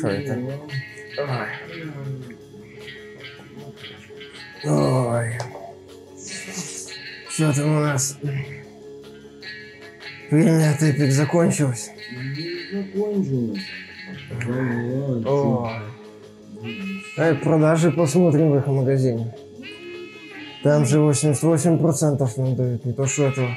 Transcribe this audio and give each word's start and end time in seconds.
Что 0.00 0.08
это? 0.08 0.38
Ой. 4.64 5.38
Что 7.28 7.52
там 7.54 7.76
у 7.76 7.80
нас? 7.80 8.18
Время 10.30 10.70
от 10.70 10.82
Эпик 10.82 11.12
закончилось. 11.12 11.90
Закончилось. 12.72 13.60
Давай, 14.46 15.24
Ой. 15.26 15.70
Эй, 17.18 17.34
продажи 17.34 17.90
посмотрим 17.92 18.52
в 18.52 18.56
их 18.56 18.66
магазине. 18.68 19.34
Там 20.62 20.86
же 20.86 20.98
88% 21.00 22.30
нам 22.38 22.56
дают, 22.56 22.86
не 22.86 22.94
то 22.94 23.06
что 23.06 23.26
этого. 23.26 23.50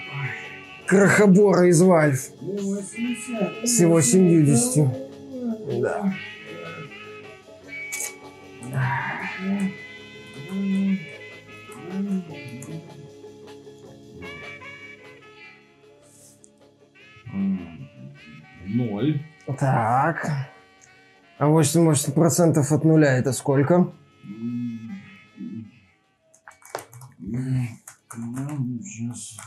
Крохобора 0.87 1.69
из 1.69 1.81
Вальф. 1.81 2.31
С 3.63 3.79
его 3.79 4.01
70. 4.01 4.87
Да. 5.81 6.13
Так. 19.63 20.29
А 21.39 21.47
80% 21.47 22.57
от 22.69 22.83
нуля 22.83 23.17
это 23.17 23.31
сколько? 23.31 23.93
Сейчас. 28.11 29.37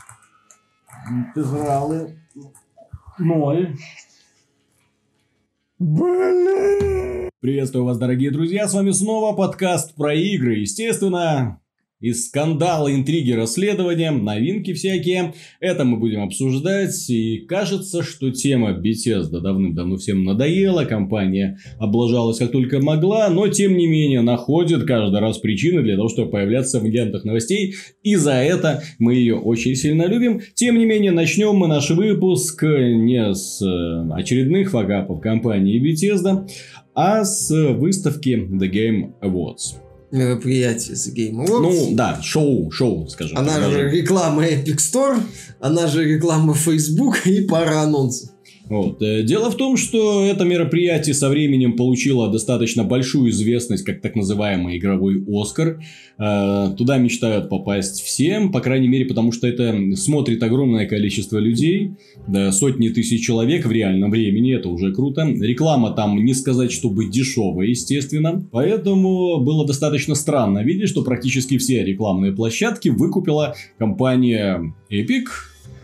Интегралы. 1.07 2.19
Ноль. 3.19 3.77
Блин. 5.77 7.29
Приветствую 7.39 7.85
вас, 7.85 7.99
дорогие 7.99 8.31
друзья. 8.31 8.67
С 8.67 8.73
вами 8.73 8.89
снова 8.89 9.35
подкаст 9.35 9.93
про 9.93 10.15
игры. 10.15 10.55
Естественно, 10.55 11.61
из 11.99 12.27
скандала, 12.27 12.93
интриги, 12.93 13.31
расследования, 13.31 14.11
новинки 14.11 14.73
всякие. 14.73 15.33
Это 15.59 15.83
мы 15.83 15.97
будем 15.97 16.21
обсуждать. 16.21 17.09
И 17.09 17.45
кажется, 17.47 18.03
что 18.03 18.29
тема 18.29 18.71
Bethesda 18.71 19.41
давным-давно 19.41 19.97
всем 19.97 20.23
надоела. 20.23 20.85
Компания 20.85 21.57
облажалась 21.79 22.37
как 22.37 22.51
только 22.51 22.79
могла. 22.79 23.29
Но, 23.29 23.47
тем 23.47 23.75
не 23.75 23.87
менее, 23.87 24.21
находит 24.21 24.83
каждый 24.83 25.19
раз 25.19 25.39
причины 25.39 25.81
для 25.81 25.95
того, 25.95 26.09
чтобы 26.09 26.31
появляться 26.31 26.79
в 26.79 26.83
агентах 26.83 27.23
новостей. 27.23 27.75
И 28.03 28.15
за 28.15 28.33
это 28.33 28.83
мы 28.99 29.15
ее 29.15 29.35
очень 29.35 29.75
сильно 29.75 30.03
любим. 30.03 30.41
Тем 30.53 30.77
не 30.77 30.85
менее, 30.85 31.11
начнем 31.11 31.55
мы 31.55 31.67
наш 31.67 31.89
выпуск 31.89 32.61
не 32.61 33.33
с 33.33 33.61
э, 33.61 34.13
очередных 34.13 34.71
фагапов 34.71 35.19
компании 35.19 35.81
Bethesda, 35.81 36.47
а 36.93 37.23
с 37.23 37.49
выставки 37.49 38.29
The 38.29 38.69
Game 38.69 39.13
Awards. 39.21 39.86
Мероприятие 40.11 40.95
The 40.95 41.13
Game 41.13 41.45
Awards. 41.45 41.61
Ну, 41.61 41.95
да, 41.95 42.21
шоу, 42.21 42.71
шоу, 42.71 43.07
скажем. 43.09 43.37
Она 43.37 43.55
так, 43.55 43.63
же 43.63 43.71
даже. 43.71 43.89
реклама 43.89 44.45
Epic 44.45 44.77
Store, 44.77 45.19
она 45.59 45.87
же 45.87 46.05
реклама 46.05 46.53
Facebook 46.53 47.25
и 47.25 47.41
пара 47.41 47.81
анонсов. 47.81 48.29
Вот. 48.69 49.01
Э, 49.01 49.23
Дело 49.23 49.49
в 49.49 49.55
том, 49.55 49.77
что 49.77 50.25
это 50.25 50.43
мероприятие 50.43 51.13
со 51.13 51.29
временем 51.29 51.75
получило 51.75 52.31
достаточно 52.31 52.83
большую 52.83 53.29
известность, 53.29 53.83
как 53.83 54.01
так 54.01 54.15
называемый 54.15 54.77
игровой 54.77 55.23
Оскар. 55.27 55.81
Э, 56.19 56.73
Туда 56.77 56.97
мечтают 56.97 57.49
попасть 57.49 58.01
всем, 58.01 58.51
по 58.51 58.59
крайней 58.59 58.87
мере, 58.87 59.05
потому 59.05 59.31
что 59.31 59.47
это 59.47 59.95
смотрит 59.95 60.43
огромное 60.43 60.85
количество 60.85 61.37
людей, 61.37 61.91
да, 62.27 62.51
сотни 62.51 62.89
тысяч 62.89 63.25
человек 63.25 63.65
в 63.65 63.71
реальном 63.71 64.11
времени, 64.11 64.55
это 64.55 64.69
уже 64.69 64.93
круто. 64.93 65.27
Реклама 65.27 65.91
там 65.91 66.23
не 66.23 66.33
сказать, 66.33 66.71
чтобы 66.71 67.09
дешевая, 67.09 67.67
естественно. 67.67 68.47
Поэтому 68.51 69.39
было 69.39 69.65
достаточно 69.65 70.15
странно 70.15 70.63
видеть, 70.63 70.89
что 70.89 71.03
практически 71.03 71.57
все 71.57 71.83
рекламные 71.83 72.33
площадки 72.33 72.89
выкупила 72.89 73.55
компания 73.77 74.73
Epic, 74.91 75.25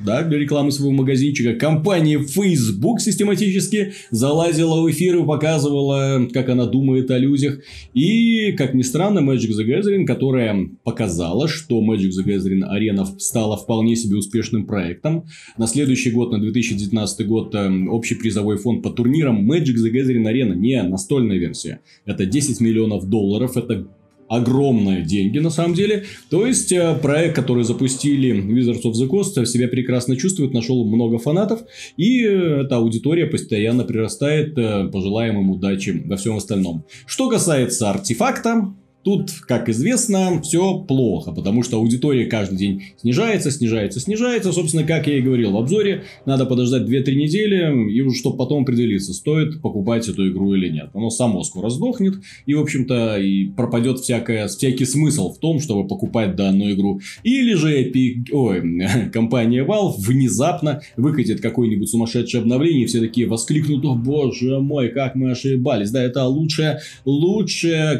да, 0.04 0.24
для 0.24 0.38
рекламы 0.38 0.72
своего 0.72 0.92
магазинчика. 0.92 1.54
Компания 1.54 2.20
Facebook 2.20 3.02
систематически 3.02 3.94
залазила 4.12 4.82
в 4.82 4.92
эфир 4.92 5.18
и 5.18 5.26
показывала, 5.26 6.28
как 6.34 6.50
она 6.50 6.66
думает 6.66 7.10
о 7.12 7.18
людях. 7.18 7.60
И, 7.94 8.52
как 8.54 8.74
ни 8.74 8.82
странно, 8.82 9.20
Magic 9.20 9.52
the 9.52 9.66
Gathering, 9.66 10.06
которая 10.06 10.70
показала, 10.84 11.48
что 11.48 11.82
Magic 11.82 12.10
the 12.10 12.26
Gathering 12.26 12.64
Arena 12.64 13.06
стала 13.18 13.58
вполне 13.58 13.96
себе 13.96 14.18
успешным 14.18 14.66
проектом. 14.66 15.26
На 15.58 15.68
следующий 15.68 16.12
год, 16.12 16.32
на 16.32 16.40
2019 16.40 17.28
год, 17.28 17.56
э, 17.56 17.88
общий 17.88 18.16
призовой 18.16 18.58
фонд 18.58 18.84
по 18.84 18.90
турнирам 18.90 19.50
Magic 19.50 19.76
the 19.76 19.92
Gathering 19.92 20.26
Arena 20.26 20.56
не 20.56 20.82
настольная 20.84 21.38
версия. 21.38 21.80
Это 22.06 22.26
10 22.26 22.60
миллионов 22.60 23.10
долларов, 23.10 23.58
это 23.58 23.88
огромные 24.36 25.04
деньги 25.04 25.40
на 25.40 25.50
самом 25.50 25.74
деле. 25.74 26.06
То 26.30 26.46
есть 26.46 26.72
э, 26.72 26.98
проект, 27.02 27.36
который 27.36 27.64
запустили 27.64 28.32
Wizards 28.34 28.84
of 28.84 28.94
the 28.94 29.08
Coast, 29.10 29.46
себя 29.46 29.68
прекрасно 29.68 30.16
чувствует, 30.16 30.54
нашел 30.54 30.86
много 30.86 31.18
фанатов, 31.18 31.62
и 31.98 32.24
э, 32.24 32.64
эта 32.64 32.78
аудитория 32.78 33.26
постоянно 33.26 33.84
прирастает. 33.84 34.58
э, 34.58 34.90
Пожелаем 34.92 35.40
им 35.40 35.50
удачи 35.50 36.04
во 36.06 36.18
всем 36.18 36.36
остальном. 36.38 36.86
Что 37.06 37.30
касается 37.30 37.90
артефакта, 37.90 38.74
Тут, 39.03 39.31
как 39.47 39.68
известно, 39.68 40.41
все 40.41 40.80
плохо, 40.80 41.34
потому 41.34 41.64
что 41.64 41.78
аудитория 41.78 42.25
каждый 42.25 42.58
день 42.58 42.84
снижается, 43.02 43.52
снижается, 43.52 44.00
снижается. 44.00 44.53
Собственно, 44.53 44.86
как 44.86 45.08
я 45.08 45.18
и 45.18 45.22
говорил 45.22 45.52
в 45.52 45.58
обзоре, 45.58 46.03
надо 46.25 46.46
подождать 46.46 46.84
2-3 46.84 47.16
недели, 47.16 47.91
и 47.91 48.02
уже 48.02 48.18
чтобы 48.18 48.38
потом 48.38 48.64
определиться, 48.64 49.14
стоит 49.14 49.62
покупать 49.62 50.08
эту 50.08 50.30
игру 50.30 50.53
или 50.53 50.69
нет. 50.69 50.90
Оно 50.94 51.09
само 51.09 51.44
скоро 51.44 51.69
сдохнет, 51.69 52.16
и, 52.46 52.53
в 52.53 52.62
общем-то, 52.62 53.18
и 53.18 53.47
пропадет 53.47 54.00
всякое, 54.00 54.47
всякий 54.47 54.86
смысл 54.86 55.34
в 55.34 55.38
том, 55.38 55.59
чтобы 55.59 55.85
покупать 55.88 56.38
данную 56.38 56.74
игру. 56.74 57.02
Или 57.24 57.56
же 57.56 57.84
Epic, 57.84 58.31
ой, 58.31 59.09
компания 59.14 59.66
Valve 59.66 59.96
внезапно 59.97 60.81
выкатит 60.96 61.41
какое-нибудь 61.41 61.90
сумасшедшее 61.90 62.41
обновление, 62.41 62.84
и 62.84 62.88
все 62.88 63.02
такие 63.02 63.28
воскликнут, 63.28 63.84
о 63.84 63.96
боже 63.96 64.59
мой, 64.59 64.90
как 64.90 65.16
мы 65.16 65.31
ошибались. 65.31 65.91
Да, 65.91 66.02
это 66.02 66.24
лучшая, 66.25 66.81
лучшая, 67.03 67.97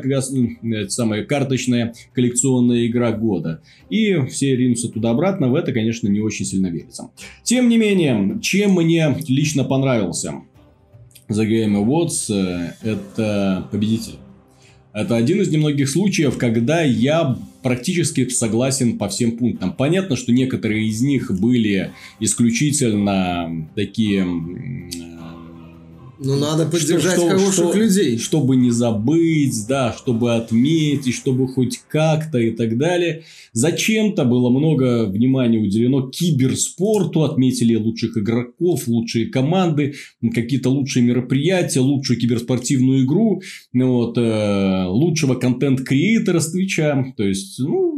самая 0.94 1.24
карточная 1.24 1.94
коллекционная 2.14 2.88
игра 2.88 3.12
года. 3.12 3.62
И 3.90 4.20
все 4.28 4.56
ринутся 4.56 4.90
туда-обратно, 4.90 5.50
в 5.50 5.56
это, 5.56 5.72
конечно, 5.72 6.08
не 6.08 6.20
очень 6.20 6.46
сильно 6.46 6.68
верится. 6.68 7.10
Тем 7.44 7.70
не 7.70 7.78
менее, 7.78 8.40
чем 8.42 8.74
мне 8.74 9.16
лично 9.28 9.64
понравился 9.64 10.34
The 11.30 11.48
Game 11.48 11.84
Awards, 11.84 12.34
э, 12.34 12.74
это 12.82 13.68
победитель. 13.72 14.16
Это 14.94 15.16
один 15.16 15.42
из 15.42 15.50
немногих 15.50 15.90
случаев, 15.90 16.38
когда 16.38 16.82
я 16.84 17.36
практически 17.64 18.30
согласен 18.30 19.00
по 19.00 19.10
всем 19.10 19.38
пунктам. 19.38 19.74
Понятно, 19.74 20.16
что 20.16 20.32
некоторые 20.32 20.88
из 20.88 21.02
них 21.02 21.32
были 21.40 21.92
исключительно 22.20 23.68
такие... 23.76 24.24
Ну, 26.24 26.38
надо 26.38 26.66
поддержать 26.66 27.14
что- 27.18 27.28
хороших 27.28 27.54
что- 27.54 27.78
людей. 27.78 28.18
Чтобы 28.18 28.56
не 28.56 28.72
забыть, 28.72 29.68
да, 29.68 29.94
чтобы 29.98 30.36
отметить, 30.36 31.14
чтобы 31.14 31.48
хоть 31.48 31.82
как-то 31.90 32.38
и 32.38 32.52
так 32.52 32.78
далее. 32.78 33.24
Зачем-то 33.52 34.24
было 34.24 34.50
много 34.50 35.06
внимания 35.06 35.60
уделено 35.60 36.10
киберспорту, 36.10 37.24
отметили 37.24 37.76
лучших 37.76 38.18
игроков, 38.18 38.88
лучшие 38.88 39.28
команды, 39.28 39.96
какие-то 40.34 40.70
лучшие 40.70 41.04
мероприятия, 41.04 41.82
лучшую 41.82 42.20
киберспортивную 42.20 43.04
игру, 43.06 43.42
ну 43.74 43.94
вот, 43.94 44.18
э, 44.18 44.86
лучшего 44.88 45.36
контент-креатора 45.36 46.40
с 46.40 46.52
Твича. 46.52 47.14
То 47.18 47.24
есть, 47.24 47.60
ну, 47.60 47.93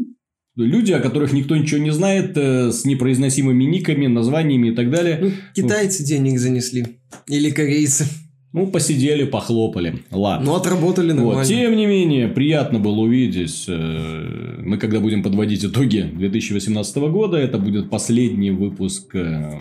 люди, 0.56 0.92
о 0.92 1.00
которых 1.00 1.34
никто 1.34 1.56
ничего 1.56 1.82
не 1.82 1.92
знает, 1.92 2.38
э, 2.38 2.72
с 2.72 2.86
непроизносимыми 2.86 3.64
никами, 3.66 4.08
названиями 4.08 4.70
и 4.70 4.76
так 4.76 4.90
далее. 4.90 5.20
Ну, 5.22 5.32
китайцы 5.54 6.04
денег 6.04 6.40
занесли. 6.40 6.86
Или 7.28 7.50
корейцы. 7.50 8.06
Ну, 8.54 8.68
посидели, 8.68 9.26
похлопали. 9.26 9.96
Ладно. 10.12 10.46
Ну, 10.46 10.56
отработали 10.56 11.12
Вот. 11.12 11.18
нормально. 11.18 11.44
Тем 11.46 11.76
не 11.76 11.88
менее, 11.88 12.30
приятно 12.30 12.80
было 12.80 13.02
увидеть. 13.02 13.66
э, 13.68 14.62
Мы 14.64 14.78
когда 14.78 15.02
будем 15.02 15.24
подводить 15.24 15.66
итоги 15.66 16.10
2018 16.14 16.96
года, 17.10 17.36
это 17.38 17.58
будет 17.58 17.90
последний 17.90 18.52
выпуск 18.52 19.14
э, 19.14 19.60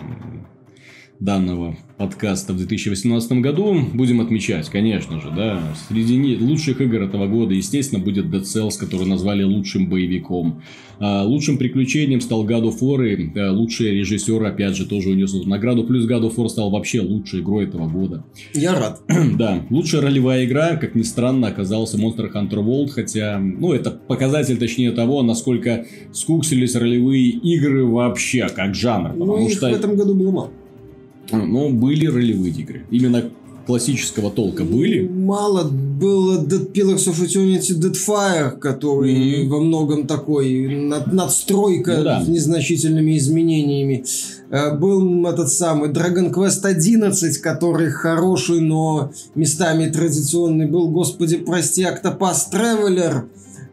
данного 1.19 1.77
подкаста 1.97 2.53
в 2.53 2.57
2018 2.57 3.31
году. 3.33 3.75
Будем 3.93 4.19
отмечать, 4.19 4.69
конечно 4.69 5.21
же, 5.21 5.31
да. 5.35 5.61
Среди 5.87 6.37
лучших 6.37 6.81
игр 6.81 7.03
этого 7.03 7.27
года, 7.27 7.53
естественно, 7.53 8.03
будет 8.03 8.25
Dead 8.25 8.41
Cells, 8.43 8.77
который 8.79 9.07
назвали 9.07 9.43
лучшим 9.43 9.89
боевиком. 9.89 10.61
А 10.99 11.23
лучшим 11.23 11.57
приключением 11.57 12.21
стал 12.21 12.45
God 12.45 12.63
of 12.63 12.79
War, 12.81 13.05
и 13.07 13.37
э, 13.37 13.49
лучшие 13.49 13.93
режиссеры, 13.93 14.47
опять 14.47 14.75
же, 14.75 14.85
тоже 14.85 15.09
унесут 15.09 15.45
награду. 15.45 15.83
Плюс 15.83 16.07
God 16.07 16.23
of 16.23 16.35
War 16.35 16.47
стал 16.49 16.69
вообще 16.69 17.01
лучшей 17.01 17.41
игрой 17.41 17.65
этого 17.65 17.87
года. 17.87 18.23
Я 18.53 18.77
рад. 18.77 19.01
Да, 19.35 19.65
лучшая 19.69 20.01
ролевая 20.01 20.45
игра, 20.45 20.77
как 20.77 20.95
ни 20.95 21.01
странно, 21.01 21.47
оказался 21.47 21.97
Monster 21.97 22.31
Hunter 22.31 22.63
World, 22.63 22.89
хотя, 22.89 23.39
ну, 23.39 23.73
это 23.73 23.91
показатель, 23.91 24.57
точнее, 24.57 24.91
того, 24.91 25.23
насколько 25.23 25.85
скуксились 26.13 26.75
ролевые 26.75 27.29
игры 27.29 27.85
вообще, 27.85 28.47
как 28.47 28.75
жанр, 28.75 29.09
потому 29.09 29.37
Ну, 29.37 29.47
их 29.47 29.57
что, 29.57 29.69
в 29.69 29.73
этом 29.73 29.95
году 29.95 30.15
было 30.15 30.31
мало. 30.31 30.51
Ну, 31.37 31.69
были 31.69 32.07
ролевые 32.07 32.53
игры. 32.53 32.83
Именно 32.91 33.31
классического 33.65 34.31
толка 34.31 34.63
были. 34.63 35.07
Мало 35.07 35.63
было 35.63 36.43
Dead 36.43 36.71
Pillars 36.71 37.07
of 37.07 37.21
Eternity 37.23 37.73
Deadfire, 37.73 38.57
который 38.59 39.13
mm-hmm. 39.43 39.47
во 39.49 39.59
многом 39.59 40.07
такой 40.07 40.67
над, 40.67 41.11
надстройка 41.11 41.97
ну, 41.97 42.03
да. 42.03 42.23
с 42.23 42.27
незначительными 42.27 43.17
изменениями. 43.17 44.05
Э, 44.49 44.77
был 44.77 45.25
этот 45.25 45.51
самый 45.51 45.89
Dragon 45.89 46.31
Quest 46.31 46.65
11, 46.65 47.37
который 47.39 47.89
хороший, 47.89 48.61
но 48.61 49.11
местами 49.33 49.89
традиционный 49.89 50.67
был. 50.67 50.89
Господи, 50.89 51.37
прости, 51.37 51.83
Octopath 51.83 52.51
Traveler, 52.51 53.23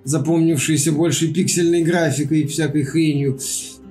запомнившийся 0.04 0.92
больше 0.92 1.28
пиксельной 1.28 1.82
графикой 1.82 2.40
и 2.40 2.46
всякой 2.46 2.84
хренью. 2.84 3.38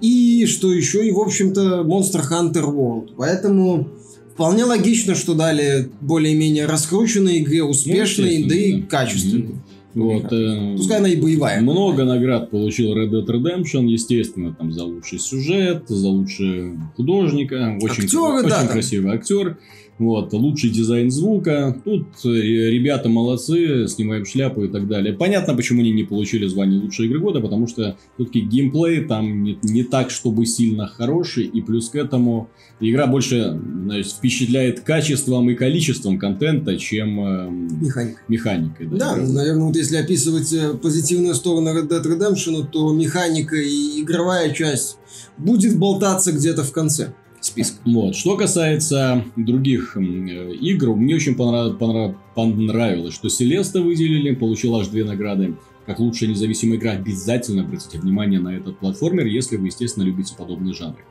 И 0.01 0.45
что 0.47 0.71
еще? 0.73 1.07
И, 1.07 1.11
в 1.11 1.19
общем-то, 1.19 1.83
Monster 1.85 2.21
Hunter 2.29 2.65
World. 2.65 3.11
Поэтому 3.17 3.87
вполне 4.33 4.65
логично, 4.65 5.15
что 5.15 5.33
дали 5.35 5.89
более-менее 6.01 6.65
раскрученные 6.65 7.43
игре, 7.43 7.63
успешные, 7.63 8.45
да 8.47 8.55
и 8.55 8.81
качественные. 8.81 9.61
Вот, 9.93 10.31
э, 10.31 10.75
Пускай 10.77 10.99
она 10.99 11.09
и 11.09 11.19
боевая. 11.19 11.61
Много 11.61 12.05
наград 12.05 12.49
получил 12.49 12.97
Red 12.97 13.09
Dead 13.09 13.25
Redemption, 13.25 13.87
естественно, 13.87 14.53
там 14.53 14.71
за 14.71 14.85
лучший 14.85 15.19
сюжет, 15.19 15.83
за 15.89 16.07
лучшего 16.07 16.77
художника, 16.95 17.77
очень, 17.81 18.05
Актеры, 18.05 18.39
очень 18.39 18.49
да, 18.49 18.67
красивый 18.67 19.13
актер. 19.13 19.57
Вот, 20.01 20.33
лучший 20.33 20.71
дизайн 20.71 21.11
звука. 21.11 21.79
Тут 21.85 22.07
э, 22.25 22.29
ребята 22.29 23.07
молодцы, 23.07 23.87
снимаем 23.87 24.25
шляпу 24.25 24.63
и 24.63 24.67
так 24.67 24.87
далее. 24.87 25.13
Понятно, 25.13 25.53
почему 25.53 25.81
они 25.81 25.91
не 25.91 26.03
получили 26.03 26.47
звание 26.47 26.81
лучшей 26.81 27.05
игры 27.05 27.19
года, 27.19 27.39
потому 27.39 27.67
что 27.67 27.97
все-таки 28.15 28.41
геймплей 28.41 29.05
там 29.05 29.43
не, 29.43 29.59
не 29.61 29.83
так, 29.83 30.09
чтобы 30.09 30.47
сильно 30.47 30.87
хороший. 30.87 31.45
И 31.45 31.61
плюс 31.61 31.89
к 31.89 31.95
этому 31.97 32.49
игра 32.79 33.05
больше 33.05 33.61
значит, 33.83 34.13
впечатляет 34.13 34.79
качеством 34.79 35.47
и 35.51 35.53
количеством 35.53 36.17
контента, 36.17 36.77
чем 36.77 37.19
э, 37.19 37.49
Механик. 37.51 38.17
механикой. 38.27 38.87
Да, 38.87 39.15
да 39.15 39.17
наверное, 39.17 39.65
вот 39.65 39.75
если 39.75 39.97
описывать 39.97 40.51
э, 40.51 40.73
позитивную 40.81 41.35
сторону 41.35 41.77
Red 41.77 41.89
Dead 41.89 42.03
Redemption, 42.03 42.65
то 42.71 42.91
механика 42.91 43.55
и 43.55 44.01
игровая 44.01 44.51
часть 44.51 44.97
будет 45.37 45.77
болтаться 45.77 46.31
где-то 46.31 46.63
в 46.63 46.71
конце 46.71 47.13
списка. 47.41 47.77
Вот. 47.85 48.15
Что 48.15 48.37
касается 48.37 49.25
других 49.35 49.97
э, 49.97 50.01
игр, 50.01 50.95
мне 50.95 51.15
очень 51.15 51.35
понрав... 51.35 51.77
Понрав... 51.77 52.15
понравилось, 52.35 53.13
что 53.13 53.29
Селеста 53.29 53.81
выделили, 53.81 54.33
получил 54.33 54.75
аж 54.77 54.87
две 54.87 55.03
награды. 55.03 55.55
Как 55.85 55.99
лучшая 55.99 56.29
независимая 56.29 56.77
игра, 56.77 56.91
обязательно 56.91 57.63
обратите 57.63 57.99
внимание 57.99 58.39
на 58.39 58.55
этот 58.55 58.79
платформер, 58.79 59.25
если 59.25 59.57
вы, 59.57 59.65
естественно, 59.67 60.03
любите 60.03 60.35
подобные 60.37 60.73
жанры. 60.73 61.03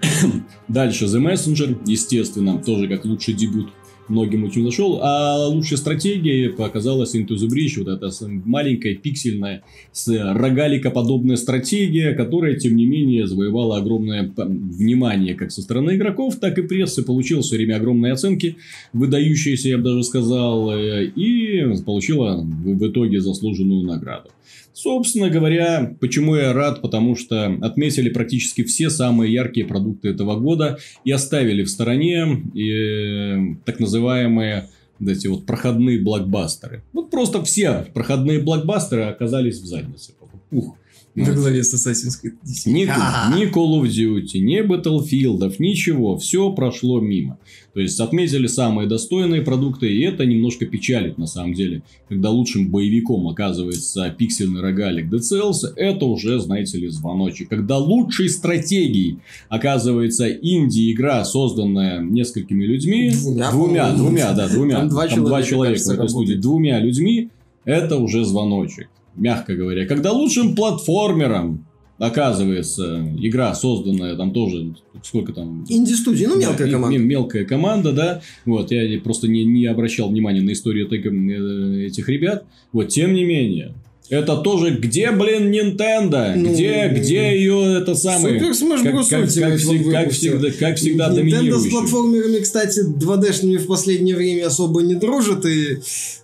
Дальше 0.68 1.04
The 1.04 1.22
Messenger, 1.22 1.82
естественно, 1.86 2.58
тоже 2.58 2.88
как 2.88 3.04
лучший 3.04 3.34
дебют 3.34 3.70
многим 4.12 4.44
очень 4.44 4.62
зашел. 4.62 5.00
А 5.02 5.48
лучшей 5.48 5.78
стратегией 5.78 6.50
показалась 6.50 7.14
Into 7.14 7.34
the 7.34 7.48
Breach, 7.48 7.82
вот 7.82 7.88
эта 7.88 8.10
маленькая 8.44 8.94
пиксельная 8.94 9.64
с 9.90 10.08
рогалика-подобная 10.08 11.36
стратегия, 11.36 12.12
которая, 12.12 12.56
тем 12.56 12.76
не 12.76 12.86
менее, 12.86 13.26
завоевала 13.26 13.78
огромное 13.78 14.30
внимание 14.36 15.34
как 15.34 15.50
со 15.50 15.62
стороны 15.62 15.96
игроков, 15.96 16.36
так 16.36 16.58
и 16.58 16.62
прессы, 16.62 17.02
получила 17.02 17.42
все 17.42 17.56
время 17.56 17.76
огромные 17.76 18.12
оценки, 18.12 18.56
выдающиеся, 18.92 19.70
я 19.70 19.78
бы 19.78 19.84
даже 19.84 20.04
сказал, 20.04 20.70
э, 20.72 21.06
и 21.06 21.64
получила 21.84 22.40
в 22.42 22.86
итоге 22.86 23.20
заслуженную 23.20 23.84
награду. 23.84 24.28
Собственно 24.72 25.28
говоря, 25.28 25.96
почему 26.00 26.34
я 26.34 26.52
рад, 26.52 26.80
потому 26.80 27.14
что 27.14 27.58
отметили 27.60 28.08
практически 28.08 28.64
все 28.64 28.88
самые 28.88 29.32
яркие 29.32 29.66
продукты 29.66 30.08
этого 30.08 30.38
года 30.38 30.78
и 31.04 31.10
оставили 31.10 31.62
в 31.62 31.68
стороне 31.68 32.42
и, 32.54 32.70
э, 32.70 33.56
так 33.64 33.80
называемые 33.80 34.68
эти 35.00 35.26
вот 35.26 35.46
проходные 35.46 36.00
блокбастеры. 36.00 36.82
Вот 36.92 37.10
просто 37.10 37.42
все 37.44 37.86
проходные 37.92 38.40
блокбастеры 38.40 39.02
оказались 39.02 39.60
в 39.60 39.66
заднице. 39.66 40.12
Ух. 40.50 40.76
Во 41.14 41.32
главе 41.32 41.62
с 41.62 41.74
Assassin's 41.74 42.14
Creed 42.22 42.36
Ни, 42.64 42.84
ни 42.84 43.50
Call 43.50 43.82
of 43.82 43.86
Duty, 43.86 44.38
ни 44.38 44.60
Battlefield, 44.60 45.54
ничего. 45.58 46.16
Все 46.16 46.50
прошло 46.52 47.00
мимо. 47.00 47.38
То 47.74 47.80
есть, 47.80 48.00
отметили 48.00 48.46
самые 48.46 48.88
достойные 48.88 49.42
продукты, 49.42 49.92
и 49.92 50.00
это 50.02 50.24
немножко 50.24 50.64
печалит 50.64 51.18
на 51.18 51.26
самом 51.26 51.52
деле. 51.52 51.82
Когда 52.08 52.30
лучшим 52.30 52.70
боевиком 52.70 53.28
оказывается 53.28 54.14
пиксельный 54.16 54.62
рогалик 54.62 55.12
Dead 55.12 55.20
Cells, 55.20 55.70
это 55.76 56.06
уже, 56.06 56.40
знаете 56.40 56.78
ли, 56.78 56.88
звоночек. 56.88 57.50
Когда 57.50 57.76
лучшей 57.76 58.30
стратегией 58.30 59.18
оказывается 59.50 60.30
инди-игра, 60.30 61.24
созданная 61.26 62.00
несколькими 62.00 62.64
людьми, 62.64 63.10
двумя, 63.10 63.50
двумя, 63.50 63.92
двумя 63.92 64.32
да, 64.32 64.48
двумя, 64.48 64.76
там 64.76 64.88
два 64.88 65.02
там 65.02 65.10
человека, 65.10 65.28
два 65.28 65.42
человека 65.42 65.74
кажется, 65.74 65.92
в 65.92 65.94
этой 65.94 66.08
студии, 66.08 66.34
двумя 66.34 66.80
людьми, 66.80 67.28
это 67.64 67.98
уже 67.98 68.24
звоночек 68.24 68.88
мягко 69.14 69.54
говоря. 69.54 69.86
Когда 69.86 70.12
лучшим 70.12 70.54
платформером 70.54 71.66
оказывается 71.98 73.06
игра, 73.18 73.54
созданная 73.54 74.16
там 74.16 74.32
тоже, 74.32 74.74
сколько 75.02 75.32
там... 75.32 75.64
Инди-студия, 75.68 76.28
ну 76.28 76.38
мелкая 76.38 76.66
да, 76.66 76.72
команда. 76.72 76.98
Мелкая 76.98 77.44
команда, 77.44 77.92
да. 77.92 78.22
Вот, 78.44 78.72
я 78.72 79.00
просто 79.00 79.28
не, 79.28 79.44
не 79.44 79.66
обращал 79.66 80.08
внимания 80.08 80.40
на 80.40 80.52
историю 80.52 80.88
э, 80.90 81.86
этих 81.86 82.08
ребят. 82.08 82.44
Вот, 82.72 82.88
тем 82.88 83.14
не 83.14 83.24
менее, 83.24 83.74
это 84.12 84.36
тоже 84.36 84.72
где, 84.74 85.10
блин, 85.10 85.50
Nintendo? 85.50 86.34
Ну, 86.36 86.52
где, 86.52 86.88
где 86.94 87.34
ее 87.34 87.78
это 87.78 87.94
самое? 87.94 88.38
Супер 88.38 88.52
Smash 88.52 88.82
Bros. 88.84 89.08
Как, 89.08 89.20
как, 89.20 89.20
как, 89.20 89.58
всегда, 89.58 90.02
как 90.02 90.12
всегда, 90.12 90.50
как 90.50 90.76
всегда 90.76 91.08
Nintendo 91.10 91.58
с 91.58 91.66
платформерами, 91.66 92.40
кстати, 92.40 92.80
2D-шными 92.80 93.56
в 93.56 93.66
последнее 93.66 94.14
время 94.14 94.48
особо 94.48 94.82
не 94.82 94.96
дружит 94.96 95.46
и 95.46 95.78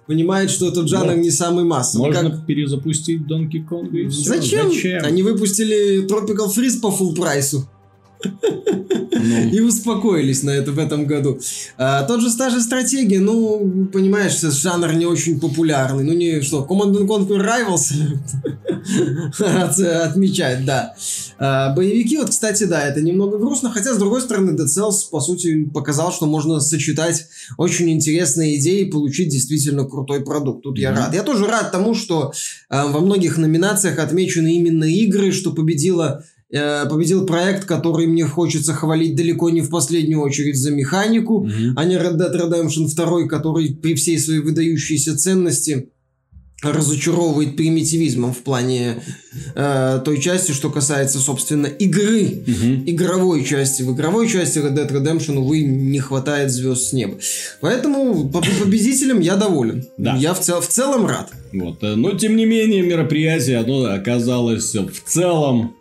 понимает, 0.06 0.50
что 0.50 0.69
этот 0.69 0.87
жанр 0.87 1.14
ну, 1.14 1.23
не 1.23 1.31
самый 1.31 1.64
массовый. 1.64 2.08
Можно 2.12 2.31
как... 2.31 2.44
перезапустить 2.44 3.23
Donkey 3.23 3.67
Kong 3.67 3.90
и 3.96 4.08
все. 4.08 4.35
Зачем? 4.35 4.70
Зачем? 4.70 5.05
Они 5.06 5.23
выпустили 5.23 6.06
Tropical 6.06 6.55
Freeze 6.55 6.81
по 6.81 6.88
full 6.88 7.14
прайсу. 7.14 7.67
Ну. 8.24 9.50
И 9.52 9.60
успокоились 9.60 10.42
на 10.42 10.50
это 10.50 10.72
в 10.72 10.78
этом 10.78 11.06
году. 11.06 11.38
А, 11.76 12.02
тот 12.04 12.20
же 12.20 12.30
стаж 12.30 12.54
стратегии, 12.62 13.18
ну, 13.18 13.88
понимаешь, 13.92 14.40
жанр 14.40 14.92
не 14.94 15.06
очень 15.06 15.40
популярный. 15.40 16.04
Ну, 16.04 16.12
не 16.12 16.40
что, 16.40 16.66
Command 16.68 16.94
Conquer 17.06 17.40
Rivals 17.40 17.92
отмечать, 20.04 20.64
да. 20.64 20.94
А, 21.38 21.74
боевики, 21.74 22.16
вот, 22.18 22.30
кстати, 22.30 22.64
да, 22.64 22.87
это 22.87 23.00
немного 23.00 23.38
грустно, 23.38 23.70
хотя, 23.70 23.94
с 23.94 23.98
другой 23.98 24.20
стороны, 24.20 24.50
Dead 24.52 24.66
Cells, 24.66 25.10
по 25.10 25.20
сути, 25.20 25.64
показал, 25.64 26.12
что 26.12 26.26
можно 26.26 26.60
сочетать 26.60 27.26
очень 27.56 27.90
интересные 27.90 28.58
идеи 28.58 28.82
и 28.82 28.90
получить 28.90 29.28
действительно 29.28 29.84
крутой 29.84 30.25
продукт. 30.25 30.62
Тут 30.62 30.78
mm-hmm. 30.78 30.82
я 30.82 30.94
рад. 30.94 31.14
Я 31.14 31.22
тоже 31.22 31.46
рад 31.46 31.72
тому, 31.72 31.94
что 31.94 32.32
э, 32.70 32.82
во 32.87 33.00
многих 33.00 33.37
номинациях 33.37 33.98
отмечены 33.98 34.54
именно 34.56 34.84
игры, 34.84 35.32
что 35.32 35.52
победила 35.52 36.25
победил 36.50 37.26
проект, 37.26 37.67
который 37.67 38.07
мне 38.07 38.25
хочется 38.25 38.73
хвалить 38.73 39.17
далеко 39.17 39.50
не 39.50 39.61
в 39.61 39.71
последнюю 39.71 40.21
очередь 40.21 40.57
за 40.57 40.71
механику, 40.71 41.47
mm-hmm. 41.47 41.73
а 41.76 41.85
не 41.85 41.97
Red 41.97 42.17
Dead 42.17 42.35
Redemption 42.35 42.87
2, 42.95 43.26
который 43.26 43.75
при 43.75 43.95
всей 43.95 44.19
своей 44.19 44.40
выдающейся 44.40 45.17
ценности 45.17 45.90
разочаровывает 46.62 47.57
примитивизмом 47.57 48.33
в 48.33 48.38
плане 48.38 49.00
э, 49.55 50.00
той 50.05 50.21
части, 50.21 50.50
что 50.50 50.71
касается, 50.71 51.21
собственно, 51.21 51.67
игры, 51.67 52.43
угу. 52.43 52.83
игровой 52.85 53.45
части. 53.45 53.83
В 53.83 53.95
игровой 53.95 54.28
части 54.28 54.59
Red 54.59 54.75
Dead 54.75 54.90
Redemption, 54.90 55.38
увы, 55.38 55.61
не 55.61 56.00
хватает 56.00 56.50
звезд 56.50 56.88
с 56.88 56.93
неба. 56.93 57.19
Поэтому 57.61 58.28
по 58.28 58.40
победителям 58.40 59.21
я 59.21 59.37
доволен. 59.37 59.85
Да. 59.99 60.17
Я 60.17 60.35
в, 60.35 60.40
цел 60.40 60.61
в 60.61 60.67
целом 60.67 61.07
рад. 61.07 61.31
Вот. 61.52 61.83
Э, 61.85 61.95
но, 61.95 62.12
тем 62.12 62.35
не 62.35 62.45
менее, 62.45 62.83
мероприятие 62.83 63.59
оно 63.59 63.85
оказалось 63.85 64.75
в 64.75 65.02
целом 65.07 65.76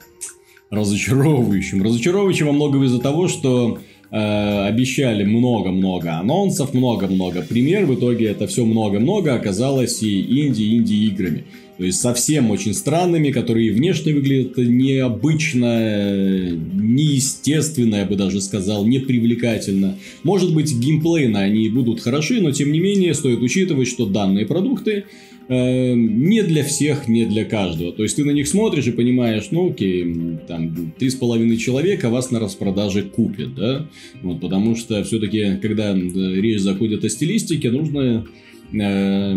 разочаровывающим. 0.69 1.83
Разочаровывающим 1.83 2.47
во 2.47 2.53
многом 2.53 2.83
из-за 2.83 2.99
того, 2.99 3.27
что 3.27 3.79
э, 4.11 4.67
обещали 4.67 5.23
много-много 5.23 6.17
анонсов, 6.17 6.73
много-много 6.73 7.41
пример, 7.41 7.85
в 7.85 7.95
итоге 7.95 8.27
это 8.27 8.47
все 8.47 8.65
много-много 8.65 9.33
оказалось 9.33 10.01
и 10.03 10.47
инди-инди-играми. 10.47 11.45
То 11.77 11.83
есть 11.83 12.01
совсем 12.01 12.49
очень 12.49 12.73
странными, 12.73 13.29
которые 13.29 13.71
внешне 13.71 14.13
выглядят 14.13 14.57
необычно, 14.57 16.49
неестественно, 16.73 17.97
я 17.97 18.05
бы 18.05 18.15
даже 18.15 18.41
сказал, 18.41 18.85
непривлекательно. 18.85 19.95
Может 20.23 20.55
быть, 20.55 20.73
геймплейно 20.73 21.39
они 21.39 21.69
будут 21.69 22.01
хороши, 22.01 22.41
но 22.41 22.51
тем 22.51 22.71
не 22.71 22.79
менее 22.79 23.13
стоит 23.13 23.41
учитывать, 23.41 23.87
что 23.87 24.07
данные 24.07 24.47
продукты 24.47 25.05
э, 25.49 25.93
не 25.93 26.43
для 26.43 26.63
всех, 26.63 27.07
не 27.07 27.25
для 27.25 27.45
каждого. 27.45 27.91
То 27.91 28.03
есть 28.03 28.15
ты 28.15 28.25
на 28.25 28.31
них 28.31 28.47
смотришь 28.47 28.87
и 28.87 28.91
понимаешь, 28.91 29.47
ну 29.51 29.69
окей, 29.69 30.39
там 30.47 30.93
три 30.97 31.09
с 31.09 31.15
половиной 31.15 31.57
человека 31.57 32.09
вас 32.09 32.31
на 32.31 32.39
распродаже 32.39 33.03
купят, 33.03 33.55
да? 33.55 33.87
Вот, 34.21 34.41
потому 34.41 34.75
что 34.75 35.03
все-таки, 35.03 35.57
когда 35.61 35.93
речь 35.95 36.59
заходит 36.59 37.03
о 37.03 37.09
стилистике, 37.09 37.71
нужно 37.71 38.25
э, 38.71 39.33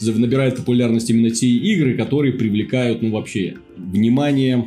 набирает 0.00 0.56
популярность 0.56 1.10
именно 1.10 1.30
те 1.30 1.48
игры, 1.48 1.96
которые 1.96 2.32
привлекают, 2.32 3.02
ну, 3.02 3.10
вообще, 3.10 3.56
внимание 3.76 4.66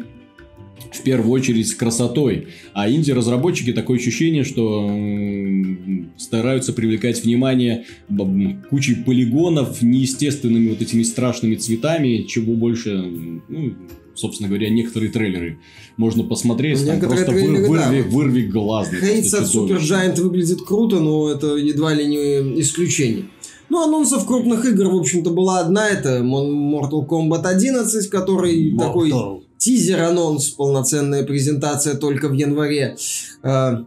в 0.91 1.03
первую 1.03 1.32
очередь 1.32 1.67
с 1.67 1.75
красотой. 1.75 2.48
А 2.74 2.89
инди-разработчики 2.89 3.74
такое 3.74 3.98
ощущение, 3.98 4.44
что 4.44 4.89
стараются 6.17 6.74
привлекать 6.74 7.24
внимание 7.24 7.86
кучей 8.70 8.96
полигонов, 8.96 9.82
неестественными 9.82 10.70
вот 10.70 10.82
этими 10.82 11.03
страшными 11.03 11.55
цветами, 11.55 12.25
чего 12.27 12.53
больше, 12.53 13.03
ну, 13.50 13.74
собственно 14.15 14.50
говоря, 14.50 14.70
некоторые 14.70 15.12
трейлеры 15.12 15.60
можно 15.98 16.24
посмотреть. 16.24 16.79
Ну, 16.82 16.88
там 16.88 17.00
просто 17.00 17.25
трейлеры, 17.25 17.65
выр- 17.65 17.70
вырви, 17.70 18.01
да. 18.03 18.10
вырви 18.10 18.41
глаз. 18.44 18.89
Хейтс 18.89 19.34
от 19.34 19.53
Super. 19.53 19.79
Giant 19.79 20.22
выглядит 20.22 20.62
круто, 20.62 21.00
но 21.00 21.29
это 21.29 21.55
едва 21.55 21.94
ли 21.94 22.05
не 22.05 22.62
исключение. 22.62 23.25
Ну, 23.67 23.84
анонсов 23.84 24.25
крупных 24.27 24.63
игр, 24.65 24.89
в 24.89 24.96
общем-то, 24.96 25.32
была 25.32 25.60
одна. 25.60 25.89
Это 25.89 26.20
Mortal 26.20 27.08
Kombat 27.08 27.46
11, 27.46 28.10
который 28.10 28.77
такой 28.77 29.10
Mortal. 29.10 29.45
Тизер-анонс, 29.58 30.50
полноценная 30.50 31.24
презентация 31.24 31.96
только 31.96 32.28
в 32.30 32.34
январе. 32.34 32.96
Э, 33.44 33.78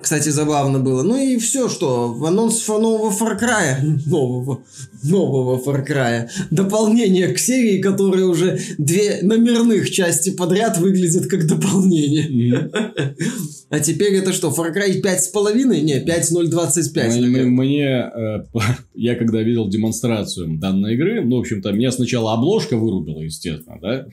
Кстати, 0.00 0.30
забавно 0.30 0.80
было. 0.80 1.02
Ну 1.02 1.16
и 1.16 1.38
все, 1.38 1.68
что 1.68 2.12
в 2.12 2.24
анонс 2.24 2.66
нового 2.66 3.10
Far 3.10 3.40
Cry, 3.40 4.00
нового, 4.06 4.62
нового 5.04 5.62
Far 5.62 5.86
Cry, 5.86 6.28
дополнение 6.50 7.28
к 7.28 7.38
серии, 7.38 7.80
которая 7.80 8.24
уже 8.24 8.58
две 8.78 9.20
номерных 9.22 9.90
части 9.90 10.30
подряд 10.30 10.78
выглядят 10.78 11.26
как 11.28 11.46
дополнение. 11.46 12.58
Мгм. 12.58 12.72
А 13.72 13.80
теперь 13.80 14.14
это 14.16 14.34
что, 14.34 14.50
Far 14.50 14.70
Cry 14.70 15.00
5,5? 15.00 15.80
Не, 15.80 16.04
5.025. 16.04 17.20
Мне, 17.22 17.42
мне, 17.44 17.86
э, 17.86 18.44
я 18.94 19.14
когда 19.16 19.40
видел 19.40 19.66
демонстрацию 19.66 20.58
данной 20.58 20.92
игры, 20.94 21.24
ну, 21.24 21.38
в 21.38 21.40
общем-то, 21.40 21.72
меня 21.72 21.90
сначала 21.90 22.34
обложка 22.34 22.76
вырубила, 22.76 23.20
естественно, 23.20 23.78
да? 23.80 24.06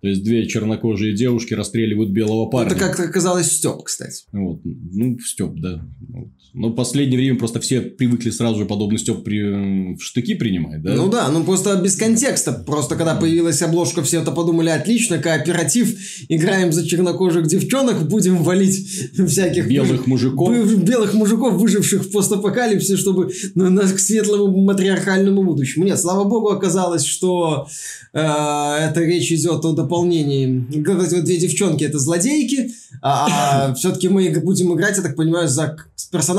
То 0.00 0.08
есть, 0.08 0.24
две 0.24 0.48
чернокожие 0.48 1.14
девушки 1.14 1.54
расстреливают 1.54 2.10
белого 2.10 2.50
парня. 2.50 2.72
Это 2.72 2.80
как-то 2.80 3.04
оказалось 3.04 3.52
Степ, 3.52 3.84
кстати. 3.84 4.24
Вот. 4.32 4.62
Ну, 4.64 5.16
Степ, 5.20 5.54
да. 5.60 5.88
Вот. 6.08 6.30
Но 6.54 6.68
в 6.68 6.74
последнее 6.76 7.18
время 7.18 7.36
просто 7.36 7.58
все 7.58 7.80
привыкли 7.80 8.30
сразу 8.30 8.58
же 8.60 8.64
подобный 8.64 8.98
Степ 8.98 9.24
при... 9.24 9.96
в 9.96 10.00
штыки 10.00 10.34
принимать, 10.34 10.82
да? 10.82 10.94
Ну 10.94 11.08
да, 11.08 11.28
ну 11.28 11.42
просто 11.42 11.74
без 11.76 11.96
контекста. 11.96 12.52
Просто 12.52 12.94
когда 12.94 13.16
появилась 13.16 13.60
обложка, 13.60 14.02
все 14.04 14.20
это 14.20 14.30
подумали, 14.30 14.68
отлично, 14.68 15.18
кооператив, 15.18 15.96
играем 16.28 16.72
за 16.72 16.86
чернокожих 16.86 17.48
девчонок, 17.48 18.06
будем 18.08 18.44
валить 18.44 18.86
всяких 19.26 19.68
Белых 19.68 20.06
мужиков. 20.06 20.48
белых 20.84 21.12
мужиков, 21.14 21.54
выживших 21.54 22.04
в 22.04 22.12
постапокалипсисе, 22.12 22.96
чтобы 22.98 23.32
ну, 23.56 23.70
на- 23.70 23.82
к 23.82 23.98
светлому 23.98 24.62
матриархальному 24.62 25.42
будущему. 25.42 25.84
Нет, 25.84 25.98
слава 25.98 26.22
богу, 26.22 26.50
оказалось, 26.50 27.04
что 27.04 27.66
э, 28.12 28.18
это 28.20 29.00
речь 29.00 29.32
идет 29.32 29.64
о 29.64 29.72
дополнении. 29.72 30.66
Вот 30.86 31.24
две 31.24 31.36
девчонки 31.36 31.82
это 31.82 31.98
злодейки, 31.98 32.70
а, 33.02 33.74
все-таки 33.74 34.08
мы 34.08 34.30
будем 34.40 34.72
играть, 34.74 34.96
я 34.96 35.02
так 35.02 35.16
понимаю, 35.16 35.48
за 35.48 35.66
к- 35.68 35.88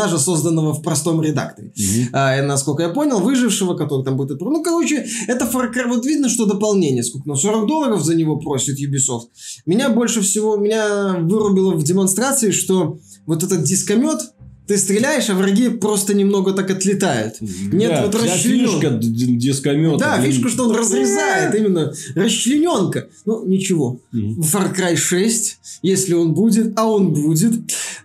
персонажа, 0.06 0.24
созданного 0.24 0.74
в 0.74 0.82
простом 0.82 1.22
редакторе. 1.22 1.74
Мгм. 1.76 2.10
А, 2.14 2.42
насколько 2.42 2.84
я 2.84 2.90
понял, 2.90 3.20
выжившего, 3.20 3.76
который 3.76 4.04
там 4.04 4.18
будет... 4.18 4.42
Ну, 4.42 4.64
короче, 4.64 5.06
это 5.28 5.46
Far 5.46 5.72
Cry, 5.74 5.88
вот 5.88 6.06
видно, 6.06 6.30
что 6.30 6.46
дополнение. 6.46 7.04
Сколько, 7.04 7.30
ну, 7.30 7.36
40 7.36 7.68
долларов 7.68 8.04
за 8.04 8.16
него 8.16 8.38
просит 8.38 8.80
Ubisoft. 8.80 9.28
Меня 9.66 9.90
больше 9.90 10.22
всего, 10.22 10.58
меня 10.58 11.18
вырубило 11.20 11.74
в 11.74 11.84
демонстрации, 11.84 12.52
что 12.52 12.98
вот 13.26 13.44
этот 13.44 13.64
дискомет, 13.64 14.20
ты 14.68 14.78
стреляешь, 14.78 15.30
а 15.30 15.34
враги 15.36 15.70
просто 15.70 16.14
немного 16.14 16.54
так 16.54 16.70
отлетают. 16.72 17.36
Нет, 17.42 17.90
Да, 17.92 18.06
вот 18.06 18.16
вся 18.16 18.34
расчленён. 18.34 18.70
фишка 18.70 19.00
дискомета. 19.02 19.98
Да, 19.98 20.18
блин. 20.18 20.32
фишка, 20.32 20.50
что 20.50 20.64
он 20.70 20.76
разрезает, 20.76 21.54
именно 21.56 21.94
расчлененка. 22.16 23.08
Ну, 23.26 23.46
ничего. 23.46 24.00
В 24.12 24.42
Far 24.56 24.76
Cry 24.76 24.96
6, 24.96 25.58
если 25.82 26.14
он 26.14 26.34
будет, 26.34 26.74
а 26.78 26.88
он 26.90 27.14
будет, 27.14 27.54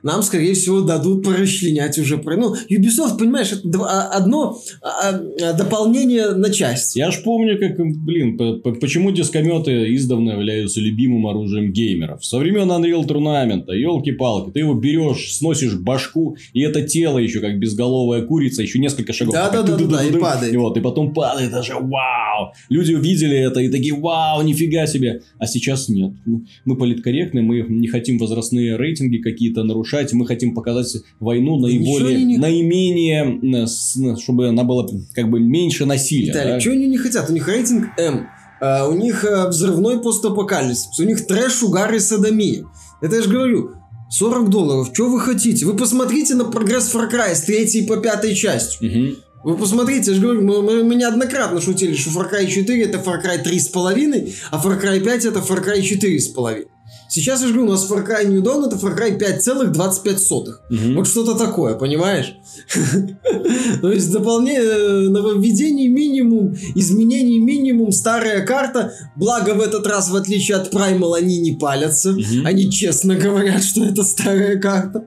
нам, 0.02 0.22
скорее 0.22 0.54
всего, 0.54 0.80
дадут 0.80 1.24
порасчленять 1.24 1.98
уже. 1.98 2.16
Ну, 2.24 2.54
Ubisoft, 2.70 3.18
понимаешь, 3.18 3.52
это 3.52 3.78
а, 3.84 4.08
одно 4.08 4.58
а, 4.82 5.10
а, 5.42 5.52
дополнение 5.54 6.30
на 6.30 6.50
часть. 6.50 6.96
Я 6.96 7.10
ж 7.10 7.22
помню, 7.24 7.58
как, 7.58 7.76
блин, 7.78 8.36
по- 8.38 8.54
по- 8.54 8.72
почему 8.72 9.10
дискометы 9.12 9.94
издавна 9.94 10.30
являются 10.32 10.80
любимым 10.80 11.26
оружием 11.26 11.72
геймеров. 11.72 12.24
Со 12.24 12.38
времен 12.38 12.70
Unreal 12.70 13.06
Tournament, 13.06 13.64
елки-палки, 13.74 14.52
ты 14.52 14.60
его 14.60 14.74
берешь, 14.74 15.34
сносишь 15.36 15.74
башку, 15.74 16.36
и 16.52 16.60
это 16.62 16.82
тело 16.82 17.18
еще 17.18 17.40
как 17.40 17.58
безголовая 17.58 18.22
курица, 18.22 18.62
еще 18.62 18.78
несколько 18.78 19.12
шагов. 19.12 19.34
Да-да-да-да, 19.34 19.86
такая 19.88 20.08
и 20.08 20.18
падает. 20.18 20.56
Вот, 20.56 20.76
и 20.76 20.80
потом 20.80 21.12
падает, 21.14 21.50
даже 21.50 21.74
вау! 21.74 22.52
Люди 22.68 22.92
увидели 22.94 23.36
это 23.36 23.60
и 23.60 23.68
такие, 23.68 23.94
вау, 23.94 24.42
нифига 24.42 24.86
себе! 24.86 25.22
А 25.38 25.46
сейчас 25.46 25.88
нет. 25.88 26.12
Мы- 26.26 26.46
Мы 26.64 26.76
политкорректны, 26.76 27.42
мы 27.42 27.62
не 27.68 27.88
хотим 27.88 28.18
возрастные 28.18 28.76
рейтинги 28.76 29.18
какие-то 29.18 29.62
нарушать, 29.64 30.12
мы 30.12 30.26
хотим 30.26 30.54
показать 30.54 30.96
войну 31.20 31.58
наиболее, 31.58 32.38
наименее, 32.38 33.64
э, 33.64 34.16
чтобы 34.20 34.48
она 34.48 34.64
была 34.64 34.86
как 35.14 35.30
бы 35.30 35.40
меньше 35.40 35.84
насилия. 35.86 36.28
Виталий, 36.28 36.52
да? 36.54 36.60
что 36.60 36.70
они 36.72 36.86
не 36.86 36.98
хотят? 36.98 37.28
У 37.30 37.32
них 37.32 37.46
рейтинг 37.48 37.88
М. 37.98 38.26
А, 38.60 38.86
у 38.88 38.92
них 38.94 39.24
а, 39.24 39.48
взрывной 39.48 40.00
постапокалипсис. 40.02 40.98
У 41.00 41.04
них 41.04 41.26
трэш, 41.26 41.62
угар 41.62 41.94
и 41.94 41.98
садомия. 41.98 42.66
Это 43.00 43.16
я 43.16 43.22
же 43.22 43.30
говорю. 43.30 43.70
40 44.10 44.50
долларов. 44.50 44.90
Что 44.92 45.08
вы 45.08 45.20
хотите? 45.20 45.64
Вы 45.66 45.74
посмотрите 45.76 46.34
на 46.34 46.44
прогресс 46.44 46.92
Far 46.94 47.10
Cry 47.10 47.34
с 47.34 47.42
третьей 47.42 47.86
по 47.86 47.96
пятой 47.96 48.34
частью. 48.34 48.90
Мгм. 48.90 49.16
Вы 49.42 49.56
посмотрите, 49.56 50.10
я 50.10 50.16
же 50.16 50.20
говорю, 50.22 50.42
мы, 50.42 50.60
мы- 50.62 50.84
мы 50.84 50.94
неоднократно 50.96 51.60
шутили, 51.62 51.94
что 51.94 52.10
Far 52.10 52.30
Cry 52.30 52.46
4 52.46 52.82
это 52.84 52.98
Far 52.98 53.22
Cry 53.24 53.42
3,5, 53.42 54.34
а 54.50 54.62
Far 54.62 54.78
Cry 54.82 55.00
5 55.00 55.24
это 55.24 55.38
Far 55.38 55.64
Cry 55.64 55.80
4,5. 55.80 56.66
Сейчас 57.10 57.40
я 57.40 57.48
же 57.48 57.54
говорю, 57.54 57.70
у 57.70 57.72
нас 57.72 57.90
Far 57.90 58.06
Cry 58.06 58.24
New 58.24 58.40
Dawn 58.40 58.66
это 58.66 58.76
Far 58.76 58.96
Cry 58.96 59.18
5,25. 59.18 60.46
Мгм. 60.70 60.96
Вот 60.96 61.08
что-то 61.08 61.34
такое, 61.34 61.74
понимаешь? 61.74 62.36
То 63.82 63.90
есть 63.90 64.12
дополнение, 64.12 65.08
нововведений 65.08 65.88
минимум, 65.88 66.54
изменений 66.76 67.40
минимум, 67.40 67.90
старая 67.90 68.46
карта. 68.46 68.92
Благо 69.16 69.54
в 69.54 69.60
этот 69.60 69.88
раз, 69.88 70.08
в 70.08 70.14
отличие 70.14 70.56
от 70.56 70.72
Primal, 70.72 71.16
они 71.16 71.40
не 71.40 71.52
палятся. 71.52 72.16
Они 72.44 72.70
честно 72.70 73.16
говорят, 73.16 73.64
что 73.64 73.84
это 73.84 74.04
старая 74.04 74.60
карта. 74.60 75.04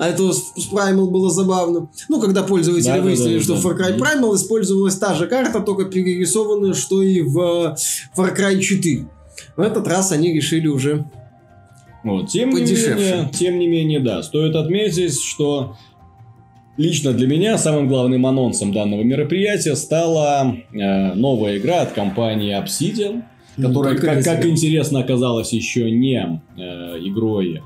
А 0.00 0.08
это 0.08 0.32
с 0.32 0.68
Primal 0.72 1.08
было 1.08 1.30
забавно. 1.30 1.88
Ну, 2.08 2.20
когда 2.20 2.42
пользователи 2.42 2.88
Да-да-да, 2.88 3.04
выяснили, 3.04 3.38
что 3.38 3.54
в 3.54 3.62
да. 3.62 3.68
Far 3.68 3.78
Cry. 3.78 3.96
Primal 3.96 4.34
использовалась 4.34 4.96
та 4.96 5.14
же 5.14 5.28
карта, 5.28 5.60
только 5.60 5.84
перерисованная, 5.84 6.74
что 6.74 7.00
и 7.00 7.22
в 7.22 7.38
э, 7.38 7.76
Far 8.16 8.36
Cry 8.36 8.58
4. 8.60 9.06
В 9.56 9.60
этот 9.60 9.86
раз 9.86 10.12
они 10.12 10.32
решили 10.32 10.66
уже... 10.66 11.06
Вот. 12.04 12.28
Тем, 12.28 12.50
не 12.50 12.62
менее, 12.62 13.28
тем 13.32 13.58
не 13.58 13.66
менее, 13.66 14.00
да, 14.00 14.22
стоит 14.22 14.54
отметить, 14.54 15.20
что 15.20 15.76
лично 16.76 17.12
для 17.12 17.26
меня 17.26 17.58
самым 17.58 17.88
главным 17.88 18.24
анонсом 18.26 18.72
данного 18.72 19.02
мероприятия 19.02 19.74
стала 19.76 20.56
э, 20.72 21.14
новая 21.14 21.58
игра 21.58 21.82
от 21.82 21.92
компании 21.92 22.56
Obsidian, 22.56 23.24
которая, 23.56 23.94
Только 23.94 24.14
как, 24.14 24.24
как 24.24 24.46
интересно 24.46 25.00
оказалось, 25.00 25.52
еще 25.52 25.90
не 25.90 26.40
э, 26.56 26.60
игрой 27.00 27.62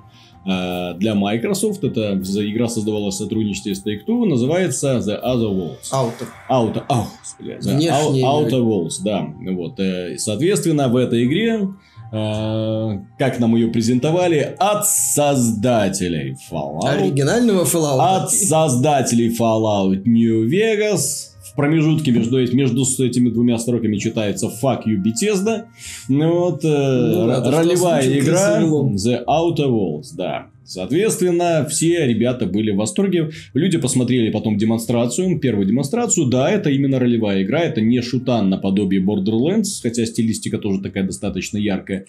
э, 0.46 0.94
для 0.94 1.14
Microsoft. 1.14 1.84
Это 1.84 2.14
игра 2.14 2.68
создавалась 2.68 3.16
в 3.16 3.18
сотрудничестве 3.18 3.74
с 3.74 3.84
Take-Two, 3.84 4.24
называется 4.24 4.96
The 4.96 5.22
Other 5.22 5.52
Worlds. 5.52 5.88
Аутер. 5.90 6.28
Outer, 6.48 6.82
ау, 6.88 7.06
господи, 7.20 7.50
Out- 7.50 8.16
игры. 8.16 8.22
Outer 8.22 8.62
Worlds, 8.62 9.02
да. 9.04 9.28
Вот, 9.52 9.78
э, 9.78 10.16
соответственно, 10.16 10.88
в 10.88 10.96
этой 10.96 11.24
игре, 11.24 11.68
как 12.12 13.38
нам 13.40 13.57
ее 13.57 13.69
презентовали, 13.69 14.54
от 14.59 14.87
создателей 14.87 16.37
Fallout, 16.50 16.87
Оригинального 16.87 17.64
Fallout. 17.64 18.00
от 18.25 18.31
создателей 18.31 19.35
Fallout 19.35 20.02
New 20.04 20.47
Vegas, 20.47 21.31
в 21.52 21.56
промежутке 21.56 22.12
между, 22.12 22.38
между 22.54 22.85
этими 22.99 23.28
двумя 23.28 23.59
строками 23.59 23.97
читается 23.99 24.47
Fuck 24.47 24.85
you 24.87 24.97
Bethesda. 25.02 25.64
Ну 26.09 26.38
вот, 26.38 26.64
э, 26.64 26.68
Ну 26.68 27.26
да, 27.26 27.50
ролевая 27.50 28.18
игра. 28.18 28.61
The 28.62 29.25
Outer 29.26 29.68
Worlds, 29.68 30.16
да. 30.16 30.47
Соответственно, 30.64 31.66
все 31.68 32.06
ребята 32.06 32.47
были 32.47 32.71
в 32.71 32.76
восторге. 32.76 33.30
Люди 33.52 33.78
посмотрели 33.78 34.30
потом 34.30 34.56
демонстрацию, 34.56 35.38
первую 35.38 35.66
демонстрацию. 35.66 36.26
Да, 36.26 36.50
это 36.50 36.71
именно 36.71 36.99
ролевая 36.99 37.42
игра, 37.42 37.61
это 37.61 37.82
не 37.82 38.00
шутан 38.00 38.49
наподобие 38.49 39.02
Borderlands, 39.02 39.82
хотя 39.82 40.06
стилистика 40.06 40.56
тоже 40.59 40.80
такая 40.80 41.04
достаточно 41.04 41.59
яркая. 41.59 42.06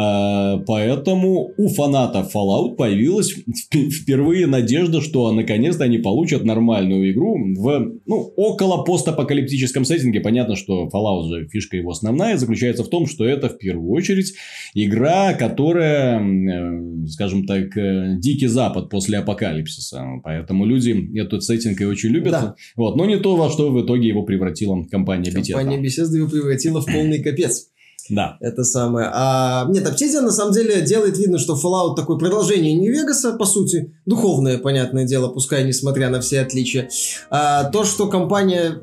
А, 0.00 0.58
Поэтому 0.58 1.54
у 1.56 1.68
фанатов 1.68 2.32
Fallout 2.32 2.76
появилась 2.76 3.34
вп- 3.34 3.90
впервые 3.90 4.46
надежда, 4.46 5.00
что 5.00 5.32
наконец-то 5.32 5.82
они 5.82 5.98
получат 5.98 6.44
нормальную 6.44 7.10
игру 7.10 7.36
в 7.56 7.94
ну, 8.06 8.32
около 8.36 8.84
постапокалиптическом 8.84 9.84
сеттинге. 9.84 10.20
Понятно, 10.20 10.54
что 10.54 10.88
Fallout 10.88 11.28
же 11.28 11.48
фишка 11.48 11.76
его 11.76 11.90
основная 11.90 12.36
заключается 12.36 12.84
в 12.84 12.88
том, 12.88 13.06
что 13.06 13.24
это 13.24 13.48
в 13.48 13.58
первую 13.58 13.90
очередь 13.90 14.34
игра, 14.74 15.34
которая, 15.34 16.20
э, 16.20 17.06
скажем 17.08 17.44
так, 17.44 17.76
э, 17.76 18.18
дикий 18.18 18.46
запад 18.46 18.90
после 18.90 19.18
апокалипсиса. 19.18 20.04
Поэтому 20.22 20.64
люди 20.64 21.18
этот 21.18 21.42
сеттинг 21.42 21.80
и 21.80 21.84
очень 21.84 22.10
любят. 22.10 22.32
Да. 22.32 22.54
Вот, 22.76 22.94
но 22.94 23.04
не 23.04 23.18
то, 23.18 23.34
во 23.34 23.50
что 23.50 23.70
в 23.72 23.84
итоге 23.84 24.06
его 24.06 24.22
превратила 24.22 24.80
компания 24.84 25.30
Bethesda. 25.30 25.54
Компания 25.54 25.82
Bethesda 25.82 26.16
его 26.16 26.28
превратила 26.28 26.80
в 26.82 26.86
полный 26.86 27.20
капец. 27.20 27.70
Да. 28.08 28.36
Это 28.40 28.64
самое. 28.64 29.10
А, 29.12 29.66
нет, 29.68 29.86
Obsidian 29.86 30.22
на 30.22 30.32
самом 30.32 30.52
деле 30.52 30.80
делает 30.82 31.18
видно, 31.18 31.38
что 31.38 31.54
Fallout 31.54 31.94
такое 31.94 32.16
продолжение 32.16 32.74
Нью-Вегаса, 32.74 33.32
по 33.32 33.44
сути. 33.44 33.94
Духовное, 34.06 34.58
понятное 34.58 35.04
дело, 35.04 35.28
пускай 35.28 35.64
несмотря 35.64 36.08
на 36.10 36.20
все 36.20 36.40
отличия. 36.40 36.88
А, 37.30 37.64
то, 37.64 37.84
что 37.84 38.08
компания 38.08 38.82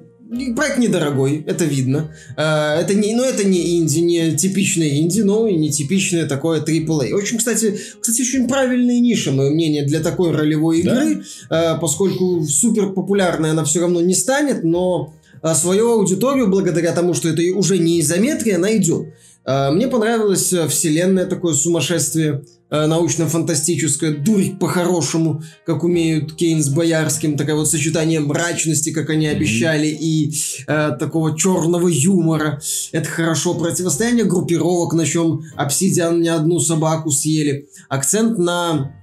Проект 0.56 0.80
недорогой, 0.80 1.44
это 1.46 1.66
видно. 1.66 2.12
А, 2.36 2.76
это 2.76 2.96
не, 2.96 3.14
ну, 3.14 3.24
это 3.24 3.48
не 3.48 3.78
инди, 3.78 4.00
не 4.00 4.36
типичный 4.36 4.98
инди, 5.00 5.22
но 5.22 5.48
и 5.48 5.56
не 5.56 5.70
типичное 5.70 6.28
такое 6.28 6.62
AAA. 6.62 7.12
Очень, 7.12 7.38
кстати, 7.38 7.80
кстати, 8.02 8.22
очень 8.22 8.48
правильные 8.48 9.00
ниши, 9.00 9.32
мое 9.32 9.52
мнение, 9.52 9.86
для 9.86 10.00
такой 10.00 10.32
ролевой 10.32 10.80
игры, 10.80 11.24
да? 11.50 11.76
поскольку 11.76 12.44
супер 12.44 12.94
популярной 12.94 13.52
она 13.52 13.64
все 13.66 13.82
равно 13.82 14.02
не 14.02 14.16
станет, 14.16 14.64
но 14.64 15.14
свою 15.54 15.92
аудиторию, 15.92 16.48
благодаря 16.48 16.92
тому, 16.94 17.14
что 17.14 17.30
это 17.30 17.42
уже 17.56 17.78
не 17.78 18.02
изометрия, 18.02 18.58
найдет. 18.58 19.08
А, 19.46 19.72
мне 19.72 19.88
понравилась 19.88 20.52
э, 20.54 20.68
вселенная, 20.68 21.26
такое 21.28 21.54
сумасшествие 21.54 22.44
э, 22.72 22.86
научно-фантастическое, 22.88 24.18
дурь 24.18 24.58
по-хорошему, 24.60 25.44
как 25.68 25.84
умеют 25.84 26.36
Кейн 26.36 26.64
с 26.64 26.70
Боярским, 26.70 27.38
такое 27.38 27.56
вот 27.56 27.70
сочетание 27.70 28.22
мрачности, 28.22 28.92
как 28.92 29.12
они 29.12 29.28
обещали, 29.28 29.90
mm-hmm. 29.90 30.00
и 30.00 30.34
э, 30.68 30.92
такого 31.00 31.38
черного 31.38 31.88
юмора. 31.88 32.60
Это 32.92 33.08
хорошо. 33.08 33.54
Противостояние 33.54 34.26
группировок, 34.26 34.94
на 34.94 35.06
чем 35.06 35.44
Обсидиан 35.56 36.22
не 36.22 36.30
одну 36.30 36.60
собаку 36.60 37.12
съели. 37.12 37.70
Акцент 37.88 38.40
на 38.40 38.96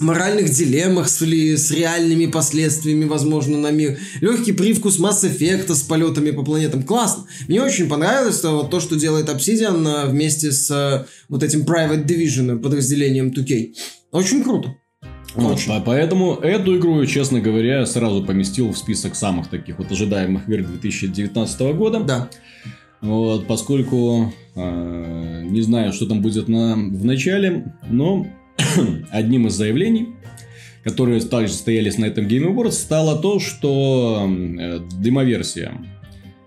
моральных 0.00 0.50
дилеммах 0.50 1.08
с, 1.08 1.20
ли, 1.20 1.56
с 1.56 1.70
реальными 1.70 2.26
последствиями, 2.26 3.04
возможно, 3.04 3.58
на 3.58 3.70
мир. 3.70 3.98
Легкий 4.20 4.52
привкус 4.52 4.98
Mass 4.98 5.22
Effect 5.24 5.74
с 5.74 5.82
полетами 5.82 6.30
по 6.30 6.42
планетам. 6.42 6.82
Классно. 6.82 7.24
Мне 7.48 7.62
очень 7.62 7.88
понравилось 7.88 8.40
то, 8.40 8.50
вот, 8.50 8.70
то 8.70 8.80
что 8.80 8.96
делает 8.96 9.28
Obsidian 9.28 9.86
э, 9.86 10.08
вместе 10.08 10.52
с 10.52 10.70
э, 10.70 11.06
вот 11.28 11.42
этим 11.42 11.62
Private 11.62 12.04
Division 12.06 12.58
подразделением 12.58 13.28
2K. 13.28 13.74
Очень 14.12 14.42
круто. 14.42 14.76
Вот, 15.34 15.60
поэтому 15.84 16.36
эту 16.36 16.78
игру, 16.78 17.04
честно 17.04 17.40
говоря, 17.40 17.84
сразу 17.84 18.24
поместил 18.24 18.72
в 18.72 18.78
список 18.78 19.14
самых 19.14 19.48
таких 19.48 19.78
вот 19.78 19.92
ожидаемых 19.92 20.48
игр 20.48 20.66
2019 20.66 21.60
года. 21.76 22.00
Да. 22.00 22.30
Вот, 23.02 23.46
поскольку 23.46 24.32
э, 24.54 25.42
не 25.44 25.60
знаю, 25.60 25.92
что 25.92 26.06
там 26.06 26.22
будет 26.22 26.48
на, 26.48 26.74
в 26.74 27.04
начале, 27.04 27.74
но 27.88 28.26
одним 29.10 29.46
из 29.46 29.54
заявлений, 29.54 30.08
которые 30.84 31.20
также 31.20 31.52
стоялись 31.52 31.98
на 31.98 32.06
этом 32.06 32.26
Game 32.26 32.52
Awards, 32.52 32.72
стало 32.72 33.20
то, 33.20 33.40
что 33.40 34.28
э, 34.28 34.80
демоверсия 35.00 35.72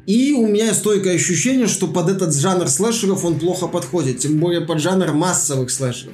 И 0.05 0.31
у 0.31 0.47
меня 0.47 0.73
стойкое 0.73 1.15
ощущение, 1.15 1.67
что 1.67 1.87
под 1.87 2.09
этот 2.09 2.33
жанр 2.33 2.69
слэшеров 2.69 3.25
он 3.25 3.39
плохо 3.39 3.67
подходит, 3.67 4.19
тем 4.19 4.39
более 4.39 4.61
под 4.61 4.79
жанр 4.79 5.11
массовых 5.11 5.69
слэшеров. 5.69 6.13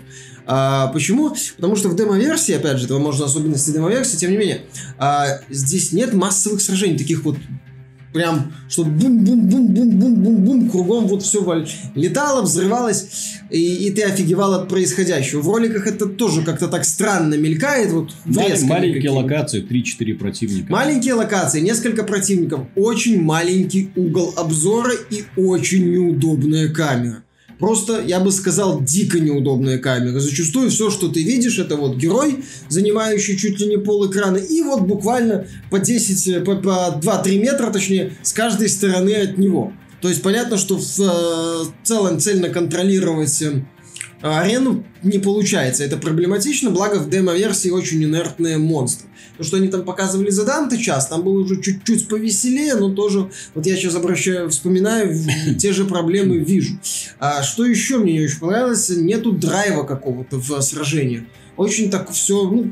А, 0.54 0.88
почему? 0.88 1.34
Потому 1.56 1.78
что 1.78 1.88
в 1.88 1.96
демо-версии, 1.96 2.54
опять 2.54 2.78
же, 2.78 2.84
это 2.84 3.00
можно 3.00 3.24
особенности 3.24 3.72
демо-версии, 3.72 4.18
тем 4.18 4.32
не 4.32 4.38
менее, 4.38 4.64
а, 4.98 5.40
здесь 5.50 5.94
нет 5.94 6.14
массовых 6.14 6.60
сражений, 6.62 6.98
таких 6.98 7.24
вот 7.24 7.38
прям, 8.12 8.52
что 8.68 8.84
бум-бум-бум-бум-бум-бум-бум, 8.84 10.70
кругом 10.70 11.08
вот 11.08 11.24
все 11.24 11.42
летало, 11.96 12.42
взрывалось, 12.42 13.08
и, 13.50 13.88
и 13.88 13.92
ты 13.92 14.04
офигевал 14.04 14.56
от 14.56 14.68
происходящего. 14.68 15.40
В 15.40 15.48
роликах 15.48 15.88
это 15.88 16.06
тоже 16.06 16.42
как-то 16.44 16.68
так 16.68 16.84
странно 16.84 17.36
мелькает. 17.36 17.94
Вот 17.94 18.12
Мал- 18.26 18.50
маленькие 18.64 19.12
локации, 19.12 19.66
3-4 19.66 20.16
противника. 20.16 20.70
Маленькие 20.70 21.14
локации, 21.14 21.62
несколько 21.62 22.04
противников, 22.04 22.68
очень 22.76 23.22
маленький 23.22 23.90
угол 23.96 24.34
обзора 24.36 24.92
и 25.10 25.24
очень 25.38 25.90
неудобная 25.90 26.68
камера 26.68 27.24
просто, 27.62 28.04
я 28.06 28.20
бы 28.20 28.32
сказал, 28.32 28.82
дико 28.82 29.20
неудобная 29.20 29.78
камера. 29.78 30.20
Зачастую 30.20 30.70
все, 30.72 30.90
что 30.90 31.08
ты 31.08 31.24
видишь, 31.24 31.60
это 31.60 31.78
вот 31.78 31.96
герой, 31.96 32.44
занимающий 32.68 33.38
чуть 33.38 33.60
ли 33.62 33.68
не 33.68 33.78
пол 33.78 34.10
экрана, 34.10 34.38
и 34.38 34.62
вот 34.64 34.82
буквально 34.82 35.48
по 35.70 35.80
10, 35.80 36.28
э, 36.28 36.42
по, 36.42 36.56
по 36.56 37.00
2-3 37.00 37.40
метра, 37.40 37.72
точнее, 37.72 38.18
с 38.24 38.34
каждой 38.34 38.68
стороны 38.68 39.14
от 39.14 39.38
него. 39.38 39.72
То 40.02 40.10
есть 40.10 40.24
понятно, 40.24 40.58
что 40.58 40.78
в 40.78 41.00
э, 41.00 41.66
целом 41.84 42.20
цельно 42.20 42.50
контролировать 42.50 43.42
э, 43.44 43.64
арену 44.22 44.84
не 45.04 45.20
получается. 45.20 45.84
Это 45.84 45.98
проблематично, 45.98 46.70
благо 46.70 46.96
в 46.96 47.10
демо-версии 47.10 47.70
очень 47.70 48.04
инертные 48.04 48.58
монстры. 48.58 49.08
То, 49.38 49.44
что 49.44 49.58
они 49.58 49.68
там 49.68 49.84
показывали 49.84 50.30
за 50.30 50.46
Данте 50.46 50.78
час, 50.78 51.08
там 51.08 51.24
было 51.24 51.40
уже 51.40 51.62
чуть-чуть 51.62 52.08
повеселее, 52.08 52.76
но 52.76 52.94
тоже, 52.94 53.32
вот 53.56 53.66
я 53.66 53.76
сейчас 53.76 53.96
обращаю, 53.96 54.50
вспоминаю, 54.50 55.18
те 55.58 55.74
же 55.74 55.86
проблемы 55.86 56.38
вижу. 56.38 56.80
А 57.20 57.42
что 57.42 57.66
еще 57.66 57.98
мне 57.98 58.14
не 58.14 58.26
очень 58.26 58.40
понравилось, 58.40 58.90
нету 58.90 59.32
драйва 59.32 59.84
какого-то 59.84 60.38
в 60.38 60.62
сражении. 60.62 61.28
Очень 61.58 61.90
так 61.90 62.12
все, 62.12 62.44
ну, 62.44 62.72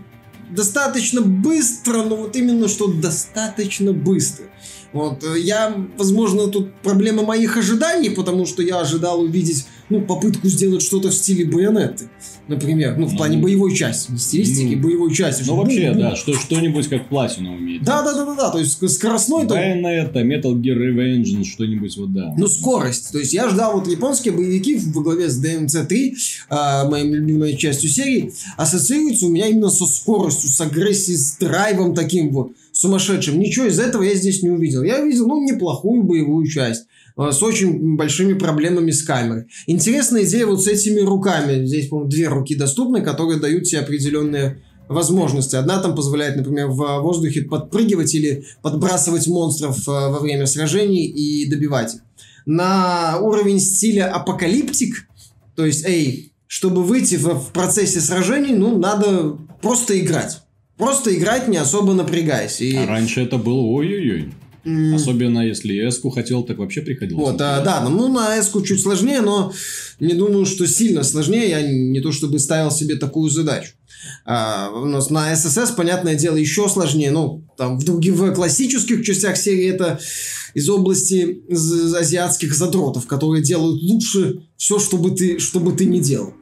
достаточно 0.51 1.21
быстро, 1.21 2.03
но 2.03 2.15
вот 2.15 2.35
именно 2.35 2.67
что 2.67 2.87
достаточно 2.87 3.93
быстро. 3.93 4.45
Вот, 4.91 5.23
я, 5.37 5.75
возможно, 5.97 6.47
тут 6.47 6.73
проблема 6.81 7.23
моих 7.23 7.57
ожиданий, 7.57 8.09
потому 8.09 8.45
что 8.47 8.63
я 8.63 8.79
ожидал 8.79 9.21
увидеть, 9.21 9.67
ну, 9.89 10.01
попытку 10.01 10.47
сделать 10.47 10.81
что-то 10.81 11.09
в 11.09 11.13
стиле 11.13 11.45
байонеты. 11.45 12.09
Например, 12.47 12.95
ну, 12.97 13.07
в 13.07 13.15
плане 13.15 13.37
ну, 13.37 13.43
боевой 13.43 13.75
части, 13.75 14.11
не 14.11 14.17
стилистики, 14.17 14.75
ну, 14.75 14.81
боевой 14.81 15.13
части. 15.13 15.43
Ну, 15.45 15.55
вообще, 15.55 15.91
бум, 15.91 15.99
да, 15.99 16.15
что, 16.15 16.33
что-нибудь 16.33 16.87
как 16.87 17.07
платину 17.07 17.55
умеет. 17.55 17.83
Да, 17.83 18.01
да, 18.03 18.13
да, 18.13 18.25
да, 18.25 18.35
да, 18.35 18.49
то 18.51 18.59
есть 18.59 18.77
скоростной... 18.89 19.45
Байонета, 19.45 20.21
Metal 20.21 20.53
Gear 20.53 20.77
Revenge, 20.77 21.43
что-нибудь 21.43 21.97
вот, 21.97 22.13
да. 22.13 22.33
Ну, 22.37 22.47
скорость. 22.47 23.11
То 23.11 23.19
есть 23.19 23.33
я 23.33 23.49
ждал 23.49 23.79
вот 23.79 23.87
японские 23.87 24.33
боевики 24.33 24.77
во 24.77 25.01
главе 25.01 25.29
с 25.29 25.43
DMC 25.43 25.85
3, 25.85 26.15
э, 26.49 26.89
моей 26.89 27.09
любимой 27.09 27.57
частью 27.57 27.89
серии, 27.89 28.31
ассоциируются 28.57 29.25
у 29.25 29.29
меня 29.29 29.47
именно 29.47 29.69
со 29.69 29.85
скоростью, 29.85 30.49
с 30.49 30.61
агрессией, 30.61 31.17
с 31.17 31.37
драйвом 31.37 31.93
таким 31.93 32.31
вот 32.31 32.51
сумасшедшим. 32.71 33.39
Ничего 33.39 33.65
из 33.65 33.79
этого 33.79 34.03
я 34.03 34.15
здесь 34.15 34.41
не 34.41 34.49
увидел. 34.49 34.83
Я 34.83 35.01
увидел, 35.01 35.27
ну, 35.27 35.43
неплохую 35.43 36.03
боевую 36.03 36.47
часть 36.47 36.85
с 37.19 37.43
очень 37.43 37.97
большими 37.97 38.33
проблемами 38.33 38.91
с 38.91 39.03
камерой. 39.03 39.45
Интересная 39.67 40.23
идея 40.23 40.45
вот 40.45 40.63
с 40.63 40.67
этими 40.67 41.01
руками. 41.01 41.65
Здесь, 41.65 41.87
по-моему, 41.87 42.09
две 42.09 42.27
руки 42.27 42.55
доступны, 42.55 43.01
которые 43.01 43.39
дают 43.39 43.65
тебе 43.65 43.81
определенные 43.81 44.61
возможности. 44.87 45.55
Одна 45.55 45.79
там 45.79 45.95
позволяет, 45.95 46.35
например, 46.35 46.67
в 46.67 47.01
воздухе 47.01 47.43
подпрыгивать 47.43 48.13
или 48.15 48.45
подбрасывать 48.61 49.27
монстров 49.27 49.87
э, 49.87 49.91
во 49.91 50.19
время 50.19 50.47
сражений 50.47 51.05
и 51.05 51.49
добивать 51.49 51.95
их. 51.95 52.01
На 52.45 53.19
уровень 53.19 53.59
стиля 53.59 54.11
апокалиптик, 54.11 55.07
то 55.55 55.65
есть, 55.65 55.85
эй, 55.85 56.33
чтобы 56.47 56.83
выйти 56.83 57.15
в, 57.15 57.27
в 57.35 57.51
процессе 57.51 57.99
сражений, 57.99 58.55
ну, 58.55 58.79
надо 58.79 59.37
просто 59.61 59.99
играть. 59.99 60.41
Просто 60.77 61.15
играть, 61.15 61.47
не 61.47 61.57
особо 61.57 61.93
напрягаясь. 61.93 62.59
И... 62.61 62.75
А 62.75 62.87
раньше 62.87 63.21
это 63.21 63.37
было 63.37 63.59
ой-ой-ой. 63.59 64.31
Mm. 64.65 64.95
Особенно 64.95 65.47
если 65.47 65.87
эску 65.87 66.09
хотел, 66.09 66.43
так 66.43 66.57
вообще 66.57 66.81
приходилось. 66.81 67.23
Вот, 67.23 67.41
а, 67.41 67.61
да, 67.61 67.87
ну 67.87 68.07
на 68.07 68.37
эску 68.39 68.61
чуть 68.61 68.81
сложнее, 68.81 69.21
но 69.21 69.53
не 69.99 70.13
думаю, 70.13 70.45
что 70.45 70.67
сильно 70.67 71.03
сложнее. 71.03 71.49
Я 71.49 71.61
не 71.61 72.01
то 72.01 72.11
чтобы 72.11 72.39
ставил 72.39 72.71
себе 72.71 72.95
такую 72.95 73.29
задачу. 73.29 73.71
А, 74.25 74.69
у 74.73 74.85
нас 74.85 75.09
на 75.09 75.35
ССС, 75.35 75.71
понятное 75.71 76.15
дело, 76.15 76.35
еще 76.35 76.67
сложнее. 76.69 77.11
Ну, 77.11 77.43
там 77.57 77.79
в 77.79 77.83
других 77.83 78.15
в 78.15 78.33
классических 78.33 79.03
частях 79.03 79.37
серии 79.37 79.69
это 79.69 79.99
из 80.53 80.69
области 80.69 81.41
азиатских 81.51 82.53
задротов, 82.53 83.05
которые 83.07 83.43
делают 83.43 83.81
лучше 83.81 84.41
все, 84.57 84.79
что 84.79 84.97
бы 84.97 85.11
ты, 85.11 85.39
что 85.39 85.59
бы 85.59 85.73
ты 85.73 85.85
не 85.85 85.99
делал. 85.99 86.33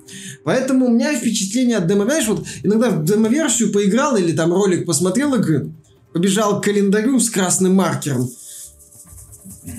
Поэтому 0.43 0.85
у 0.85 0.91
меня 0.91 1.13
впечатление 1.15 1.77
от 1.77 1.87
демо, 1.87 2.05
знаешь, 2.05 2.27
вот 2.27 2.45
иногда 2.63 2.89
в 2.89 3.03
демо-версию 3.03 3.71
поиграл 3.71 4.15
или 4.15 4.31
там 4.31 4.53
ролик 4.53 4.85
посмотрел 4.85 5.35
игры, 5.35 5.73
побежал 6.17 6.59
к 6.59 6.63
календарю 6.63 7.19
с 7.19 7.29
красным 7.29 7.75
маркером 7.75 8.27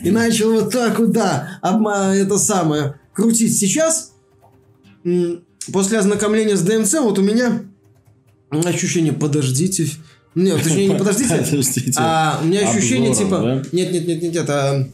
и 0.05 0.11
начал 0.13 0.53
вот 0.53 0.73
так 0.73 1.01
вот, 1.01 1.11
да, 1.11 1.59
обма 1.63 2.15
это 2.15 2.39
самое, 2.39 2.95
крутить. 3.13 3.59
Сейчас, 3.59 4.13
после 5.73 5.99
ознакомления 5.99 6.57
с 6.57 6.61
ДМЦ, 6.61 7.01
вот 7.01 7.19
у 7.19 7.23
меня 7.23 7.63
ощущение, 8.51 9.13
подождите, 9.13 9.89
нет, 10.37 10.63
точнее, 10.63 10.87
не 10.91 10.95
подождите, 10.97 11.29
подождите. 11.51 11.93
а 11.97 12.39
у 12.41 12.47
меня 12.47 12.71
ощущение 12.71 13.11
Обзором, 13.11 13.29
типа, 13.29 13.41
да? 13.41 13.77
нет, 13.77 13.93
нет, 13.93 14.07
нет, 14.07 14.23
нет, 14.23 14.35
нет, 14.35 14.51
а 14.51 14.89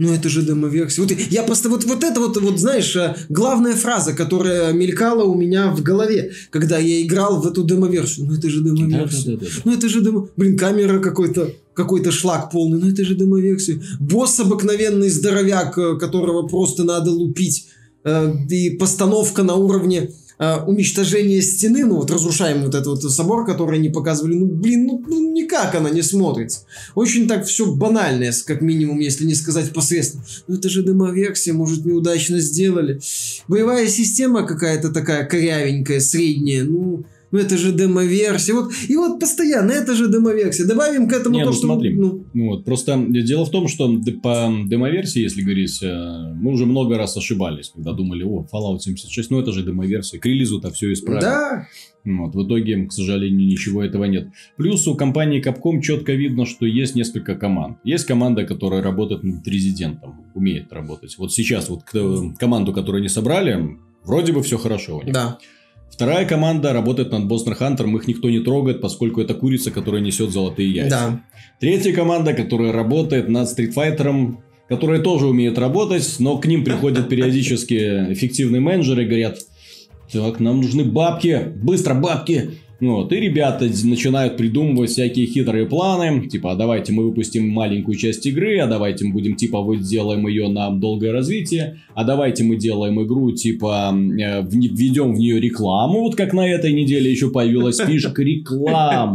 ну 0.00 0.14
это 0.14 0.30
же 0.30 0.42
демо-версия. 0.42 1.02
Вот 1.02 1.12
я 1.12 1.42
просто 1.42 1.68
вот, 1.68 1.84
вот 1.84 2.02
это 2.02 2.20
вот, 2.20 2.34
вот, 2.38 2.58
знаешь, 2.58 2.96
э, 2.96 3.14
главная 3.28 3.74
фраза, 3.74 4.14
которая 4.14 4.72
мелькала 4.72 5.24
у 5.24 5.34
меня 5.34 5.70
в 5.70 5.82
голове, 5.82 6.32
когда 6.48 6.78
я 6.78 7.02
играл 7.02 7.42
в 7.42 7.46
эту 7.46 7.64
демо-версию. 7.64 8.26
Ну 8.26 8.34
это 8.34 8.48
же 8.48 8.64
демо-версия. 8.64 9.32
Да, 9.32 9.36
да, 9.36 9.46
да, 9.46 9.46
да. 9.46 9.62
Ну 9.64 9.72
это 9.74 9.88
же 9.90 10.00
демо... 10.00 10.28
Блин, 10.36 10.56
камера 10.56 11.00
какой-то 11.00 11.52
какой-то 11.74 12.12
шлак 12.12 12.50
полный. 12.50 12.78
Ну 12.78 12.90
это 12.90 13.04
же 13.04 13.14
демо-версия. 13.14 13.82
Босс 14.00 14.40
обыкновенный 14.40 15.10
здоровяк, 15.10 15.76
э, 15.76 15.98
которого 15.98 16.48
просто 16.48 16.84
надо 16.84 17.10
лупить. 17.10 17.66
Э, 18.02 18.32
и 18.48 18.70
постановка 18.70 19.42
на 19.42 19.56
уровне 19.56 20.12
э, 20.40 20.56
уничтожение 20.64 21.42
стены, 21.42 21.84
ну 21.84 21.96
вот 21.96 22.10
разрушаем 22.10 22.62
вот 22.62 22.74
этот 22.74 22.86
вот 22.86 23.12
собор, 23.12 23.46
который 23.46 23.78
они 23.78 23.90
показывали, 23.90 24.34
ну 24.34 24.46
блин, 24.46 24.86
ну, 24.86 25.04
ну 25.06 25.32
никак 25.32 25.74
она 25.74 25.90
не 25.90 26.02
смотрится. 26.02 26.60
Очень 26.94 27.28
так 27.28 27.46
все 27.46 27.66
банальное, 27.66 28.34
как 28.46 28.62
минимум, 28.62 28.98
если 28.98 29.24
не 29.24 29.34
сказать 29.34 29.72
посредственно. 29.72 30.24
Ну 30.48 30.56
это 30.56 30.68
же 30.68 30.82
демоверсия, 30.82 31.52
может 31.52 31.84
неудачно 31.84 32.40
сделали. 32.40 33.00
Боевая 33.46 33.86
система 33.86 34.46
какая-то 34.46 34.90
такая 34.90 35.24
корявенькая, 35.26 36.00
средняя, 36.00 36.64
ну 36.64 37.04
ну 37.32 37.38
это 37.38 37.56
же 37.56 37.72
демо-версия. 37.72 38.54
Вот, 38.54 38.72
и 38.88 38.96
вот 38.96 39.20
постоянно, 39.20 39.72
это 39.72 39.94
же 39.94 40.08
демо-версия. 40.10 40.64
Добавим 40.64 41.08
к 41.08 41.12
этому 41.12 41.36
Не, 41.36 41.44
то, 41.44 41.50
ну, 41.50 41.52
что... 41.52 41.66
Смотри. 41.66 41.94
Ну, 41.94 42.24
ну, 42.34 42.48
вот, 42.50 42.64
просто 42.64 42.96
дело 43.08 43.44
в 43.44 43.50
том, 43.50 43.68
что 43.68 43.88
по 44.22 44.52
демо-версии, 44.66 45.22
если 45.22 45.42
говорить, 45.42 45.82
э, 45.82 46.34
мы 46.34 46.52
уже 46.52 46.66
много 46.66 46.96
раз 46.96 47.16
ошибались, 47.16 47.70
когда 47.74 47.92
думали, 47.92 48.24
о, 48.24 48.46
Fallout 48.52 48.80
76, 48.80 49.30
ну 49.30 49.40
это 49.40 49.52
же 49.52 49.62
демо-версия. 49.62 50.18
К 50.18 50.26
релизу-то 50.26 50.70
все 50.70 50.92
исправили. 50.92 51.22
Да. 51.22 51.66
Вот, 52.04 52.34
в 52.34 52.46
итоге, 52.46 52.86
к 52.86 52.92
сожалению, 52.92 53.46
ничего 53.46 53.84
этого 53.84 54.04
нет. 54.04 54.28
Плюс 54.56 54.88
у 54.88 54.94
компании 54.94 55.44
Capcom 55.44 55.80
четко 55.82 56.12
видно, 56.12 56.46
что 56.46 56.64
есть 56.64 56.94
несколько 56.94 57.34
команд. 57.34 57.78
Есть 57.84 58.06
команда, 58.06 58.44
которая 58.44 58.82
работает 58.82 59.22
над 59.22 59.46
резидентом, 59.46 60.24
умеет 60.34 60.72
работать. 60.72 61.16
Вот 61.18 61.32
сейчас 61.32 61.68
вот 61.68 61.82
команду, 62.38 62.72
которую 62.72 63.00
они 63.00 63.08
собрали, 63.08 63.76
вроде 64.02 64.32
бы 64.32 64.42
все 64.42 64.56
хорошо 64.56 64.98
у 64.98 65.02
них. 65.02 65.12
Да. 65.12 65.38
Вторая 65.90 66.24
команда 66.24 66.72
работает 66.72 67.12
над 67.12 67.24
Monster 67.24 67.58
Hunter, 67.58 67.94
их 67.96 68.06
никто 68.06 68.30
не 68.30 68.40
трогает, 68.40 68.80
поскольку 68.80 69.20
это 69.20 69.34
курица, 69.34 69.70
которая 69.70 70.00
несет 70.00 70.30
золотые 70.30 70.70
яйца. 70.70 70.90
Да. 70.90 71.20
Третья 71.58 71.92
команда, 71.92 72.32
которая 72.32 72.72
работает 72.72 73.28
над 73.28 73.48
Street 73.48 73.74
Fighter, 73.74 74.36
которая 74.68 75.00
тоже 75.00 75.26
умеет 75.26 75.58
работать, 75.58 76.16
но 76.20 76.38
к 76.38 76.46
ним 76.46 76.64
приходят 76.64 77.08
периодически 77.08 78.12
эффективные 78.12 78.60
менеджеры 78.60 79.04
и 79.04 79.06
говорят, 79.06 79.38
так, 80.12 80.40
нам 80.40 80.60
нужны 80.60 80.84
бабки, 80.84 81.52
быстро 81.56 81.94
бабки, 81.94 82.52
вот, 82.80 83.12
и 83.12 83.16
ребята 83.16 83.66
начинают 83.84 84.36
придумывать 84.36 84.90
всякие 84.90 85.26
хитрые 85.26 85.66
планы, 85.66 86.28
типа, 86.28 86.52
а 86.52 86.54
давайте 86.54 86.92
мы 86.92 87.04
выпустим 87.04 87.48
маленькую 87.48 87.96
часть 87.96 88.24
игры, 88.26 88.58
а 88.58 88.66
давайте 88.66 89.04
мы 89.04 89.12
будем, 89.12 89.36
типа, 89.36 89.60
вот 89.60 89.80
сделаем 89.80 90.26
ее 90.26 90.48
на 90.48 90.70
долгое 90.70 91.12
развитие, 91.12 91.80
а 91.94 92.04
давайте 92.04 92.42
мы 92.44 92.56
делаем 92.56 93.02
игру, 93.02 93.32
типа, 93.32 93.92
э, 93.92 94.42
введем 94.42 95.14
в 95.14 95.18
нее 95.18 95.40
рекламу, 95.40 96.00
вот 96.00 96.16
как 96.16 96.32
на 96.32 96.48
этой 96.48 96.72
неделе 96.72 97.10
еще 97.10 97.30
появилась 97.30 97.78
фишка 97.78 98.22
реклам, 98.22 99.14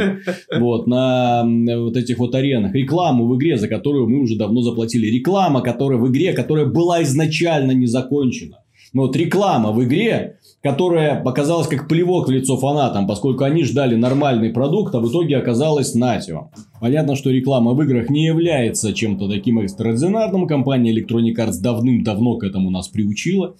вот, 0.58 0.88
на 0.88 1.44
вот 1.46 1.98
этих 1.98 2.20
вот 2.20 2.36
аренах, 2.36 2.74
рекламу 2.74 3.28
в 3.28 3.36
игре, 3.38 3.58
за 3.58 3.68
которую 3.68 4.08
мы 4.08 4.20
уже 4.20 4.36
давно 4.36 4.62
заплатили, 4.62 5.08
реклама, 5.08 5.62
которая 5.62 5.98
в 5.98 6.08
игре, 6.12 6.34
которая 6.34 6.66
была 6.66 7.02
изначально 7.04 7.72
не 7.72 7.88
закончена. 7.88 8.60
Но 8.94 9.04
вот 9.04 9.16
реклама 9.18 9.72
в 9.72 9.84
игре, 9.84 10.38
которая 10.66 11.22
показалась 11.22 11.68
как 11.68 11.88
плевок 11.88 12.28
в 12.28 12.32
лицо 12.32 12.58
фанатам, 12.58 13.06
поскольку 13.06 13.44
они 13.44 13.64
ждали 13.64 13.96
нормальный 13.96 14.50
продукт, 14.50 14.96
а 14.96 15.00
в 15.00 15.08
итоге 15.08 15.38
оказалась 15.38 15.94
натио. 15.94 16.50
Понятно, 16.82 17.16
что 17.16 17.30
реклама 17.30 17.74
в 17.74 17.82
играх 17.84 18.10
не 18.10 18.26
является 18.26 18.92
чем-то 18.92 19.30
таким 19.30 19.60
экстраординарным. 19.60 20.48
Компания 20.48 20.92
Electronic 20.92 21.36
Arts 21.38 21.62
давным-давно 21.62 22.38
к 22.38 22.44
этому 22.44 22.72
нас 22.72 22.88
приучила 22.88 23.54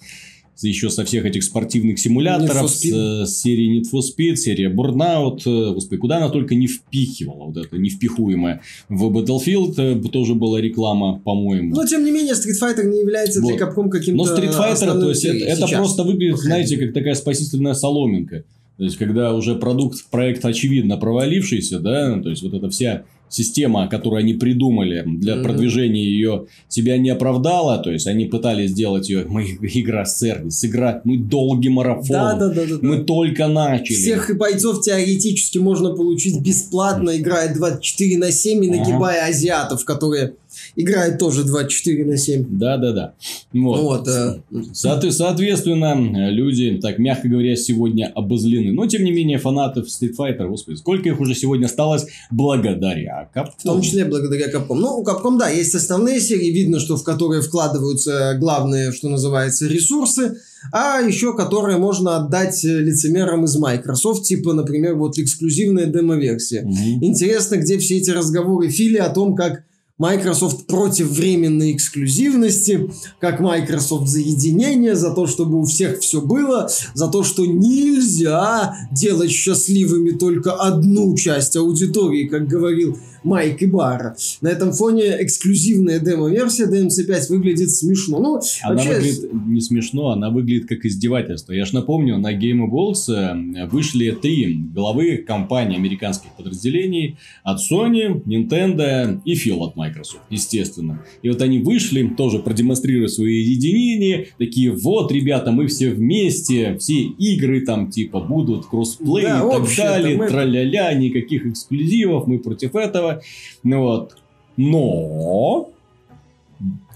еще 0.64 0.90
со 0.90 1.04
всех 1.04 1.24
этих 1.24 1.44
спортивных 1.44 1.98
симуляторов, 1.98 2.70
с, 2.70 2.82
с 2.82 3.42
серии 3.42 3.80
Need 3.80 3.90
for 3.92 4.00
Speed, 4.00 4.36
серия 4.36 4.70
Burnout, 4.70 5.40
э, 5.44 5.74
господи, 5.74 6.00
куда 6.00 6.16
она 6.16 6.28
только 6.30 6.54
не 6.54 6.66
впихивала, 6.66 7.44
вот 7.46 7.56
это 7.56 7.76
невпихуемое. 7.76 8.62
В 8.88 9.04
Battlefield 9.06 9.74
э, 9.78 10.08
тоже 10.08 10.34
была 10.34 10.60
реклама, 10.60 11.20
по-моему. 11.24 11.74
Но, 11.74 11.84
тем 11.84 12.04
не 12.04 12.10
менее, 12.10 12.34
Street 12.34 12.60
Fighter 12.60 12.84
не 12.84 13.00
является 13.00 13.40
вот. 13.40 13.56
для 13.56 13.66
Capcom 13.66 13.88
каким-то 13.88 14.24
Но 14.24 14.36
Street 14.36 14.56
Fighter, 14.56 15.00
то 15.00 15.08
есть, 15.10 15.24
это, 15.24 15.44
это 15.44 15.66
просто 15.68 16.02
выглядит, 16.02 16.38
знаете, 16.38 16.76
как 16.78 16.94
такая 16.94 17.14
спасительная 17.14 17.74
соломинка. 17.74 18.44
То 18.78 18.84
есть, 18.84 18.96
когда 18.96 19.34
уже 19.34 19.54
продукт, 19.56 20.04
проект 20.10 20.44
очевидно 20.44 20.96
провалившийся, 20.98 21.80
да, 21.80 22.20
то 22.20 22.28
есть, 22.28 22.42
вот 22.42 22.54
эта 22.54 22.68
вся 22.68 23.04
система, 23.28 23.88
которую 23.88 24.20
они 24.20 24.34
придумали 24.34 25.02
для 25.06 25.34
mm-hmm. 25.34 25.42
продвижения 25.42 26.04
ее, 26.04 26.46
себя 26.68 26.98
не 26.98 27.10
оправдала. 27.10 27.78
То 27.78 27.90
есть, 27.90 28.06
они 28.06 28.26
пытались 28.26 28.70
сделать 28.70 29.08
ее, 29.08 29.24
мы 29.28 29.44
игра-сервис, 29.44 30.64
игра, 30.64 31.00
мы 31.04 31.18
долгий 31.18 31.68
марафон, 31.68 32.08
да, 32.08 32.34
да, 32.34 32.48
да, 32.48 32.62
да, 32.66 32.78
мы 32.82 32.98
да. 32.98 33.04
только 33.04 33.48
начали. 33.48 33.96
Всех 33.96 34.36
бойцов 34.36 34.82
теоретически 34.82 35.58
можно 35.58 35.94
получить 35.94 36.40
бесплатно, 36.40 37.16
играя 37.16 37.54
24 37.54 38.18
на 38.18 38.30
7 38.30 38.64
и 38.64 38.70
нагибая 38.70 39.20
ага. 39.22 39.30
азиатов, 39.30 39.84
которые 39.84 40.34
играет 40.74 41.18
тоже 41.18 41.44
24 41.44 42.04
на 42.04 42.16
7. 42.16 42.46
Да-да-да. 42.48 43.14
Вот. 43.52 43.80
вот 43.80 44.08
э... 44.08 44.40
Со- 44.72 45.10
соответственно, 45.10 46.30
люди, 46.30 46.78
так 46.80 46.98
мягко 46.98 47.28
говоря, 47.28 47.56
сегодня 47.56 48.12
обозлены. 48.14 48.72
Но, 48.72 48.86
тем 48.86 49.04
не 49.04 49.12
менее, 49.12 49.38
фанатов 49.38 49.86
Street 49.86 50.14
Fighter, 50.18 50.48
господи, 50.48 50.76
сколько 50.76 51.08
их 51.08 51.20
уже 51.20 51.34
сегодня 51.34 51.66
осталось 51.66 52.06
благодаря 52.30 53.28
Capcom. 53.34 53.50
В 53.58 53.62
том 53.62 53.80
числе 53.82 54.04
благодаря 54.04 54.50
Capcom. 54.50 54.74
Ну, 54.74 54.98
у 54.98 55.04
Capcom, 55.04 55.38
да, 55.38 55.48
есть 55.48 55.74
основные 55.74 56.20
серии, 56.20 56.50
видно, 56.50 56.80
что 56.80 56.96
в 56.96 57.04
которые 57.04 57.42
вкладываются 57.42 58.36
главные, 58.38 58.92
что 58.92 59.08
называется, 59.08 59.66
ресурсы, 59.66 60.36
а 60.72 61.00
еще 61.00 61.34
которые 61.36 61.78
можно 61.78 62.16
отдать 62.16 62.62
лицемерам 62.64 63.44
из 63.44 63.56
Microsoft, 63.56 64.24
типа, 64.24 64.52
например, 64.52 64.94
вот 64.96 65.18
эксклюзивная 65.18 65.86
демо-версия. 65.86 66.62
Угу. 66.62 67.04
Интересно, 67.04 67.56
где 67.56 67.78
все 67.78 67.98
эти 67.98 68.10
разговоры 68.10 68.68
Фили 68.68 68.98
о 68.98 69.08
том, 69.08 69.34
как 69.34 69.62
Microsoft 69.98 70.66
против 70.66 71.08
временной 71.08 71.72
эксклюзивности, 71.72 72.90
как 73.18 73.40
Microsoft 73.40 74.08
за 74.08 74.20
единение, 74.20 74.94
за 74.94 75.14
то, 75.14 75.26
чтобы 75.26 75.58
у 75.58 75.64
всех 75.64 76.00
все 76.00 76.20
было, 76.20 76.68
за 76.92 77.08
то, 77.08 77.24
что 77.24 77.46
нельзя 77.46 78.76
делать 78.92 79.30
счастливыми 79.30 80.10
только 80.10 80.52
одну 80.52 81.16
часть 81.16 81.56
аудитории, 81.56 82.28
как 82.28 82.46
говорил 82.46 82.98
Майк 83.26 83.60
и 83.60 83.66
Барра. 83.66 84.16
На 84.40 84.48
этом 84.48 84.72
фоне 84.72 85.16
эксклюзивная 85.20 85.98
демо-версия 85.98 86.66
DMC5 86.66 87.28
выглядит 87.28 87.70
смешно. 87.70 88.20
Ну, 88.20 88.40
она 88.62 88.74
вообще... 88.74 88.94
выглядит 88.94 89.32
не 89.46 89.60
смешно, 89.60 90.10
она 90.10 90.30
выглядит 90.30 90.68
как 90.68 90.84
издевательство. 90.86 91.52
Я 91.52 91.64
ж 91.64 91.72
напомню, 91.72 92.18
на 92.18 92.32
Game 92.32 92.64
Awards 92.68 93.12
э, 93.12 93.66
вышли 93.66 94.12
три 94.12 94.54
главы 94.54 95.18
компаний 95.18 95.74
американских 95.76 96.30
подразделений 96.36 97.18
от 97.42 97.58
Sony, 97.58 98.22
Nintendo 98.24 99.20
и 99.24 99.34
Phil 99.34 99.58
от 99.58 99.76
Microsoft, 99.76 100.22
естественно. 100.30 101.02
И 101.22 101.28
вот 101.28 101.42
они 101.42 101.58
вышли, 101.58 102.06
тоже 102.16 102.38
продемонстрируя 102.38 103.08
свое 103.08 103.42
единение, 103.42 104.28
такие, 104.38 104.70
вот, 104.70 105.10
ребята, 105.10 105.50
мы 105.50 105.66
все 105.66 105.90
вместе, 105.90 106.76
все 106.78 107.02
игры 107.02 107.62
там 107.62 107.90
типа 107.90 108.20
будут, 108.20 108.66
кроссплей 108.66 109.24
да, 109.24 109.38
и 109.38 109.50
так 109.50 109.76
далее, 109.76 110.16
мы... 110.16 110.28
тра-ля-ля, 110.28 110.94
никаких 110.94 111.46
эксклюзивов, 111.46 112.26
мы 112.28 112.38
против 112.38 112.76
этого. 112.76 113.15
Ну 113.62 113.80
вот. 113.80 114.18
Но 114.56 115.70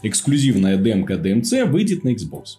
эксклюзивная 0.02 0.76
демка 0.76 1.14
DMC 1.14 1.64
выйдет 1.66 2.04
на 2.04 2.10
Xbox. 2.10 2.58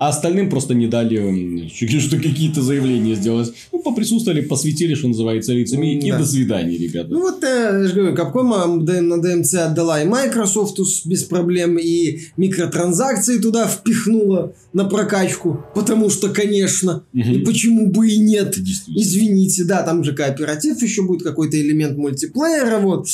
А 0.00 0.08
остальным 0.08 0.48
просто 0.48 0.72
не 0.72 0.86
дали 0.86 1.68
что 2.00 2.16
какие-то 2.16 2.62
заявления 2.62 3.14
сделать. 3.14 3.52
Ну, 3.70 3.82
поприсутствовали, 3.82 4.40
посвятили, 4.40 4.94
что 4.94 5.08
называется, 5.08 5.52
лицами. 5.52 6.00
Да. 6.00 6.06
И 6.06 6.10
до 6.12 6.24
свидания, 6.24 6.78
ребята. 6.78 7.10
Ну, 7.10 7.20
вот, 7.20 7.42
я 7.42 7.84
же 7.84 7.92
говорю, 7.92 8.14
Capcom 8.14 8.80
на 8.80 9.14
DMC 9.14 9.58
отдала 9.58 10.02
и 10.02 10.06
Microsoft 10.06 10.78
без 11.04 11.24
проблем, 11.24 11.76
и 11.78 12.20
микротранзакции 12.38 13.38
туда 13.38 13.66
впихнула 13.66 14.54
на 14.72 14.86
прокачку. 14.86 15.62
Потому 15.74 16.08
что, 16.08 16.30
конечно, 16.30 17.04
угу. 17.12 17.22
и 17.22 17.44
почему 17.44 17.90
бы 17.90 18.08
и 18.08 18.18
нет. 18.18 18.56
Извините, 18.56 19.64
да, 19.64 19.82
там 19.82 20.02
же 20.02 20.14
кооператив 20.14 20.80
еще 20.80 21.02
будет, 21.02 21.22
какой-то 21.22 21.60
элемент 21.60 21.98
мультиплеера, 21.98 22.78
вот. 22.78 23.06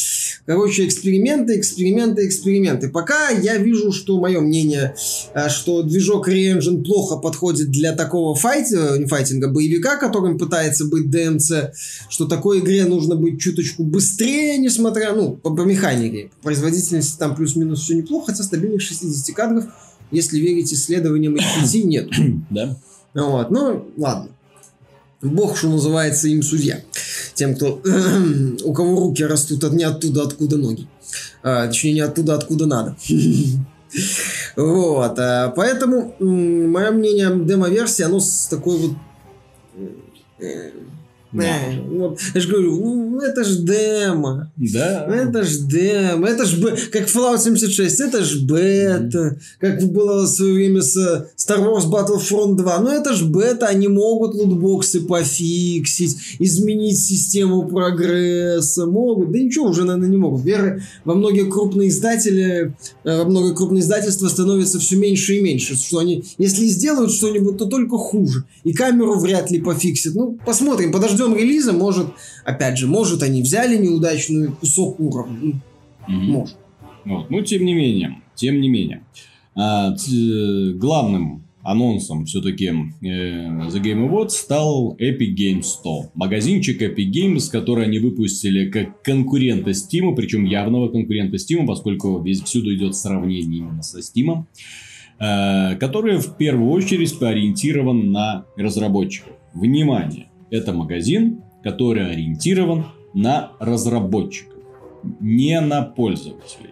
Короче, 0.45 0.87
эксперименты, 0.87 1.59
эксперименты, 1.59 2.29
эксперименты. 2.29 2.91
Пока 2.91 3.31
я 3.31 3.57
вижу, 3.57 3.91
что 3.91 4.21
мое 4.21 4.41
мнение, 4.41 4.95
э, 5.35 5.49
что 5.49 5.83
движок 5.83 6.29
Re-Engine 6.29 6.76
он 6.77 6.85
плохо 6.85 7.17
подходит 7.17 7.71
для 7.71 7.93
такого 7.93 8.35
файтинга, 8.35 8.99
не 8.99 9.07
файтинга, 9.07 9.49
боевика, 9.49 9.97
которым 9.97 10.39
пытается 10.39 10.85
быть 10.85 11.11
ДМЦ, 11.11 11.53
что 12.09 12.27
такой 12.27 12.61
игре 12.61 12.85
нужно 12.85 13.17
быть 13.17 13.41
чуточку 13.41 13.83
быстрее, 13.83 14.59
несмотря, 14.59 15.13
ну, 15.13 15.37
по, 15.37 15.55
по 15.55 15.63
механике. 15.63 16.31
По 16.39 16.45
производительности 16.45 17.19
там 17.19 17.35
плюс-минус 17.35 17.81
все 17.83 17.95
неплохо, 17.95 18.33
хотя 18.33 18.45
стабильных 18.45 18.83
60 18.83 19.35
кадров, 19.35 19.65
если 20.11 20.39
верить 20.39 20.73
исследованиям 20.73 21.37
HPC, 21.37 21.83
нет. 21.85 22.09
Да. 22.51 22.77
Вот, 23.15 23.51
ну, 23.51 23.87
ладно. 23.97 24.29
Бог, 25.23 25.57
что 25.57 25.71
называется, 25.71 26.29
им 26.29 26.43
судья. 26.43 26.81
Тем, 27.35 27.55
кто 27.55 27.81
у 28.65 28.73
кого 28.75 29.01
руки 29.01 29.25
растут 29.25 29.65
от 29.65 29.73
не 29.73 29.85
оттуда, 29.85 30.25
откуда 30.25 30.59
ноги. 30.59 30.87
А, 31.43 31.67
точнее, 31.69 31.95
не 31.95 32.01
оттуда, 32.01 32.35
откуда 32.35 32.67
надо. 32.67 32.97
Вот, 34.57 35.19
а, 35.19 35.53
поэтому 35.55 36.15
мое 36.19 36.91
мнение, 36.91 37.31
демо-версия, 37.35 38.07
оно 38.07 38.21
с 38.21 38.47
такой 38.49 38.79
вот 38.79 38.91
э, 41.37 41.43
да. 41.43 41.83
Вот, 41.91 42.21
я 42.35 42.41
же 42.41 42.49
говорю, 42.49 43.21
это 43.21 43.45
ж 43.45 43.57
демо. 43.59 44.51
Да. 44.57 45.07
Это 45.07 45.43
ж 45.43 45.59
демо. 45.61 46.27
Это 46.27 46.45
ж, 46.45 46.61
б... 46.61 46.77
как 46.91 47.09
Fallout 47.09 47.39
76, 47.39 48.01
это 48.01 48.25
ж 48.25 48.41
бета. 48.43 49.19
Mm-hmm. 49.19 49.37
Как 49.61 49.83
было 49.93 50.23
в 50.23 50.29
свое 50.29 50.55
время 50.55 50.83
с 50.83 50.97
Star 51.37 51.59
Wars 51.59 51.87
Battlefront 51.91 52.57
2. 52.57 52.81
Ну, 52.81 52.91
это 52.91 53.13
ж 53.15 53.25
бета. 53.25 53.67
Они 53.67 53.89
могут 53.89 54.35
лутбоксы 54.35 55.01
пофиксить, 55.01 56.17
изменить 56.39 56.99
систему 56.99 57.67
прогресса. 57.69 58.87
Могут. 58.87 59.33
Да 59.33 59.39
ничего 59.39 59.69
уже, 59.69 59.85
наверное, 59.85 60.09
не 60.09 60.17
могут. 60.17 60.45
Веры 60.45 60.83
во 61.05 61.15
многие 61.15 61.51
крупные 61.51 61.89
издатели, 61.89 62.75
э, 63.05 63.19
во 63.19 63.25
многие 63.25 63.55
крупные 63.55 63.81
издательства 63.81 64.29
становятся 64.29 64.79
все 64.79 64.97
меньше 64.97 65.37
и 65.37 65.41
меньше. 65.41 65.77
Что 65.77 65.99
они, 65.99 66.25
если 66.39 66.67
сделают 66.67 67.13
что-нибудь, 67.13 67.57
то 67.59 67.67
только 67.67 67.97
хуже. 67.97 68.45
И 68.65 68.73
камеру 68.73 69.19
вряд 69.19 69.51
ли 69.51 69.61
пофиксят. 69.61 70.15
Ну, 70.15 70.39
посмотрим, 70.45 70.93
подождем 70.93 71.26
ждем 71.27 71.37
релиза, 71.37 71.73
может, 71.73 72.09
опять 72.45 72.79
же, 72.79 72.87
может, 72.87 73.23
они 73.23 73.43
взяли 73.43 73.77
неудачный 73.77 74.49
кусок 74.49 75.01
уровня. 75.01 75.61
Mm-hmm. 76.09 76.13
Может. 76.13 76.57
Вот. 77.05 77.31
Ну, 77.31 77.43
тем 77.43 77.65
не 77.65 77.75
менее, 77.75 78.21
тем 78.35 78.61
не 78.61 78.69
менее. 78.69 79.05
А, 79.55 79.93
т- 79.93 80.73
главным 80.75 81.45
анонсом 81.63 82.27
все-таки 82.27 82.67
э, 82.67 82.73
The 83.03 83.83
Game 83.83 84.09
Awards 84.09 84.31
стал 84.31 84.97
Epic 85.01 85.35
Games 85.35 85.63
100. 85.63 86.11
Магазинчик 86.15 86.81
Epic 86.81 87.11
Games, 87.11 87.51
который 87.51 87.87
они 87.87 87.99
выпустили 87.99 88.71
как 88.71 89.03
конкурента 89.03 89.71
Steam, 89.71 90.15
причем 90.15 90.45
явного 90.45 90.89
конкурента 90.89 91.37
Steam, 91.37 91.67
поскольку 91.67 92.21
весь 92.23 92.43
всюду 92.43 92.75
идет 92.75 92.95
сравнение 92.95 93.59
именно 93.61 93.83
со 93.83 93.99
Steam, 93.99 94.45
э, 95.19 95.77
который 95.77 96.19
в 96.19 96.37
первую 96.37 96.71
очередь 96.71 97.21
ориентирован 97.21 98.13
на 98.13 98.45
разработчиков. 98.57 99.33
Внимание! 99.55 100.29
Это 100.51 100.73
магазин, 100.73 101.43
который 101.63 102.11
ориентирован 102.11 102.87
на 103.15 103.53
разработчиков, 103.59 104.63
не 105.21 105.61
на 105.61 105.83
пользователей. 105.83 106.71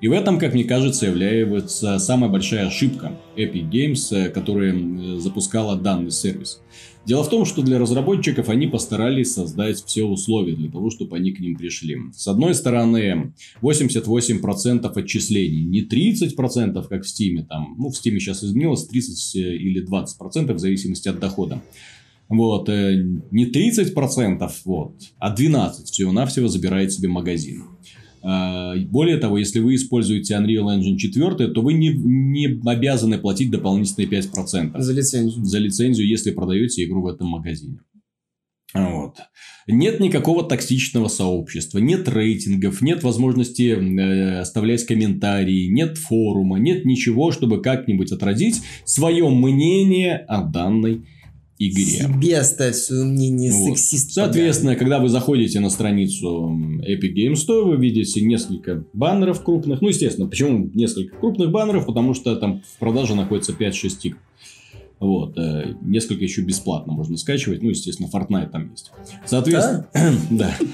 И 0.00 0.08
в 0.08 0.12
этом, 0.12 0.40
как 0.40 0.52
мне 0.52 0.64
кажется, 0.64 1.06
является 1.06 1.98
самая 2.00 2.28
большая 2.28 2.66
ошибка 2.66 3.20
Epic 3.36 3.70
Games, 3.70 4.12
э, 4.12 4.30
которая 4.30 5.18
запускала 5.18 5.76
данный 5.76 6.10
сервис. 6.10 6.60
Дело 7.06 7.24
в 7.24 7.30
том, 7.30 7.44
что 7.44 7.62
для 7.62 7.78
разработчиков 7.78 8.48
они 8.48 8.66
постарались 8.66 9.32
создать 9.34 9.84
все 9.84 10.04
условия 10.04 10.54
для 10.54 10.70
того, 10.70 10.90
чтобы 10.90 11.16
они 11.16 11.32
к 11.32 11.40
ним 11.40 11.56
пришли. 11.56 11.98
С 12.14 12.28
одной 12.28 12.54
стороны, 12.54 13.32
88% 13.60 14.96
отчислений, 14.96 15.64
не 15.64 15.82
30%, 15.82 16.88
как 16.88 17.04
в 17.04 17.06
Steam, 17.06 17.44
там, 17.44 17.76
ну, 17.78 17.88
в 17.88 17.94
Steam 17.94 18.18
сейчас 18.18 18.42
изменилось 18.42 18.86
30 18.86 19.36
э, 19.36 19.56
или 19.56 19.86
20% 19.86 20.52
в 20.52 20.58
зависимости 20.58 21.08
от 21.08 21.20
дохода. 21.20 21.62
Вот, 22.32 22.66
э, 22.70 22.94
не 23.30 23.44
30%, 23.44 24.50
вот, 24.64 24.94
а 25.18 25.34
12% 25.34 25.84
всего-навсего 25.84 26.48
забирает 26.48 26.90
себе 26.90 27.08
магазин. 27.08 27.64
Э, 28.24 28.78
более 28.86 29.18
того, 29.18 29.36
если 29.36 29.60
вы 29.60 29.74
используете 29.74 30.34
Unreal 30.34 30.66
Engine 30.74 30.96
4, 30.96 31.48
то 31.48 31.60
вы 31.60 31.74
не, 31.74 31.90
не 31.90 32.58
обязаны 32.64 33.18
платить 33.18 33.50
дополнительные 33.50 34.08
5%. 34.08 34.80
За 34.80 34.92
лицензию. 34.94 35.44
За 35.44 35.58
лицензию, 35.58 36.08
если 36.08 36.30
продаете 36.30 36.84
игру 36.84 37.02
в 37.02 37.08
этом 37.08 37.28
магазине. 37.28 37.80
Вот. 38.72 39.16
Нет 39.66 40.00
никакого 40.00 40.42
токсичного 40.42 41.08
сообщества, 41.08 41.76
нет 41.76 42.08
рейтингов, 42.08 42.80
нет 42.80 43.02
возможности 43.02 43.76
э, 43.76 44.40
оставлять 44.40 44.86
комментарии, 44.86 45.66
нет 45.66 45.98
форума, 45.98 46.58
нет 46.58 46.86
ничего, 46.86 47.30
чтобы 47.30 47.60
как-нибудь 47.60 48.10
отразить 48.10 48.62
свое 48.86 49.28
мнение 49.28 50.16
о 50.16 50.42
данной 50.42 51.02
игре. 51.68 51.84
Себе 51.84 52.38
оставь 52.38 52.74
свое 52.74 53.04
мнение 53.04 53.52
вот. 53.52 53.78
сексист. 53.78 54.12
Соответственно, 54.12 54.76
когда 54.76 54.98
вы 54.98 55.08
заходите 55.08 55.60
на 55.60 55.70
страницу 55.70 56.50
Epic 56.88 57.14
Games 57.14 57.34
Store, 57.34 57.64
вы 57.64 57.76
видите 57.76 58.20
несколько 58.22 58.84
баннеров 58.92 59.42
крупных. 59.42 59.80
Ну, 59.80 59.88
естественно, 59.88 60.28
почему 60.28 60.70
несколько 60.74 61.16
крупных 61.16 61.50
баннеров? 61.50 61.86
Потому 61.86 62.14
что 62.14 62.34
там 62.36 62.62
в 62.76 62.78
продаже 62.78 63.14
находится 63.14 63.52
5-6 63.52 63.90
игр. 64.04 64.18
Вот, 65.02 65.36
э, 65.36 65.74
несколько 65.82 66.22
еще 66.22 66.42
бесплатно 66.42 66.92
можно 66.92 67.16
скачивать. 67.16 67.60
Ну, 67.60 67.70
естественно, 67.70 68.06
Fortnite 68.06 68.50
там 68.50 68.70
есть. 68.70 68.92
Соответственно, 69.26 69.88
да. 70.30 70.56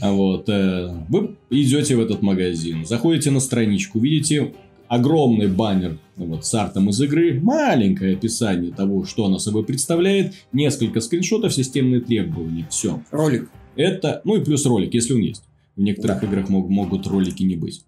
Вот, 0.00 0.48
э, 0.48 1.04
вы 1.08 1.36
идете 1.50 1.94
в 1.94 2.00
этот 2.00 2.22
магазин, 2.22 2.84
заходите 2.84 3.30
на 3.30 3.38
страничку, 3.38 4.00
видите 4.00 4.52
огромный 4.92 5.48
баннер 5.48 5.98
вот, 6.16 6.44
с 6.44 6.52
артом 6.52 6.90
из 6.90 7.00
игры, 7.00 7.40
маленькое 7.40 8.14
описание 8.14 8.70
того, 8.72 9.06
что 9.06 9.24
она 9.24 9.38
собой 9.38 9.64
представляет, 9.64 10.34
несколько 10.52 11.00
скриншотов, 11.00 11.54
системные 11.54 12.02
требования, 12.02 12.66
все. 12.68 13.02
Ролик. 13.10 13.50
Это, 13.74 14.20
ну 14.24 14.36
и 14.36 14.44
плюс 14.44 14.66
ролик, 14.66 14.92
если 14.92 15.14
он 15.14 15.20
есть. 15.20 15.44
В 15.76 15.80
некоторых 15.80 16.20
да. 16.20 16.26
играх 16.26 16.50
мог, 16.50 16.68
могут 16.68 17.06
ролики 17.06 17.42
не 17.42 17.56
быть. 17.56 17.86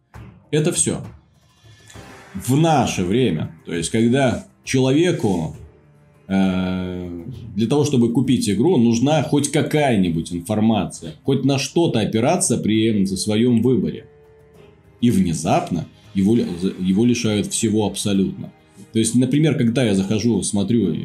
Это 0.50 0.72
все. 0.72 1.02
В 2.32 2.56
наше 2.56 3.04
время, 3.04 3.54
то 3.66 3.74
есть, 3.74 3.90
когда 3.90 4.46
человеку 4.64 5.54
э, 6.26 7.24
для 7.54 7.66
того, 7.66 7.84
чтобы 7.84 8.14
купить 8.14 8.48
игру, 8.48 8.78
нужна 8.78 9.22
хоть 9.24 9.52
какая-нибудь 9.52 10.32
информация, 10.32 11.12
хоть 11.22 11.44
на 11.44 11.58
что-то 11.58 12.00
опираться 12.00 12.56
при 12.56 13.04
своем 13.04 13.60
выборе. 13.60 14.06
И 15.02 15.10
внезапно 15.10 15.86
его, 16.14 16.36
его 16.36 17.04
лишают 17.04 17.46
всего 17.48 17.86
абсолютно. 17.86 18.52
То 18.92 18.98
есть, 18.98 19.14
например, 19.14 19.56
когда 19.56 19.84
я 19.84 19.94
захожу, 19.94 20.42
смотрю, 20.42 20.94
э, 20.94 20.98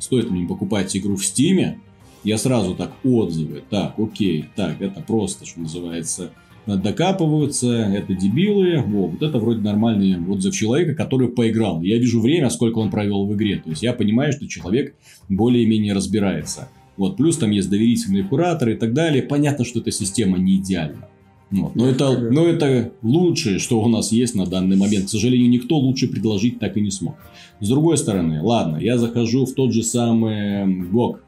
стоит 0.00 0.30
мне 0.30 0.46
покупать 0.46 0.94
игру 0.96 1.16
в 1.16 1.24
Стиме, 1.24 1.80
я 2.22 2.36
сразу 2.36 2.74
так 2.74 2.92
отзывы, 3.02 3.62
так, 3.70 3.98
окей, 3.98 4.44
так, 4.54 4.80
это 4.82 5.00
просто, 5.00 5.46
что 5.46 5.60
называется, 5.60 6.32
докапываются, 6.66 7.68
это 7.70 8.14
дебилы, 8.14 8.82
во, 8.82 9.06
вот 9.08 9.22
это 9.22 9.38
вроде 9.38 9.60
нормальный 9.62 10.18
отзыв 10.28 10.54
человека, 10.54 10.94
который 10.94 11.28
поиграл. 11.28 11.82
Я 11.82 11.98
вижу 11.98 12.20
время, 12.20 12.50
сколько 12.50 12.78
он 12.78 12.90
провел 12.90 13.26
в 13.26 13.34
игре, 13.34 13.56
то 13.56 13.70
есть 13.70 13.82
я 13.82 13.94
понимаю, 13.94 14.32
что 14.32 14.46
человек 14.46 14.94
более-менее 15.28 15.94
разбирается. 15.94 16.68
Вот, 16.96 17.16
плюс 17.16 17.38
там 17.38 17.50
есть 17.50 17.70
доверительные 17.70 18.24
кураторы 18.24 18.74
и 18.74 18.76
так 18.76 18.92
далее. 18.92 19.22
Понятно, 19.22 19.64
что 19.64 19.80
эта 19.80 19.90
система 19.90 20.36
не 20.36 20.56
идеальна. 20.56 21.08
Вот. 21.50 21.74
Но, 21.74 21.88
это, 21.88 22.16
но 22.18 22.46
это 22.46 22.92
лучшее, 23.02 23.58
что 23.58 23.82
у 23.82 23.88
нас 23.88 24.12
есть 24.12 24.34
на 24.34 24.46
данный 24.46 24.76
момент. 24.76 25.06
К 25.06 25.08
сожалению, 25.08 25.50
никто 25.50 25.76
лучше 25.78 26.06
предложить 26.08 26.60
так 26.60 26.76
и 26.76 26.80
не 26.80 26.90
смог. 26.90 27.16
С 27.58 27.68
другой 27.68 27.98
стороны, 27.98 28.40
ладно, 28.40 28.76
я 28.76 28.98
захожу 28.98 29.46
в 29.46 29.52
тот 29.54 29.72
же 29.72 29.82
самый 29.82 30.64
GOG. 30.90 31.18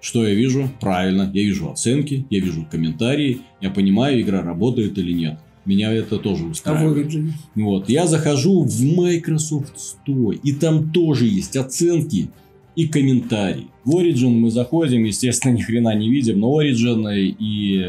Что 0.00 0.26
я 0.26 0.34
вижу? 0.34 0.68
Правильно, 0.80 1.30
я 1.32 1.42
вижу 1.42 1.70
оценки, 1.70 2.26
я 2.28 2.40
вижу 2.40 2.66
комментарии, 2.68 3.42
я 3.60 3.70
понимаю, 3.70 4.20
игра 4.20 4.42
работает 4.42 4.98
или 4.98 5.12
нет. 5.12 5.38
Меня 5.64 5.92
это 5.92 6.18
тоже 6.18 6.44
устраивает. 6.44 7.14
А 7.14 7.60
вот. 7.60 7.88
Я 7.88 8.06
захожу 8.06 8.64
в 8.64 8.82
Microsoft 8.82 9.76
Store, 9.76 10.34
и 10.42 10.52
там 10.52 10.90
тоже 10.90 11.26
есть 11.26 11.56
оценки 11.56 12.30
и 12.74 12.88
комментарии. 12.88 13.68
В 13.84 13.94
Origin 13.96 14.30
мы 14.30 14.50
заходим, 14.50 15.04
естественно, 15.04 15.52
ни 15.56 15.60
хрена 15.60 15.94
не 15.94 16.10
видим, 16.10 16.40
но 16.40 16.60
Origin 16.60 17.04
и 17.14 17.86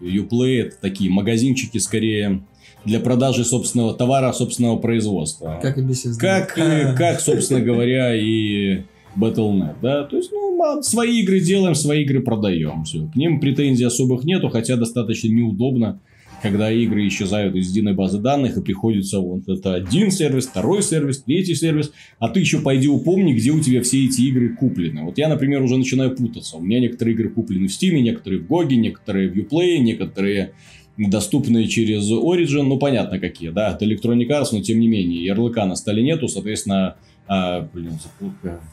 Uplay 0.00 0.62
это 0.62 0.76
такие 0.80 1.10
магазинчики 1.10 1.78
скорее 1.78 2.42
для 2.84 3.00
продажи 3.00 3.44
собственного 3.44 3.94
товара, 3.94 4.32
собственного 4.32 4.76
производства. 4.76 5.58
Как 5.60 5.78
и 5.78 5.80
Bethesda. 5.80 6.18
Как, 6.18 6.54
как, 6.96 7.20
собственно 7.20 7.60
говоря, 7.60 8.14
и 8.14 8.82
Battle.net, 9.16 9.76
да, 9.82 10.04
то 10.04 10.16
есть, 10.16 10.30
ну, 10.32 10.82
свои 10.82 11.20
игры 11.20 11.40
делаем, 11.40 11.74
свои 11.74 12.02
игры 12.02 12.20
продаем, 12.20 12.84
все. 12.84 13.06
К 13.06 13.16
ним 13.16 13.40
претензий 13.40 13.84
особых 13.84 14.24
нету, 14.24 14.48
хотя 14.48 14.76
достаточно 14.76 15.28
неудобно, 15.28 16.00
когда 16.46 16.70
игры 16.70 17.08
исчезают 17.08 17.56
из 17.56 17.70
единой 17.70 17.94
базы 17.94 18.18
данных 18.18 18.56
и 18.56 18.62
приходится 18.62 19.18
вот 19.18 19.48
это 19.48 19.74
один 19.74 20.12
сервис, 20.12 20.46
второй 20.46 20.80
сервис, 20.80 21.22
третий 21.22 21.56
сервис, 21.56 21.92
а 22.20 22.28
ты 22.28 22.38
еще 22.38 22.60
пойди 22.60 22.86
упомни, 22.86 23.34
где 23.34 23.50
у 23.50 23.60
тебя 23.60 23.82
все 23.82 24.04
эти 24.04 24.20
игры 24.22 24.54
куплены. 24.54 25.02
Вот 25.02 25.18
я, 25.18 25.28
например, 25.28 25.62
уже 25.62 25.76
начинаю 25.76 26.14
путаться. 26.14 26.56
У 26.56 26.60
меня 26.60 26.78
некоторые 26.78 27.14
игры 27.14 27.30
куплены 27.30 27.66
в 27.66 27.70
Steam, 27.70 27.98
некоторые 27.98 28.40
в 28.40 28.46
GOG, 28.46 28.76
некоторые 28.76 29.28
в 29.28 29.36
Uplay, 29.36 29.78
некоторые 29.78 30.52
доступные 30.96 31.66
через 31.66 32.10
Origin, 32.10 32.62
ну 32.62 32.78
понятно 32.78 33.18
какие, 33.18 33.50
да, 33.50 33.74
это 33.74 33.84
Electronic 33.84 34.28
Arts, 34.28 34.48
но 34.52 34.62
тем 34.62 34.80
не 34.80 34.88
менее, 34.88 35.24
ярлыка 35.24 35.66
на 35.66 35.74
столе 35.74 36.02
нету, 36.02 36.28
соответственно, 36.28 36.96
а, 37.28 37.68
блин. 37.72 37.92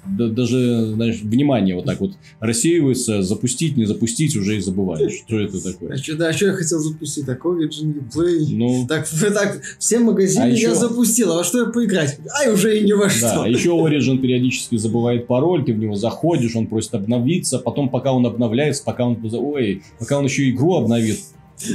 Да- 0.05 0.27
даже, 0.27 0.87
знаешь, 0.93 1.21
внимание 1.21 1.75
вот 1.75 1.85
так 1.85 1.99
вот 1.99 2.11
рассеивается, 2.39 3.23
запустить, 3.23 3.77
не 3.77 3.85
запустить, 3.85 4.35
уже 4.35 4.57
и 4.57 4.59
забываешь, 4.59 5.13
что 5.25 5.39
это 5.39 5.57
А 5.57 5.61
такое. 5.71 5.97
что, 5.97 6.15
да, 6.15 6.27
а 6.29 6.33
что 6.33 6.47
я 6.47 6.53
хотел 6.53 6.79
запустить? 6.79 7.25
Так, 7.25 7.43
Origin, 7.45 7.95
Uplay. 8.07 8.45
Ну, 8.51 8.85
Так, 8.87 9.07
так, 9.33 9.61
все 9.79 9.99
магазины 9.99 10.43
А 10.43 10.47
я 10.47 10.53
еще- 10.53 10.75
запустил, 10.75 11.31
а 11.33 11.37
во 11.37 11.43
что 11.43 11.59
я 11.59 11.65
поиграть? 11.65 12.19
Ай, 12.39 12.53
уже 12.53 12.79
и 12.79 12.83
ни 12.85 12.93
во 12.93 13.05
да, 13.05 13.09
что. 13.09 13.43
а 13.43 13.47
еще 13.47 13.69
Origin 13.69 14.19
периодически 14.19 14.75
забывает 14.77 15.27
пароль, 15.27 15.65
ты 15.65 15.73
в 15.73 15.79
него 15.79 15.95
заходишь, 15.95 16.55
он 16.55 16.67
просит 16.67 16.93
обновиться, 16.93 17.59
потом 17.59 17.89
пока 17.89 18.13
он 18.13 18.25
обновляется, 18.25 18.83
пока 18.83 19.05
он, 19.05 19.17
ой, 19.33 19.81
пока 19.99 20.19
он 20.19 20.25
еще 20.25 20.49
игру 20.49 20.75
обновит. 20.75 21.19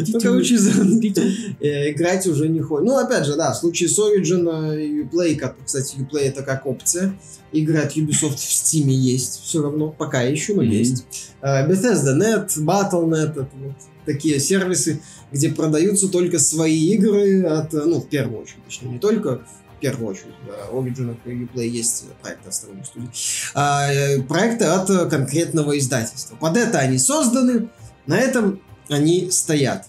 Ну, 0.08 0.20
короче, 0.20 0.56
э, 0.56 1.90
играть 1.90 2.26
уже 2.26 2.48
не 2.48 2.60
хочет. 2.60 2.86
Ну, 2.86 2.96
опять 2.96 3.24
же, 3.26 3.36
да, 3.36 3.52
в 3.52 3.56
случае 3.56 3.88
с 3.88 3.98
Origin 3.98 4.48
э, 4.48 5.02
Uplay, 5.02 5.36
как, 5.36 5.56
кстати, 5.64 5.96
Uplay 5.96 6.22
это 6.22 6.42
как 6.42 6.66
опция. 6.66 7.18
Игры 7.52 7.78
от 7.78 7.96
Ubisoft 7.96 8.36
в 8.36 8.50
Steam 8.50 8.88
есть 8.90 9.40
все 9.42 9.62
равно, 9.62 9.90
пока 9.90 10.22
еще, 10.22 10.54
но 10.54 10.62
есть. 10.62 11.06
Э, 11.40 11.66
Bethesda.net, 11.68 12.48
Battle.net, 12.58 13.30
это 13.30 13.48
вот 13.54 13.74
такие 14.04 14.38
сервисы, 14.40 15.00
где 15.32 15.50
продаются 15.50 16.08
только 16.08 16.38
свои 16.38 16.92
игры 16.94 17.42
от, 17.44 17.72
ну, 17.72 18.00
в 18.00 18.08
первую 18.08 18.42
очередь, 18.42 18.64
точнее, 18.64 18.90
не 18.92 18.98
только 18.98 19.42
в 19.76 19.80
первую 19.80 20.10
очередь, 20.10 20.34
да, 20.46 20.76
Origin 20.76 21.16
и 21.24 21.44
Uplay 21.44 21.66
есть 21.66 22.04
проекты 22.20 22.48
от 22.48 22.54
сторонних 22.54 22.86
студий, 22.86 23.08
а, 23.54 23.88
проекты 24.28 24.64
от 24.64 24.88
конкретного 25.08 25.78
издательства. 25.78 26.36
Под 26.36 26.56
это 26.56 26.78
они 26.78 26.98
созданы, 26.98 27.68
на 28.06 28.18
этом 28.18 28.60
они 28.88 29.30
стоят. 29.30 29.86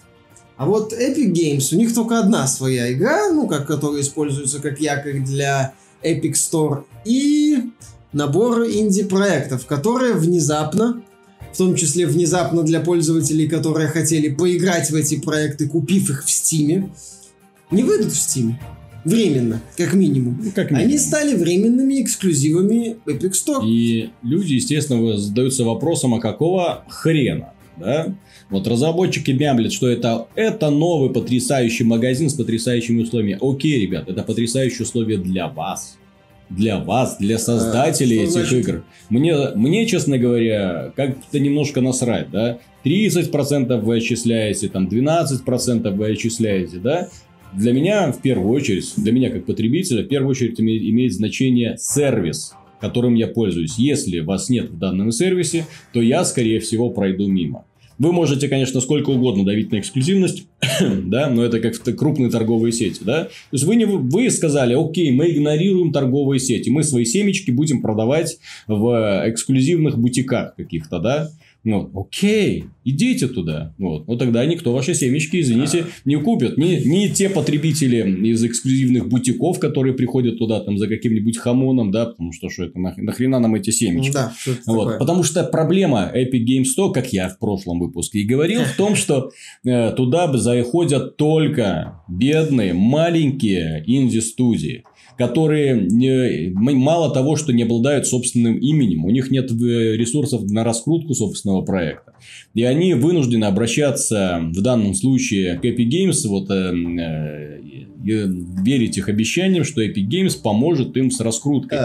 А 0.56 0.66
вот 0.66 0.92
Epic 0.92 1.32
Games, 1.32 1.74
у 1.74 1.78
них 1.78 1.94
только 1.94 2.18
одна 2.18 2.46
своя 2.46 2.92
игра, 2.92 3.32
ну, 3.32 3.46
как, 3.46 3.66
которая 3.66 4.02
используется 4.02 4.60
как 4.60 4.78
якорь 4.80 5.20
для 5.20 5.72
Epic 6.02 6.32
Store, 6.32 6.84
и 7.04 7.58
набор 8.12 8.64
инди-проектов, 8.64 9.64
которые 9.66 10.14
внезапно, 10.14 11.02
в 11.52 11.56
том 11.56 11.74
числе 11.76 12.06
внезапно 12.06 12.62
для 12.62 12.80
пользователей, 12.80 13.48
которые 13.48 13.88
хотели 13.88 14.28
поиграть 14.28 14.90
в 14.90 14.94
эти 14.94 15.18
проекты, 15.18 15.66
купив 15.66 16.10
их 16.10 16.24
в 16.24 16.28
Steam, 16.28 16.90
не 17.70 17.82
выйдут 17.82 18.12
в 18.12 18.16
Steam. 18.16 18.54
Временно, 19.04 19.62
как 19.78 19.94
минимум. 19.94 20.38
Ну, 20.44 20.50
как 20.54 20.70
Они 20.72 20.84
минимум. 20.84 20.98
стали 20.98 21.34
временными 21.34 22.02
эксклюзивами 22.02 22.98
Epic 23.06 23.32
Store. 23.32 23.66
И 23.66 24.10
люди, 24.22 24.54
естественно, 24.54 25.16
задаются 25.16 25.64
вопросом, 25.64 26.12
а 26.14 26.20
какого 26.20 26.84
хрена, 26.86 27.54
да? 27.78 28.14
Вот 28.50 28.66
разработчики 28.66 29.30
мямлят, 29.30 29.72
что 29.72 29.88
это, 29.88 30.26
это 30.34 30.70
новый 30.70 31.10
потрясающий 31.10 31.84
магазин 31.84 32.28
с 32.28 32.34
потрясающими 32.34 33.02
условиями. 33.02 33.38
Окей, 33.40 33.80
ребят, 33.80 34.08
это 34.08 34.22
потрясающие 34.22 34.82
условия 34.82 35.18
для 35.18 35.48
вас. 35.48 35.96
Для 36.50 36.78
вас, 36.78 37.16
для 37.20 37.38
создателей 37.38 38.26
что 38.26 38.40
этих 38.40 38.50
значит? 38.50 38.68
игр. 38.68 38.84
Мне, 39.08 39.36
мне, 39.54 39.86
честно 39.86 40.18
говоря, 40.18 40.92
как-то 40.96 41.38
немножко 41.38 41.80
насрать, 41.80 42.28
да? 42.32 42.58
30% 42.84 43.80
вы 43.80 43.96
отчисляете, 43.98 44.68
там 44.68 44.88
12% 44.88 45.90
вы 45.94 46.06
отчисляете, 46.10 46.78
да? 46.78 47.08
Для 47.52 47.72
меня, 47.72 48.10
в 48.10 48.20
первую 48.20 48.50
очередь, 48.50 48.92
для 48.96 49.12
меня 49.12 49.30
как 49.30 49.46
потребителя, 49.46 50.02
в 50.02 50.08
первую 50.08 50.30
очередь 50.30 50.58
име- 50.58 50.90
имеет 50.90 51.12
значение 51.12 51.76
сервис, 51.78 52.54
которым 52.80 53.14
я 53.14 53.28
пользуюсь. 53.28 53.76
Если 53.78 54.18
вас 54.18 54.48
нет 54.48 54.70
в 54.70 54.78
данном 54.78 55.12
сервисе, 55.12 55.66
то 55.92 56.00
я, 56.00 56.24
скорее 56.24 56.58
всего, 56.58 56.90
пройду 56.90 57.28
мимо. 57.28 57.64
Вы 58.00 58.12
можете, 58.12 58.48
конечно, 58.48 58.80
сколько 58.80 59.10
угодно 59.10 59.44
давить 59.44 59.70
на 59.72 59.78
эксклюзивность, 59.78 60.46
да, 60.80 61.28
но 61.28 61.44
это 61.44 61.60
как 61.60 61.74
в 61.74 61.80
т- 61.80 61.92
крупные 61.92 62.30
торговые 62.30 62.72
сети, 62.72 63.02
да. 63.04 63.24
То 63.24 63.30
есть 63.52 63.64
вы, 63.64 63.76
не, 63.76 63.84
вы 63.84 64.30
сказали, 64.30 64.74
окей, 64.74 65.10
мы 65.10 65.30
игнорируем 65.30 65.92
торговые 65.92 66.40
сети, 66.40 66.70
мы 66.70 66.82
свои 66.82 67.04
семечки 67.04 67.50
будем 67.50 67.82
продавать 67.82 68.38
в 68.66 69.22
эксклюзивных 69.26 69.98
бутиках 69.98 70.54
каких-то, 70.56 70.98
да. 70.98 71.30
Ну, 71.62 71.90
окей, 71.94 72.64
идите 72.86 73.28
туда. 73.28 73.74
Вот. 73.76 74.08
Но 74.08 74.16
тогда 74.16 74.46
никто 74.46 74.72
ваши 74.72 74.94
семечки, 74.94 75.40
извините, 75.40 75.86
не 76.06 76.16
купит. 76.16 76.56
Ни, 76.56 76.76
ни 76.86 77.08
те 77.08 77.28
потребители 77.28 78.28
из 78.28 78.42
эксклюзивных 78.42 79.08
бутиков, 79.08 79.58
которые 79.58 79.92
приходят 79.94 80.38
туда 80.38 80.60
там 80.60 80.78
за 80.78 80.88
каким-нибудь 80.88 81.36
хамоном, 81.36 81.90
да, 81.90 82.06
потому 82.06 82.32
что 82.32 82.48
что 82.48 82.64
это 82.64 82.78
нах- 82.78 82.96
нахрена 82.96 83.38
нам 83.40 83.54
эти 83.56 83.70
семечки. 83.70 84.12
Да, 84.12 84.32
Вот, 84.66 84.78
такое? 84.84 84.98
потому 84.98 85.22
что 85.22 85.44
проблема 85.44 86.10
Epic 86.14 86.44
Games 86.46 86.64
Store, 86.76 86.92
как 86.92 87.12
я 87.12 87.28
в 87.28 87.38
прошлом 87.38 87.78
выпуске 87.78 88.20
и 88.20 88.24
говорил, 88.24 88.62
в 88.62 88.76
том, 88.76 88.96
что 88.96 89.30
э, 89.64 89.92
туда 89.92 90.32
заходят 90.38 91.18
только 91.18 92.00
бедные, 92.08 92.72
маленькие 92.72 93.84
инди-студии, 93.86 94.84
которые 95.20 96.50
мало 96.54 97.12
того, 97.12 97.36
что 97.36 97.52
не 97.52 97.64
обладают 97.64 98.06
собственным 98.06 98.56
именем, 98.56 99.04
у 99.04 99.10
них 99.10 99.30
нет 99.30 99.52
э, 99.52 99.54
ресурсов 99.54 100.50
на 100.50 100.64
раскрутку 100.64 101.12
собственного 101.12 101.60
проекта. 101.60 102.14
И 102.54 102.62
они 102.62 102.94
вынуждены 102.94 103.44
обращаться 103.44 104.40
в 104.42 104.62
данном 104.62 104.94
случае 104.94 105.58
к 105.58 105.64
Epic 105.66 105.90
Games, 105.90 106.26
вот, 106.26 106.50
э, 106.50 106.72
э, 106.72 108.26
верить 108.64 108.96
их 108.96 109.10
обещаниям, 109.10 109.64
что 109.64 109.84
Epic 109.84 110.08
Games 110.08 110.40
поможет 110.42 110.96
им 110.96 111.10
с 111.10 111.20
раскруткой. 111.20 111.78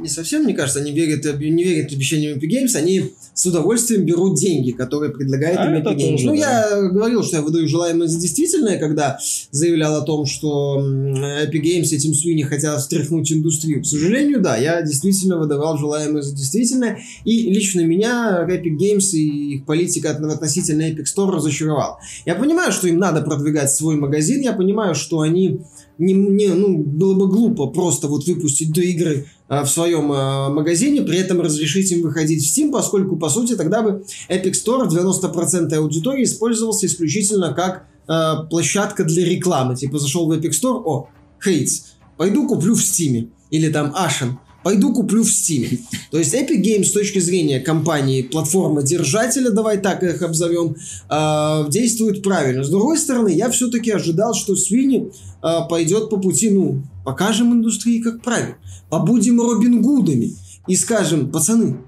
Не 0.00 0.08
совсем, 0.08 0.44
мне 0.44 0.54
кажется, 0.54 0.80
они 0.80 0.92
верят, 0.92 1.24
не 1.40 1.64
верят 1.64 1.92
обещаниям 1.92 2.38
Epic 2.38 2.48
Games, 2.48 2.76
они 2.76 3.12
с 3.34 3.46
удовольствием 3.46 4.04
берут 4.04 4.36
деньги, 4.38 4.70
которые 4.70 5.12
предлагает 5.12 5.58
А 5.58 5.66
им 5.66 5.82
Epic 5.82 5.96
Games. 5.96 6.10
тоже, 6.12 6.26
ну, 6.26 6.36
да. 6.36 6.38
я 6.70 6.82
говорил, 6.88 7.22
что 7.24 7.36
я 7.36 7.42
выдаю 7.42 7.66
желаемое 7.68 8.06
за 8.08 8.20
действительное, 8.20 8.78
когда 8.78 9.18
заявлял 9.50 9.96
о 9.96 10.02
том, 10.02 10.24
что 10.26 10.78
Epic 10.80 11.62
Games 11.62 11.92
этим 11.92 12.14
Суини 12.14 12.42
хотят 12.42 12.80
встряхнуть 12.80 13.32
индустрию. 13.32 13.82
К 13.82 13.86
сожалению, 13.86 14.40
да, 14.40 14.56
я 14.56 14.82
действительно 14.82 15.38
выдавал 15.38 15.76
желаемое 15.78 16.22
за 16.22 16.34
действительное, 16.34 16.98
и 17.24 17.50
лично 17.52 17.80
меня 17.80 18.46
Epic 18.48 18.76
Games 18.76 19.10
и 19.12 19.54
их 19.56 19.66
политика 19.66 20.10
от- 20.12 20.20
относительно 20.22 20.82
Epic 20.82 21.04
Store 21.04 21.30
разочаровал. 21.30 21.98
Я 22.24 22.34
понимаю, 22.34 22.72
что 22.72 22.86
им 22.88 22.98
надо 22.98 23.22
продвигать 23.22 23.70
свой 23.70 23.96
магазин, 23.96 24.40
я 24.42 24.52
понимаю, 24.52 24.94
что 24.94 25.20
они 25.20 25.60
не, 25.98 26.12
не- 26.12 26.54
ну, 26.54 26.78
было 26.78 27.14
бы 27.14 27.26
глупо 27.28 27.66
просто 27.66 28.06
вот 28.06 28.24
выпустить 28.26 28.72
до 28.72 28.80
игры 28.82 29.26
в 29.48 29.66
своем 29.66 30.12
а, 30.12 30.50
магазине, 30.50 31.02
при 31.02 31.18
этом 31.18 31.40
разрешить 31.40 31.90
им 31.90 32.02
выходить 32.02 32.44
в 32.44 32.46
Steam, 32.46 32.70
поскольку, 32.70 33.16
по 33.16 33.28
сути, 33.30 33.56
тогда 33.56 33.82
бы 33.82 34.04
Epic 34.28 34.52
Store 34.52 34.88
в 34.88 34.94
90% 34.94 35.74
аудитории 35.74 36.24
использовался 36.24 36.86
исключительно 36.86 37.54
как 37.54 37.86
а, 38.06 38.44
площадка 38.44 39.04
для 39.04 39.24
рекламы. 39.24 39.76
Типа 39.76 39.98
зашел 39.98 40.26
в 40.26 40.32
Epic 40.32 40.50
Store, 40.50 40.82
о, 40.84 41.08
Хейтс, 41.42 41.82
пойду 42.16 42.46
куплю 42.46 42.74
в 42.74 42.80
Steam. 42.80 43.30
Или 43.50 43.70
там 43.70 43.94
Ashen, 43.94 44.34
пойду 44.62 44.92
куплю 44.92 45.22
в 45.22 45.28
Steam. 45.28 45.78
То 46.10 46.18
есть 46.18 46.34
Epic 46.34 46.62
Games 46.62 46.84
с 46.84 46.92
точки 46.92 47.18
зрения 47.18 47.60
компании, 47.60 48.22
платформы 48.22 48.82
держателя, 48.82 49.50
давай 49.50 49.78
так 49.78 50.02
их 50.02 50.20
обзовем, 50.22 50.76
а, 51.08 51.66
действует 51.68 52.22
правильно. 52.22 52.64
С 52.64 52.68
другой 52.68 52.98
стороны, 52.98 53.28
я 53.28 53.50
все-таки 53.50 53.90
ожидал, 53.90 54.34
что 54.34 54.56
Свини 54.56 55.10
а, 55.40 55.62
пойдет 55.62 56.10
по 56.10 56.18
пути, 56.18 56.50
ну, 56.50 56.82
покажем 57.04 57.52
индустрии, 57.52 58.00
как 58.00 58.22
правильно. 58.22 58.56
Побудем 58.90 59.40
Робин 59.40 59.82
Гудами 59.82 60.34
и 60.66 60.76
скажем, 60.76 61.30
пацаны, 61.30 61.78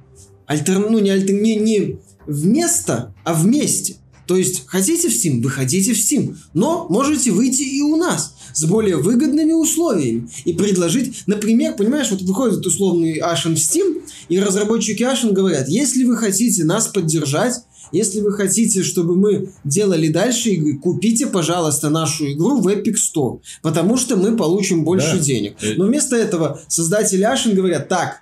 альтер... 0.47 0.79
ну, 0.79 0.99
не, 0.99 1.11
альтер... 1.11 1.41
не, 1.41 1.57
не 1.57 1.99
вместо, 2.27 3.15
а 3.25 3.35
вместе. 3.35 3.97
То 4.27 4.37
есть, 4.37 4.63
хотите 4.67 5.09
в 5.09 5.13
Steam, 5.13 5.43
выходите 5.43 5.93
в 5.93 5.97
Steam, 5.97 6.37
но 6.55 6.87
можете 6.89 7.33
выйти 7.33 7.63
и 7.63 7.83
у 7.83 7.97
нас 7.97 8.37
с 8.53 8.65
более 8.65 8.97
выгодными 8.97 9.53
условиями 9.53 10.31
и 10.45 10.53
предложить, 10.53 11.25
например, 11.27 11.75
понимаешь, 11.75 12.11
вот 12.11 12.23
выходит 12.23 12.65
условный 12.65 13.19
Ashen 13.19 13.57
в 13.57 13.59
Steam, 13.59 14.03
и 14.29 14.39
разработчики 14.39 15.03
Ashen 15.03 15.33
говорят, 15.33 15.69
если 15.69 16.05
вы 16.05 16.17
хотите 16.17 16.63
нас 16.65 16.87
поддержать, 16.87 17.57
если 17.93 18.21
вы 18.21 18.33
хотите, 18.33 18.83
чтобы 18.83 19.17
мы 19.17 19.51
делали 19.65 20.09
дальше 20.09 20.51
игры, 20.51 20.79
купите, 20.79 21.27
пожалуйста, 21.27 21.91
нашу 21.91 22.33
игру 22.33 22.61
в 22.61 22.69
Epic 22.69 22.95
Store, 22.95 23.41
потому 23.63 23.97
что 23.97 24.17
мы 24.17 24.37
получим 24.37 24.85
больше 24.85 25.17
Да. 25.17 25.19
денег. 25.23 25.55
Э, 25.63 25.75
Но 25.77 25.85
вместо 25.87 26.17
этого 26.17 26.61
создатели 26.69 27.25
Ashen 27.27 27.55
говорят, 27.55 27.89
так, 27.89 28.21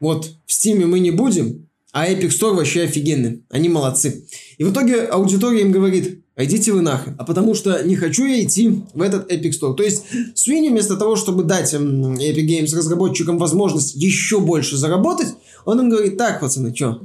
вот 0.00 0.30
в 0.46 0.50
Steam 0.50 0.84
мы 0.86 1.00
не 1.00 1.10
будем, 1.10 1.68
а 1.92 2.08
Epic 2.08 2.28
Store 2.30 2.54
вообще 2.54 2.82
офигенный. 2.82 3.42
Они 3.50 3.68
молодцы. 3.68 4.24
И 4.58 4.64
в 4.64 4.72
итоге 4.72 5.02
аудитория 5.02 5.60
им 5.60 5.72
говорит, 5.72 6.20
а 6.34 6.44
идите 6.44 6.72
вы 6.72 6.80
нахрен. 6.80 7.14
А 7.18 7.24
потому 7.24 7.54
что 7.54 7.82
не 7.84 7.94
хочу 7.94 8.24
я 8.24 8.42
идти 8.42 8.82
в 8.94 9.02
этот 9.02 9.30
Epic 9.30 9.50
Store. 9.50 9.74
То 9.74 9.82
есть 9.82 10.04
Свини 10.34 10.70
вместо 10.70 10.96
того, 10.96 11.14
чтобы 11.16 11.44
дать 11.44 11.74
Epic 11.74 12.46
Games 12.46 12.74
разработчикам 12.74 13.36
возможность 13.36 13.94
еще 13.94 14.40
больше 14.40 14.78
заработать, 14.78 15.28
он 15.66 15.80
им 15.80 15.90
говорит, 15.90 16.16
так, 16.16 16.40
пацаны, 16.40 16.74
что, 16.74 17.02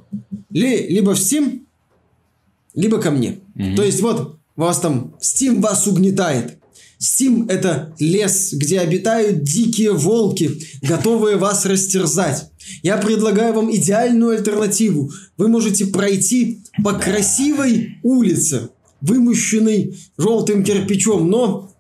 ли, 0.49 0.87
либо 0.87 1.13
в 1.13 1.19
Steam, 1.19 1.63
либо 2.77 2.99
ко 2.99 3.11
мне. 3.11 3.39
Мгм. 3.55 3.75
То 3.75 3.83
есть 3.83 4.01
вот 4.01 4.37
вас 4.55 4.79
там, 4.79 5.15
Steam 5.21 5.61
вас 5.61 5.87
угнетает. 5.87 6.59
Steam 7.01 7.49
это 7.49 7.93
лес, 7.99 8.53
где 8.53 8.79
обитают 8.79 9.43
дикие 9.43 9.91
волки, 9.91 10.51
готовые 10.81 11.37
вас 11.37 11.65
растерзать. 11.65 12.49
Я 12.83 12.97
предлагаю 12.97 13.53
вам 13.53 13.73
идеальную 13.75 14.37
альтернативу. 14.37 15.11
Вы 15.37 15.47
можете 15.47 15.85
пройти 15.87 16.61
по 16.83 16.93
красивой 16.93 17.97
улице, 18.03 18.69
вымощенной 19.01 19.95
желтым 20.17 20.63
кирпичом, 20.63 21.29
но 21.29 21.71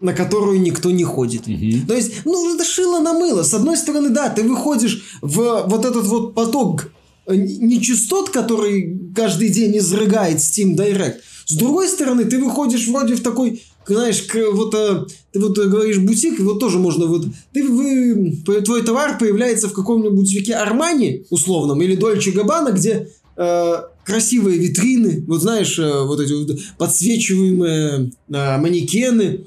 на 0.00 0.12
которую 0.12 0.60
никто 0.60 0.90
не 0.90 1.04
ходит. 1.04 1.46
Мгм. 1.46 1.86
То 1.86 1.94
есть, 1.94 2.24
ну, 2.24 2.54
это 2.54 2.64
шило 2.64 3.00
на 3.00 3.14
мыло. 3.14 3.42
С 3.42 3.54
одной 3.54 3.76
стороны, 3.76 4.10
да, 4.10 4.28
ты 4.28 4.44
выходишь 4.44 5.02
в 5.20 5.64
вот 5.66 5.84
этот 5.84 6.06
вот 6.06 6.34
поток 6.34 6.92
э, 7.28 7.36
нечистот, 7.36 8.30
который 8.30 8.98
каждый 9.14 9.50
день 9.50 9.78
изрыгает 9.78 10.38
Steam 10.38 10.76
Direct. 10.76 11.16
С 11.46 11.54
другой 11.54 11.88
стороны, 11.88 12.24
ты 12.24 12.38
выходишь 12.38 12.88
вроде 12.88 13.14
в 13.14 13.22
такой, 13.22 13.62
знаешь, 13.86 14.26
вот 14.52 14.74
э, 14.74 15.06
ты 15.32 15.40
вот 15.40 15.58
э, 15.58 15.66
говоришь 15.66 15.98
бутик, 15.98 16.40
вот 16.40 16.60
тоже 16.60 16.78
можно 16.78 17.06
вот 17.06 17.26
ты 17.52 17.66
вы 17.66 18.36
твой 18.44 18.82
товар 18.82 19.18
появляется 19.18 19.68
в 19.68 19.72
каком-нибудь 19.72 20.12
бутике 20.12 20.54
Армани 20.54 21.24
условном 21.30 21.80
или 21.80 21.96
Дольче 21.96 22.32
Габбана, 22.32 22.72
где 22.72 23.08
э, 23.36 23.74
красивые 24.04 24.58
витрины, 24.58 25.24
вот 25.26 25.42
знаешь, 25.42 25.78
э, 25.78 26.02
вот 26.02 26.20
эти 26.20 26.32
вот 26.32 26.58
подсвечиваемые 26.78 28.10
э, 28.28 28.58
манекены, 28.58 29.46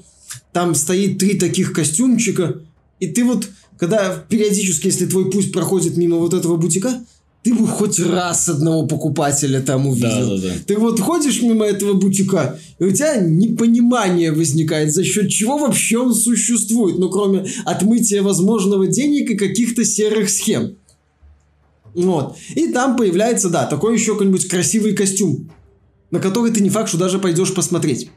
там 0.52 0.74
стоит 0.74 1.18
три 1.18 1.38
таких 1.38 1.72
костюмчика, 1.72 2.62
и 3.00 3.08
ты 3.08 3.24
вот, 3.24 3.48
когда 3.78 4.24
периодически, 4.28 4.86
если 4.86 5.06
твой 5.06 5.30
путь 5.30 5.52
проходит 5.52 5.96
мимо 5.96 6.18
вот 6.18 6.34
этого 6.34 6.56
бутика, 6.56 7.04
ты 7.42 7.54
бы 7.54 7.66
хоть 7.66 7.98
раз 7.98 8.48
одного 8.48 8.86
покупателя 8.86 9.60
там 9.60 9.86
увидел. 9.86 10.36
Да-да-да. 10.36 10.54
Ты 10.64 10.76
вот 10.76 11.00
ходишь 11.00 11.42
мимо 11.42 11.64
этого 11.64 11.94
бутика, 11.94 12.58
и 12.78 12.84
у 12.84 12.92
тебя 12.92 13.16
непонимание 13.16 14.30
возникает, 14.30 14.94
за 14.94 15.02
счет 15.02 15.28
чего 15.28 15.58
вообще 15.58 15.98
он 15.98 16.14
существует, 16.14 16.98
ну, 16.98 17.08
кроме 17.08 17.46
отмытия 17.64 18.22
возможного 18.22 18.86
денег 18.86 19.30
и 19.30 19.36
каких-то 19.36 19.84
серых 19.84 20.30
схем. 20.30 20.76
Вот. 21.94 22.36
И 22.54 22.68
там 22.68 22.96
появляется, 22.96 23.48
да, 23.48 23.66
такой 23.66 23.94
еще 23.94 24.12
какой-нибудь 24.12 24.46
красивый 24.46 24.92
костюм, 24.92 25.50
на 26.10 26.20
который 26.20 26.52
ты 26.52 26.60
не 26.62 26.70
факт, 26.70 26.88
что 26.88 26.98
даже 26.98 27.18
пойдешь 27.18 27.52
посмотреть. 27.52 28.08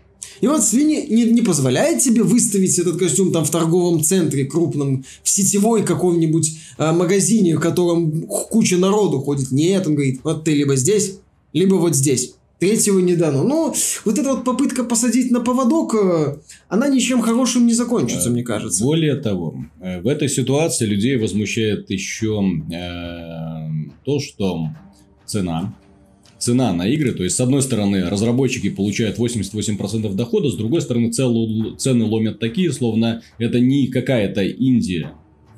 И 0.45 0.47
вот 0.47 0.63
свиньи 0.63 1.07
не, 1.09 1.23
не 1.23 1.41
позволяет 1.41 2.03
тебе 2.03 2.21
выставить 2.21 2.77
этот 2.77 2.99
костюм 2.99 3.31
там 3.31 3.45
в 3.45 3.49
торговом 3.49 4.03
центре 4.03 4.45
крупном, 4.45 5.03
в 5.23 5.27
сетевой 5.27 5.83
каком-нибудь 5.83 6.51
а, 6.77 6.93
магазине, 6.93 7.55
в 7.55 7.59
котором 7.59 8.21
куча 8.51 8.77
народу 8.77 9.21
ходит. 9.21 9.49
Нет, 9.49 9.87
он 9.87 9.95
говорит, 9.95 10.19
вот 10.23 10.43
ты 10.43 10.53
либо 10.53 10.75
здесь, 10.75 11.17
либо 11.51 11.73
вот 11.77 11.95
здесь. 11.95 12.35
Третьего 12.59 12.99
не 12.99 13.15
дано. 13.15 13.43
Ну, 13.43 13.73
вот 14.05 14.19
эта 14.19 14.33
вот 14.35 14.43
попытка 14.43 14.83
посадить 14.83 15.31
на 15.31 15.39
поводок, 15.39 15.95
э, 15.95 16.37
она 16.69 16.89
ничем 16.89 17.23
хорошим 17.23 17.65
не 17.65 17.73
закончится, 17.73 18.29
мне 18.29 18.43
кажется. 18.43 18.83
Более 18.83 19.15
того, 19.15 19.55
э, 19.81 19.99
в 20.01 20.07
этой 20.07 20.29
ситуации 20.29 20.85
людей 20.85 21.17
возмущает 21.17 21.89
еще 21.89 22.43
э, 22.71 23.67
то, 24.03 24.19
что 24.19 24.67
цена, 25.25 25.73
цена 26.45 26.73
на 26.73 26.87
игры, 26.87 27.11
то 27.11 27.23
есть 27.23 27.35
с 27.35 27.39
одной 27.39 27.63
стороны 27.63 28.07
разработчики 28.07 28.69
получают 28.69 29.17
88% 29.17 30.13
дохода, 30.13 30.49
с 30.51 30.55
другой 30.55 30.81
стороны 30.81 31.11
целу- 31.11 31.75
цены 31.75 32.05
ломят 32.05 32.37
такие, 32.37 32.71
словно 32.71 33.23
это 33.39 33.59
не 33.59 33.87
какая-то 33.87 34.43
Индия 34.43 35.13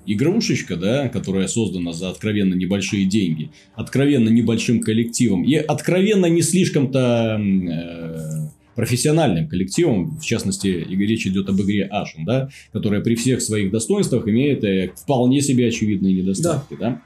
игрушечка, 0.06 0.78
да, 0.78 1.10
которая 1.10 1.48
создана 1.50 1.92
за 1.92 2.10
откровенно 2.10 2.54
небольшие 2.54 3.06
деньги, 3.06 3.52
откровенно 3.76 4.30
небольшим 4.30 4.80
коллективом 4.80 5.44
и 5.44 5.56
откровенно 5.56 6.28
не 6.28 6.42
слишком-то 6.42 7.38
э, 7.38 8.50
профессиональным 8.74 9.50
коллективом, 9.50 10.18
в 10.18 10.24
частности, 10.24 10.68
речь 10.68 11.28
идет 11.28 11.50
об 11.50 11.60
игре 11.62 11.90
Ashen, 11.92 12.24
да, 12.26 12.50
которая 12.72 13.02
при 13.02 13.16
всех 13.16 13.42
своих 13.42 13.72
достоинствах 13.72 14.26
имеет 14.30 14.64
э, 14.64 14.94
вполне 14.96 15.42
себе 15.42 15.68
очевидные 15.68 16.14
недостатки, 16.14 16.78
да. 16.80 17.02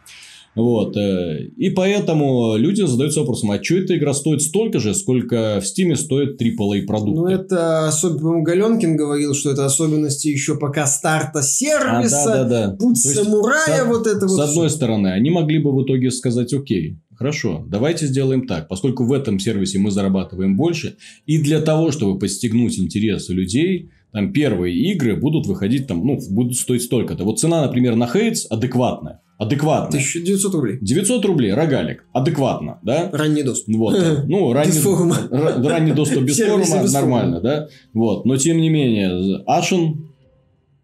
Вот, 0.53 0.97
э, 0.97 1.45
и 1.55 1.69
поэтому 1.69 2.55
люди 2.57 2.81
задаются 2.85 3.21
вопросом, 3.21 3.51
а 3.51 3.63
что 3.63 3.75
эта 3.75 3.97
игра 3.97 4.13
стоит 4.13 4.41
столько 4.41 4.79
же, 4.79 4.93
сколько 4.93 5.61
в 5.61 5.63
Steam 5.63 5.95
стоит 5.95 6.41
AAA 6.41 6.81
продукты? 6.85 7.21
Ну, 7.21 7.27
это 7.27 7.87
особенно, 7.87 8.41
Галенкин 8.41 8.97
говорил, 8.97 9.33
что 9.33 9.51
это 9.51 9.65
особенности 9.65 10.27
еще 10.27 10.57
пока 10.57 10.87
старта 10.87 11.39
А, 11.39 11.41
сервиса, 11.41 12.25
да, 12.25 12.43
да, 12.43 12.67
да. 12.67 12.75
путь 12.77 13.01
То 13.01 13.09
есть, 13.09 13.23
самурая, 13.23 13.83
с- 13.83 13.87
вот 13.87 14.07
это 14.07 14.27
С 14.27 14.31
вот. 14.37 14.41
одной 14.41 14.67
всё. 14.67 14.75
стороны, 14.75 15.07
они 15.07 15.29
могли 15.29 15.59
бы 15.59 15.71
в 15.73 15.83
итоге 15.85 16.11
сказать, 16.11 16.53
окей, 16.53 16.97
хорошо, 17.15 17.63
давайте 17.69 18.05
сделаем 18.07 18.45
так, 18.45 18.67
поскольку 18.67 19.05
в 19.05 19.13
этом 19.13 19.39
сервисе 19.39 19.79
мы 19.79 19.89
зарабатываем 19.89 20.57
больше, 20.57 20.97
и 21.25 21.37
для 21.37 21.61
того, 21.61 21.91
чтобы 21.91 22.19
подстегнуть 22.19 22.77
интересы 22.77 23.31
людей, 23.33 23.89
там 24.11 24.33
первые 24.33 24.75
игры 24.75 25.15
будут 25.15 25.47
выходить, 25.47 25.87
там, 25.87 26.05
ну, 26.05 26.19
будут 26.29 26.57
стоить 26.57 26.81
столько-то. 26.81 27.23
Вот 27.23 27.39
цена, 27.39 27.61
например, 27.61 27.95
на 27.95 28.05
Хейтс 28.07 28.45
адекватная. 28.49 29.21
Адекватная. 29.41 29.99
1900 29.99 30.53
рублей. 30.53 30.77
900 30.81 31.25
рублей, 31.25 31.53
рогалик. 31.53 32.05
Адекватно, 32.13 32.79
да? 32.83 33.09
Ранний 33.11 33.43
доступ. 33.43 33.75
Вот. 33.75 33.97
Ну, 34.27 34.53
ранний, 34.53 34.71
Без 34.71 34.81
форума. 34.81 35.17
ранний 35.31 35.93
доступ 35.93 36.23
без 36.23 36.37
форума 36.47 36.83
без 36.83 36.93
нормально, 36.93 37.41
да? 37.41 37.67
Вот. 37.93 38.25
Но, 38.25 38.37
тем 38.37 38.57
не 38.61 38.69
менее, 38.69 39.43
Ashen 39.49 39.93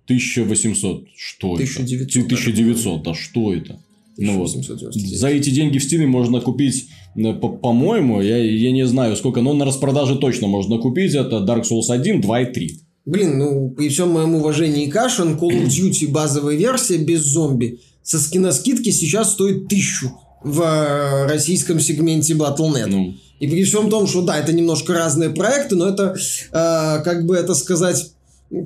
1800. 0.05 1.05
Что 1.15 1.53
1900, 1.53 2.25
это? 2.25 2.25
1900, 2.25 3.03
да 3.03 3.13
что 3.13 3.53
это? 3.53 3.79
Ну 4.17 4.37
вот. 4.39 4.49
1899. 4.49 5.19
За 5.19 5.27
эти 5.27 5.49
деньги 5.51 5.77
в 5.77 5.85
Steam 5.85 6.05
можно 6.07 6.41
купить, 6.41 6.87
э, 7.15 7.33
по- 7.33 7.49
по-моему, 7.49 8.21
я, 8.21 8.37
я 8.37 8.71
не 8.71 8.87
знаю 8.87 9.15
сколько, 9.15 9.41
но 9.41 9.53
на 9.53 9.65
распродаже 9.65 10.15
точно 10.15 10.47
можно 10.47 10.79
купить. 10.79 11.13
Это 11.13 11.35
Dark 11.47 11.63
Souls 11.63 11.91
1, 11.91 12.21
2 12.21 12.41
и 12.41 12.53
3. 12.53 12.79
Блин, 13.05 13.37
ну, 13.37 13.69
при 13.69 13.89
всем 13.89 14.09
моем 14.09 14.33
уважении 14.35 14.87
к 14.89 14.95
Ashen, 14.95 15.37
Call 15.39 15.51
of 15.51 15.67
Duty 15.67 16.09
базовая 16.09 16.55
версия 16.55 16.97
без 16.97 17.21
зомби 17.21 17.79
со 18.07 18.19
скидки 18.19 18.89
сейчас 18.89 19.33
стоит 19.33 19.67
тысячу 19.67 20.17
в 20.41 20.61
э, 20.61 21.27
российском 21.27 21.79
сегменте 21.79 22.33
Battle.net. 22.35 22.85
Ну, 22.87 23.15
И 23.39 23.47
при 23.47 23.65
всем 23.65 23.89
том, 23.89 24.07
что 24.07 24.21
да, 24.21 24.37
это 24.37 24.53
немножко 24.53 24.93
разные 24.93 25.29
проекты, 25.29 25.75
но 25.75 25.89
это, 25.89 26.15
э, 26.15 27.03
как 27.03 27.25
бы 27.25 27.35
это 27.35 27.53
сказать, 27.53 28.13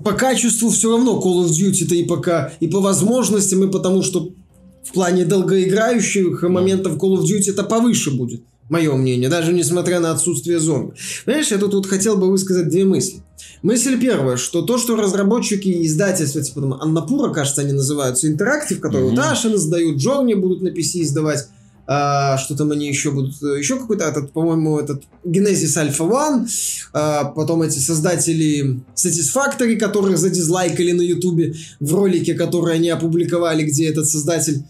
по 0.03 0.11
качеству 0.11 0.69
все 0.69 0.91
равно 0.91 1.19
Call 1.19 1.45
of 1.45 1.49
Duty-то 1.49 1.95
и 1.95 2.05
пока, 2.05 2.53
и 2.59 2.67
по 2.67 2.81
возможностям, 2.81 3.63
и 3.63 3.71
потому 3.71 4.03
что 4.03 4.29
в 4.83 4.91
плане 4.91 5.25
долгоиграющих 5.25 6.43
моментов 6.43 6.97
Call 6.97 7.17
of 7.17 7.23
Duty 7.23 7.49
это 7.49 7.63
повыше 7.63 8.11
будет. 8.11 8.43
Мое 8.72 8.95
мнение, 8.95 9.28
даже 9.28 9.51
несмотря 9.51 9.99
на 9.99 10.11
отсутствие 10.11 10.57
зомби. 10.57 10.93
Понимаешь, 11.26 11.51
я 11.51 11.57
тут 11.57 11.74
вот 11.74 11.86
хотел 11.88 12.15
бы 12.15 12.32
высказать 12.32 12.69
две 12.69 12.86
мысли. 12.86 13.22
Мысль 13.63 13.99
первая, 13.99 14.38
что 14.38 14.61
то, 14.61 14.78
что 14.78 14.95
разработчики 14.95 15.67
и 15.67 15.86
издательства, 15.86 16.41
типа 16.41 16.61
там 16.61 16.74
Аннапура, 16.76 17.34
кажется, 17.34 17.61
они 17.63 17.74
называются, 17.74 18.28
Интерактив, 18.30 18.80
которые 18.80 19.07
Мгм. 19.11 19.17
вот 19.17 19.26
Ashen 19.26 19.55
издают, 19.55 19.97
Джорни 19.97 20.36
будут 20.36 20.61
на 20.61 20.69
PC 20.69 21.01
издавать, 21.01 21.49
а, 21.86 22.38
что 22.38 22.55
там 22.55 22.72
они 22.72 22.88
еще 22.88 23.11
будут, 23.11 23.43
э, 23.43 23.57
еще 23.59 23.76
какой-то, 23.76 24.05
этот, 24.05 24.32
по-моему, 24.32 24.80
этот 24.80 25.03
Genesis 25.26 25.76
Alpha 25.76 26.09
One, 26.09 26.47
а, 26.93 27.26
потом 27.26 27.63
эти 27.63 27.80
создатели 27.80 28.80
Satisfactory, 28.95 29.76
которых 29.76 30.17
задизлайкали 30.17 30.93
на 30.93 31.01
Ютубе 31.01 31.55
в 31.82 31.93
ролике, 31.93 32.36
который 32.36 32.76
они 32.76 32.89
опубликовали, 32.89 33.63
где 33.63 33.89
этот 33.89 34.07
создатель 34.07 34.63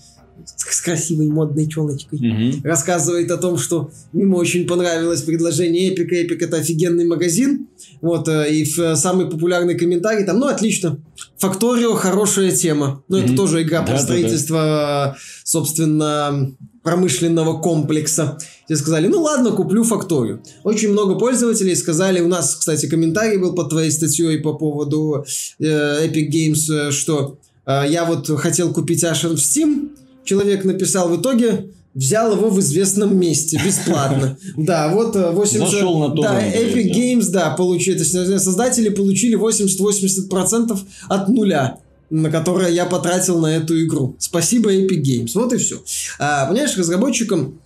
с 0.46 0.82
красивой 0.82 1.28
модной 1.28 1.68
челочкой 1.68 2.20
мгм. 2.20 2.62
рассказывает 2.64 3.30
о 3.32 3.38
том, 3.38 3.58
что 3.58 3.92
ему 4.14 4.38
очень 4.38 4.68
понравилось 4.68 5.22
предложение 5.22 5.90
Эпика. 5.90 6.16
Эпик 6.16 6.42
это 6.42 6.58
офигенный 6.58 7.06
магазин. 7.06 7.68
Вот, 8.02 8.28
э, 8.28 8.52
и 8.54 8.66
самый 8.66 9.28
популярный 9.30 9.78
комментарий 9.78 10.26
там, 10.26 10.40
ну, 10.40 10.48
отлично. 10.48 10.98
Факторио 11.38 11.94
хорошая 11.94 12.52
тема. 12.52 13.04
Ну, 13.08 13.18
это 13.18 13.28
Мгм. 13.28 13.36
тоже 13.38 13.62
игра 13.62 13.82
про 13.82 13.94
Да-да-да. 13.94 14.04
строительство, 14.04 15.16
э, 15.16 15.20
собственно, 15.44 16.52
промышленного 16.84 17.62
комплекса. 17.62 18.38
Все 18.66 18.76
сказали, 18.76 19.08
ну 19.08 19.22
ладно, 19.22 19.52
куплю 19.52 19.84
Факторию. 19.84 20.42
Очень 20.64 20.92
много 20.92 21.16
пользователей 21.16 21.76
сказали, 21.76 22.22
у 22.22 22.28
нас, 22.28 22.56
кстати, 22.56 22.88
комментарий 22.88 23.38
был 23.38 23.54
под 23.54 23.70
твоей 23.70 23.92
статьей 23.92 24.40
по 24.40 24.54
поводу 24.54 25.26
э, 25.60 26.08
Epic 26.08 26.30
Games, 26.32 26.72
э, 26.74 26.92
что 26.92 27.38
э, 27.66 27.84
я 27.88 28.06
вот 28.06 28.28
хотел 28.40 28.74
купить 28.74 29.04
Ashen 29.04 29.36
в 29.36 29.40
Steam, 29.40 29.90
человек 30.24 30.64
написал 30.64 31.10
в 31.10 31.20
итоге, 31.20 31.72
взял 31.94 32.36
его 32.36 32.50
в 32.50 32.60
известном 32.60 33.18
месте 33.18 33.60
бесплатно. 33.64 34.38
Да, 34.58 34.90
вот 34.90 35.16
э, 35.16 35.32
80... 35.32 35.70
Зашел 35.70 36.00
на 36.00 36.16
Да, 36.16 36.34
торрент, 36.34 36.56
Epic. 36.56 36.92
Games, 36.94 37.30
да, 37.30 37.52
получили, 37.52 37.96
то 37.96 38.04
есть 38.04 38.16
э, 38.16 38.40
создатели 38.40 38.90
получили 38.90 39.38
80-80% 39.38 40.80
от 41.10 41.30
нуля 41.30 41.80
на 42.12 42.30
которое 42.30 42.70
я 42.70 42.86
потратил 42.86 43.40
на 43.40 43.56
эту 43.56 43.82
игру. 43.86 44.18
Спасибо 44.20 44.74
Epic 44.74 45.02
Games. 45.02 45.32
Вот 45.34 45.54
и 45.54 45.58
все. 45.58 45.82
А, 46.20 46.46
понимаешь, 46.46 46.78
разработчикам 46.78 47.62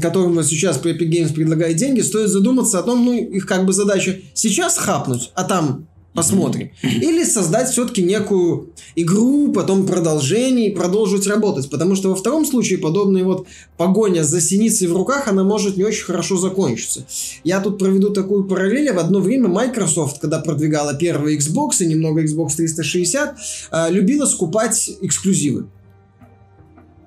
которым 0.00 0.42
сейчас 0.44 0.80
Epic 0.80 1.08
Games 1.08 1.32
предлагает 1.32 1.76
деньги, 1.76 2.00
стоит 2.00 2.28
задуматься 2.28 2.78
о 2.78 2.82
том, 2.82 3.04
ну, 3.04 3.12
их 3.12 3.46
как 3.46 3.64
бы 3.66 3.72
задача 3.72 4.20
сейчас 4.34 4.76
хапнуть, 4.76 5.32
а 5.34 5.44
там 5.44 5.86
посмотрим. 6.14 6.70
Или 6.82 7.24
создать 7.24 7.68
все-таки 7.70 8.02
некую 8.02 8.70
игру, 8.94 9.52
потом 9.52 9.86
продолжение 9.86 10.70
и 10.70 10.74
продолжить 10.74 11.26
работать. 11.26 11.68
Потому 11.68 11.96
что 11.96 12.10
во 12.10 12.14
втором 12.14 12.46
случае 12.46 12.78
подобная 12.78 13.24
вот 13.24 13.46
погоня 13.76 14.22
за 14.22 14.40
синицей 14.40 14.88
в 14.88 14.96
руках, 14.96 15.28
она 15.28 15.44
может 15.44 15.76
не 15.76 15.84
очень 15.84 16.04
хорошо 16.04 16.36
закончиться. 16.36 17.06
Я 17.42 17.60
тут 17.60 17.78
проведу 17.78 18.10
такую 18.10 18.44
параллель. 18.44 18.92
В 18.92 18.98
одно 18.98 19.20
время 19.20 19.48
Microsoft, 19.48 20.20
когда 20.20 20.38
продвигала 20.38 20.94
первый 20.94 21.36
Xbox 21.36 21.80
и 21.80 21.86
немного 21.86 22.22
Xbox 22.22 22.56
360, 22.56 23.36
э, 23.72 23.90
любила 23.90 24.26
скупать 24.26 24.90
эксклюзивы. 25.00 25.66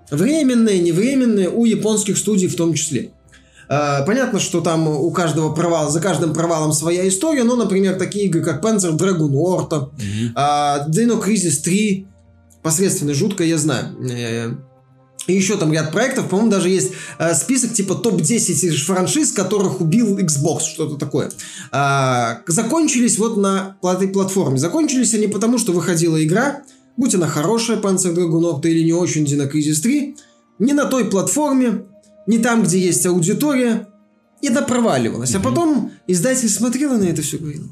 Временные, 0.10 0.80
невременные, 0.80 1.50
у 1.50 1.66
японских 1.66 2.18
студий 2.18 2.48
в 2.48 2.56
том 2.56 2.74
числе. 2.74 3.12
Э, 3.70 4.06
Понятно, 4.06 4.40
что 4.40 4.62
там 4.62 4.88
у 4.88 5.12
каждого 5.12 5.54
провала, 5.54 5.90
за 5.92 6.00
каждым 6.00 6.34
провалом 6.34 6.72
своя 6.74 7.08
история, 7.08 7.44
но, 7.44 7.56
например, 7.56 7.96
такие 7.98 8.26
игры, 8.26 8.42
как 8.44 8.64
Panzer 8.64 8.92
Dragon 8.98 9.30
Orta, 9.32 9.90
а, 10.36 10.88
Dino 10.90 11.22
Crisis 11.24 11.62
3, 11.64 12.08
посредственно, 12.64 13.14
жутко, 13.14 13.44
я 13.44 13.58
знаю. 13.58 13.96
Э, 14.10 14.52
И 15.28 15.34
еще 15.34 15.58
там 15.58 15.74
ряд 15.74 15.92
проектов, 15.92 16.30
по-моему, 16.30 16.52
даже 16.52 16.70
есть 16.70 16.94
э, 17.20 17.34
список 17.34 17.74
типа 17.74 17.96
топ-10 17.96 18.70
франшиз, 18.78 19.34
которых 19.34 19.82
убил 19.82 20.18
Xbox, 20.18 20.62
что-то 20.62 20.96
такое. 20.96 21.30
Закончились 22.48 23.18
вот 23.18 23.36
на 23.38 23.76
этой 23.84 24.08
платформе. 24.08 24.58
Закончились 24.58 25.14
они 25.14 25.28
потому, 25.28 25.58
что 25.58 25.74
выходила 25.74 26.24
игра, 26.24 26.62
будь 26.96 27.14
она 27.16 27.28
хорошая, 27.28 27.78
Panzer 27.78 28.16
Dragon 28.16 28.42
Orta 28.42 28.70
или 28.70 28.84
не 28.84 28.94
очень, 28.94 29.26
Dino 29.26 29.52
Crisis 29.52 29.82
3, 29.82 30.16
не 30.60 30.74
на 30.74 30.86
той 30.86 31.06
платформе, 31.06 31.84
не 32.28 32.38
там, 32.40 32.64
где 32.64 32.80
есть 32.80 33.06
аудитория, 33.06 33.88
и 34.42 34.48
она 34.50 34.62
проваливалась. 34.62 35.34
А 35.36 35.40
Мгм. 35.40 35.44
потом 35.50 35.92
издатель 36.08 36.50
смотрел 36.50 36.98
на 36.98 37.04
это 37.06 37.22
все 37.22 37.38
и 37.38 37.40
говорил, 37.40 37.72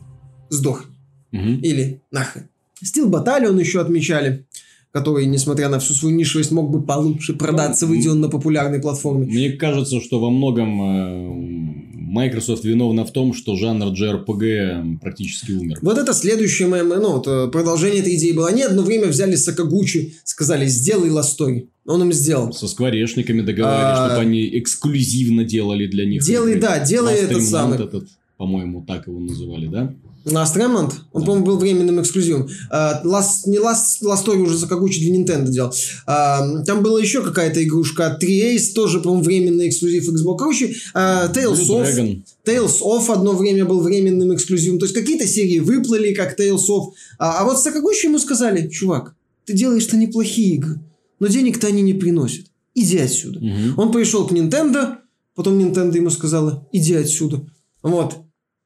сдох. 0.49 0.85
Мгм. 1.31 1.59
Или 1.59 2.01
нахрен. 2.11 2.47
Steel 2.83 3.09
Battalion 3.09 3.59
еще 3.59 3.81
отмечали, 3.81 4.45
который, 4.91 5.25
несмотря 5.25 5.69
на 5.69 5.79
всю 5.79 5.93
свою 5.93 6.15
нишевость, 6.15 6.51
мог 6.51 6.69
бы 6.71 6.81
получше 6.81 7.33
продаться, 7.35 7.85
Ну, 7.85 7.91
выйдя 7.91 8.11
он 8.11 8.21
на 8.21 8.29
популярной 8.29 8.79
платформе. 8.79 9.25
Мне 9.25 9.51
кажется, 9.51 9.99
что 10.01 10.19
во 10.19 10.29
многом 10.29 10.81
э, 10.81 11.94
Microsoft 12.15 12.63
виновна 12.63 13.03
в 13.05 13.11
том, 13.11 13.33
что 13.33 13.57
жанр 13.57 13.87
JRPG 13.87 14.99
практически 14.99 15.51
умер. 15.51 15.79
Вот 15.81 15.97
это 15.97 16.13
следующее 16.13 16.69
мое, 16.69 16.83
ну, 16.83 17.11
вот, 17.17 17.27
э, 17.27 17.47
продолжение 17.51 17.99
этой 17.99 18.15
идеи 18.15 18.31
было. 18.31 18.47
Они 18.47 18.61
одно 18.61 18.83
время 18.83 19.07
взяли 19.07 19.35
Сакагучи, 19.35 20.15
сказали, 20.23 20.65
сделай 20.65 21.09
ластой. 21.09 21.67
Он 21.85 22.01
им 22.03 22.13
сделал. 22.13 22.53
Со 22.53 22.67
скворечниками 22.67 23.41
договаривались, 23.41 23.99
А, 23.99 24.07
чтобы 24.07 24.21
они 24.21 24.57
эксклюзивно 24.59 25.43
делали 25.43 25.87
для 25.87 26.05
них. 26.05 26.23
Делай, 26.23 26.55
да, 26.57 26.79
делай 26.79 27.15
этот 27.15 27.43
самый. 27.43 27.77
этот, 27.77 28.07
по-моему, 28.37 28.83
так 28.87 29.07
его 29.07 29.19
называли, 29.19 29.67
да? 29.67 29.93
Last 30.25 30.55
Remnant, 30.55 30.91
он, 31.11 31.21
Да. 31.21 31.25
по-моему, 31.25 31.45
был 31.45 31.57
временным 31.57 32.01
эксклюзивом. 32.01 32.47
А, 32.71 33.01
Last, 33.03 33.47
не 33.47 33.57
Last, 33.59 34.01
Last 34.03 34.25
Story 34.25 34.41
уже 34.41 34.57
Сакагучи 34.57 34.99
для 34.99 35.15
Nintendo 35.15 35.47
делал. 35.49 35.71
А, 36.07 36.63
там 36.63 36.81
была 36.81 36.99
еще 36.99 37.21
какая-то 37.21 37.63
игрушка. 37.63 38.17
3 38.19 38.55
Ace, 38.55 38.73
тоже, 38.73 38.99
по-моему, 39.01 39.23
временный 39.23 39.69
эксклюзив 39.69 40.09
Xbox. 40.09 40.37
Короче, 40.37 40.75
а, 40.93 41.27
Tales 41.31 41.59
Blue 41.59 41.81
of... 41.83 41.95
Dragon. 41.95 42.23
Tales 42.45 42.81
of 42.81 43.11
одно 43.11 43.33
время 43.33 43.65
был 43.65 43.81
временным 43.81 44.33
эксклюзивом. 44.33 44.79
То 44.79 44.85
есть 44.85 44.95
какие-то 44.95 45.27
серии 45.27 45.59
выплыли, 45.59 46.13
как 46.13 46.39
Tales 46.39 46.67
of. 46.69 46.91
А, 47.19 47.41
а 47.41 47.45
вот 47.45 47.61
Сакагучи 47.61 48.07
ему 48.07 48.17
сказали, 48.19 48.67
чувак, 48.67 49.13
ты 49.45 49.53
делаешь-то 49.53 49.95
неплохие 49.95 50.55
игры, 50.55 50.79
но 51.19 51.27
денег-то 51.27 51.67
они 51.67 51.83
не 51.83 51.93
приносят. 51.93 52.47
Иди 52.73 52.97
отсюда. 52.97 53.39
Мгм. 53.39 53.77
Он 53.79 53.91
пришел 53.91 54.27
к 54.27 54.31
Nintendo, 54.31 54.95
потом 55.35 55.57
Nintendo 55.59 55.95
ему 55.95 56.09
сказала, 56.09 56.67
иди 56.71 56.93
отсюда. 56.95 57.45
Вот. 57.83 58.17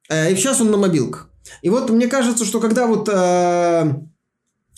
Э, 0.09 0.31
И 0.31 0.35
сейчас 0.35 0.61
он 0.61 0.71
на 0.71 0.77
мобилках. 0.77 1.28
И 1.61 1.69
вот 1.69 1.89
мне 1.89 2.07
кажется, 2.07 2.45
что 2.45 2.59
когда 2.59 2.87
вот 2.87 3.09
э, 3.11 3.93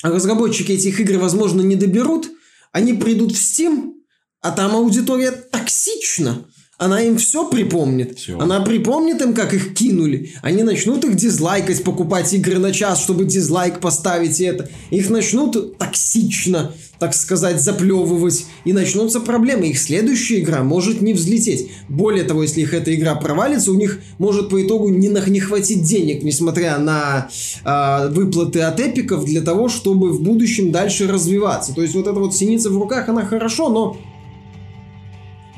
разработчики 0.03 0.71
этих 0.71 0.99
игр, 0.99 1.17
возможно, 1.19 1.61
не 1.61 1.75
доберут, 1.75 2.29
они 2.71 2.93
придут 2.93 3.33
в 3.33 3.35
Steam, 3.35 3.93
а 4.41 4.51
там 4.51 4.75
аудитория 4.75 5.31
токсична. 5.31 6.45
Она 6.81 6.99
им 7.03 7.17
все 7.17 7.47
припомнит. 7.47 8.17
Всё. 8.17 8.39
Она 8.39 8.59
припомнит 8.61 9.21
им, 9.21 9.35
как 9.35 9.53
их 9.53 9.75
кинули. 9.75 10.31
Они 10.41 10.63
начнут 10.63 11.05
их 11.05 11.15
дизлайкать, 11.15 11.83
покупать 11.83 12.33
игры 12.33 12.57
на 12.57 12.71
час, 12.73 13.03
чтобы 13.03 13.25
дизлайк 13.25 13.79
поставить 13.79 14.39
и 14.39 14.45
это. 14.45 14.67
Их 14.89 15.11
начнут 15.11 15.77
токсично, 15.77 16.73
так 16.97 17.13
сказать, 17.13 17.61
заплевывать. 17.61 18.47
И 18.65 18.73
начнутся 18.73 19.19
проблемы. 19.19 19.67
Их 19.67 19.77
следующая 19.79 20.39
игра 20.39 20.63
может 20.63 21.01
не 21.01 21.13
взлететь. 21.13 21.69
Более 21.87 22.23
того, 22.23 22.41
если 22.41 22.61
их 22.61 22.73
эта 22.73 22.95
игра 22.95 23.13
провалится, 23.13 23.71
у 23.71 23.75
них 23.75 23.99
может 24.17 24.49
по 24.49 24.59
итогу 24.59 24.89
не, 24.89 25.09
на- 25.09 25.23
не 25.29 25.39
хватить 25.39 25.83
денег, 25.83 26.23
несмотря 26.23 26.79
на 26.79 27.29
а, 27.63 28.07
выплаты 28.09 28.61
от 28.61 28.79
эпиков, 28.79 29.25
для 29.25 29.41
того, 29.41 29.69
чтобы 29.69 30.11
в 30.11 30.23
будущем 30.23 30.71
дальше 30.71 31.07
развиваться. 31.07 31.75
То 31.75 31.83
есть 31.83 31.93
вот 31.93 32.07
эта 32.07 32.19
вот 32.19 32.35
синица 32.35 32.71
в 32.71 32.77
руках, 32.79 33.07
она 33.07 33.23
хорошо, 33.23 33.69
но 33.69 33.97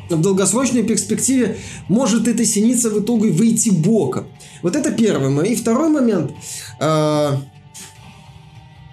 в 0.10 0.22
долгосрочной 0.22 0.84
перспективе 0.84 1.58
может 1.88 2.28
эта 2.28 2.46
синица 2.46 2.90
в 2.90 3.00
итоге 3.00 3.32
выйти 3.32 3.70
боком. 3.70 4.28
Вот 4.62 4.76
это 4.76 4.92
первый 4.92 5.30
момент. 5.30 5.58
И 5.58 5.62
второй 5.62 5.90
момент. 5.90 6.32
э, 6.80 7.32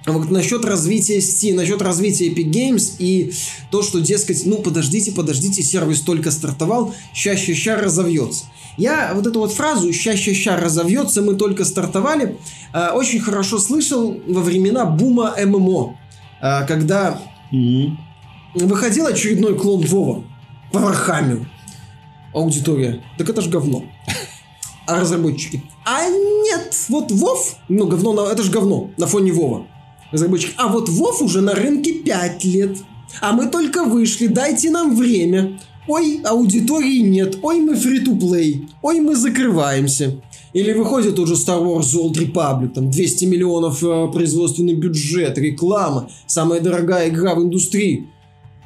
вот 0.06 0.30
насчет 0.30 0.64
развития 0.64 1.18
Steam, 1.18 1.54
насчет 1.54 1.82
развития 1.82 2.28
Epic 2.28 2.50
Games 2.50 2.96
и 2.98 3.32
то, 3.70 3.82
что, 3.82 4.00
дескать, 4.00 4.44
ну 4.46 4.56
подождите, 4.56 5.12
подождите, 5.12 5.62
сервис 5.62 6.00
только 6.00 6.30
стартовал, 6.30 6.94
ща-ща-ща 7.14 7.76
разовьется. 7.76 8.46
Я 8.76 9.12
вот 9.14 9.26
эту 9.26 9.40
вот 9.40 9.52
фразу 9.52 9.92
«ща-ща-ща 9.92 10.56
разовьется, 10.56 11.22
мы 11.22 11.34
только 11.34 11.64
стартовали» 11.64 12.38
э, 12.72 12.90
очень 12.92 13.20
хорошо 13.20 13.58
слышал 13.58 14.16
во 14.26 14.40
времена 14.40 14.86
бума 14.86 15.34
MMO, 15.38 15.96
э, 16.40 16.66
когда 16.66 17.20
Мгм. 17.50 17.98
Выходил 18.54 19.06
очередной 19.06 19.56
клон 19.56 19.82
Вова 19.82 20.24
по 20.72 20.78
Warhammer 20.78 21.34
у. 21.34 21.46
Аудитория. 22.32 23.02
Так 23.18 23.28
это 23.28 23.40
ж 23.42 23.48
говно. 23.48 23.84
А 24.86 25.00
разработчики? 25.00 25.62
А 25.84 26.08
нет, 26.08 26.74
вот 26.88 27.10
Вов, 27.12 27.56
ну 27.68 27.86
говно, 27.86 28.12
на- 28.12 28.32
это 28.32 28.42
ж 28.42 28.50
говно 28.50 28.90
на 28.96 29.06
фоне 29.06 29.32
Вова. 29.32 29.66
Разработчики. 30.12 30.52
А 30.56 30.68
вот 30.68 30.88
Вов 30.88 31.22
уже 31.22 31.40
на 31.40 31.54
рынке 31.54 31.92
5 31.94 32.44
лет. 32.44 32.78
А 33.20 33.32
мы 33.32 33.46
только 33.46 33.84
вышли, 33.84 34.26
дайте 34.26 34.70
нам 34.70 34.96
время. 34.96 35.60
Ой, 35.88 36.20
аудитории 36.24 37.00
нет. 37.00 37.38
Ой, 37.42 37.60
мы 37.60 37.74
free-to-play. 37.74 38.68
Ой, 38.82 39.00
мы 39.00 39.16
закрываемся. 39.16 40.20
Или 40.52 40.72
выходит 40.72 41.18
уже 41.18 41.34
Star 41.34 41.60
Wars 41.62 41.82
The 41.94 42.00
Old 42.02 42.14
Republic, 42.14 42.68
там 42.70 42.90
200 42.90 43.24
миллионов 43.26 43.82
э, 43.84 44.08
производственный 44.12 44.74
бюджет, 44.74 45.38
реклама, 45.38 46.10
самая 46.26 46.60
дорогая 46.60 47.08
игра 47.08 47.34
в 47.36 47.42
индустрии. 47.42 48.08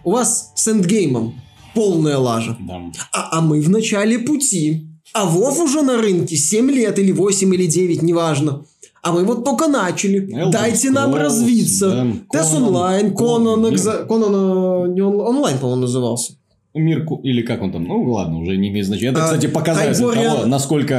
У 0.02 0.12
вас 0.12 0.52
с 0.54 0.66
эндгеймом 0.68 1.34
полная 1.74 2.18
лажа. 2.18 2.56
Да. 2.60 2.80
А, 3.12 3.38
а 3.38 3.40
мы 3.40 3.60
в 3.60 3.68
начале 3.70 4.18
пути. 4.18 4.88
А 5.12 5.24
Вов 5.26 5.60
уже 5.60 5.82
на 5.82 5.96
рынке 5.96 6.36
7 6.36 6.70
лет 6.70 6.98
или 6.98 7.12
8 7.12 7.54
или 7.54 7.66
9, 7.66 8.02
неважно. 8.02 8.64
А 9.02 9.12
мы 9.12 9.24
вот 9.24 9.44
только 9.44 9.68
начали. 9.68 10.26
Elder 10.34 10.50
Дайте 10.50 10.90
нам 10.90 11.14
Scrolls, 11.14 11.18
развиться. 11.18 12.06
да, 12.32 12.56
онлайн, 12.56 13.14
Конан, 13.14 13.62
Конан, 14.08 14.34
э, 14.34 14.94
не 14.94 15.02
он- 15.02 15.20
онлайн, 15.20 15.58
по-моему, 15.58 15.82
назывался. 15.82 16.32
Мир, 16.74 17.06
или 17.22 17.42
как 17.42 17.62
он 17.62 17.70
там, 17.70 17.84
ну 17.84 18.02
ладно, 18.10 18.38
уже 18.38 18.56
не 18.56 18.68
имеет 18.70 18.86
значения. 18.86 19.12
Это, 19.12 19.22
А, 19.22 19.24
кстати, 19.26 19.46
показатель 19.46 20.04
Hyperion- 20.04 20.24
того, 20.24 20.46
насколько... 20.46 20.94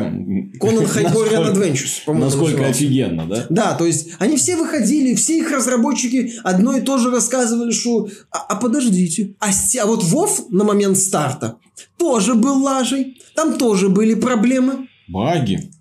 Конан 0.61 0.85
Хайбориан 0.85 1.43
Adventures, 1.53 2.05
по-моему, 2.05 2.25
Насколько 2.25 2.51
назывался. 2.51 2.69
офигенно, 2.69 3.25
да? 3.27 3.45
Да, 3.49 3.73
то 3.73 3.85
есть 3.85 4.11
они 4.19 4.37
все 4.37 4.55
выходили, 4.55 5.15
все 5.15 5.37
их 5.37 5.51
разработчики 5.51 6.31
одно 6.45 6.77
и 6.77 6.81
то 6.81 6.97
же 6.97 7.11
рассказывали, 7.11 7.71
что 7.71 8.07
а, 8.31 8.45
а 8.47 8.55
подождите, 8.55 9.35
а, 9.39 9.47
а 9.49 9.85
вот 9.85 10.03
Вов 10.05 10.49
на 10.49 10.63
момент 10.63 10.97
старта 10.97 11.57
тоже 11.97 12.35
был 12.35 12.63
лажей, 12.63 13.21
там 13.35 13.57
тоже 13.57 13.89
были 13.89 14.13
проблемы, 14.13 14.87
Баги. 15.09 15.71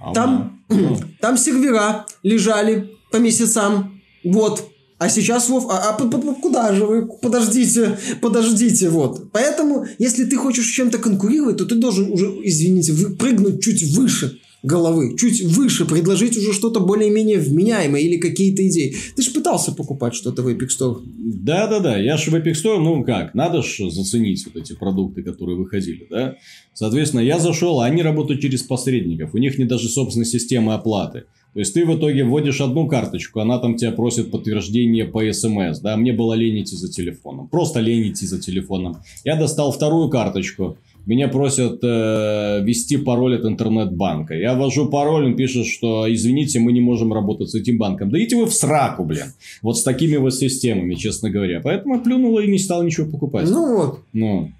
А, 0.00 0.14
там, 0.14 0.62
ну, 0.70 0.96
там 1.20 1.36
сервера 1.36 2.06
лежали 2.22 2.92
по 3.12 3.18
месяцам, 3.18 4.00
вот. 4.24 4.70
А 4.98 5.08
сейчас 5.08 5.48
Вов, 5.48 5.66
а, 5.70 5.90
а 5.90 5.92
п- 5.92 6.34
куда 6.42 6.74
же 6.74 6.84
вы? 6.84 7.06
Подождите, 7.06 7.98
подождите, 8.20 8.88
вот. 8.88 9.30
Поэтому, 9.32 9.86
если 9.98 10.24
ты 10.24 10.36
хочешь 10.36 10.66
чем-то 10.66 10.98
конкурировать, 10.98 11.56
то 11.58 11.64
ты 11.64 11.76
должен 11.76 12.10
уже, 12.10 12.26
извините, 12.42 12.92
прыгнуть 13.18 13.62
чуть 13.62 13.82
выше. 13.96 14.38
головы, 14.64 15.16
чуть 15.16 15.40
выше, 15.44 15.84
предложить 15.84 16.36
уже 16.36 16.52
что-то 16.52 16.80
более-менее 16.80 17.38
вменяемое 17.38 18.00
или 18.00 18.16
какие-то 18.16 18.66
идеи. 18.66 18.96
Ты 19.14 19.22
же 19.22 19.30
пытался 19.30 19.70
покупать 19.70 20.16
что-то 20.16 20.42
в 20.42 20.48
Epic 20.48 20.66
Store. 20.76 21.00
Да-да-да, 21.06 21.96
я 21.96 22.16
же 22.16 22.32
в 22.32 22.34
Epic 22.34 22.54
Store, 22.54 22.78
ну 22.80 23.04
как, 23.04 23.34
надо 23.34 23.62
же 23.62 23.88
заценить 23.88 24.44
вот 24.46 24.56
эти 24.60 24.72
продукты, 24.72 25.22
которые 25.22 25.56
выходили, 25.56 26.08
да. 26.10 26.34
Соответственно, 26.74 27.20
я 27.20 27.38
зашел, 27.38 27.80
а 27.80 27.86
они 27.86 28.02
работают 28.02 28.40
через 28.40 28.64
посредников, 28.64 29.32
у 29.32 29.38
них 29.38 29.58
не 29.58 29.64
даже 29.64 29.88
собственной 29.88 30.26
системы 30.26 30.74
оплаты. 30.74 31.26
То 31.58 31.62
есть, 31.62 31.74
ты 31.74 31.84
в 31.84 31.98
итоге 31.98 32.22
вводишь 32.22 32.60
одну 32.60 32.86
карточку, 32.86 33.40
она 33.40 33.58
там 33.58 33.74
тебя 33.74 33.90
просит 33.90 34.30
подтверждение 34.30 35.04
по 35.04 35.24
смс, 35.32 35.80
да, 35.80 35.96
мне 35.96 36.12
было 36.12 36.34
лень 36.34 36.62
идти 36.62 36.76
за 36.76 36.88
телефоном, 36.88 37.48
просто 37.48 37.80
лень 37.80 38.12
идти 38.12 38.26
за 38.26 38.40
телефоном. 38.40 38.98
Я 39.24 39.34
достал 39.34 39.72
вторую 39.72 40.08
карточку, 40.08 40.76
меня 41.04 41.26
просят 41.26 41.80
э, 41.82 42.60
ввести 42.62 42.96
пароль 42.96 43.38
от 43.38 43.44
интернет-банка. 43.44 44.34
Я 44.34 44.54
ввожу 44.54 44.86
пароль, 44.88 45.24
он 45.24 45.34
пишет, 45.34 45.66
что 45.66 46.06
извините, 46.08 46.60
мы 46.60 46.70
не 46.70 46.80
можем 46.80 47.12
работать 47.12 47.50
с 47.50 47.56
этим 47.56 47.76
банком. 47.76 48.10
Да 48.10 48.18
идите 48.18 48.36
вы 48.36 48.46
в 48.46 48.54
сраку, 48.54 49.02
блин. 49.02 49.32
Вот 49.60 49.78
с 49.78 49.82
такими 49.82 50.16
вот 50.16 50.34
системами, 50.34 50.94
честно 50.94 51.28
говоря. 51.28 51.60
Поэтому 51.60 51.94
я 51.94 52.00
плюнул 52.00 52.38
и 52.38 52.46
не 52.46 52.58
стал 52.58 52.84
ничего 52.84 53.10
покупать. 53.10 53.50
Ну 53.50 53.76
вот. 53.76 54.00
Ну. 54.12 54.52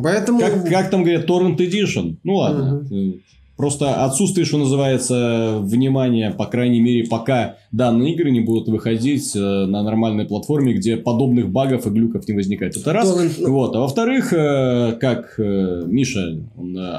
Поэтому... 0.00 0.38
Как, 0.38 0.68
как 0.68 0.90
там 0.90 1.02
говорят, 1.02 1.28
Torrent 1.28 1.56
Edition. 1.56 2.16
Ну 2.22 2.36
ладно. 2.36 2.86
Угу. 2.88 3.14
Просто 3.56 4.04
отсутствие, 4.04 4.44
что 4.44 4.58
называется, 4.58 5.60
внимания, 5.62 6.30
по 6.30 6.44
крайней 6.44 6.80
мере, 6.80 7.04
пока 7.04 7.56
данные 7.72 8.12
игры 8.12 8.30
не 8.30 8.40
будут 8.40 8.68
выходить 8.68 9.34
э, 9.34 9.38
на 9.38 9.82
нормальной 9.82 10.26
платформе, 10.26 10.74
где 10.74 10.98
подобных 10.98 11.50
багов 11.50 11.86
и 11.86 11.90
глюков 11.90 12.28
не 12.28 12.34
возникает. 12.34 12.76
Это 12.76 12.92
раз. 12.92 13.38
Вот. 13.38 13.74
А 13.74 13.80
во-вторых, 13.80 14.34
э, 14.34 14.98
как 15.00 15.36
э, 15.38 15.84
Миша 15.86 16.38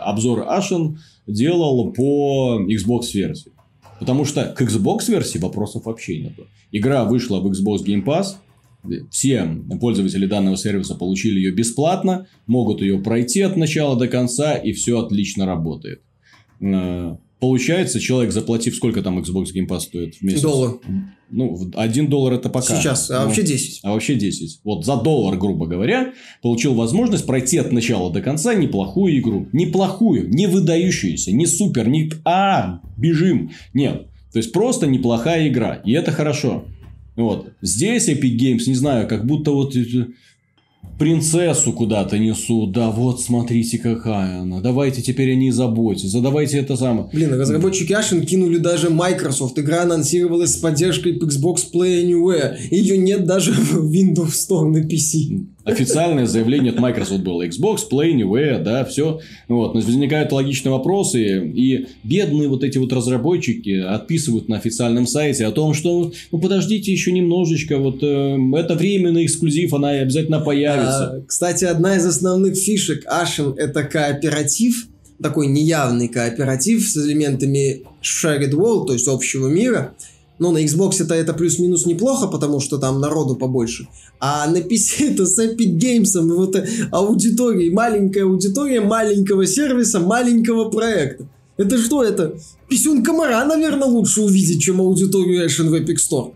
обзор 0.03 0.45
Ашен 0.47 0.97
делал 1.27 1.91
по 1.91 2.59
Xbox 2.67 3.13
версии. 3.13 3.51
Потому 3.99 4.25
что 4.25 4.45
к 4.45 4.59
Xbox 4.61 5.09
версии 5.09 5.37
вопросов 5.37 5.85
вообще 5.85 6.19
нету. 6.19 6.47
Игра 6.71 7.05
вышла 7.05 7.39
в 7.39 7.47
Xbox 7.47 7.85
Game 7.85 8.03
Pass, 8.03 8.35
все 9.11 9.47
пользователи 9.79 10.25
данного 10.25 10.57
сервиса 10.57 10.95
получили 10.95 11.37
ее 11.39 11.51
бесплатно, 11.51 12.27
могут 12.45 12.81
ее 12.81 12.99
пройти 12.99 13.41
от 13.41 13.57
начала 13.57 13.97
до 13.97 14.07
конца, 14.07 14.55
и 14.55 14.71
все 14.71 14.99
отлично 14.99 15.45
работает. 15.45 16.01
Э, 16.59 17.15
получается, 17.39 17.99
человек, 17.99 18.31
заплатив, 18.31 18.75
сколько 18.75 19.01
там 19.01 19.19
Xbox 19.19 19.47
Game 19.55 19.67
Pass 19.67 19.81
стоит 19.81 20.15
в 20.15 20.21
месяц? 20.21 20.41
Доллар. 20.41 20.79
Ну, 21.29 21.71
один 21.75 22.07
доллар 22.07 22.33
это 22.33 22.49
пока. 22.49 22.75
Сейчас, 22.75 23.11
а 23.11 23.19
ну, 23.19 23.25
вообще 23.25 23.43
10. 23.43 23.79
А 23.83 23.93
вообще 23.93 24.15
10. 24.15 24.61
Вот 24.63 24.85
за 24.85 24.95
доллар, 24.97 25.37
грубо 25.37 25.67
говоря, 25.67 26.13
получил 26.41 26.73
возможность 26.73 27.25
пройти 27.25 27.57
от 27.57 27.71
начала 27.71 28.11
до 28.11 28.21
конца 28.21 28.53
неплохую 28.53 29.17
игру. 29.19 29.47
Неплохую, 29.51 30.29
не 30.29 30.47
выдающуюся, 30.47 31.31
не 31.31 31.45
супер, 31.45 31.87
не 31.87 32.11
а, 32.23 32.81
бежим. 32.97 33.51
Нет. 33.73 34.07
То 34.31 34.39
есть, 34.39 34.53
просто 34.53 34.87
неплохая 34.87 35.47
игра. 35.47 35.75
И 35.75 35.91
это 35.91 36.11
хорошо. 36.11 36.65
Вот. 37.17 37.53
Здесь 37.61 38.07
Epic 38.07 38.37
Games, 38.37 38.63
не 38.67 38.75
знаю, 38.75 39.07
как 39.07 39.25
будто 39.25 39.51
вот 39.51 39.75
принцессу 40.97 41.73
куда-то 41.73 42.17
несут. 42.17 42.71
Да, 42.71 42.89
вот 42.89 43.21
смотрите, 43.21 43.77
какая 43.77 44.41
она. 44.41 44.61
Давайте 44.61 45.01
теперь 45.01 45.31
о 45.31 45.35
ней 45.35 45.51
заботьтесь. 45.51 46.11
Задавайте 46.11 46.57
это 46.57 46.75
самое. 46.75 47.09
Блин, 47.13 47.33
разработчики 47.33 47.93
Ashen 47.93 48.25
кинули 48.25 48.57
даже 48.57 48.89
Microsoft. 48.89 49.57
Игра 49.59 49.83
анонсировалась 49.83 50.53
с 50.53 50.57
поддержкой 50.57 51.17
Xbox 51.17 51.71
Play 51.73 52.03
Anywhere. 52.03 52.57
Ее 52.71 52.97
нет 52.97 53.25
даже 53.25 53.51
в 53.51 53.91
Windows 53.91 54.31
Store 54.31 54.67
на 54.69 54.79
PC 54.79 55.45
официальное 55.67 56.25
заявление 56.25 56.71
от 56.71 56.79
Microsoft 56.79 57.21
было. 57.21 57.45
Xbox, 57.45 57.79
Play, 57.91 58.13
Anywhere, 58.13 58.63
да, 58.63 58.85
все. 58.85 59.19
Вот. 59.47 59.75
Но 59.75 59.81
возникают 59.81 60.31
логичные 60.31 60.71
вопросы, 60.71 61.47
и 61.47 61.87
бедные 62.03 62.47
вот 62.47 62.63
эти 62.63 62.77
вот 62.77 62.93
разработчики 62.93 63.81
отписывают 63.81 64.47
на 64.47 64.57
официальном 64.57 65.05
сайте 65.05 65.45
о 65.45 65.51
том, 65.51 65.73
что, 65.73 66.11
ну, 66.31 66.39
подождите 66.39 66.91
еще 66.91 67.11
немножечко, 67.11 67.77
вот 67.77 68.01
э, 68.01 68.37
это 68.55 68.75
временный 68.75 69.25
эксклюзив, 69.25 69.73
она 69.73 69.89
обязательно 69.89 70.39
появится. 70.39 71.11
А, 71.11 71.21
кстати, 71.27 71.65
одна 71.65 71.97
из 71.97 72.05
основных 72.05 72.55
фишек 72.55 73.05
Ashen– 73.05 73.55
это 73.57 73.83
кооператив, 73.83 74.87
такой 75.21 75.47
неявный 75.47 76.07
кооператив 76.07 76.87
с 76.87 76.97
элементами 76.97 77.83
shared 78.01 78.51
world, 78.51 78.87
то 78.87 78.93
есть 78.93 79.07
общего 79.07 79.47
мира– 79.47 79.93
ну, 80.39 80.51
на 80.51 80.63
Xbox 80.63 81.03
это, 81.03 81.15
это 81.15 81.33
плюс-минус 81.33 81.85
неплохо, 81.85 82.27
потому 82.27 82.59
что 82.59 82.77
там 82.77 82.99
народу 82.99 83.35
побольше. 83.35 83.87
А 84.19 84.47
на 84.47 84.57
PC 84.57 85.13
это 85.13 85.25
с 85.25 85.39
Epic 85.39 85.77
Games, 85.77 86.19
вот 86.21 86.55
аудиторией, 86.91 87.73
маленькая 87.73 88.23
аудитория 88.23 88.81
маленького 88.81 89.45
сервиса, 89.47 89.99
маленького 89.99 90.69
проекта. 90.69 91.27
Это 91.57 91.77
что 91.79 92.03
это? 92.03 92.35
Писюн 92.69 93.03
комара, 93.03 93.43
наверное, 93.45 93.87
лучше 93.87 94.21
увидеть, 94.21 94.61
чем 94.61 94.79
аудиторию 94.79 95.43
Ashen 95.43 95.69
в 95.69 95.73
Epic 95.73 95.95
Store. 95.95 96.33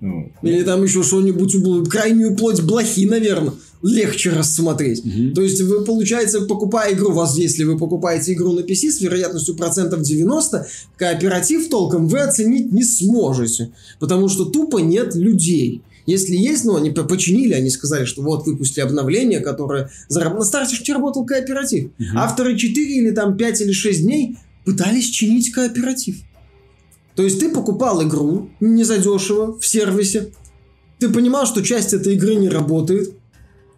Ну, 0.00 0.30
Или 0.42 0.62
там 0.62 0.82
еще 0.82 1.02
что-нибудь, 1.02 1.88
крайнюю 1.88 2.36
плоть 2.36 2.62
блохи, 2.62 3.04
наверное 3.04 3.52
легче 3.82 4.30
рассмотреть. 4.30 5.04
Угу. 5.04 5.34
То 5.34 5.42
есть 5.42 5.60
вы, 5.62 5.84
получается, 5.84 6.42
покупая 6.42 6.94
игру, 6.94 7.12
вас, 7.12 7.36
если 7.36 7.64
вы 7.64 7.78
покупаете 7.78 8.32
игру 8.32 8.52
на 8.52 8.60
PC 8.60 8.90
с 8.90 9.00
вероятностью 9.00 9.54
процентов 9.54 10.02
90, 10.02 10.66
кооператив 10.96 11.68
толком 11.68 12.08
вы 12.08 12.20
оценить 12.20 12.72
не 12.72 12.82
сможете, 12.82 13.72
потому 13.98 14.28
что 14.28 14.44
тупо 14.46 14.78
нет 14.78 15.14
людей. 15.14 15.82
Если 16.06 16.34
есть, 16.34 16.64
ну, 16.64 16.76
они 16.76 16.90
починили, 16.90 17.52
они 17.52 17.68
сказали, 17.68 18.06
что 18.06 18.22
вот 18.22 18.46
выпустили 18.46 18.82
обновление, 18.82 19.40
которое... 19.40 19.90
На 20.08 20.42
старте 20.42 20.74
же 20.74 20.92
работал 20.94 21.26
кооператив. 21.26 21.90
Угу. 21.98 22.16
Авторы 22.16 22.56
4 22.56 22.96
или 22.96 23.10
там 23.10 23.36
5 23.36 23.60
или 23.60 23.72
6 23.72 24.02
дней 24.02 24.36
пытались 24.64 25.10
чинить 25.10 25.52
кооператив. 25.52 26.16
То 27.14 27.24
есть 27.24 27.40
ты 27.40 27.50
покупал 27.50 28.02
игру 28.06 28.48
не 28.60 28.84
задешево 28.84 29.58
в 29.58 29.66
сервисе, 29.66 30.32
ты 30.98 31.08
понимал, 31.08 31.46
что 31.46 31.62
часть 31.62 31.92
этой 31.92 32.14
игры 32.14 32.34
не 32.34 32.48
работает, 32.48 33.12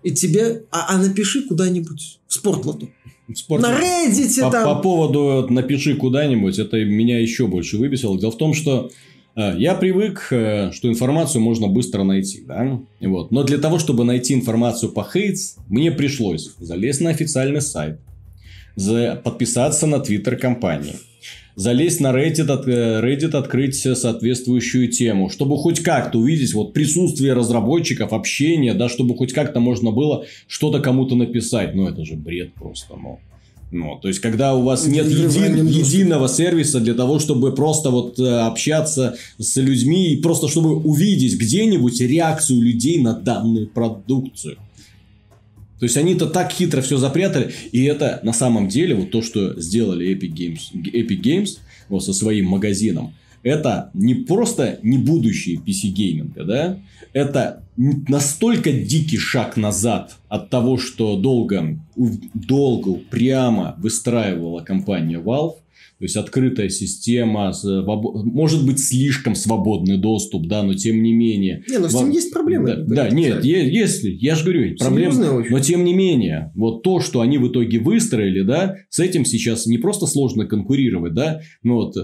и 0.02 0.10
тебе... 0.12 0.64
А, 0.70 0.94
а 0.94 0.98
напиши 0.98 1.42
куда-нибудь 1.46 2.20
в 2.26 2.32
спортлоту. 2.32 2.88
Спорт... 3.34 3.62
На 3.62 3.78
Reddit 3.78 4.42
по, 4.42 4.50
там. 4.50 4.64
По 4.64 4.82
поводу 4.82 5.46
напиши 5.50 5.94
куда-нибудь, 5.94 6.58
это 6.58 6.78
меня 6.84 7.20
еще 7.20 7.46
больше 7.46 7.76
выбесило. 7.76 8.18
Дело 8.18 8.32
в 8.32 8.36
том, 8.36 8.54
что 8.54 8.90
э, 9.36 9.54
я 9.56 9.74
привык, 9.74 10.28
э, 10.30 10.72
что 10.72 10.88
информацию 10.88 11.40
можно 11.40 11.68
быстро 11.68 12.02
найти, 12.02 12.42
да? 12.46 12.80
Вот. 13.00 13.30
Но 13.30 13.44
для 13.44 13.58
того, 13.58 13.78
чтобы 13.78 14.04
найти 14.04 14.34
информацию 14.34 14.90
по 14.90 15.04
Хейтс, 15.04 15.56
мне 15.68 15.92
пришлось 15.92 16.54
залезть 16.58 17.00
на 17.00 17.10
официальный 17.10 17.60
сайт, 17.60 18.00
за... 18.74 19.20
подписаться 19.22 19.86
на 19.86 20.00
твиттер 20.00 20.36
компании, 20.36 20.96
залезть 21.56 22.00
на 22.00 22.12
Reddit, 22.12 22.50
от, 22.50 22.66
э, 22.68 23.00
Reddit, 23.00 23.36
открыть 23.36 23.76
соответствующую 23.76 24.88
тему, 24.88 25.28
чтобы 25.28 25.56
хоть 25.56 25.80
как-то 25.80 26.18
увидеть 26.18 26.54
вот 26.54 26.72
присутствие 26.72 27.32
разработчиков, 27.32 28.12
общение, 28.12 28.74
да, 28.74 28.88
чтобы 28.88 29.16
хоть 29.16 29.32
как-то 29.32 29.60
можно 29.60 29.90
было 29.90 30.24
что-то 30.46 30.80
кому-то 30.80 31.14
написать. 31.14 31.74
Ну, 31.74 31.88
это 31.88 32.04
же 32.04 32.14
бред 32.14 32.54
просто, 32.54 32.96
ну. 32.96 33.18
Ну, 33.72 33.98
то 34.02 34.08
есть, 34.08 34.18
когда 34.18 34.56
у 34.56 34.62
вас 34.62 34.86
нет 34.86 35.06
един, 35.06 35.66
единого 35.66 36.28
сервиса 36.28 36.80
для 36.80 36.94
того, 36.94 37.20
чтобы 37.20 37.54
просто 37.54 37.90
вот 37.90 38.18
э, 38.18 38.40
общаться 38.40 39.16
с 39.38 39.56
людьми 39.56 40.12
и 40.12 40.16
просто 40.16 40.48
чтобы 40.48 40.74
увидеть 40.74 41.38
где-нибудь 41.38 42.00
реакцию 42.00 42.62
людей 42.62 43.00
на 43.00 43.12
данную 43.12 43.68
продукцию. 43.68 44.56
То 45.80 45.84
есть 45.86 45.96
они-то 45.96 46.26
так 46.26 46.52
хитро 46.52 46.82
все 46.82 46.98
запрятали, 46.98 47.52
и 47.72 47.82
это 47.84 48.20
на 48.22 48.34
самом 48.34 48.68
деле 48.68 48.94
вот 48.94 49.10
то, 49.10 49.22
что 49.22 49.58
сделали 49.58 50.14
Epic 50.14 50.32
Games, 50.32 50.60
Epic 50.74 51.22
Games 51.22 51.58
вот, 51.88 52.04
со 52.04 52.12
своим 52.12 52.46
магазином, 52.46 53.14
это 53.42 53.90
не 53.94 54.14
просто 54.14 54.78
не 54.82 54.98
будущее 54.98 55.58
PC-гейминга, 55.58 56.44
да? 56.44 56.78
Это 57.14 57.64
настолько 57.76 58.70
дикий 58.70 59.16
шаг 59.16 59.56
назад 59.56 60.16
от 60.28 60.50
того, 60.50 60.76
что 60.76 61.16
долго, 61.16 61.78
долго 61.96 63.00
прямо 63.10 63.74
выстраивала 63.78 64.60
компания 64.60 65.18
Valve, 65.18 65.56
то 66.00 66.04
есть 66.04 66.16
открытая 66.16 66.70
система, 66.70 67.52
может 67.62 68.64
быть 68.64 68.78
слишком 68.80 69.34
свободный 69.34 69.98
доступ, 69.98 70.46
да, 70.46 70.62
но 70.62 70.72
тем 70.72 71.02
не 71.02 71.12
менее. 71.12 71.62
Не, 71.68 71.76
но 71.76 71.90
с 71.90 71.94
этим 71.94 72.10
есть 72.10 72.32
проблемы. 72.32 72.68
Да, 72.68 72.84
да 72.86 73.10
нет, 73.10 73.44
если, 73.44 74.08
я 74.08 74.34
же 74.34 74.44
говорю, 74.44 74.76
проблемы. 74.78 75.46
Но 75.50 75.60
тем 75.60 75.84
не 75.84 75.92
менее, 75.92 76.52
вот 76.54 76.82
то, 76.82 77.00
что 77.00 77.20
они 77.20 77.36
в 77.36 77.48
итоге 77.48 77.80
выстроили, 77.80 78.40
да, 78.40 78.76
с 78.88 78.98
этим 78.98 79.26
сейчас 79.26 79.66
не 79.66 79.76
просто 79.76 80.06
сложно 80.06 80.46
конкурировать, 80.46 81.12
да, 81.12 81.42
но 81.62 81.74
вот 81.74 81.94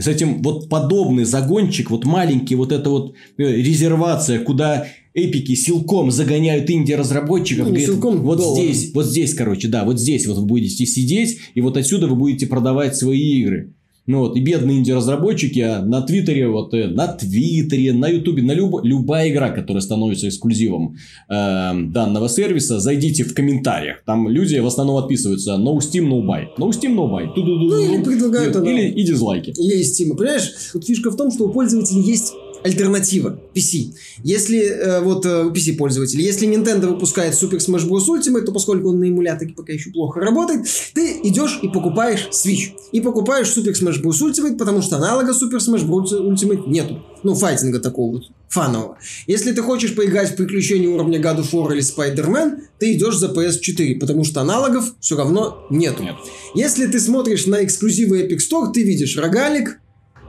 с 0.00 0.08
этим 0.08 0.42
вот 0.42 0.68
подобный 0.68 1.24
загончик, 1.24 1.90
вот 1.90 2.04
маленький, 2.04 2.54
вот 2.54 2.72
эта 2.72 2.90
вот 2.90 3.14
э, 3.36 3.42
резервация, 3.42 4.40
куда 4.40 4.86
эпики 5.14 5.54
силком 5.54 6.10
загоняют 6.10 6.70
инди-разработчиков. 6.70 7.64
Ну, 7.64 7.70
говорят, 7.70 7.88
силком 7.88 8.22
вот 8.22 8.38
доллар. 8.38 8.64
здесь, 8.64 8.94
вот 8.94 9.06
здесь, 9.06 9.34
короче, 9.34 9.68
да, 9.68 9.84
вот 9.84 10.00
здесь 10.00 10.26
вот 10.26 10.38
вы 10.38 10.46
будете 10.46 10.86
сидеть, 10.86 11.38
и 11.54 11.60
вот 11.60 11.76
отсюда 11.76 12.06
вы 12.06 12.16
будете 12.16 12.46
продавать 12.46 12.96
свои 12.96 13.40
игры. 13.40 13.74
Ну 14.06 14.20
вот, 14.20 14.36
и 14.36 14.40
бедные 14.40 14.78
инди-разработчики 14.78 15.60
а 15.60 15.82
на 15.82 16.02
Твиттере, 16.02 16.48
вот, 16.48 16.74
э, 16.74 16.88
на 16.88 17.06
Твиттере, 17.08 17.92
на 17.92 18.08
Ютубе, 18.08 18.42
на 18.42 18.52
люб... 18.52 18.80
любая 18.82 19.30
игра, 19.30 19.50
которая 19.50 19.80
становится 19.80 20.28
эксклюзивом 20.28 20.96
э, 21.28 21.72
данного 21.92 22.28
сервиса, 22.28 22.80
зайдите 22.80 23.24
в 23.24 23.34
комментариях. 23.34 24.02
Там 24.06 24.28
люди 24.28 24.56
в 24.56 24.66
основном 24.66 24.96
отписываются 24.96 25.52
no 25.52 25.76
Steam, 25.78 26.08
no 26.08 26.22
buy. 26.22 26.46
No 26.58 26.70
Steam, 26.70 26.94
no 26.94 27.10
buy. 27.10 27.28
Ну, 27.36 27.78
или 27.78 28.02
предлагают 28.02 28.56
или, 28.56 28.88
или 28.88 29.00
и 29.00 29.04
дизлайки. 29.04 29.52
Есть 29.56 30.00
Steam. 30.00 30.16
Понимаешь, 30.16 30.52
вот 30.74 30.84
фишка 30.84 31.10
в 31.10 31.16
том, 31.16 31.30
что 31.30 31.44
у 31.44 31.52
пользователей 31.52 32.02
есть 32.02 32.32
альтернатива 32.62 33.38
PC. 33.54 33.94
Если 34.22 34.60
э, 34.60 35.00
вот 35.00 35.26
э, 35.26 35.44
у 35.44 35.50
PC 35.50 35.76
пользователей, 35.76 36.24
если 36.24 36.48
Nintendo 36.48 36.88
выпускает 36.88 37.34
Super 37.34 37.58
Smash 37.58 37.88
Bros. 37.88 38.06
Ultimate, 38.08 38.42
то 38.42 38.52
поскольку 38.52 38.90
он 38.90 39.00
на 39.00 39.08
эмуляторе 39.08 39.52
пока 39.52 39.72
еще 39.72 39.90
плохо 39.90 40.20
работает, 40.20 40.66
ты 40.94 41.20
идешь 41.22 41.58
и 41.62 41.68
покупаешь 41.68 42.28
Switch. 42.30 42.72
И 42.92 43.00
покупаешь 43.00 43.48
Super 43.48 43.72
Smash 43.72 44.02
Bros. 44.02 44.20
Ultimate, 44.22 44.56
потому 44.56 44.82
что 44.82 44.96
аналога 44.96 45.32
Super 45.32 45.58
Smash 45.58 45.86
Bros. 45.86 46.10
Ultimate 46.12 46.68
нету. 46.68 47.02
Ну, 47.22 47.34
файтинга 47.34 47.80
такого 47.80 48.12
вот 48.12 48.22
фанового. 48.48 48.98
Если 49.26 49.52
ты 49.52 49.62
хочешь 49.62 49.94
поиграть 49.94 50.32
в 50.32 50.36
приключения 50.36 50.88
уровня 50.88 51.20
God 51.20 51.40
of 51.40 51.50
War 51.52 51.72
или 51.72 51.82
Spider-Man, 51.82 52.62
ты 52.78 52.92
идешь 52.94 53.16
за 53.16 53.28
PS4, 53.28 53.98
потому 53.98 54.24
что 54.24 54.40
аналогов 54.40 54.94
все 55.00 55.16
равно 55.16 55.66
нету. 55.70 56.02
Нет. 56.02 56.16
Если 56.54 56.86
ты 56.86 56.98
смотришь 56.98 57.46
на 57.46 57.64
эксклюзивы 57.64 58.22
Epic 58.22 58.38
Store, 58.38 58.72
ты 58.72 58.82
видишь 58.82 59.16
Рогалик, 59.16 59.80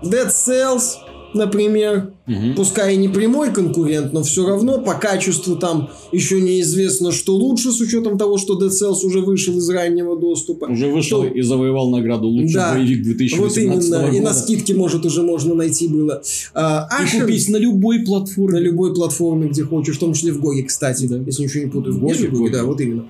Dead 0.04 0.30
Cells, 0.30 0.96
например, 1.34 2.14
Мгм. 2.28 2.56
пускай 2.56 2.94
и 2.94 2.98
не 2.98 3.10
прямой 3.10 3.52
конкурент, 3.54 4.14
но 4.14 4.24
все 4.24 4.46
равно 4.48 4.80
по 4.80 4.94
качеству 4.94 5.56
там 5.56 5.90
еще 6.12 6.40
неизвестно, 6.42 7.12
что 7.12 7.36
лучше, 7.36 7.72
с 7.72 7.80
учетом 7.82 8.18
того, 8.18 8.38
что 8.38 8.58
Dead 8.60 8.70
Cells 8.70 9.06
уже 9.06 9.22
вышел 9.22 9.58
из 9.58 9.70
раннего 9.70 10.18
доступа. 10.18 10.66
Уже 10.66 10.88
вышел 10.88 11.22
То- 11.24 11.28
и 11.28 11.42
завоевал 11.42 11.90
награду 11.90 12.28
лучший 12.28 12.54
Да. 12.56 12.74
боевик 12.74 13.04
2018 13.04 13.40
Вот 13.40 13.58
именно, 13.58 14.06
года. 14.06 14.18
и 14.18 14.20
на 14.20 14.34
скидке, 14.34 14.74
может, 14.76 15.06
уже 15.06 15.24
можно 15.24 15.56
найти 15.56 15.88
было. 15.88 16.22
А, 16.54 16.88
И 17.00 17.04
Ashen 17.06 17.22
купить 17.22 17.50
на 17.50 17.58
любой 17.58 18.00
платформе. 18.00 18.60
на 18.60 18.64
любой 18.64 18.94
платформе, 18.94 19.50
где 19.50 19.64
хочешь, 19.64 19.98
в 19.98 20.00
том 20.00 20.14
числе 20.14 20.32
в 20.32 20.40
GOG 20.40 20.54
е, 20.54 20.64
кстати, 20.64 21.06
Да. 21.08 21.18
если 21.26 21.44
ничего 21.44 21.64
не 21.66 21.70
путаю. 21.70 21.96
В 21.96 22.00
GOG 22.00 22.30
е, 22.30 22.50
да, 22.52 22.64
вот 22.64 22.80
именно. 22.82 23.06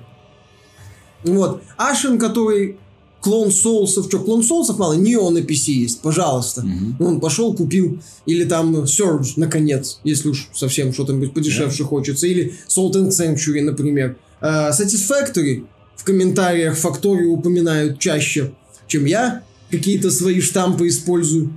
Вот. 1.24 1.60
Ashen, 1.78 2.18
который 2.18 2.76
клон 3.22 3.52
Соусов, 3.52 4.06
что, 4.06 4.18
клон 4.18 4.42
Соусов 4.42 4.78
мало? 4.78 4.94
Неон 4.94 5.34
на 5.34 5.38
PC 5.38 5.72
есть, 5.72 6.00
пожалуйста. 6.00 6.62
Мгм. 6.62 6.96
Он 6.98 7.20
пошел, 7.20 7.54
купил. 7.54 8.00
Или 8.26 8.44
там 8.44 8.82
Surge, 8.82 9.34
наконец, 9.36 10.00
если 10.04 10.30
уж 10.30 10.48
совсем 10.52 10.92
что-то 10.92 11.14
подешевше 11.14 11.84
хочется. 11.84 12.26
Или 12.26 12.54
Salt 12.68 12.92
and 12.94 13.10
Sanctuary, 13.10 13.62
например. 13.62 14.16
А, 14.40 14.70
Satisfactory 14.70 15.64
в 15.96 16.04
комментариях 16.04 16.76
Factorio 16.76 17.28
упоминают 17.28 18.00
чаще, 18.00 18.52
чем 18.88 19.04
я. 19.04 19.44
Какие-то 19.70 20.10
свои 20.10 20.40
штампы 20.40 20.88
использую. 20.88 21.52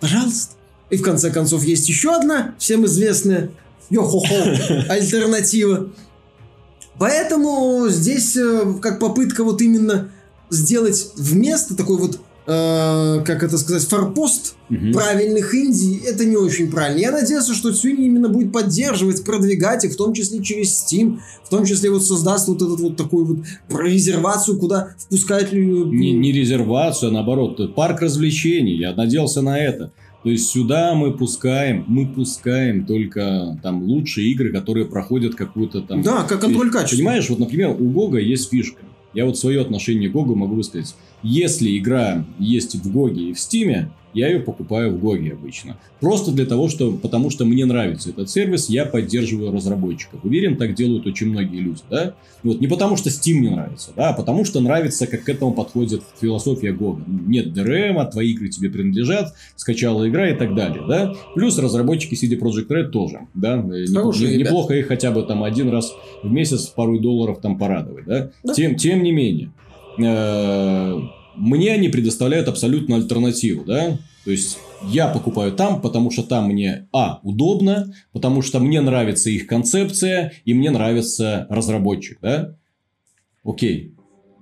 Пожалуйста. 0.00 0.54
И 0.90 0.96
в 0.96 1.02
конце 1.02 1.30
концов 1.30 1.64
есть 1.64 1.88
еще 1.88 2.14
одна, 2.14 2.54
всем 2.58 2.84
известная 2.84 3.50
йо-хо-хо 3.88 4.34
альтернатива. 4.88 5.90
Поэтому 6.98 7.86
здесь 7.88 8.36
э, 8.36 8.74
как 8.82 8.98
попытка 8.98 9.44
вот 9.44 9.62
именно 9.62 10.10
сделать 10.52 11.12
вместо 11.16 11.76
такой 11.76 11.98
вот, 11.98 12.20
э, 12.46 13.22
как 13.24 13.42
это 13.42 13.58
сказать, 13.58 13.84
форпост 13.84 14.56
Мгм. 14.68 14.92
правильных 14.92 15.54
инди, 15.54 16.00
это 16.06 16.24
не 16.24 16.36
очень 16.36 16.70
правильно. 16.70 16.98
Я 16.98 17.10
надеюсь, 17.10 17.46
что 17.46 17.70
Sony 17.70 18.06
именно 18.06 18.28
будет 18.28 18.52
поддерживать, 18.52 19.24
продвигать 19.24 19.84
их, 19.84 19.92
в 19.92 19.96
том 19.96 20.12
числе 20.14 20.42
через 20.42 20.84
Steam, 20.84 21.18
в 21.44 21.48
том 21.48 21.64
числе 21.64 21.90
вот 21.90 22.04
создаст 22.04 22.48
вот 22.48 22.62
этот 22.62 22.80
вот 22.80 22.96
такую 22.96 23.24
вот 23.24 23.38
резервацию, 23.78 24.58
куда 24.58 24.94
впускают. 24.98 25.52
Не, 25.52 26.12
не 26.12 26.32
резервацию, 26.32 27.10
а 27.10 27.12
наоборот, 27.12 27.74
парк 27.74 28.00
развлечений. 28.00 28.76
Я 28.76 28.94
надеялся 28.94 29.42
на 29.42 29.58
это. 29.58 29.92
То 30.22 30.30
есть 30.30 30.48
сюда 30.50 30.94
мы 30.94 31.12
пускаем, 31.12 31.84
мы 31.88 32.06
пускаем 32.06 32.86
только 32.86 33.58
там 33.62 33.82
лучшие 33.82 34.30
игры, 34.30 34.52
которые 34.52 34.86
проходят 34.86 35.34
какую-то 35.34 35.80
там... 35.82 36.02
Да, 36.02 36.22
как 36.22 36.40
контроль 36.40 36.70
качества. 36.70 36.96
Понимаешь, 36.96 37.28
вот, 37.28 37.40
например, 37.40 37.70
у 37.70 37.90
GOG 37.90 38.11
а 38.11 38.18
есть 38.18 38.48
фишка. 38.48 38.82
Я 39.14 39.26
вот 39.26 39.38
свое 39.38 39.60
отношение 39.60 40.08
к 40.08 40.12
GOG 40.12 40.29
у 40.29 40.34
могу 40.34 40.54
высказать. 40.54 40.94
Если 41.22 41.78
игра 41.78 42.24
есть 42.38 42.74
в 42.74 42.92
GOG 42.92 43.20
е 43.20 43.30
и 43.30 43.32
в 43.32 43.40
Steam 43.40 43.76
е, 43.76 43.90
я 44.14 44.28
ее 44.28 44.40
покупаю 44.40 44.92
в 44.92 45.00
GOG 45.00 45.24
е 45.24 45.32
обычно. 45.32 45.76
Просто 46.00 46.32
для 46.32 46.44
того, 46.44 46.68
что, 46.68 46.92
потому 46.92 47.30
что 47.30 47.44
мне 47.44 47.64
нравится 47.64 48.10
этот 48.10 48.28
сервис, 48.28 48.68
я 48.68 48.84
поддерживаю 48.84 49.52
разработчиков. 49.52 50.20
Уверен, 50.24 50.56
так 50.56 50.74
делают 50.74 51.06
очень 51.06 51.28
многие 51.28 51.60
люди, 51.60 51.80
да? 51.88 52.14
Вот 52.42 52.60
не 52.60 52.66
потому, 52.66 52.96
что 52.96 53.08
Steam 53.08 53.38
не 53.38 53.48
нравится, 53.48 53.92
да, 53.96 54.10
а 54.10 54.12
потому 54.12 54.44
что 54.44 54.60
нравится, 54.60 55.06
как 55.06 55.24
к 55.24 55.28
этому 55.28 55.52
подходит 55.52 56.02
философия 56.20 56.72
GOG 56.72 56.90
а. 56.90 57.02
Нет 57.06 57.48
DRM, 57.56 58.10
твои 58.10 58.32
игры 58.32 58.48
тебе 58.48 58.68
принадлежат, 58.68 59.34
скачал, 59.56 60.08
играй 60.08 60.28
и 60.28 60.36
так 60.36 60.54
далее, 60.54 60.82
да? 60.86 61.14
Плюс 61.34 61.58
разработчики 61.58 62.14
CD 62.14 62.38
Projekt 62.38 62.68
Red 62.68 62.90
тоже, 62.90 63.20
да? 63.34 63.58
Э, 63.58 63.86
Хорошие 63.94 64.36
неплохо 64.36 64.74
их 64.74 64.88
хотя 64.88 65.12
бы 65.12 65.22
там 65.22 65.44
один 65.44 65.70
раз 65.70 65.92
в 66.22 66.30
месяц 66.30 66.66
пару 66.66 66.98
долларов 66.98 67.38
там 67.40 67.56
порадовать, 67.58 68.04
да? 68.06 68.30
Да. 68.42 68.54
Тем, 68.54 68.74
тем 68.76 69.02
не 69.02 69.12
менее, 69.12 69.52
э, 69.98 71.00
мне 71.36 71.72
они 71.72 71.88
предоставляют 71.88 72.48
абсолютно 72.48 72.96
альтернативу, 72.96 73.64
да? 73.64 73.98
То 74.24 74.30
есть 74.30 74.58
я 74.84 75.08
покупаю 75.08 75.52
там, 75.52 75.80
потому 75.80 76.10
что 76.10 76.22
там 76.22 76.48
мне, 76.48 76.88
а, 76.92 77.20
удобно, 77.22 77.92
потому 78.12 78.42
что 78.42 78.60
мне 78.60 78.80
нравится 78.80 79.30
их 79.30 79.46
концепция, 79.46 80.32
и 80.44 80.54
мне 80.54 80.70
нравится 80.70 81.46
разработчик, 81.50 82.18
да? 82.20 82.56
Окей. 83.44 83.94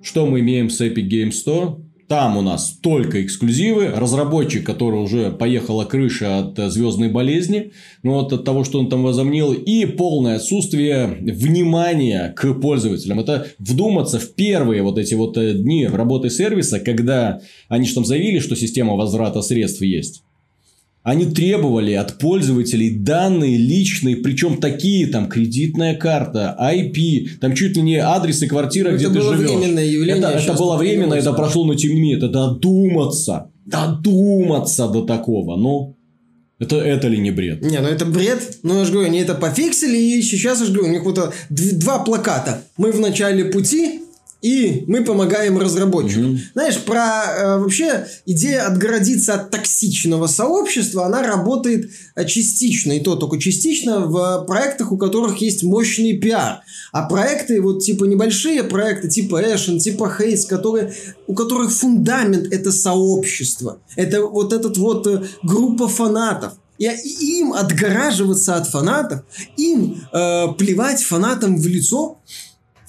Что 0.03 0.27
мы 0.27 0.41
имеем 0.41 0.71
с 0.71 0.81
Epic 0.81 1.09
Games 1.09 1.33
100? 1.33 1.81
Там 2.11 2.37
у 2.37 2.43
нас 2.43 2.77
только 2.83 3.23
эксклюзивы, 3.23 3.87
разработчик, 3.87 4.67
который 4.67 4.99
уже 4.99 5.31
поехала 5.31 5.85
крыша 5.85 6.39
от 6.39 6.59
э, 6.59 6.69
звездной 6.69 7.09
болезни, 7.09 7.71
ну 8.03 8.15
вот 8.15 8.33
от 8.33 8.45
того, 8.45 8.65
что 8.65 8.81
он 8.81 8.89
там 8.89 9.05
возомнил, 9.05 9.53
и 9.53 9.87
полное 9.87 10.35
отсутствие 10.35 11.07
внимания 11.07 12.35
к 12.37 12.55
пользователям. 12.55 13.21
Это 13.21 13.47
вдуматься 13.61 14.19
в 14.19 14.35
первые 14.35 14.83
вот 14.83 14.99
эти 14.99 15.15
вот 15.15 15.39
э, 15.39 15.53
дни 15.53 15.87
работы 15.87 16.31
сервиса, 16.31 16.81
когда 16.81 17.43
они 17.69 17.87
же 17.87 17.95
там 17.95 18.05
заявили, 18.05 18.41
что 18.41 18.57
система 18.57 18.97
возврата 18.97 19.41
средств 19.41 19.81
есть. 19.81 20.25
Они 21.03 21.25
требовали 21.25 21.93
от 21.93 22.19
пользователей 22.19 22.91
данные 22.91 23.57
личные, 23.57 24.17
причем 24.17 24.59
такие, 24.59 25.07
там, 25.07 25.29
кредитная 25.31 25.95
карта, 25.97 26.55
IP, 26.61 27.39
там 27.41 27.55
чуть 27.55 27.75
ли 27.77 27.83
не 27.83 27.97
адрес 27.97 28.43
и 28.43 28.47
квартира, 28.47 28.93
где 28.93 29.07
это 29.07 29.15
ты 29.15 29.21
было 29.21 29.35
живешь. 29.37 29.51
временное 29.51 29.87
явление. 29.87 30.19
Это, 30.19 30.29
это 30.39 30.53
было 30.53 30.75
это 30.75 30.83
временно, 30.83 31.15
это 31.15 31.33
прошло, 31.33 31.65
но 31.65 31.75
тем 31.75 31.95
не 31.95 32.01
менее, 32.01 32.19
это 32.19 32.29
додуматься, 32.29 33.51
додуматься 33.65 34.89
до 34.89 35.03
такого, 35.03 35.57
ну, 35.57 35.97
это, 36.59 36.77
это 36.77 37.09
ли 37.09 37.17
не 37.19 37.31
бред? 37.31 37.63
Не, 37.63 37.81
ну 37.81 37.89
это 37.89 38.05
бред. 38.05 38.59
Ну, 38.63 38.79
я 38.79 38.85
же 38.85 38.93
говорю, 38.93 39.09
они 39.09 39.21
это 39.21 39.35
пофиксили, 39.35 39.97
и 39.97 40.21
сейчас, 40.21 40.61
я 40.61 40.67
же 40.67 40.73
говорю, 40.73 40.91
у 40.91 40.93
них 40.93 41.05
вот 41.05 41.17
дв- 41.17 41.75
два 41.77 42.01
плаката. 42.01 42.63
Мы 42.77 42.93
в 42.93 43.01
начале 43.01 43.47
пути, 43.47 44.01
и 44.43 44.85
мы 44.87 45.05
помогаем 45.05 45.59
разработчикам. 45.59 46.33
Мгм. 46.33 46.41
Знаешь, 46.55 46.79
про 46.79 47.25
э, 47.27 47.59
вообще 47.59 48.07
идея 48.27 48.67
отгородиться 48.67 49.35
от 49.35 49.51
токсичного 49.51 50.27
сообщества, 50.27 51.07
она 51.07 51.23
работает 51.23 51.91
э, 52.15 52.25
частично, 52.27 52.93
и 52.93 53.01
то 53.01 53.17
только 53.17 53.39
частично 53.39 54.07
в 54.07 54.45
проектах, 54.47 54.93
у 54.93 54.97
которых 54.97 55.39
есть 55.39 55.63
мощный 55.63 56.17
пиар. 56.17 56.61
А 56.93 57.03
проекты, 57.03 57.61
вот 57.61 57.83
типа 57.83 58.05
небольшие 58.05 58.65
проекты, 58.65 59.09
типа 59.09 59.43
Эшен, 59.43 59.79
типа 59.79 60.11
Хейс, 60.11 60.47
которые, 60.47 60.95
у 61.27 61.35
которых 61.35 61.73
фундамент 61.73 62.53
это 62.53 62.73
сообщество. 62.73 63.81
Это 63.97 64.23
вот 64.23 64.53
этот 64.53 64.79
вот 64.79 65.07
э, 65.07 65.23
группа 65.43 65.89
фанатов. 65.89 66.55
И 66.79 66.87
им 67.41 67.53
отгораживаться 67.53 68.57
от 68.57 68.67
фанатов, 68.67 69.21
им 69.59 70.03
э, 70.15 70.47
плевать 70.57 71.03
фанатам 71.03 71.59
в 71.59 71.67
лицо, 71.67 72.21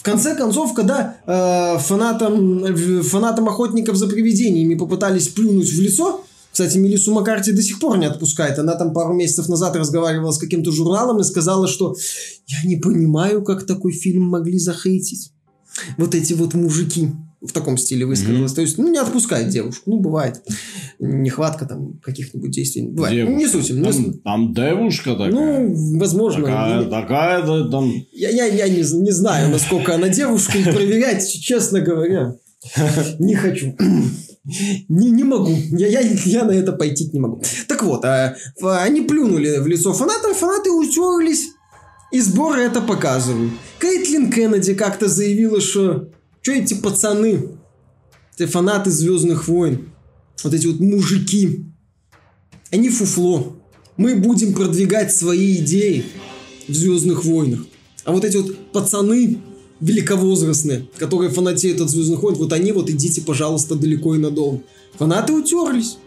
в 0.02 0.04
конце 0.04 0.34
концов, 0.34 0.74
когда 0.74 1.18
э, 1.28 1.78
фанатам, 1.78 2.76
фанатам 3.04 3.48
охотников 3.48 3.98
за 3.98 4.08
привидениями 4.08 4.74
попытались 4.74 5.28
плюнуть 5.28 5.72
в 5.72 5.80
лицо, 5.80 6.24
кстати, 6.52 6.80
Мелису 6.80 7.14
Маккарти 7.14 7.52
до 7.52 7.62
сих 7.62 7.80
пор 7.80 8.00
не 8.00 8.08
отпускает. 8.08 8.58
Она 8.58 8.74
там 8.74 8.94
пару 8.94 9.14
месяцев 9.14 9.48
назад 9.48 9.76
разговаривала 9.76 10.32
с 10.32 10.40
каким-то 10.40 10.72
журналом 10.72 11.20
и 11.20 11.24
сказала, 11.24 11.68
что 11.68 11.96
я 12.48 12.68
не 12.68 12.78
понимаю, 12.78 13.44
как 13.44 13.68
такой 13.68 13.92
фильм 13.92 14.24
могли 14.24 14.58
захейтить. 14.58 15.34
Вот 16.00 16.16
эти 16.16 16.34
вот 16.34 16.56
мужики 16.56 17.12
в 17.42 17.52
таком 17.54 17.78
стиле 17.78 18.06
высказалась. 18.06 18.54
То 18.54 18.62
есть, 18.62 18.78
ну, 18.78 18.88
не 18.90 19.00
отпускает 19.00 19.50
девушку. 19.50 19.90
Ну, 19.90 20.00
бывает. 20.00 20.42
Нехватка 21.00 21.66
там 21.66 22.00
каких-нибудь 22.04 22.52
действий. 22.52 22.84
Бывает. 22.84 23.28
Ну, 23.28 23.36
не 23.36 23.46
Девушка. 23.48 23.68
суть. 23.68 23.78
не 23.78 23.84
Там, 23.84 23.94
суть. 23.94 24.24
там 24.24 24.54
девушка 24.54 25.12
такая. 25.12 25.32
Ну, 25.32 25.98
возможно. 25.98 26.44
такая, 26.46 26.84
Не- 26.84 26.90
такая, 26.90 27.42
да, 27.46 27.70
там... 27.70 27.92
я, 28.14 28.30
я, 28.30 28.46
я 28.46 28.70
не, 28.70 28.78
не 29.02 29.12
знаю, 29.12 29.50
насколько 29.50 29.96
она 29.96 30.10
девушка, 30.10 30.58
и 30.58 30.64
проверять, 30.64 31.28
честно 31.42 31.82
говоря, 31.82 32.36
не 33.20 33.36
хочу. 33.36 33.76
Не, 34.90 35.12
не 35.12 35.24
могу. 35.24 35.52
Я, 35.72 35.88
я, 35.88 36.02
я 36.02 36.44
на 36.46 36.52
это 36.52 36.72
пойти 36.72 37.08
не 37.14 37.20
могу. 37.20 37.44
Так 37.68 37.84
вот, 37.84 38.04
а, 38.04 38.36
они 38.82 39.02
плюнули 39.02 39.60
в 39.60 39.68
лицо 39.68 39.94
фанатам, 39.94 40.34
фанаты 40.34 40.72
утерлись, 40.72 41.50
и 42.12 42.20
сборы 42.20 42.62
это 42.62 42.82
показывают. 42.82 43.52
Кейтлин 43.80 44.32
Кеннеди 44.32 44.74
как-то 44.74 45.08
заявила, 45.08 45.62
что 45.62 46.10
что 46.42 46.52
эти 46.52 46.74
пацаны, 46.74 47.50
эти 48.38 48.48
фанаты 48.48 48.90
Звездных 48.90 49.48
войн, 49.48 49.90
вот 50.44 50.54
эти 50.54 50.68
вот 50.68 50.80
мужики, 50.80 51.66
они 52.72 52.90
фуфло. 52.90 53.58
Мы 53.98 54.16
будем 54.16 54.54
продвигать 54.54 55.14
свои 55.14 55.58
идеи 55.58 56.06
в 56.68 56.74
Звездных 56.74 57.24
войнах. 57.26 57.66
А 58.06 58.12
вот 58.12 58.26
эти 58.26 58.38
вот 58.38 58.58
пацаны 58.72 59.40
великовозрастные, 59.80 60.88
которые 60.98 61.30
фанатеют 61.30 61.82
от 61.82 61.90
Звездных 61.90 62.24
войн, 62.24 62.36
вот 62.36 62.54
они 62.54 62.72
вот 62.72 62.90
идите, 62.90 63.22
пожалуйста, 63.22 63.76
далеко 63.76 64.16
и 64.16 64.18
надолго. 64.18 64.62
Фанаты 64.98 65.34
утерлись. 65.34 65.98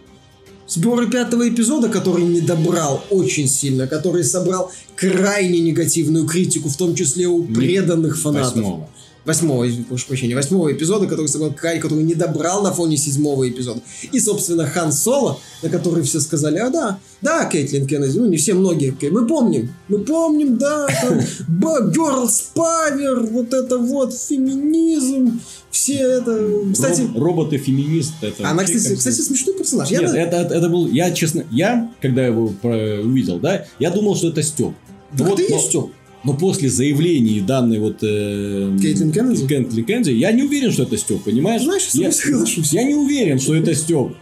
Сборы 0.67 1.07
пятого 1.07 1.47
эпизода, 1.47 1.89
который 1.89 2.23
не 2.25 2.41
добрал 2.41 3.03
очень 3.11 3.47
сильно, 3.47 3.85
который 3.85 4.23
собрал 4.23 4.71
крайне 4.95 5.59
негативную 5.59 6.25
критику, 6.25 6.69
в 6.69 6.75
том 6.75 6.95
числе 6.95 7.27
у 7.27 7.43
преданных 7.43 8.17
фанатов. 8.17 8.55
Восьмого. 8.55 8.89
Восьмого, 9.25 9.65
прошу 9.89 10.07
прощения, 10.07 10.35
восьмого 10.35 10.71
эпизода, 10.71 11.07
который 11.07 11.27
собрал 11.27 11.51
край, 11.51 11.79
который 11.79 12.03
не 12.03 12.13
добрал 12.13 12.61
на 12.61 12.71
фоне 12.71 12.95
седьмого 12.95 13.49
эпизода. 13.49 13.81
И, 14.11 14.19
собственно, 14.19 14.67
Хан 14.67 14.91
Соло, 14.91 15.39
на 15.63 15.69
который 15.69 16.03
все 16.03 16.19
сказали, 16.19 16.59
а 16.59 16.69
да, 16.69 16.99
да, 17.21 17.45
Кейтлин 17.45 17.87
Кеннеди, 17.87 18.19
ну 18.19 18.27
не 18.27 18.37
все, 18.37 18.53
многие, 18.53 18.95
мы 19.09 19.25
помним, 19.27 19.73
мы 19.87 19.99
помним, 19.99 20.57
да, 20.59 20.87
там, 21.01 21.19
Girls 21.91 22.43
Power, 22.55 23.27
вот 23.31 23.51
это 23.53 23.79
вот, 23.79 24.13
феминизм, 24.13 25.39
все 25.71 25.95
это, 25.95 26.47
кстати, 26.71 27.01
Роб- 27.01 27.17
робот-феминист. 27.21 28.13
Это 28.21 28.47
она, 28.49 28.63
кстати, 28.63 28.89
как- 28.89 28.97
кстати, 28.99 29.21
смешной 29.21 29.57
персонаж. 29.57 29.89
Я 29.89 30.01
Нет, 30.01 30.11
на- 30.11 30.17
это, 30.17 30.37
это 30.53 30.69
был, 30.69 30.87
я 30.87 31.11
честно, 31.11 31.45
я, 31.51 31.91
когда 32.01 32.25
его 32.25 32.53
увидел, 32.63 33.39
да, 33.39 33.65
я 33.79 33.89
думал, 33.91 34.15
что 34.15 34.29
это 34.29 34.43
Степ. 34.43 34.73
Так 35.17 35.27
вот, 35.27 35.37
ты 35.37 35.45
и 35.45 35.49
но- 35.49 35.55
есть 35.55 35.69
Степ. 35.69 35.85
Но 36.25 36.33
после 36.33 36.69
заявлений 36.69 37.39
данной 37.39 37.79
вот... 37.79 37.97
э, 38.01 38.77
Кейтлин 38.81 39.11
Кеннеди? 39.11 39.47
Кейтлин 39.47 39.85
Кеннеди, 39.85 40.11
я 40.11 40.31
не 40.31 40.43
уверен, 40.43 40.71
что 40.71 40.83
это 40.83 40.97
Степ, 40.97 41.23
понимаешь? 41.23 41.63
Знаешь, 41.63 41.87
я 41.93 42.11
соглашусь. 42.11 42.73
я 42.73 42.83
не 42.83 42.95
уверен, 42.95 43.39
что 43.39 43.55
это 43.55 43.75
Степ. 43.75 44.13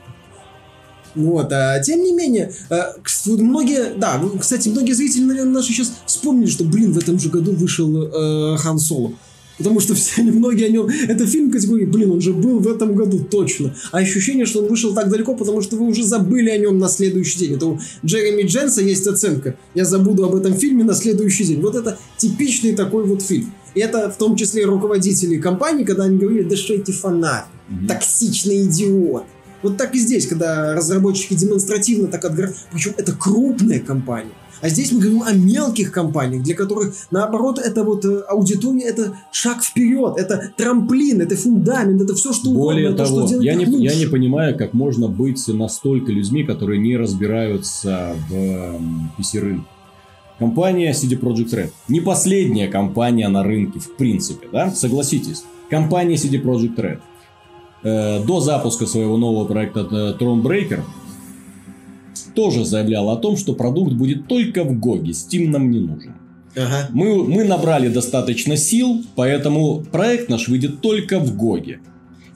Вот, 1.15 1.51
а 1.51 1.79
тем 1.79 2.03
не 2.03 2.11
менее, 2.11 2.51
вот 2.69 3.39
многие, 3.39 3.93
да, 3.95 4.19
кстати, 4.39 4.69
многие 4.69 4.93
зрители, 4.93 5.23
наверное, 5.23 5.53
наши 5.53 5.71
сейчас 5.71 5.93
вспомнили, 6.07 6.49
что, 6.49 6.63
блин, 6.63 6.91
в 6.91 6.97
этом 6.97 7.19
же 7.19 7.29
году 7.29 7.53
вышел 7.53 7.95
э, 7.95 8.57
Хан 8.57 8.79
Соло. 8.79 9.13
Потому 9.57 9.79
что 9.79 9.93
все 9.93 10.21
многие 10.23 10.65
о 10.65 10.69
нем... 10.69 10.87
Это 11.07 11.25
фильм 11.27 11.51
категории, 11.51 11.85
блин, 11.85 12.11
он 12.11 12.21
же 12.21 12.33
был 12.33 12.59
в 12.59 12.67
этом 12.67 12.95
году, 12.95 13.19
точно. 13.19 13.75
А 13.91 13.99
ощущение, 13.99 14.45
что 14.45 14.61
он 14.61 14.67
вышел 14.67 14.93
так 14.93 15.09
далеко, 15.09 15.35
потому 15.35 15.61
что 15.61 15.75
вы 15.75 15.85
уже 15.85 16.03
забыли 16.03 16.49
о 16.49 16.57
нем 16.57 16.77
на 16.79 16.89
следующий 16.89 17.39
день. 17.39 17.55
Это 17.55 17.67
у 17.67 17.79
Джереми 18.05 18.43
Дженса 18.43 18.81
есть 18.81 19.07
оценка. 19.07 19.55
Я 19.75 19.85
забуду 19.85 20.25
об 20.25 20.35
этом 20.35 20.53
фильме 20.53 20.83
на 20.83 20.93
следующий 20.93 21.43
день. 21.45 21.61
Вот 21.61 21.75
это 21.75 21.97
типичный 22.17 22.73
такой 22.73 23.05
вот 23.05 23.21
фильм. 23.21 23.53
И 23.75 23.79
это 23.79 24.09
в 24.09 24.17
том 24.17 24.35
числе 24.35 24.63
и 24.63 24.65
руководители 24.65 25.39
компании, 25.39 25.83
когда 25.83 26.03
они 26.03 26.17
говорили, 26.17 26.43
да 26.43 26.55
что 26.55 26.73
эти 26.73 26.91
фанаты, 26.91 27.47
токсичный 27.87 28.65
идиот. 28.65 29.23
Вот 29.63 29.77
так 29.77 29.95
и 29.95 29.97
здесь, 29.97 30.27
когда 30.27 30.75
разработчики 30.75 31.33
демонстративно 31.33 32.07
так 32.07 32.25
отгорают. 32.25 32.57
Причем 32.71 32.93
это 32.97 33.13
крупная 33.13 33.79
компания. 33.79 34.31
А 34.63 34.69
здесь 34.69 34.93
мы 34.93 35.01
говорим 35.01 35.23
о 35.23 35.33
мелких 35.33 35.91
компаниях, 35.91 36.41
для 36.41 36.55
которых, 36.55 36.95
наоборот, 37.11 37.59
это 37.59 37.83
вот 37.83 38.05
э, 38.05 38.21
аудитория, 38.29 38.85
это 38.85 39.17
шаг 39.29 39.61
вперед, 39.61 40.13
это 40.15 40.53
трамплин, 40.55 41.19
это 41.19 41.35
фундамент, 41.35 42.01
это 42.01 42.15
все, 42.15 42.31
что 42.31 42.49
Более 42.49 42.87
угодно, 42.87 43.05
то, 43.05 43.11
того, 43.11 43.27
что 43.27 43.39
делает 43.41 43.59
я 43.59 43.65
не, 43.67 43.83
я 43.83 43.93
не 43.93 44.05
понимаю, 44.05 44.57
как 44.57 44.73
можно 44.73 45.09
быть 45.09 45.45
настолько 45.49 46.13
людьми, 46.13 46.45
которые 46.45 46.79
не 46.79 46.95
разбираются 46.95 48.15
в 48.29 48.33
PC-рынке. 49.19 49.65
Компания 50.39 50.93
CD 50.93 51.19
Projekt 51.19 51.53
Red. 51.53 51.71
Не 51.89 51.99
последняя 51.99 52.69
компания 52.69 53.27
на 53.27 53.43
рынке, 53.43 53.79
в 53.79 53.97
принципе, 53.97 54.47
да? 54.49 54.71
Согласитесь. 54.71 55.43
Компания 55.69 56.15
CD 56.15 56.41
Projekt 56.41 56.75
Red. 56.77 56.99
э, 57.83 58.23
до 58.23 58.39
запуска 58.39 58.85
своего 58.85 59.17
нового 59.17 59.45
проекта 59.45 59.81
э, 59.91 60.17
Thronebreaker 60.17 60.83
тоже 62.33 62.65
заявляла 62.65 63.13
о 63.13 63.17
том, 63.17 63.37
что 63.37 63.53
продукт 63.53 63.93
будет 63.93 64.27
только 64.27 64.63
в 64.63 64.79
GOG 64.79 64.98
е, 64.98 65.11
Steam 65.11 65.49
нам 65.49 65.71
не 65.71 65.79
нужен. 65.79 66.13
Ага. 66.55 66.87
Мы, 66.91 67.23
мы 67.23 67.43
набрали 67.43 67.87
достаточно 67.89 68.57
сил, 68.57 69.03
поэтому 69.15 69.83
проект 69.91 70.29
наш 70.29 70.47
выйдет 70.47 70.81
только 70.81 71.19
в 71.19 71.35
GOG 71.35 71.62
е. 71.62 71.79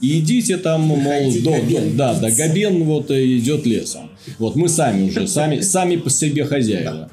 И 0.02 0.20
идите 0.20 0.58
там, 0.58 0.82
мол, 0.82 1.00
до- 1.44 1.52
Габен. 1.52 1.98
да, 1.98 2.14
да, 2.20 2.30
Габен 2.32 2.84
вот 2.84 3.10
э, 3.12 3.26
идет 3.38 3.66
лесом. 3.66 4.10
Вот 4.40 4.56
мы 4.56 4.70
сами 4.70 5.10
уже, 5.10 5.28
сами, 5.28 5.60
сами 5.62 5.96
по 5.98 6.10
себе 6.10 6.46
хозяева. 6.46 7.10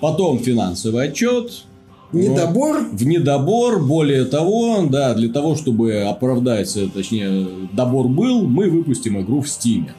Потом 0.00 0.38
финансовый 0.38 1.08
отчет. 1.08 1.64
Недобор. 2.12 2.88
В 2.92 3.04
недобор, 3.06 3.82
более 3.82 4.24
того, 4.26 4.86
да, 4.88 5.14
для 5.14 5.28
того, 5.28 5.56
чтобы 5.56 6.02
оправдать, 6.02 6.74
э, 6.76 6.88
точнее, 6.92 7.46
добор 7.72 8.08
был, 8.08 8.46
мы 8.46 8.70
выпустим 8.70 9.20
игру 9.20 9.40
в 9.40 9.48
Стиме. 9.48 9.94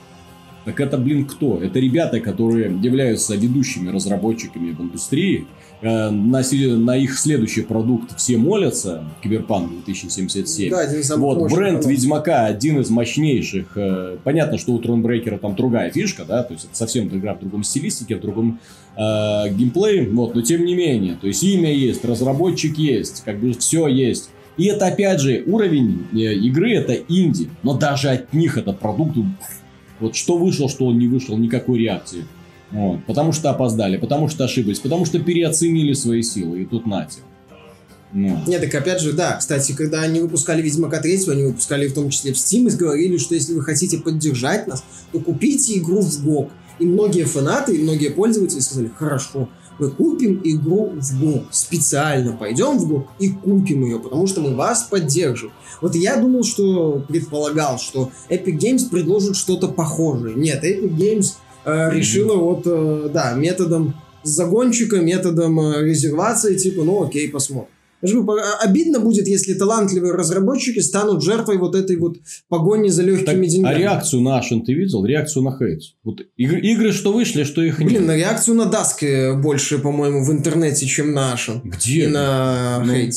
Так 0.67 0.81
это, 0.81 0.97
блин, 0.97 1.23
кто? 1.23 1.63
Это 1.63 1.79
ребята, 1.79 2.19
которые 2.19 2.77
являются 2.83 3.35
ведущими 3.35 3.89
разработчиками 3.89 4.71
в 4.71 4.81
индустрии. 4.81 5.47
Э, 5.81 6.09
На, 6.09 6.41
на 6.41 6.97
их 6.97 7.17
следующий 7.17 7.61
продукт 7.61 8.17
все 8.17 8.35
молятся, 8.35 9.05
Киберпанк 9.23 9.71
2077. 9.85 10.69
Да, 10.69 10.79
один 10.79 10.99
из 10.99 11.07
самых 11.07 11.37
Вот, 11.37 11.51
бренд 11.53 11.77
каналов. 11.79 11.85
Ведьмака 11.85 12.45
один 12.47 12.81
из 12.81 12.89
мощнейших. 12.89 13.77
Э, 13.77 14.17
Понятно, 14.25 14.57
что 14.57 14.73
у 14.73 14.79
Тронбрейкера 14.79 15.37
там 15.37 15.55
другая 15.55 15.89
фишка, 15.89 16.25
да, 16.25 16.43
то 16.43 16.53
есть 16.53 16.65
это 16.65 16.75
совсем 16.75 17.07
игра 17.07 17.35
в 17.35 17.39
другом 17.39 17.63
стилистике, 17.63 18.17
в 18.17 18.19
другом 18.19 18.59
э, 18.97 19.49
геймплее, 19.49 20.09
вот, 20.09 20.35
но 20.35 20.41
тем 20.41 20.65
не 20.65 20.75
менее, 20.75 21.15
то 21.15 21.27
есть 21.27 21.43
имя 21.43 21.71
есть, 21.71 22.03
разработчик 22.03 22.77
есть, 22.77 23.23
как 23.23 23.39
бы 23.39 23.53
все 23.53 23.87
есть. 23.87 24.31
И 24.57 24.65
это 24.65 24.87
опять 24.87 25.21
же 25.21 25.43
уровень 25.47 26.07
э, 26.11 26.17
игры, 26.33 26.73
это 26.73 26.93
инди, 27.07 27.49
но 27.63 27.77
даже 27.77 28.09
от 28.09 28.33
них 28.33 28.57
этот 28.57 28.79
продукт, 28.79 29.15
вот 29.99 30.15
что 30.15 30.37
вышел, 30.37 30.69
что 30.69 30.85
он 30.85 30.97
не 30.97 31.07
вышел, 31.07 31.37
никакой 31.37 31.79
реакции. 31.79 32.25
Вот, 32.71 33.05
потому 33.05 33.31
что 33.31 33.49
опоздали, 33.49 33.97
потому 33.97 34.27
что 34.27 34.43
ошиблись, 34.43 34.79
потому 34.79 35.05
что 35.05 35.19
переоценили 35.19 35.93
свои 35.93 36.21
силы, 36.21 36.63
и 36.63 36.65
тут 36.65 36.85
нате. 36.85 37.19
Ну. 38.13 38.39
Нет, 38.47 38.61
так 38.61 38.73
опять 38.75 39.01
же, 39.01 39.13
да, 39.13 39.35
кстати, 39.35 39.73
когда 39.73 40.01
они 40.01 40.21
выпускали 40.21 40.61
Ведьмака 40.61 40.99
3, 40.99 41.29
они 41.29 41.43
выпускали 41.43 41.87
в 41.87 41.93
том 41.93 42.09
числе 42.09 42.33
в 42.33 42.37
Steam 42.37 42.71
и 42.71 42.75
говорили, 42.75 43.17
что 43.17 43.35
если 43.35 43.53
вы 43.53 43.61
хотите 43.61 43.97
поддержать 43.97 44.67
нас, 44.67 44.83
то 45.11 45.19
купите 45.19 45.77
игру 45.77 46.01
в 46.01 46.25
GOG. 46.25 46.49
И 46.79 46.85
многие 46.85 47.23
фанаты, 47.23 47.75
и 47.75 47.83
многие 47.83 48.09
пользователи 48.09 48.59
сказали, 48.59 48.91
хорошо, 48.95 49.49
мы 49.79 49.89
купим 49.89 50.41
игру 50.43 50.93
в 50.95 51.23
GOG, 51.23 51.45
специально 51.51 52.33
пойдем 52.33 52.77
в 52.77 52.91
GOG 52.91 53.05
и 53.19 53.29
купим 53.29 53.85
ее, 53.85 53.99
потому 53.99 54.27
что 54.27 54.41
мы 54.41 54.55
вас 54.55 54.83
поддержим. 54.83 55.51
Вот 55.81 55.95
я 55.95 56.17
думал, 56.17 56.43
что, 56.43 57.03
предполагал, 57.07 57.79
что 57.79 58.11
Epic 58.29 58.57
Games 58.57 58.89
предложит 58.89 59.35
что-то 59.35 59.67
похожее. 59.67 60.35
Нет, 60.35 60.63
Epic 60.63 60.95
Games 60.95 61.33
э, 61.65 61.91
решила 61.91 62.35
вот, 62.35 62.63
э, 62.65 63.09
да, 63.13 63.33
методом 63.33 63.95
загончика, 64.23 64.97
методом 64.97 65.59
э, 65.59 65.83
резервации, 65.83 66.55
типа, 66.55 66.83
ну 66.83 67.03
окей, 67.03 67.29
посмотрим. 67.29 67.69
По- 68.01 68.39
обидно 68.61 68.99
будет, 68.99 69.27
если 69.27 69.53
талантливые 69.53 70.13
разработчики 70.13 70.79
станут 70.79 71.23
жертвой 71.23 71.57
вот 71.57 71.75
этой 71.75 71.97
вот 71.97 72.17
погони 72.47 72.89
за 72.89 73.01
Так, 73.03 73.11
легкими 73.11 73.47
а 73.47 73.49
деньгами. 73.49 73.79
реакцию 73.79 74.21
на 74.21 74.37
Ашен 74.37 74.61
ты 74.63 74.73
видел? 74.73 75.03
Реакцию 75.03 75.43
на 75.43 75.57
хейт. 75.57 75.81
Вот 76.03 76.21
игры, 76.37 76.59
игры, 76.61 76.91
что 76.91 77.11
вышли, 77.11 77.43
что 77.43 77.61
их 77.63 77.79
нет. 77.79 77.89
Блин, 77.89 78.05
на 78.05 78.15
реакцию 78.15 78.55
на 78.55 78.65
Даск 78.65 79.03
больше, 79.41 79.79
по-моему, 79.79 80.23
в 80.23 80.31
интернете, 80.31 80.85
чем 80.85 81.13
на 81.13 81.33
Ашен. 81.33 81.61
Где? 81.63 82.03
И 82.03 82.07
на 82.07 82.83
Ну, 82.85 82.93
хейт. 82.93 83.13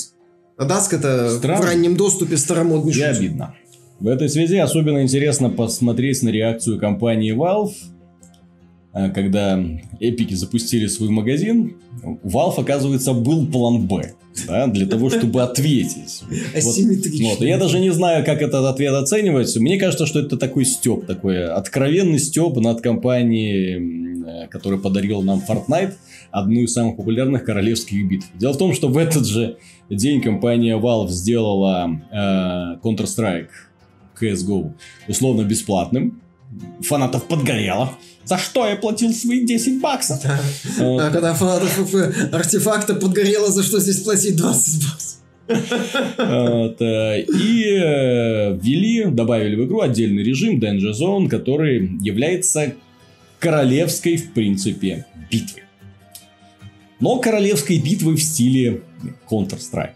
А 0.56 0.64
Даск 0.64 0.94
это 0.94 1.30
странно. 1.30 1.62
в 1.62 1.64
раннем 1.66 1.96
доступе 1.96 2.36
старомодный 2.36 2.90
И 2.90 2.94
шутер. 2.94 3.10
обидно. 3.10 3.54
В 3.98 4.06
этой 4.08 4.30
связи 4.30 4.56
особенно 4.56 5.02
интересно 5.02 5.50
посмотреть 5.50 6.22
на 6.22 6.30
реакцию 6.30 6.78
компании 6.80 7.34
Valve, 7.36 7.72
когда 8.92 9.62
эпики 10.00 10.34
запустили 10.34 10.86
свой 10.86 11.10
магазин. 11.10 11.76
У 12.02 12.28
Valve, 12.28 12.60
оказывается, 12.60 13.12
был 13.12 13.46
план 13.46 13.86
Б. 13.86 14.14
Да, 14.46 14.66
для 14.68 14.86
того, 14.86 15.10
чтобы 15.10 15.42
ответить. 15.42 16.22
Вот, 16.62 17.38
вот, 17.38 17.46
я 17.46 17.58
даже 17.58 17.80
не 17.80 17.90
знаю, 17.90 18.24
как 18.24 18.42
этот 18.42 18.64
ответ 18.64 18.94
оценивать. 18.94 19.54
Мне 19.56 19.78
кажется, 19.78 20.06
что 20.06 20.20
это 20.20 20.36
такой 20.36 20.64
степ, 20.64 21.06
такой 21.06 21.46
откровенный 21.46 22.18
степ 22.18 22.56
над 22.56 22.80
компанией, 22.80 24.44
э, 24.44 24.48
которая 24.48 24.80
подарила 24.80 25.22
нам 25.22 25.42
Fortnite, 25.46 25.94
одну 26.30 26.62
из 26.62 26.72
самых 26.72 26.96
популярных 26.96 27.44
королевских 27.44 28.08
битв. 28.08 28.26
Дело 28.34 28.52
в 28.52 28.58
том, 28.58 28.72
что 28.72 28.88
в 28.88 28.96
этот 28.96 29.26
же 29.26 29.58
день 29.88 30.20
компания 30.20 30.78
Valve 30.78 31.08
сделала 31.08 32.00
э, 32.12 32.86
Counter-Strike 32.86 33.48
CSGO 34.20 34.72
условно 35.08 35.42
бесплатным. 35.42 36.22
Фанатов 36.82 37.24
подгорело. 37.28 37.92
За 38.24 38.38
что 38.38 38.66
я 38.66 38.76
платил 38.76 39.12
свои 39.12 39.44
10 39.46 39.80
баксов? 39.80 40.22
Да. 40.22 40.40
Э, 40.78 40.96
А 40.98 41.10
когда 41.10 41.34
фанатов 41.34 41.94
э, 41.94 42.28
артефакта 42.32 42.94
подгорело, 42.94 43.50
за 43.50 43.62
что 43.62 43.80
здесь 43.80 44.00
платить 44.00 44.36
20 44.36 44.84
баксов? 44.84 45.16
Вот, 46.18 46.80
э, 46.80 47.22
И 47.22 47.64
э, 47.74 48.56
ввели, 48.56 49.06
добавили 49.06 49.56
в 49.56 49.64
игру 49.66 49.80
отдельный 49.80 50.22
режим 50.22 50.60
Danger 50.60 50.92
Zone, 50.92 51.28
который 51.28 51.98
является 52.00 52.74
королевской, 53.40 54.16
в 54.16 54.32
принципе, 54.32 55.06
битвой. 55.30 55.64
Но 57.00 57.18
королевской 57.18 57.78
битвой 57.78 58.14
в 58.14 58.22
стиле 58.22 58.82
Counter-Strike. 59.28 59.94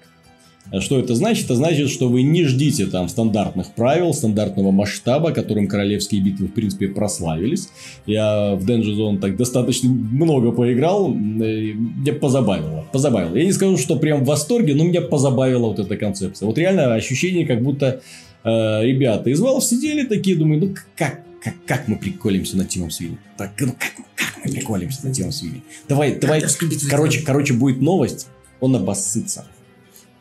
Что 0.80 0.98
это 0.98 1.14
значит? 1.14 1.44
Это 1.46 1.56
значит, 1.56 1.90
что 1.90 2.08
вы 2.08 2.22
не 2.22 2.44
ждите 2.44 2.86
там 2.86 3.08
стандартных 3.08 3.68
правил, 3.74 4.12
стандартного 4.14 4.70
масштаба, 4.70 5.32
которым 5.32 5.68
королевские 5.68 6.20
битвы, 6.20 6.46
в 6.46 6.52
принципе, 6.52 6.88
прославились. 6.88 7.68
Я 8.06 8.54
в 8.54 8.64
Danger 8.64 8.96
Zone 8.96 9.18
так 9.18 9.36
достаточно 9.36 9.88
много 9.88 10.52
поиграл, 10.52 11.08
меня 11.08 12.12
позабавило. 12.14 12.86
Позабавило. 12.92 13.36
Я 13.36 13.44
не 13.44 13.52
скажу, 13.52 13.76
что 13.76 13.96
прям 13.96 14.24
в 14.24 14.26
восторге, 14.26 14.74
но 14.74 14.84
меня 14.84 15.00
позабавила 15.00 15.68
вот 15.68 15.78
эта 15.78 15.96
концепция. 15.96 16.46
Вот 16.46 16.58
реально 16.58 16.94
ощущение, 16.94 17.46
как 17.46 17.62
будто 17.62 18.00
э, 18.44 18.84
ребята 18.84 19.30
из 19.30 19.40
Valve 19.42 19.60
сидели 19.60 20.06
такие, 20.06 20.36
думаю, 20.36 20.60
ну 20.60 20.74
как, 20.96 21.20
как, 21.42 21.54
как 21.66 21.88
мы 21.88 21.96
приколимся 21.96 22.56
над 22.56 22.68
Тимом 22.68 22.90
Свини? 22.90 23.18
Так, 23.36 23.52
ну 23.60 23.72
как, 23.78 23.92
как 24.16 24.44
мы 24.44 24.50
приколимся 24.50 25.06
над 25.06 25.14
Тимом 25.14 25.32
Свини? 25.32 25.62
Давай, 25.88 26.14
давай, 26.16 26.42
короче, 26.88 27.20
короче, 27.20 27.54
будет 27.54 27.80
новость, 27.80 28.28
он 28.60 28.74
обоссытся. 28.76 29.44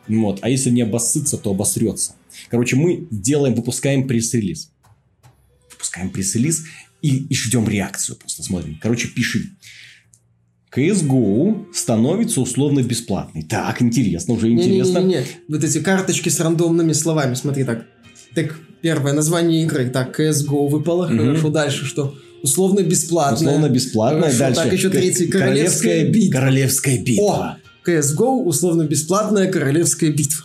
Вот. 0.08 0.38
А 0.42 0.48
если 0.48 0.70
не 0.70 0.82
обоссытся, 0.82 1.38
то 1.38 1.50
обосрется. 1.50 2.14
Короче, 2.50 2.76
мы 2.76 3.06
делаем, 3.10 3.54
выпускаем 3.54 4.06
пресс-релиз. 4.06 4.70
Выпускаем 5.70 6.10
пресс-релиз 6.10 6.64
и, 7.02 7.26
и 7.26 7.34
ждем 7.34 7.68
реакцию. 7.68 8.16
Просто 8.16 8.42
смотрим. 8.42 8.78
Короче, 8.82 9.08
пишем. 9.08 9.56
CSGO 10.74 11.66
становится 11.72 12.40
условно 12.40 12.82
бесплатной. 12.82 13.42
Так, 13.42 13.80
интересно, 13.80 14.34
уже 14.34 14.50
интересно. 14.50 14.98
Не-не-не, 14.98 15.24
вот 15.48 15.62
эти 15.62 15.80
карточки 15.80 16.28
с 16.28 16.40
рандомными 16.40 16.92
словами, 16.92 17.34
смотри 17.34 17.64
так. 17.64 17.86
Так, 18.34 18.58
первое, 18.82 19.12
название 19.12 19.62
игры. 19.62 19.88
Так, 19.88 20.18
CSGO 20.18 20.68
выпало, 20.68 21.06
угу. 21.06 21.16
хорошо, 21.16 21.50
дальше 21.50 21.84
что? 21.84 22.16
Условно 22.42 22.80
бесплатная. 22.80 23.48
Условно 23.48 23.68
бесплатная, 23.68 24.22
Хорошо, 24.32 24.38
дальше. 24.38 24.62
Так, 24.62 24.72
еще 24.72 24.90
третий, 24.90 25.26
королевская, 25.28 26.00
королевская 26.00 26.08
битва. 26.10 26.32
Королевская 26.32 26.98
битва. 26.98 27.58
О, 27.62 27.63
CSGO 27.86 28.42
условно 28.44 28.84
бесплатная 28.84 29.50
королевская 29.50 30.10
битва. 30.10 30.44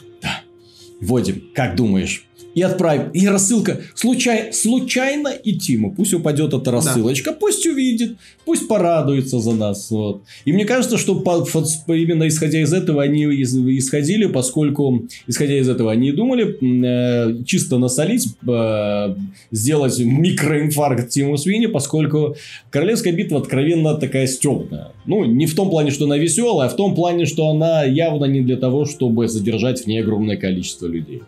Вводим. 0.99 1.49
Как 1.55 1.75
думаешь? 1.75 2.28
И 2.55 2.61
отправим. 2.61 3.11
И 3.11 3.27
рассылка. 3.27 3.81
Случай... 3.95 4.51
Случайно 4.51 5.29
и 5.29 5.53
Тиму. 5.53 5.93
Пусть 5.95 6.13
упадет 6.13 6.53
эта 6.53 6.71
рассылочка. 6.71 7.31
Пусть 7.31 7.65
увидит. 7.67 8.17
Пусть 8.45 8.67
порадуется 8.67 9.39
за 9.39 9.53
нас. 9.53 9.91
Вот. 9.91 10.23
И 10.45 10.51
мне 10.51 10.65
кажется, 10.65 10.97
что 10.97 11.15
по, 11.19 11.45
по, 11.45 11.93
именно 11.93 12.27
исходя 12.27 12.59
из 12.61 12.73
этого 12.73 13.03
они 13.03 13.23
из, 13.23 13.55
исходили, 13.55 14.25
поскольку 14.25 15.07
исходя 15.27 15.57
из 15.57 15.69
этого 15.69 15.91
они 15.91 16.11
думали 16.11 16.57
э, 16.59 17.43
чисто 17.43 17.77
насолить, 17.77 18.27
э, 18.47 19.15
сделать 19.51 19.99
микроинфаркт 19.99 21.09
Тиму 21.09 21.37
Свини, 21.37 21.67
поскольку 21.67 22.35
Королевская 22.71 23.13
битва 23.13 23.39
откровенно 23.39 23.95
такая 23.95 24.27
стебная. 24.27 24.91
Ну, 25.05 25.25
не 25.25 25.45
в 25.45 25.55
том 25.55 25.69
плане, 25.69 25.91
что 25.91 26.05
она 26.05 26.17
веселая, 26.17 26.67
а 26.67 26.71
в 26.71 26.75
том 26.75 26.95
плане, 26.95 27.25
что 27.25 27.49
она 27.49 27.83
явно 27.83 28.25
не 28.25 28.41
для 28.41 28.57
того, 28.57 28.85
чтобы 28.85 29.27
задержать 29.27 29.81
в 29.81 29.87
ней 29.87 30.01
огромное 30.01 30.37
количество 30.37 30.87
людей. 30.87 31.21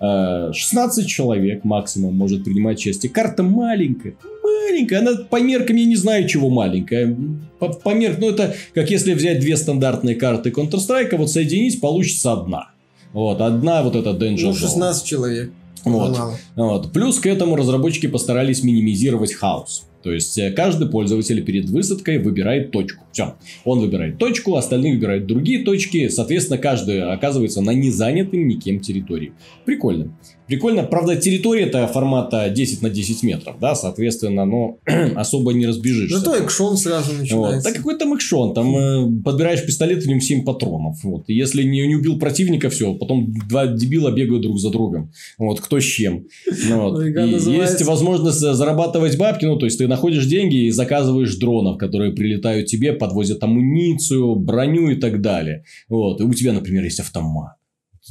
16 0.00 1.06
человек 1.06 1.64
максимум 1.64 2.16
может 2.16 2.44
принимать 2.44 2.78
участие. 2.78 3.12
Карта 3.12 3.42
маленькая, 3.42 4.14
маленькая, 4.42 5.00
она 5.00 5.12
по 5.28 5.40
меркам 5.40 5.76
я 5.76 5.84
не 5.84 5.96
знаю 5.96 6.26
чего 6.26 6.48
маленькая. 6.48 7.14
По, 7.58 7.68
по 7.68 7.94
меркам, 7.94 8.22
ну 8.22 8.30
это 8.30 8.54
как 8.74 8.90
если 8.90 9.12
взять 9.12 9.40
две 9.40 9.56
стандартные 9.56 10.14
карты 10.14 10.50
Counter-Strike, 10.50 11.14
вот 11.16 11.30
соединить, 11.30 11.80
получится 11.80 12.32
одна. 12.32 12.70
Вот, 13.12 13.40
одна 13.40 13.82
вот 13.82 13.96
эта 13.96 14.10
Danger 14.10 14.44
Ну, 14.44 14.50
Zone. 14.52 14.54
16 14.54 15.04
человек. 15.04 15.52
Вот. 15.84 16.16
Мало. 16.16 16.38
Вот. 16.56 16.92
Плюс 16.92 17.18
к 17.18 17.26
этому 17.26 17.56
разработчики 17.56 18.06
постарались 18.06 18.62
минимизировать 18.62 19.34
хаос. 19.34 19.84
То 20.02 20.12
есть 20.12 20.38
э, 20.38 20.50
каждый 20.50 20.88
пользователь 20.88 21.42
перед 21.44 21.68
высадкой 21.68 22.18
выбирает 22.18 22.70
точку. 22.70 23.04
Все. 23.12 23.34
Он 23.64 23.80
выбирает 23.80 24.18
точку, 24.18 24.56
остальные 24.56 24.94
выбирают 24.94 25.26
другие 25.26 25.64
точки. 25.64 26.08
Соответственно, 26.08 26.58
каждый 26.58 27.02
оказывается 27.02 27.60
на 27.60 27.72
незанятой 27.72 28.42
никем 28.44 28.80
территории. 28.80 29.32
Прикольно. 29.64 30.16
Прикольно. 30.46 30.82
Правда, 30.82 31.14
территория 31.16 31.64
это 31.66 31.86
формата 31.86 32.48
10 32.50 32.82
на 32.82 32.90
10 32.90 33.22
метров. 33.22 33.56
Да, 33.60 33.74
соответственно, 33.76 34.44
но 34.44 34.78
особо 35.16 35.52
не 35.52 35.66
разбежишься. 35.66 36.18
Зато 36.18 36.36
экшон 36.36 36.76
сразу 36.76 37.12
Вот. 37.12 37.20
начинается. 37.20 37.70
Да 37.70 37.76
какой 37.76 37.96
там 37.98 38.14
экшон, 38.14 38.54
там 38.54 38.76
э, 38.76 39.22
подбираешь 39.22 39.64
пистолет, 39.64 40.02
в 40.02 40.08
нем 40.08 40.20
7 40.20 40.44
патронов. 40.44 40.96
Вот. 41.04 41.24
И 41.28 41.34
Если 41.34 41.62
не, 41.62 41.86
не 41.86 41.94
убил 41.94 42.18
противника, 42.18 42.68
все, 42.70 42.94
потом 42.94 43.32
два 43.48 43.66
дебила 43.68 44.10
бегают 44.10 44.42
друг 44.42 44.58
за 44.58 44.70
другом. 44.70 45.12
Вот, 45.38 45.60
кто 45.60 45.78
с 45.78 45.84
чем. 45.84 46.24
Ну, 46.68 46.90
вот. 46.90 47.06
Игра 47.06 47.24
И 47.24 47.30
есть 47.32 47.82
возможность 47.82 48.38
за- 48.38 48.54
зарабатывать 48.54 49.16
бабки, 49.16 49.44
ну, 49.44 49.56
то 49.56 49.66
есть 49.66 49.78
ты 49.78 49.86
находишь 49.90 50.24
деньги 50.26 50.64
и 50.66 50.70
заказываешь 50.70 51.36
дронов, 51.36 51.76
которые 51.76 52.12
прилетают 52.12 52.66
тебе, 52.68 52.94
подвозят 52.94 53.42
амуницию, 53.42 54.34
броню 54.36 54.88
и 54.90 54.96
так 54.96 55.20
далее. 55.20 55.64
Вот. 55.88 56.20
И 56.20 56.24
у 56.24 56.32
тебя, 56.32 56.52
например, 56.54 56.84
есть 56.84 57.00
автомат. 57.00 57.56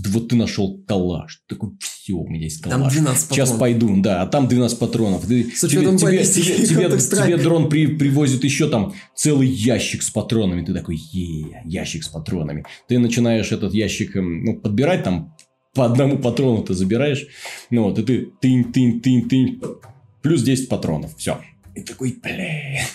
Вот 0.07 0.29
ты 0.29 0.35
нашел 0.35 0.79
калаш. 0.87 1.41
Ты 1.47 1.55
такой, 1.55 1.71
все, 1.79 2.13
у 2.13 2.27
меня 2.29 2.43
есть 2.43 2.61
Там 2.63 2.71
калаш. 2.73 2.93
12 2.93 3.31
Сейчас 3.31 3.49
патронов. 3.49 3.59
пойду, 3.59 4.01
да, 4.01 4.21
а 4.21 4.27
там 4.27 4.47
12 4.47 4.79
патронов. 4.79 5.25
Ты- 5.25 5.43
С 5.53 5.61
тебе, 5.67 5.81
тебе, 5.97 6.23
тебе, 6.23 6.85
Counter-Strike. 6.85 7.25
тебе 7.25 7.37
дрон 7.37 7.69
при- 7.69 7.87
привозит 7.87 8.43
еще 8.43 8.69
там 8.69 8.93
целый 9.15 9.47
ящик 9.47 10.03
с 10.03 10.09
патронами. 10.11 10.63
Ты 10.63 10.73
такой, 10.73 10.95
е 11.11 11.63
ящик 11.65 12.03
с 12.03 12.07
патронами. 12.07 12.63
Ты 12.87 12.99
начинаешь 12.99 13.51
этот 13.51 13.73
ящик 13.73 14.15
эм, 14.15 14.43
ну, 14.45 14.55
подбирать 14.59 15.03
там 15.03 15.35
по 15.73 15.85
одному 15.85 16.17
патрону 16.17 16.63
ты 16.63 16.73
забираешь. 16.75 17.27
Ну 17.69 17.83
вот, 17.83 17.99
и 17.99 18.03
ты 18.03 18.29
тынь, 18.41 18.71
тынь, 18.71 19.01
тынь, 19.01 19.27
тынь. 19.27 19.61
Плюс 20.21 20.43
10 20.43 20.69
патронов. 20.69 21.15
Все. 21.17 21.39
И 21.75 21.81
такой, 21.81 22.17
бля. 22.21 22.85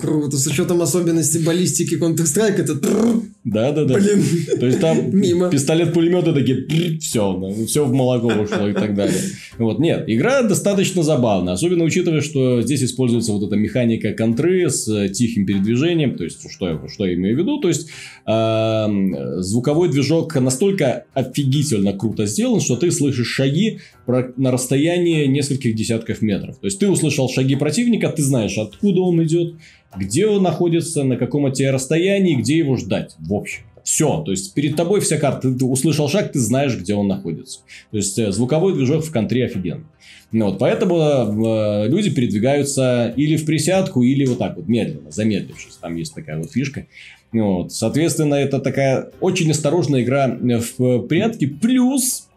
Круто. 0.00 0.36
С 0.36 0.46
учетом 0.46 0.80
особенностей 0.82 1.40
баллистики 1.40 1.94
Counter-Strike, 1.94 2.62
это... 2.62 3.22
Да, 3.50 3.72
да, 3.72 3.84
да. 3.84 3.94
Блин. 3.94 4.22
То 4.60 4.66
есть 4.66 4.80
там 4.80 5.16
Мимо. 5.16 5.48
пистолет-пулеметы 5.48 6.32
такие, 6.32 6.98
все, 6.98 7.54
все 7.66 7.84
в 7.84 7.92
молоко 7.92 8.28
ушло 8.28 8.68
и 8.68 8.74
так 8.74 8.94
далее. 8.94 9.20
Вот, 9.56 9.78
нет, 9.78 10.04
игра 10.06 10.42
достаточно 10.42 11.02
забавная, 11.02 11.54
особенно 11.54 11.84
учитывая, 11.84 12.20
что 12.20 12.60
здесь 12.60 12.82
используется 12.82 13.32
вот 13.32 13.46
эта 13.46 13.56
механика 13.56 14.12
контры 14.12 14.68
с 14.68 14.86
э, 14.88 15.08
тихим 15.08 15.46
передвижением, 15.46 16.16
то 16.16 16.24
есть, 16.24 16.38
что 16.50 16.68
я, 16.68 16.80
что 16.88 17.06
я 17.06 17.14
имею 17.14 17.36
в 17.36 17.38
виду, 17.38 17.58
то 17.58 17.68
есть, 17.68 17.88
эм, 18.26 19.42
звуковой 19.42 19.88
движок 19.90 20.34
настолько 20.36 21.04
офигительно 21.14 21.94
круто 21.94 22.26
сделан, 22.26 22.60
что 22.60 22.76
ты 22.76 22.90
слышишь 22.90 23.28
шаги 23.28 23.80
на 24.06 24.50
расстоянии 24.50 25.26
нескольких 25.26 25.74
десятков 25.74 26.22
метров. 26.22 26.58
То 26.58 26.66
есть, 26.66 26.78
ты 26.78 26.88
услышал 26.88 27.28
шаги 27.28 27.56
противника, 27.56 28.08
ты 28.10 28.22
знаешь, 28.22 28.58
откуда 28.58 29.00
он 29.00 29.22
идет, 29.24 29.54
где 29.96 30.26
он 30.26 30.42
находится, 30.42 31.04
на 31.04 31.16
каком 31.16 31.46
от 31.46 31.54
тебя 31.54 31.72
расстоянии, 31.72 32.36
где 32.36 32.58
его 32.58 32.76
ждать. 32.76 33.16
В 33.18 33.34
общем. 33.34 33.62
Все, 33.88 34.22
то 34.22 34.32
есть 34.32 34.52
перед 34.52 34.76
тобой 34.76 35.00
вся 35.00 35.16
карта, 35.16 35.50
ты 35.50 35.64
услышал 35.64 36.10
шаг, 36.10 36.32
ты 36.32 36.40
знаешь, 36.40 36.76
где 36.76 36.94
он 36.94 37.08
находится. 37.08 37.60
То 37.90 37.96
есть 37.96 38.18
э, 38.18 38.30
звуковой 38.32 38.74
движок 38.74 39.02
в 39.02 39.10
контре 39.10 39.46
офигенный. 39.46 39.86
Ну, 40.30 40.50
вот, 40.50 40.58
поэтому 40.58 40.98
э, 40.98 41.88
люди 41.88 42.10
передвигаются 42.10 43.14
или 43.16 43.36
в 43.36 43.46
присядку, 43.46 44.02
или 44.02 44.26
вот 44.26 44.38
так 44.38 44.56
вот 44.56 44.68
медленно, 44.68 45.10
замедлившись. 45.10 45.78
Там 45.80 45.96
есть 45.96 46.14
такая 46.14 46.36
вот 46.36 46.52
фишка. 46.52 46.86
Ну, 47.32 47.62
Вот, 47.62 47.72
соответственно, 47.72 48.34
это 48.34 48.58
такая 48.58 49.10
очень 49.20 49.50
осторожная 49.50 50.02
игра 50.02 50.28
э, 50.28 50.60
в 50.78 51.06
прятки. 51.06 51.46
Плюс, 51.46 52.28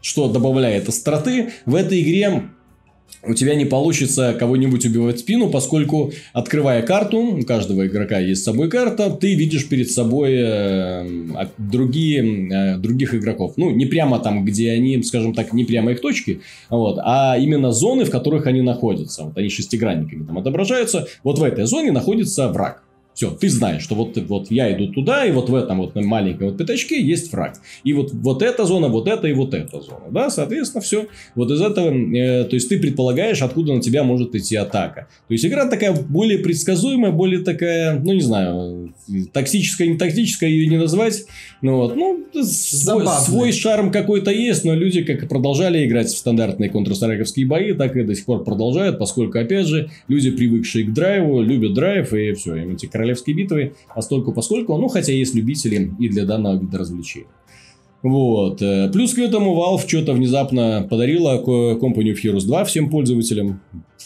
что 0.00 0.32
добавляет 0.32 0.88
остроты, 0.88 1.50
в 1.66 1.74
этой 1.74 2.00
игре 2.00 2.44
у 3.26 3.34
тебя 3.34 3.54
не 3.54 3.64
получится 3.64 4.34
кого-нибудь 4.38 4.84
убивать 4.86 5.16
в 5.16 5.20
спину, 5.20 5.50
поскольку, 5.50 6.12
открывая 6.32 6.82
карту, 6.82 7.18
у 7.18 7.42
каждого 7.42 7.86
игрока 7.86 8.18
есть 8.18 8.42
с 8.42 8.44
собой 8.44 8.68
карта, 8.68 9.10
ты 9.10 9.34
видишь 9.34 9.68
перед 9.68 9.90
собой 9.90 10.34
э, 10.34 11.06
а- 11.34 11.48
другие, 11.58 12.22
э, 12.50 12.76
других 12.76 13.14
игроков. 13.14 13.54
Ну, 13.56 13.70
не 13.70 13.86
прямо 13.86 14.18
там, 14.18 14.44
где 14.44 14.72
они, 14.72 15.02
скажем 15.02 15.34
так, 15.34 15.52
не 15.52 15.64
прямо 15.64 15.92
их 15.92 16.00
точки, 16.00 16.40
вот, 16.70 16.98
а 17.02 17.36
именно 17.38 17.72
зоны, 17.72 18.04
в 18.04 18.10
которых 18.10 18.46
они 18.46 18.62
находятся. 18.62 19.24
Вот 19.24 19.38
они 19.38 19.48
шестигранниками 19.48 20.24
там 20.24 20.38
отображаются. 20.38 21.08
Вот 21.22 21.38
в 21.38 21.42
этой 21.42 21.64
зоне 21.64 21.92
находится 21.92 22.48
враг. 22.48 22.83
Все, 23.14 23.30
ты 23.30 23.48
знаешь, 23.48 23.82
что 23.82 23.94
вот, 23.94 24.16
вот 24.16 24.50
я 24.50 24.72
иду 24.76 24.88
туда, 24.88 25.24
и 25.24 25.30
вот 25.30 25.48
в 25.48 25.54
этом 25.54 25.78
вот 25.78 25.94
маленьком 25.94 26.48
вот 26.48 26.58
пятачке 26.58 27.00
есть 27.00 27.32
враг. 27.32 27.54
И 27.84 27.92
вот, 27.92 28.12
вот 28.12 28.42
эта 28.42 28.64
зона, 28.64 28.88
вот 28.88 29.06
эта 29.06 29.28
и 29.28 29.32
вот 29.32 29.54
эта 29.54 29.80
зона. 29.80 30.06
Да, 30.10 30.30
соответственно, 30.30 30.82
все. 30.82 31.06
Вот 31.36 31.50
из 31.50 31.60
этого, 31.60 31.90
э, 31.90 32.44
то 32.44 32.56
есть 32.56 32.68
ты 32.68 32.78
предполагаешь, 32.78 33.40
откуда 33.40 33.74
на 33.74 33.80
тебя 33.80 34.02
может 34.02 34.34
идти 34.34 34.56
атака. 34.56 35.06
То 35.28 35.32
есть 35.32 35.46
игра 35.46 35.68
такая 35.68 35.92
более 35.92 36.38
предсказуемая, 36.40 37.12
более 37.12 37.44
такая, 37.44 38.00
ну 38.00 38.12
не 38.12 38.20
знаю, 38.20 38.92
токсическая, 39.32 39.86
не 39.86 39.96
токсическая 39.96 40.50
ее 40.50 40.66
не 40.66 40.76
назвать. 40.76 41.24
Ну 41.62 41.76
вот, 41.76 41.96
ну, 41.96 42.24
свой, 42.42 43.06
свой 43.06 43.52
шарм 43.52 43.92
какой-то 43.92 44.30
есть, 44.32 44.64
но 44.64 44.74
люди 44.74 45.02
как 45.04 45.28
продолжали 45.28 45.86
играть 45.86 46.08
в 46.08 46.18
стандартные 46.18 46.68
контрстрайковские 46.68 47.46
бои, 47.46 47.74
так 47.74 47.96
и 47.96 48.02
до 48.02 48.14
сих 48.14 48.24
пор 48.24 48.44
продолжают, 48.44 48.98
поскольку, 48.98 49.38
опять 49.38 49.66
же, 49.66 49.90
люди, 50.08 50.30
привыкшие 50.30 50.84
к 50.84 50.92
драйву, 50.92 51.42
любят 51.42 51.74
драйв, 51.74 52.12
и 52.12 52.32
все, 52.32 52.56
им 52.56 52.74
эти 52.74 52.86
королевские 53.04 53.36
битвы, 53.36 53.74
постольку 53.94 54.32
поскольку, 54.32 54.76
ну, 54.78 54.88
хотя 54.88 55.12
есть 55.12 55.34
любители 55.34 55.92
и 55.98 56.08
для 56.08 56.24
данного 56.24 56.58
вида 56.58 56.78
развлечений. 56.78 57.26
Вот. 58.02 58.60
э, 58.62 58.90
Плюс 58.92 59.14
к 59.14 59.18
этому 59.18 59.54
Valve 59.56 59.86
что-то 59.88 60.12
внезапно 60.12 60.86
подарила 60.90 61.40
Company 61.42 62.12
of 62.12 62.16
Heroes 62.22 62.44
2 62.46 62.64
всем 62.64 62.90
пользователям. 62.90 63.60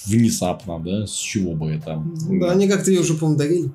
Внезапно, 0.07 0.79
да? 0.79 1.07
С 1.07 1.17
чего 1.17 1.53
бы 1.55 1.71
это? 1.73 2.03
Да, 2.41 2.53
они 2.53 2.69
как-то 2.69 2.91
ее 2.91 3.01
уже, 3.01 3.15
по-моему, 3.15 3.39
дарили. 3.39 3.71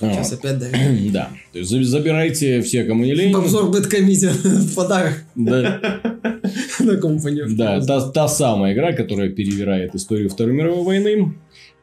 Сейчас 0.00 0.30
Вот. 0.32 0.40
опять 0.40 0.58
давим. 0.58 1.12
Да. 1.12 1.28
То 1.52 1.58
есть 1.60 1.70
за- 1.70 1.82
забирайте 1.84 2.60
все, 2.62 2.84
кому 2.84 3.04
не 3.04 3.14
лень. 3.14 3.32
Обзор 3.34 3.70
Бэткомедиа 3.70 4.30
в 4.44 4.74
подарок 4.74 5.24
Да, 5.34 5.80
на 6.80 6.96
компанию. 6.96 7.46
да 7.56 7.80
та, 7.80 8.10
та 8.10 8.28
самая 8.28 8.74
игра, 8.74 8.92
которая 8.92 9.30
перевирает 9.30 9.94
историю 9.94 10.28
Второй 10.28 10.52
мировой 10.54 10.82
войны, 10.84 11.34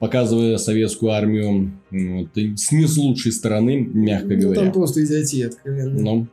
показывая 0.01 0.57
советскую 0.57 1.11
армию 1.11 1.73
вот, 1.91 2.29
с 2.35 2.71
не 2.71 2.87
с 2.87 2.97
лучшей 2.97 3.31
стороны, 3.31 3.77
мягко 3.77 4.33
Ну, 4.33 4.41
говоря. 4.41 4.61
там 4.61 4.71
просто 4.71 5.05
идиотия 5.05 5.47
откровенно. 5.47 6.01
Ну, 6.01 6.27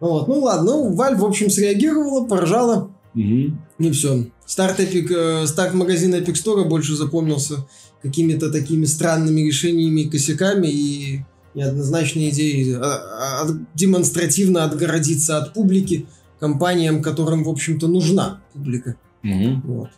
Вот, 0.00 0.28
ну 0.28 0.40
ладно, 0.40 0.72
ну, 0.72 0.94
Valve, 0.94 1.16
в 1.16 1.24
общем, 1.24 1.48
среагировала, 1.48 2.26
поржала, 2.26 2.90
мгм. 3.14 3.58
и 3.78 3.90
все. 3.90 4.26
Старт, 4.44 4.80
Epic, 4.80 5.10
э, 5.16 5.46
старт 5.46 5.72
магазина 5.72 6.16
Epic 6.16 6.34
Store 6.34 6.68
больше 6.68 6.94
запомнился 6.94 7.66
какими-то 8.02 8.50
такими 8.52 8.84
странными 8.84 9.40
решениями 9.40 10.02
и 10.02 10.10
косяками, 10.10 10.66
и 10.66 11.20
неоднозначной 11.54 12.28
идеей 12.28 12.74
а, 12.74 13.44
а, 13.44 13.48
демонстративно 13.74 14.64
отгородиться 14.64 15.38
от 15.38 15.54
публики 15.54 16.06
компаниям, 16.38 17.00
которым, 17.00 17.44
в 17.44 17.48
общем-то, 17.48 17.88
нужна 17.88 18.42
публика. 18.52 18.96
Мгм. 19.22 19.62
Вот. 19.62 19.88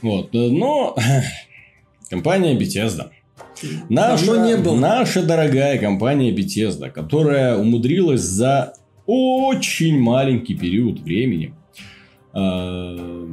Вот, 0.00 0.28
э, 0.32 0.50
но 0.50 0.94
компания 2.14 2.54
Bethesda. 2.58 3.10
Наша, 3.88 4.26
Давно 4.26 4.46
не 4.46 4.56
был. 4.56 4.76
наша 4.76 5.22
дорогая 5.22 5.78
компания 5.78 6.32
Bethesda, 6.32 6.90
которая 6.90 7.56
умудрилась 7.56 8.20
за 8.22 8.74
очень 9.06 9.98
маленький 9.98 10.54
период 10.54 11.00
времени 11.00 11.54
э, 12.34 13.28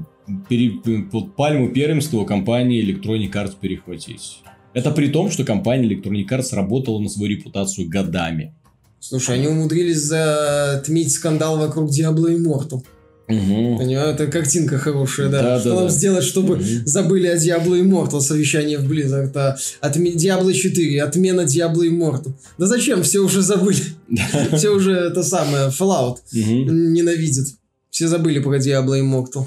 пере- 0.49 1.03
под 1.11 1.35
пальму 1.35 1.69
первенства 1.69 2.25
компании 2.25 2.83
Electronic 2.83 3.31
Arts 3.31 3.53
перехватить. 3.61 4.41
Это 4.73 4.91
при 4.91 5.07
том, 5.09 5.29
что 5.31 5.43
компания 5.43 5.87
Electronic 5.89 6.27
Arts 6.29 6.55
работала 6.55 6.99
на 6.99 7.09
свою 7.09 7.31
репутацию 7.37 7.89
годами. 7.89 8.53
Слушай, 8.99 9.35
они 9.35 9.47
умудрились 9.47 9.97
затмить 9.97 11.11
скандал 11.11 11.57
вокруг 11.57 11.89
Diablo 11.89 12.27
Immortal. 12.37 12.83
Мгм. 13.31 13.77
Понимаю, 13.77 14.13
это 14.13 14.27
картинка 14.27 14.77
хорошая, 14.77 15.29
да. 15.29 15.41
Да, 15.41 15.59
что 15.59 15.69
да, 15.69 15.75
нам 15.75 15.83
да. 15.85 15.89
сделать, 15.91 16.23
чтобы 16.23 16.57
Мгм. 16.57 16.65
забыли 16.85 17.27
о 17.27 17.35
Diablo 17.37 17.79
Immortal, 17.81 18.19
совещание 18.21 18.77
в 18.77 18.91
Blizzard, 18.91 19.31
а 19.35 19.55
отме- 19.81 20.13
Diablo 20.15 20.51
4, 20.53 21.01
отмена 21.03 21.41
Diablo 21.41 21.87
Immortal. 21.89 22.33
Да 22.57 22.65
зачем, 22.67 23.03
все 23.03 23.19
уже 23.19 23.41
забыли. 23.41 23.81
Все 24.57 24.69
уже 24.69 24.91
это 24.91 25.23
самое, 25.23 25.69
Fallout 25.69 26.17
Мгм. 26.33 26.93
ненавидят. 26.93 27.47
Все 27.89 28.07
забыли 28.07 28.39
про 28.39 28.57
Diablo 28.57 28.99
Immortal. 28.99 29.45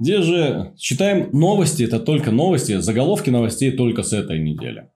Где 0.00 0.22
же 0.22 0.72
читаем 0.76 1.28
новости, 1.32 1.84
это 1.84 2.00
только 2.00 2.30
новости, 2.30 2.80
заголовки 2.80 3.30
новостей 3.30 3.70
только 3.72 4.02
с 4.02 4.12
этой 4.12 4.38
недели. 4.40 4.88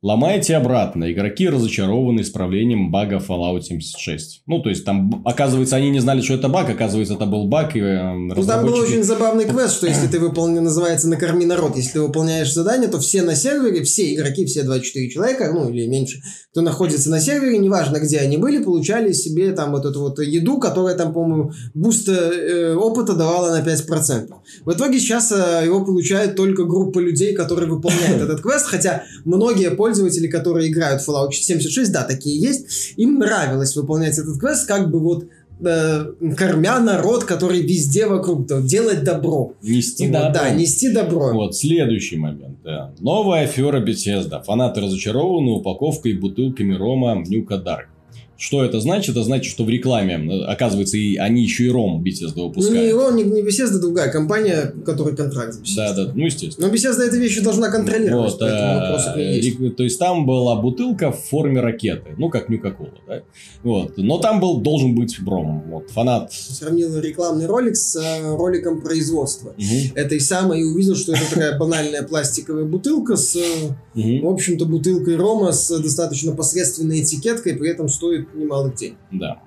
Ломайте 0.00 0.54
обратно. 0.54 1.12
Игроки 1.12 1.48
разочарованы 1.48 2.20
исправлением 2.20 2.92
бага 2.92 3.16
Fallout 3.16 3.62
76. 3.62 4.42
Ну, 4.46 4.62
то 4.62 4.68
есть, 4.68 4.84
там, 4.84 5.22
оказывается, 5.24 5.74
они 5.74 5.90
не 5.90 5.98
знали, 5.98 6.20
что 6.20 6.34
это 6.34 6.48
баг, 6.48 6.70
оказывается, 6.70 7.14
это 7.14 7.26
был 7.26 7.48
баг, 7.48 7.74
и 7.74 7.80
э, 7.80 8.12
Ну, 8.14 8.28
там 8.28 8.64
был 8.64 8.74
разработчики- 8.74 8.92
очень 8.92 9.02
забавный 9.02 9.44
квест, 9.44 9.74
что 9.74 9.88
если 9.88 10.06
ты 10.10 10.20
выполняешь, 10.20 10.62
называется 10.62 11.08
«Накорми 11.08 11.44
народ», 11.46 11.76
если 11.76 11.94
ты 11.94 12.02
выполняешь 12.02 12.52
задание, 12.52 12.88
то 12.88 13.00
все 13.00 13.22
на 13.22 13.34
сервере, 13.34 13.82
все 13.82 14.14
игроки, 14.14 14.46
все 14.46 14.62
24 14.62 15.10
человека, 15.10 15.50
ну, 15.52 15.68
или 15.68 15.88
меньше, 15.88 16.20
кто 16.52 16.60
находится 16.60 17.10
на 17.10 17.18
сервере, 17.18 17.58
неважно, 17.58 17.98
где 17.98 18.18
они 18.18 18.36
были, 18.36 18.62
получали 18.62 19.10
себе 19.12 19.50
там 19.50 19.72
вот 19.72 19.84
эту 19.84 20.00
вот 20.00 20.20
еду, 20.20 20.60
которая 20.60 20.94
там, 20.94 21.12
по-моему, 21.12 21.50
буст 21.74 22.08
э, 22.08 22.74
опыта 22.76 23.14
давала 23.14 23.50
на 23.50 23.64
5%. 23.64 24.28
В 24.64 24.72
итоге 24.72 25.00
сейчас 25.00 25.32
э, 25.32 25.62
его 25.64 25.84
получает 25.84 26.36
только 26.36 26.62
группа 26.64 27.00
людей, 27.00 27.34
которые 27.34 27.68
выполняют 27.68 28.22
этот 28.22 28.42
квест, 28.42 28.66
хотя 28.66 29.02
многие 29.24 29.72
пользователи, 29.88 30.26
которые 30.28 30.70
играют 30.70 31.00
в 31.02 31.08
Fallout 31.08 31.32
76, 31.32 31.90
да, 31.92 32.04
такие 32.04 32.38
есть, 32.38 32.92
им 32.96 33.18
нравилось 33.18 33.74
выполнять 33.74 34.18
этот 34.18 34.38
квест, 34.38 34.68
как 34.68 34.90
бы 34.90 35.00
вот 35.00 35.24
э, 35.60 36.04
кормя 36.36 36.78
народ, 36.80 37.24
который 37.24 37.62
везде 37.62 38.06
вокруг, 38.06 38.46
да, 38.46 38.60
делать 38.60 39.02
добро. 39.02 39.54
Нести 39.62 40.04
Вот, 40.06 40.12
добро. 40.12 40.32
да, 40.34 40.50
нести 40.50 40.92
добро. 40.92 41.32
Вот, 41.32 41.56
следующий 41.56 42.18
момент. 42.18 42.58
да. 42.62 42.92
Новая 43.00 43.44
афера 43.44 43.80
Bethesda. 43.84 44.42
Фанаты 44.44 44.80
разочарованы 44.82 45.52
упаковкой 45.52 46.12
и 46.12 46.18
бутылками 46.18 46.74
рома 46.74 47.24
Нюка 47.26 47.56
Дарк. 47.56 47.88
Что 48.38 48.64
это 48.64 48.78
значит? 48.80 49.10
Это 49.16 49.24
значит, 49.24 49.50
что 49.50 49.64
в 49.64 49.68
рекламе, 49.68 50.14
э, 50.14 50.44
оказывается, 50.44 50.96
и 50.96 51.16
они 51.16 51.42
еще 51.42 51.64
и 51.64 51.70
ром 51.70 52.04
Bethesda 52.04 52.34
Ну, 52.36 52.42
не 52.44 52.48
выпускают. 52.48 52.88
его, 52.88 53.10
не, 53.10 53.24
не 53.24 53.42
Bethesda, 53.42 53.80
другая 53.80 54.12
компания, 54.12 54.72
которая 54.86 55.16
контракт 55.16 55.54
с 55.54 55.58
Bethesda. 55.58 55.74
Да, 55.76 55.92
да, 56.06 56.12
ну, 56.14 56.24
естественно. 56.24 56.68
Но 56.68 56.72
Bethesda 56.72 57.02
эти 57.08 57.16
вещи 57.16 57.40
должна 57.40 57.68
контролировать, 57.68 58.32
Вот, 58.34 58.42
а, 58.42 59.14
есть. 59.18 59.76
то 59.76 59.82
есть 59.82 59.98
там 59.98 60.24
была 60.24 60.54
бутылка 60.54 61.10
в 61.10 61.18
форме 61.20 61.60
ракеты, 61.60 62.10
ну 62.16 62.30
как 62.30 62.48
Нюка-Кола, 62.48 62.92
да? 63.08 63.22
Вот, 63.64 63.94
но 63.96 64.18
там 64.18 64.38
был 64.38 64.60
должен 64.60 64.94
быть 64.94 65.16
бром. 65.20 65.64
Вот 65.68 65.90
фанат. 65.90 66.32
Сравнил 66.32 66.96
рекламный 67.00 67.46
ролик 67.46 67.74
с 67.74 67.96
э, 67.96 68.36
роликом 68.36 68.80
производства. 68.82 69.52
Мгм, 69.58 69.96
Этой 69.96 70.20
самой 70.20 70.60
и 70.60 70.62
увидел, 70.62 70.94
что 70.94 71.10
это 71.12 71.22
такая 71.28 71.58
банальная 71.58 72.04
пластиковая 72.04 72.66
бутылка 72.66 73.16
с, 73.16 73.36
мгм, 73.94 74.20
в 74.20 74.28
общем-то, 74.30 74.64
бутылкой 74.64 75.16
рома 75.16 75.50
с 75.50 75.76
достаточно 75.80 76.30
посредственной 76.36 77.02
этикеткой, 77.02 77.56
при 77.56 77.68
этом 77.70 77.88
стоит 77.88 78.27
немалых 78.34 78.74
денег. 78.74 78.96
Да. 79.10 79.40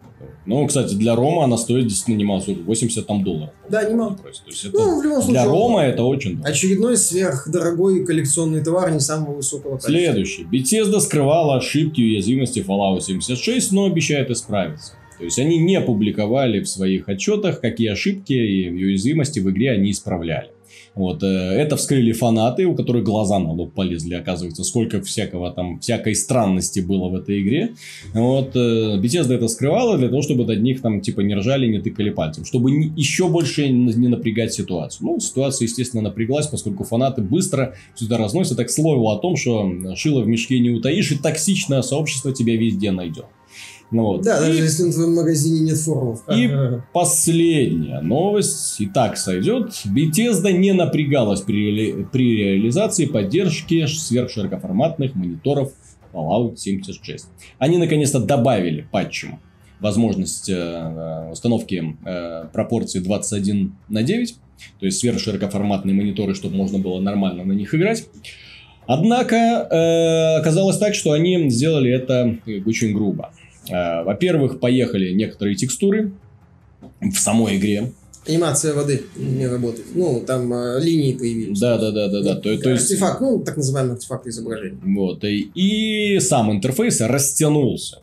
Ну, 0.45 0.65
кстати, 0.67 0.93
для 0.95 1.15
Рома 1.15 1.45
она 1.45 1.57
стоит 1.57 1.87
действительно 1.87 2.17
немало, 2.17 2.41
сколько? 2.41 2.61
80 2.61 3.07
там 3.07 3.23
долларов. 3.23 3.53
Да, 3.69 3.83
немало. 3.83 4.15
То 4.17 4.27
есть 4.27 4.65
это 4.65 4.77
Ну, 4.77 4.99
в 4.99 5.03
любом 5.03 5.21
случае, 5.21 5.41
для 5.41 5.45
Рома 5.45 5.81
это 5.83 6.03
очень 6.03 6.31
дорого. 6.31 6.49
Очередной 6.49 6.97
сверхдорогой 6.97 8.05
коллекционный 8.05 8.63
товар 8.63 8.91
не 8.91 8.99
самого 8.99 9.35
высокого 9.35 9.77
качества. 9.77 9.91
Следующий. 9.91 10.43
Bethesda 10.43 10.99
скрывала 10.99 11.57
ошибки 11.57 12.01
и 12.01 12.13
уязвимости 12.13 12.59
Fallout 12.59 13.01
76, 13.01 13.71
но 13.71 13.85
обещает 13.85 14.29
исправиться. 14.29 14.93
То 15.17 15.25
есть 15.25 15.37
они 15.37 15.59
не 15.59 15.79
публиковали 15.81 16.61
в 16.61 16.67
своих 16.67 17.07
отчетах, 17.07 17.61
какие 17.61 17.89
ошибки 17.89 18.33
и 18.33 18.69
уязвимости 18.69 19.39
в 19.39 19.49
игре 19.51 19.71
они 19.71 19.91
исправляли. 19.91 20.49
Вот, 20.93 21.23
э, 21.23 21.27
это 21.27 21.77
вскрыли 21.77 22.11
фанаты, 22.11 22.65
у 22.65 22.75
которых 22.75 23.05
глаза 23.05 23.39
на 23.39 23.51
лоб 23.51 23.73
полезли, 23.73 24.13
оказывается, 24.13 24.63
сколько 24.63 25.01
всякого 25.01 25.51
там, 25.51 25.79
всякой 25.79 26.15
странности 26.15 26.81
было 26.81 27.07
в 27.07 27.15
этой 27.15 27.41
игре. 27.41 27.75
Вот, 28.13 28.55
э, 28.55 28.99
Bethesda 28.99 29.35
это 29.35 29.47
скрывала 29.47 29.97
для 29.97 30.09
того, 30.09 30.21
чтобы 30.21 30.51
от 30.51 30.59
них 30.59 30.81
там, 30.81 30.99
типа, 30.99 31.21
не 31.21 31.35
ржали, 31.35 31.67
не 31.67 31.79
тыкали 31.79 32.09
пальцем, 32.09 32.43
чтобы 32.43 32.71
не- 32.71 32.91
еще 32.97 33.29
больше 33.29 33.69
не 33.69 34.07
напрягать 34.09 34.53
ситуацию. 34.53 35.07
Ну, 35.07 35.19
ситуация, 35.21 35.65
естественно, 35.65 36.03
напряглась, 36.03 36.47
поскольку 36.47 36.83
фанаты 36.83 37.21
быстро 37.21 37.73
это 38.01 38.17
разносят, 38.17 38.57
так 38.57 38.67
к 38.67 38.71
слову 38.71 39.09
о 39.09 39.17
том, 39.17 39.37
что 39.37 39.71
шило 39.95 40.21
в 40.21 40.27
мешке 40.27 40.59
не 40.59 40.71
утаишь, 40.71 41.11
и 41.11 41.17
токсичное 41.17 41.83
сообщество 41.83 42.33
тебя 42.33 42.57
везде 42.57 42.91
найдет. 42.91 43.25
Ну, 43.91 44.03
вот. 44.03 44.21
Да, 44.21 44.37
И- 44.37 44.47
даже 44.47 44.63
если 44.63 44.89
в 44.89 44.93
твоем 44.93 45.15
магазине 45.15 45.59
нет 45.61 45.77
форумов. 45.77 46.23
И 46.33 46.49
последняя 46.93 48.01
новость, 48.01 48.79
и 48.79 48.87
так 48.87 49.17
сойдет. 49.17 49.73
Bethesda 49.85 50.51
не 50.51 50.71
напрягалась 50.71 51.41
при, 51.41 52.05
при 52.11 52.37
реализации 52.37 53.05
поддержки 53.05 53.85
сверхширокоформатных 53.85 55.15
мониторов 55.15 55.73
Fallout 56.13 56.57
76. 56.57 57.27
Они 57.59 57.77
наконец-то 57.77 58.19
добавили 58.19 58.87
патчем 58.91 59.39
возможность 59.79 60.47
э, 60.49 61.29
установки 61.31 61.97
э, 62.05 62.45
пропорции 62.53 62.99
21 62.99 63.75
на 63.89 64.03
9, 64.03 64.35
то 64.79 64.85
есть 64.85 64.99
сверхширокоформатные 64.99 65.95
мониторы, 65.95 66.35
чтобы 66.35 66.55
можно 66.55 66.77
было 66.77 66.99
нормально 66.99 67.43
на 67.43 67.53
них 67.53 67.73
играть. 67.73 68.05
Однако 68.85 69.35
э, 69.35 70.39
оказалось 70.39 70.77
так, 70.77 70.93
что 70.93 71.13
они 71.13 71.49
сделали 71.49 71.91
это 71.91 72.37
очень 72.65 72.93
грубо. 72.93 73.31
Э, 73.69 74.03
Во-первых, 74.03 74.59
поехали 74.59 75.11
некоторые 75.11 75.55
текстуры 75.55 76.11
в 76.99 77.15
самой 77.15 77.57
игре. 77.57 77.91
Анимация 78.27 78.73
воды 78.73 79.03
не 79.15 79.47
работает. 79.47 79.87
Ну, 79.95 80.23
там 80.25 80.53
э, 80.53 80.79
линии 80.79 81.13
появились. 81.13 81.59
Да, 81.59 81.77
да, 81.77 81.91
да, 81.91 82.07
да, 82.07 82.21
да. 82.21 82.35
То, 82.35 82.55
то 82.57 82.69
есть, 82.69 82.83
Артефакт, 82.91 83.21
ну, 83.21 83.39
так 83.43 83.57
называемый 83.57 83.93
артефакт 83.93 84.27
изображения. 84.27 84.77
вот, 84.83 85.23
и, 85.23 85.49
и 85.55 86.19
сам 86.19 86.51
интерфейс 86.51 87.01
растянулся. 87.01 87.97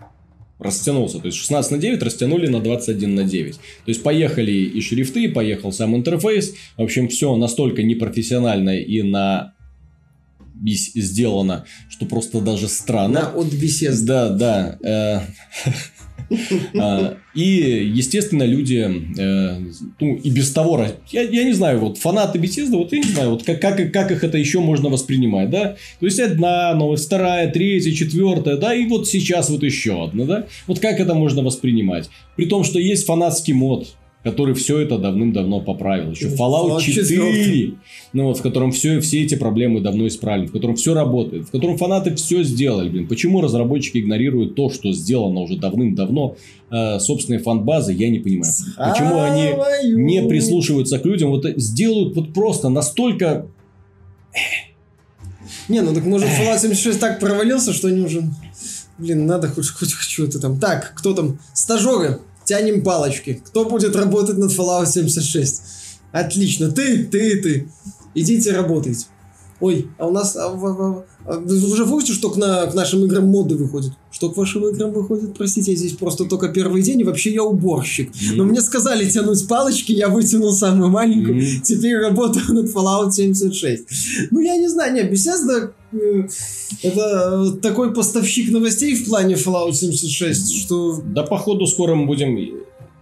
Растянулся. 0.59 1.21
То 1.21 1.27
есть 1.27 1.39
16 1.39 1.71
на 1.71 1.79
9 1.79 2.03
растянули 2.03 2.49
на 2.49 2.61
21 2.61 3.15
на 3.15 3.23
9. 3.23 3.55
То 3.55 3.61
есть 3.87 4.03
поехали 4.03 4.51
и 4.51 4.81
шрифты, 4.81 5.29
поехал 5.31 5.71
сам 5.71 5.95
интерфейс. 5.95 6.53
В 6.77 6.83
общем, 6.83 7.07
все 7.07 7.37
настолько 7.37 7.85
непрофессионально 7.85 8.77
и 8.77 9.03
на 9.03 9.55
сделано, 10.65 11.65
что 11.89 12.07
просто 12.07 12.41
даже 12.41 12.69
странно. 12.69 13.21
На 13.21 13.29
от 13.31 13.47
Bethesda. 13.53 14.31
Да, 14.31 14.31
да. 14.31 14.79
э, 14.83 15.21
а, 16.79 17.17
И, 17.35 17.91
естественно, 17.95 18.43
люди, 18.43 18.87
э, 19.19 19.61
ну, 20.01 20.17
и 20.17 20.31
без 20.31 20.51
того, 20.53 20.85
я 21.11 21.45
не 21.45 21.53
знаю, 21.53 21.81
вот 21.81 21.99
фанаты 21.99 22.39
Bethesda, 22.39 22.77
вот 22.77 22.93
я 22.93 22.99
не 22.99 23.09
знаю, 23.09 23.31
вот 23.31 23.45
как, 23.45 23.61
как, 23.61 23.93
как 23.93 24.11
их 24.11 24.25
это 24.25 24.39
еще 24.39 24.61
можно 24.61 24.89
воспринимать, 24.89 25.51
да? 25.51 25.77
То 26.01 26.07
есть, 26.07 26.21
одна 26.21 26.75
новость, 26.75 27.07
вторая, 27.07 27.51
третья, 27.51 27.93
четвертая, 27.93 28.57
да, 28.57 28.75
и 28.75 28.87
вот 28.87 29.09
сейчас 29.09 29.51
вот 29.51 29.63
еще 29.63 30.05
одна, 30.05 30.25
да? 30.25 30.47
Вот 30.67 30.81
как 30.81 31.01
это 31.01 31.15
можно 31.15 31.43
воспринимать? 31.43 32.11
При 32.37 32.47
том, 32.47 32.65
что 32.65 32.79
есть 32.79 33.07
фанатский 33.07 33.55
мод, 33.55 33.95
который 34.29 34.53
все 34.53 34.79
это 34.79 34.99
давным-давно 34.99 35.61
поправил. 35.61 36.11
Еще 36.11 36.27
Fallout 36.27 36.69
Fallout 36.69 36.83
4, 36.83 37.07
4. 37.07 37.75
ну 38.13 38.25
вот, 38.25 38.39
в 38.39 38.43
котором 38.43 38.73
все, 38.73 39.01
все 39.01 39.25
эти 39.25 39.37
проблемы 39.37 39.81
давно 39.81 40.07
исправлены, 40.07 40.49
в 40.49 40.53
котором 40.53 40.77
все 40.77 40.93
работает, 40.93 41.49
в 41.49 41.51
котором 41.51 41.79
фанаты 41.79 42.15
все 42.15 42.43
сделали, 42.43 42.91
блин. 42.91 43.09
Почему 43.09 43.41
разработчики 43.41 43.99
игнорируют 43.99 44.55
то, 44.55 44.69
что 44.69 44.93
сделано 44.93 45.41
уже 45.41 45.57
давным-давно, 45.57 46.37
э, 46.71 46.99
собственные 46.99 47.41
фан-базы, 47.41 47.95
я 47.95 48.11
не 48.11 48.19
понимаю. 48.19 48.53
Почему 48.77 49.23
они 49.23 49.95
не 49.95 50.23
прислушиваются 50.29 50.99
к 50.99 51.07
людям, 51.07 51.31
вот 51.31 51.47
э, 51.47 51.55
сделают 51.57 52.15
вот 52.15 52.35
просто 52.35 52.69
настолько... 52.69 53.47
Не, 55.69 55.81
ну 55.81 55.95
так 55.95 56.05
может 56.05 56.29
Fallout 56.29 56.59
76 56.59 57.01
так 57.01 57.19
провалился, 57.19 57.73
что 57.73 57.89
они 57.89 58.03
уже... 58.03 58.25
Блин, 58.99 59.27
надо 59.27 59.49
хоть, 59.49 59.71
хоть 59.71 59.91
что-то 59.91 60.41
там. 60.41 60.59
Так, 60.59 60.93
кто 60.97 61.15
там? 61.15 61.39
Стажеры, 61.55 62.19
тянем 62.49 62.83
палочки. 62.83 63.43
Кто 63.45 63.67
будет 63.67 63.95
работать 63.95 64.39
над 64.39 64.51
Fallout 64.51 64.87
76? 64.87 65.63
Отлично, 66.13 66.71
ты, 66.71 67.05
ты 67.05 67.43
ты. 67.43 67.69
Идите 68.15 68.53
работайте. 68.53 69.07
Ой, 69.61 69.89
а 69.99 70.07
у 70.07 70.13
нас... 70.13 70.37
а, 70.37 70.49
в- 70.51 71.05
а 71.27 71.33
вы 71.41 71.57
уже 71.73 71.85
в 71.85 71.91
курсе, 71.91 72.13
что 72.13 72.31
к, 72.31 72.37
на- 72.37 72.67
к 72.67 72.75
нашим 72.75 73.05
играм 73.05 73.27
моды 73.27 73.57
выходят? 73.57 73.93
Что 74.13 74.31
к 74.31 74.37
вашим 74.37 74.67
играм 74.69 74.93
выходит? 74.93 75.37
Простите, 75.37 75.73
я 75.73 75.77
здесь 75.77 75.93
просто 75.93 76.25
только 76.27 76.49
первый 76.49 76.81
день, 76.83 77.01
и 77.01 77.05
вообще 77.05 77.33
я 77.35 77.43
уборщик. 77.43 78.11
Но 78.35 78.45
мне 78.45 78.61
сказали 78.61 79.09
тянуть 79.09 79.47
палочки, 79.49 79.93
я 79.93 80.09
вытянул 80.09 80.53
самую 80.53 80.91
маленькую. 80.91 81.37
Мгм. 81.37 81.63
Теперь 81.63 81.97
работаю 81.99 82.45
над 82.55 82.67
Fallout 82.75 83.11
76. 83.11 83.85
Ну, 84.31 84.41
я 84.41 84.57
не 84.57 84.69
знаю, 84.69 84.95
не, 84.95 85.01
Bethesda 85.03 85.73
э, 85.93 86.29
это 86.83 87.45
э, 87.57 87.61
такой 87.61 87.93
поставщик 87.93 88.51
новостей 88.53 88.95
в 88.95 89.07
плане 89.09 89.35
Fallout 89.35 89.73
76, 89.73 90.55
что... 90.63 91.03
Да, 91.05 91.25
походу, 91.25 91.67
скоро 91.67 91.95
мы 91.97 92.07
будем... 92.07 92.37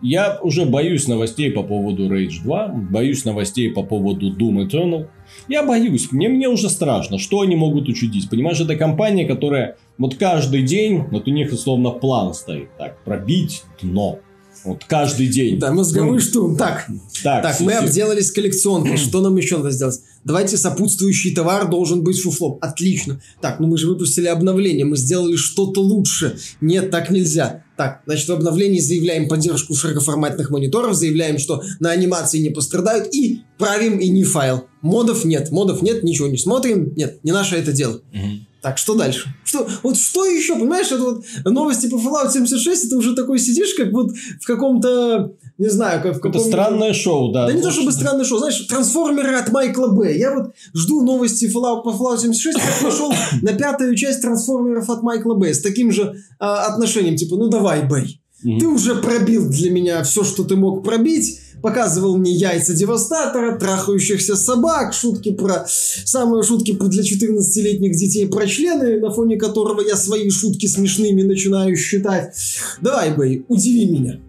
Я 0.03 0.39
уже 0.43 0.67
боюсь 0.67 1.09
новостей 1.09 1.51
по 1.51 1.63
поводу 1.63 2.09
Rage 2.09 2.43
2, 2.43 2.69
боюсь 2.91 3.25
новостей 3.25 3.71
по 3.71 3.83
поводу 3.83 4.31
Doom 4.31 4.69
Eternal. 4.69 5.09
Я 5.49 5.65
боюсь, 5.65 6.13
мне, 6.13 6.29
мне 6.29 6.49
уже 6.49 6.69
страшно, 6.69 7.19
что 7.19 7.41
они 7.41 7.57
могут 7.57 7.89
учудить. 7.89 8.29
Понимаешь, 8.29 8.61
это 8.61 8.77
компания, 8.77 9.27
которая 9.27 9.77
вот 9.99 10.17
каждый 10.17 10.63
день, 10.63 11.05
вот 11.11 11.27
у 11.27 11.31
них 11.31 11.53
условно 11.53 11.91
план 11.91 12.35
стоит, 12.35 12.69
так, 12.77 13.03
пробить 13.05 13.63
дно. 13.81 14.21
Вот 14.65 14.85
каждый 14.85 15.29
день. 15.29 15.59
Да, 15.59 15.73
мозговой 15.73 16.19
штурм. 16.19 16.57
Так, 16.57 16.87
Так, 17.23 17.43
так, 17.43 17.61
мы 17.61 17.75
обделались 17.75 18.33
коллекционкой. 18.33 18.97
Что 18.97 19.21
нам 19.21 19.37
еще 19.37 19.59
надо 19.59 19.71
сделать? 19.71 20.01
Давайте 20.25 20.57
сопутствующий 20.57 21.35
товар 21.35 21.69
должен 21.69 22.03
быть 22.03 22.21
фуфлом. 22.21 22.59
Отлично. 22.61 23.21
Так, 23.41 23.61
ну 23.61 23.69
мы 23.69 23.79
же 23.79 23.87
выпустили 23.87 24.27
обновление, 24.27 24.85
мы 24.85 24.97
сделали 24.97 25.37
что-то 25.37 25.81
лучше. 25.81 26.37
Нет, 26.61 26.91
так 26.91 27.11
нельзя. 27.11 27.65
Так, 27.77 28.03
значит, 28.07 28.29
в 28.29 28.33
обновлении 28.33 28.81
заявляем 28.81 29.29
поддержку 29.29 29.75
широкоформатных 29.75 30.51
мониторов, 30.51 30.95
заявляем, 30.95 31.39
что 31.39 31.63
на 31.79 31.91
анимации 31.91 32.39
не 32.39 32.51
пострадают 32.51 33.15
и 33.15 33.43
правим 33.59 33.99
и 33.99 34.09
не 34.09 34.25
файл. 34.25 34.67
Модов 34.81 35.25
нет, 35.25 35.51
модов 35.51 35.83
нет, 35.83 36.03
ничего 36.03 36.29
не 36.29 36.39
смотрим. 36.39 36.95
Нет, 36.97 37.23
не 37.23 37.33
наше 37.33 37.57
это 37.57 37.73
дело. 37.73 38.01
Мгм. 38.13 38.47
Так, 38.63 38.79
что 38.79 38.95
дальше? 38.95 39.33
Что, 39.45 39.69
вот 39.83 39.97
что 39.97 40.25
еще, 40.25 40.55
понимаешь, 40.55 40.89
это 40.89 41.01
вот 41.01 41.25
новости 41.45 41.87
по 41.89 41.97
Fallout 41.97 42.33
76, 42.33 42.87
это 42.87 42.97
уже 42.97 43.15
такой 43.15 43.39
сидишь, 43.39 43.75
как 43.75 43.93
вот 43.93 44.11
в 44.41 44.45
каком-то, 44.45 45.35
не 45.59 45.69
знаю, 45.71 46.03
как 46.03 46.15
в 46.15 46.19
Это 46.19 46.29
каком-то... 46.29 46.49
странное 46.49 46.93
шоу, 46.93 47.33
да. 47.33 47.47
Да 47.47 47.53
не 47.53 47.61
то 47.61 47.69
Вот 47.69 47.75
чтобы 47.75 47.93
странное 47.93 48.25
шоу, 48.25 48.39
знаешь, 48.39 48.61
трансформеры 48.67 49.37
от 49.37 49.51
Майкла 49.53 49.89
Б. 49.89 50.15
Я 50.17 50.35
вот 50.35 50.53
жду 50.75 51.03
новости 51.03 51.47
Fallout 51.47 51.83
по 51.83 51.91
Fallout 51.91 52.19
76, 52.19 52.59
как 52.59 52.83
нашел 52.83 53.13
на 53.41 53.53
пятую 53.55 53.97
часть 53.97 54.21
трансформеров 54.21 54.91
от 54.91 55.03
Майкла 55.03 55.35
Б. 55.35 55.55
С 55.55 55.61
таким 55.61 55.93
же 55.93 56.17
а, 56.39 56.67
отношением, 56.67 57.17
типа, 57.17 57.37
ну 57.37 57.49
давай, 57.49 57.89
Бэй. 57.89 58.21
Мгм. 58.43 58.61
Ты 58.61 58.67
уже 58.67 58.97
пробил 58.97 59.49
для 59.49 59.71
меня 59.71 60.03
все, 60.03 60.25
что 60.25 60.45
ты 60.45 60.57
мог 60.57 60.85
пробить. 60.85 61.41
Показывал 61.63 62.19
мне 62.19 62.33
яйца 62.33 62.75
девастатора, 62.75 63.59
трахающихся 63.59 64.37
собак, 64.37 64.93
шутки 64.93 65.33
про... 65.33 65.65
Самые 65.67 66.43
шутки 66.43 66.73
для 66.73 67.03
14-летних 67.03 67.97
детей 67.97 68.29
про 68.29 68.47
члены, 68.47 69.01
на 69.01 69.11
фоне 69.11 69.39
которого 69.39 69.81
я 69.81 69.97
свои 69.97 70.29
шутки 70.29 70.67
смешными 70.67 71.23
начинаю 71.23 71.75
считать. 71.77 72.35
Давай, 72.83 73.17
Бэй, 73.17 73.47
удиви 73.49 73.87
меня. 73.87 74.21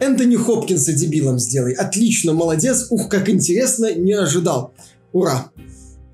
Энтони 0.00 0.36
Хопкинса 0.36 0.92
дебилом 0.92 1.38
сделай. 1.38 1.72
Отлично, 1.72 2.32
молодец. 2.32 2.86
Ух, 2.90 3.08
как 3.08 3.28
интересно, 3.28 3.92
не 3.94 4.12
ожидал. 4.12 4.72
Ура. 5.12 5.50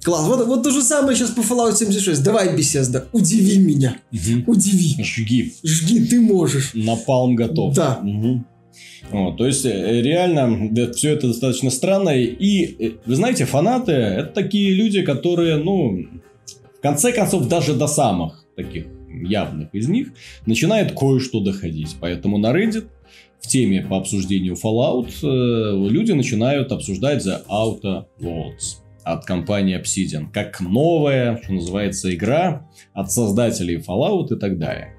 Класс. 0.02 0.27
Вот, 0.27 0.47
вот 0.47 0.62
то 0.62 0.70
же 0.70 0.82
самое 0.82 1.16
сейчас 1.16 1.31
по 1.31 1.40
Fallout 1.40 1.77
76. 1.77 2.23
Давай, 2.23 2.55
Бесезда, 2.55 3.06
удиви 3.12 3.59
меня. 3.59 3.97
Мгм. 4.11 4.44
Удиви. 4.47 5.02
Жги. 5.02 5.55
Жги, 5.65 6.06
ты 6.06 6.20
можешь. 6.20 6.73
Напалм 6.74 7.35
готов. 7.35 7.74
Да. 7.74 8.01
Мгм. 8.02 8.47
Вот, 9.11 9.36
то 9.36 9.47
есть, 9.47 9.65
э, 9.65 10.02
реально, 10.02 10.70
все 10.94 11.11
это 11.11 11.28
достаточно 11.28 11.70
странно. 11.70 12.11
И, 12.11 12.86
э, 12.86 12.93
вы 13.06 13.16
знаете, 13.16 13.44
фанаты 13.44 13.93
это 13.93 14.32
такие 14.35 14.74
люди, 14.74 15.02
которые, 15.02 15.56
ну, 15.56 16.06
в 16.78 16.82
конце 16.82 17.12
концов, 17.12 17.48
даже 17.48 17.74
до 17.74 17.86
самых 17.86 18.44
таких 18.56 18.86
явных 19.23 19.74
из 19.74 19.89
них 19.89 20.09
начинает 20.47 20.93
кое-что 20.93 21.40
доходить. 21.40 21.97
Поэтому 22.01 22.39
на 22.39 22.52
Reddit 22.52 22.86
в 23.45 23.47
теме 23.47 23.83
по 23.83 23.99
обсуждению 23.99 24.55
Fallout 24.55 25.11
э, 25.23 25.89
люди 25.91 26.12
начинают 26.12 26.73
обсуждать 26.73 27.27
The 27.27 27.47
Outer 27.47 28.05
Worlds 28.19 28.79
от 29.05 29.27
компании 29.27 29.79
Obsidian 29.79 30.33
как 30.33 30.61
новая, 30.61 31.41
что 31.43 31.53
называется, 31.53 32.15
игра 32.15 32.66
от 32.95 33.12
создателей 33.12 33.77
Fallout 33.77 34.35
и 34.35 34.39
так 34.39 34.59
далее. 34.59 34.95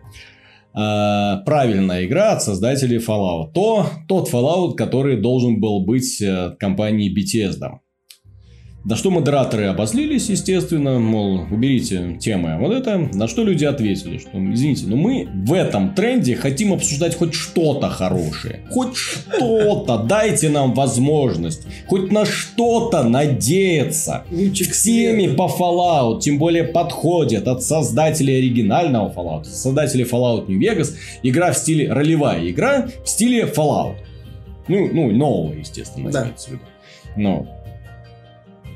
А, 0.74 1.38
правильная 1.38 2.06
игра 2.06 2.34
от 2.34 2.44
создателей 2.44 2.98
Fallout. 2.98 3.52
То, 3.54 3.88
тот 4.08 4.32
Fallout, 4.32 4.76
который 4.76 5.20
должен 5.20 5.60
был 5.60 5.84
быть 5.84 6.22
э, 6.22 6.46
от 6.46 6.60
компании 6.60 7.12
Bethesda. 7.12 7.80
На 8.86 8.96
что 8.96 9.10
модераторы 9.10 9.66
обозлились, 9.66 10.30
естественно, 10.30 11.00
мол, 11.00 11.42
уберите 11.50 12.18
темы 12.20 12.56
вот 12.60 12.72
это. 12.72 13.00
На 13.00 13.28
что 13.28 13.44
люди 13.44 13.66
ответили, 13.66 14.20
что, 14.20 14.30
извините, 14.54 14.86
но 14.86 14.96
мы 14.96 15.28
в 15.34 15.54
этом 15.54 15.96
тренде 15.96 16.36
хотим 16.36 16.72
обсуждать 16.72 17.16
хоть 17.16 17.34
что-то 17.34 17.90
хорошее. 17.90 18.60
Хоть 18.70 18.96
что-то. 18.96 19.98
Дайте 19.98 20.50
нам 20.50 20.76
возможность. 20.76 21.66
Хоть 21.88 22.12
на 22.12 22.26
что-то 22.26 23.02
надеяться. 23.02 24.24
Лучик 24.30 24.72
теме 24.76 25.30
по 25.30 25.48
Fallout, 25.48 26.22
тем 26.22 26.38
более 26.38 26.66
подходит 26.66 27.48
от 27.48 27.64
создателей 27.64 28.38
оригинального 28.38 29.12
Fallout, 29.12 29.46
создателей 29.46 30.04
Fallout 30.06 30.46
New 30.48 30.60
Vegas, 30.60 30.94
игра 31.24 31.54
в 31.54 31.58
стиле 31.58 31.92
ролевая 31.92 32.48
игра 32.52 32.88
в 33.04 33.10
стиле 33.10 33.46
Fallout. 33.46 33.96
Ну, 34.68 34.90
ну 34.94 35.12
нового, 35.12 35.54
естественно, 35.54 36.12
Да. 36.12 36.26
имеется 36.26 36.50
в 36.50 36.52
виду. 36.52 36.62
Но 37.16 37.48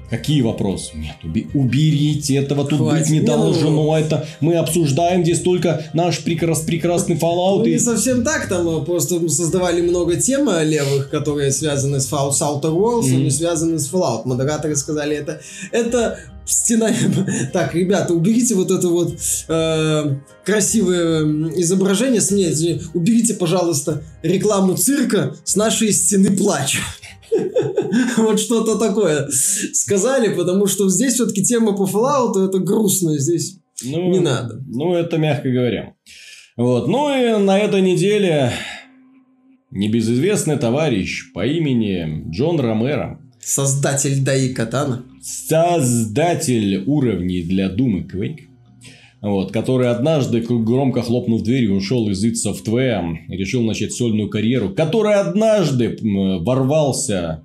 Какие 0.10 0.42
вопросы? 0.42 0.92
Нет, 0.96 1.16
уби- 1.24 1.48
уберите 1.54 2.36
этого, 2.36 2.66
тут 2.66 2.80
Хватит. 2.80 3.04
быть 3.04 3.12
не 3.12 3.22
должно. 3.22 3.98
Это 3.98 4.26
мы 4.40 4.56
обсуждаем 4.56 5.24
здесь 5.24 5.42
только 5.42 5.86
наш 5.94 6.20
прекрас- 6.24 6.62
прекрасный 6.66 7.16
Fallout. 7.16 7.60
Ну, 7.60 7.66
и- 7.66 7.72
не 7.74 7.80
совсем 7.80 8.24
так, 8.24 8.48
там 8.50 8.68
э, 8.68 8.86
просто 8.86 9.16
мы 9.20 9.30
создавали 9.30 9.82
много 9.82 10.16
тем 10.16 10.50
э, 10.50 10.64
левых, 10.66 11.10
которые 11.10 11.52
связаны 11.52 12.00
с 12.00 12.12
Fallout 12.12 12.32
Outer 12.40 12.74
Worlds, 12.74 13.14
а 13.14 13.18
не 13.18 13.30
связаны 13.30 13.78
с 13.78 13.92
Fallout. 13.92 14.22
Модераторы 14.26 14.76
сказали, 14.76 15.16
это, 15.16 15.42
это 15.72 16.18
стена... 16.46 16.90
Так, 17.54 17.76
ребята, 17.76 18.14
уберите 18.14 18.56
вот 18.56 18.72
это 18.72 18.88
вот 18.88 19.16
э, 19.48 20.16
красивое 20.44 21.52
изображение 21.62 22.22
с 22.22 22.32
мне. 22.32 22.50
Уберите, 22.94 23.36
пожалуйста, 23.36 24.02
рекламу 24.24 24.76
цирка 24.76 25.36
с 25.44 25.56
нашей 25.56 25.92
стены 25.94 26.36
плача. 26.36 26.80
Вот 28.18 28.40
что-то 28.40 28.78
такое 28.78 29.28
сказали, 29.74 30.34
потому 30.36 30.68
что 30.68 30.90
здесь 30.90 31.14
все-таки 31.14 31.44
тема 31.44 31.76
по 31.76 31.84
Fallout 31.84 32.48
это 32.48 32.60
грустно, 32.60 33.18
здесь 33.18 33.60
Ну, 33.84 34.10
не 34.12 34.20
надо. 34.20 34.62
Ну, 34.68 34.94
это 34.94 35.18
мягко 35.18 35.50
говоря. 35.50 35.96
Вот. 36.58 36.88
Ну 36.88 37.10
и 37.10 37.42
на 37.42 37.58
этой 37.58 37.82
неделе 37.82 38.52
небезызвестный 39.72 40.58
товарищ 40.58 41.32
по 41.34 41.46
имени 41.46 42.30
Джон 42.32 42.60
Ромеро, 42.60 43.20
создатель 43.40 44.22
Даи 44.24 44.54
Катана. 44.54 45.06
создатель 45.22 46.84
уровней 46.86 47.44
для 47.44 47.70
и 47.70 48.06
Quake, 48.06 48.49
вот, 49.22 49.52
который 49.52 49.90
однажды, 49.90 50.42
громко 50.42 51.02
хлопнув 51.02 51.44
дверью, 51.44 51.76
ушел 51.76 52.10
из 52.10 52.24
id 52.24 52.36
Software 52.36 53.16
и 53.28 53.36
решил 53.36 53.64
начать 53.64 53.94
сольную 53.94 54.30
карьеру, 54.30 54.70
который 54.70 55.16
однажды 55.16 55.98
ворвался 56.02 57.44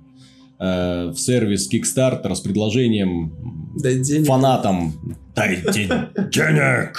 э, 0.57 1.11
в 1.13 1.17
сервис 1.17 1.69
Kickstarter 1.71 2.33
с 2.33 2.39
предложением 2.39 3.33
Дай 3.75 3.99
денег. 3.99 4.27
фанатам 4.27 4.93
«Дайте 5.35 6.09
денег!» 6.31 6.97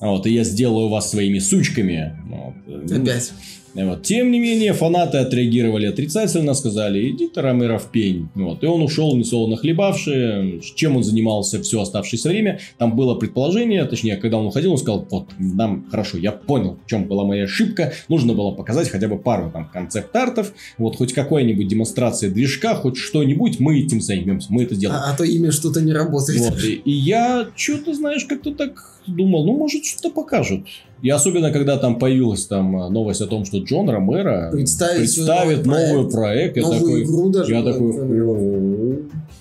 Вот, 0.00 0.26
и 0.26 0.32
я 0.32 0.44
сделаю 0.44 0.88
вас 0.88 1.10
своими 1.10 1.38
сучками. 1.38 2.18
Вот. 2.26 2.90
Опять. 2.90 3.32
Вот. 3.74 4.02
Тем 4.02 4.30
не 4.30 4.38
менее, 4.38 4.72
фанаты 4.72 5.18
отреагировали 5.18 5.86
отрицательно, 5.86 6.54
сказали, 6.54 7.10
иди 7.10 7.28
ты, 7.28 7.40
Ромеро, 7.40 7.78
в 7.78 7.90
пень. 7.90 8.28
Вот. 8.34 8.62
И 8.62 8.66
он 8.66 8.82
ушел 8.82 9.16
несолоно 9.16 9.56
хлебавший. 9.56 10.60
Чем 10.74 10.96
он 10.96 11.04
занимался 11.04 11.60
все 11.62 11.80
оставшееся 11.80 12.28
время? 12.28 12.60
Там 12.78 12.96
было 12.96 13.14
предположение, 13.14 13.84
точнее, 13.84 14.16
когда 14.16 14.38
он 14.38 14.46
уходил, 14.46 14.72
он 14.72 14.78
сказал, 14.78 15.06
вот, 15.10 15.28
нам 15.38 15.86
хорошо, 15.90 16.18
я 16.18 16.32
понял, 16.32 16.78
в 16.84 16.88
чем 16.88 17.04
была 17.04 17.24
моя 17.24 17.44
ошибка. 17.44 17.92
Нужно 18.08 18.34
было 18.34 18.52
показать 18.52 18.88
хотя 18.88 19.08
бы 19.08 19.18
пару 19.18 19.50
там 19.50 19.68
концепт-артов, 19.68 20.52
вот 20.78 20.96
хоть 20.96 21.12
какая-нибудь 21.12 21.68
демонстрация 21.68 22.30
движка, 22.30 22.74
хоть 22.74 22.96
что-нибудь, 22.96 23.60
мы 23.60 23.80
этим 23.80 24.00
займемся, 24.00 24.48
мы 24.50 24.64
это 24.64 24.74
сделаем. 24.74 25.00
А, 25.02 25.12
а 25.12 25.16
то 25.16 25.24
имя 25.24 25.50
что-то 25.50 25.80
не 25.80 25.92
работает. 25.92 26.40
Вот. 26.40 26.62
И, 26.62 26.74
и 26.74 26.92
я 26.92 27.48
что-то, 27.56 27.94
знаешь, 27.94 28.24
как-то 28.24 28.54
так 28.54 28.93
думал, 29.06 29.44
ну, 29.44 29.56
может, 29.56 29.84
что-то 29.84 30.10
покажут. 30.10 30.66
И 31.02 31.10
особенно, 31.10 31.50
когда 31.50 31.76
там 31.76 31.98
появилась 31.98 32.46
там 32.46 32.76
э, 32.76 32.88
новость 32.88 33.20
о 33.20 33.26
том, 33.26 33.44
что 33.44 33.58
Джон 33.58 33.88
Ромеро 33.90 34.50
Представит 34.50 34.98
представит 34.98 35.64
свой 35.64 35.90
новый 35.90 36.10
проект. 36.10 36.56
Я 36.56 36.62
Новую 36.62 36.80
такой, 36.80 37.02
игру 37.04 37.28
даже. 37.30 37.52
я 37.52 37.62
такой, 37.62 37.94
например. 37.94 38.24
«О, 38.28 38.96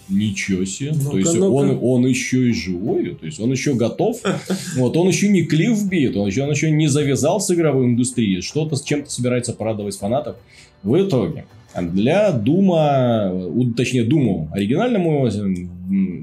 ничего 0.09 0.65
себе. 0.65 0.91
Ну-ка, 0.93 1.11
То 1.11 1.17
есть 1.17 1.37
он, 1.37 1.79
он 1.81 2.05
еще 2.05 2.49
и 2.49 2.51
живой, 2.51 3.15
то 3.15 3.25
есть 3.25 3.39
он 3.39 3.51
еще 3.51 3.73
готов. 3.73 4.19
Вот 4.77 4.97
он 4.97 5.07
еще 5.07 5.29
не 5.29 5.43
клифф 5.43 5.87
бит, 5.87 6.17
он 6.17 6.27
еще, 6.27 6.43
он 6.43 6.51
еще 6.51 6.71
не 6.71 6.87
завязал 6.87 7.39
с 7.39 7.49
игровой 7.51 7.85
индустрией, 7.85 8.41
что-то 8.41 8.75
с 8.75 8.83
чем-то 8.83 9.09
собирается 9.09 9.53
порадовать 9.53 9.97
фанатов. 9.97 10.35
В 10.81 11.01
итоге 11.01 11.45
для 11.81 12.31
Дума, 12.31 13.31
точнее 13.75 14.03
Думу 14.03 14.49
оригинальному, 14.51 15.29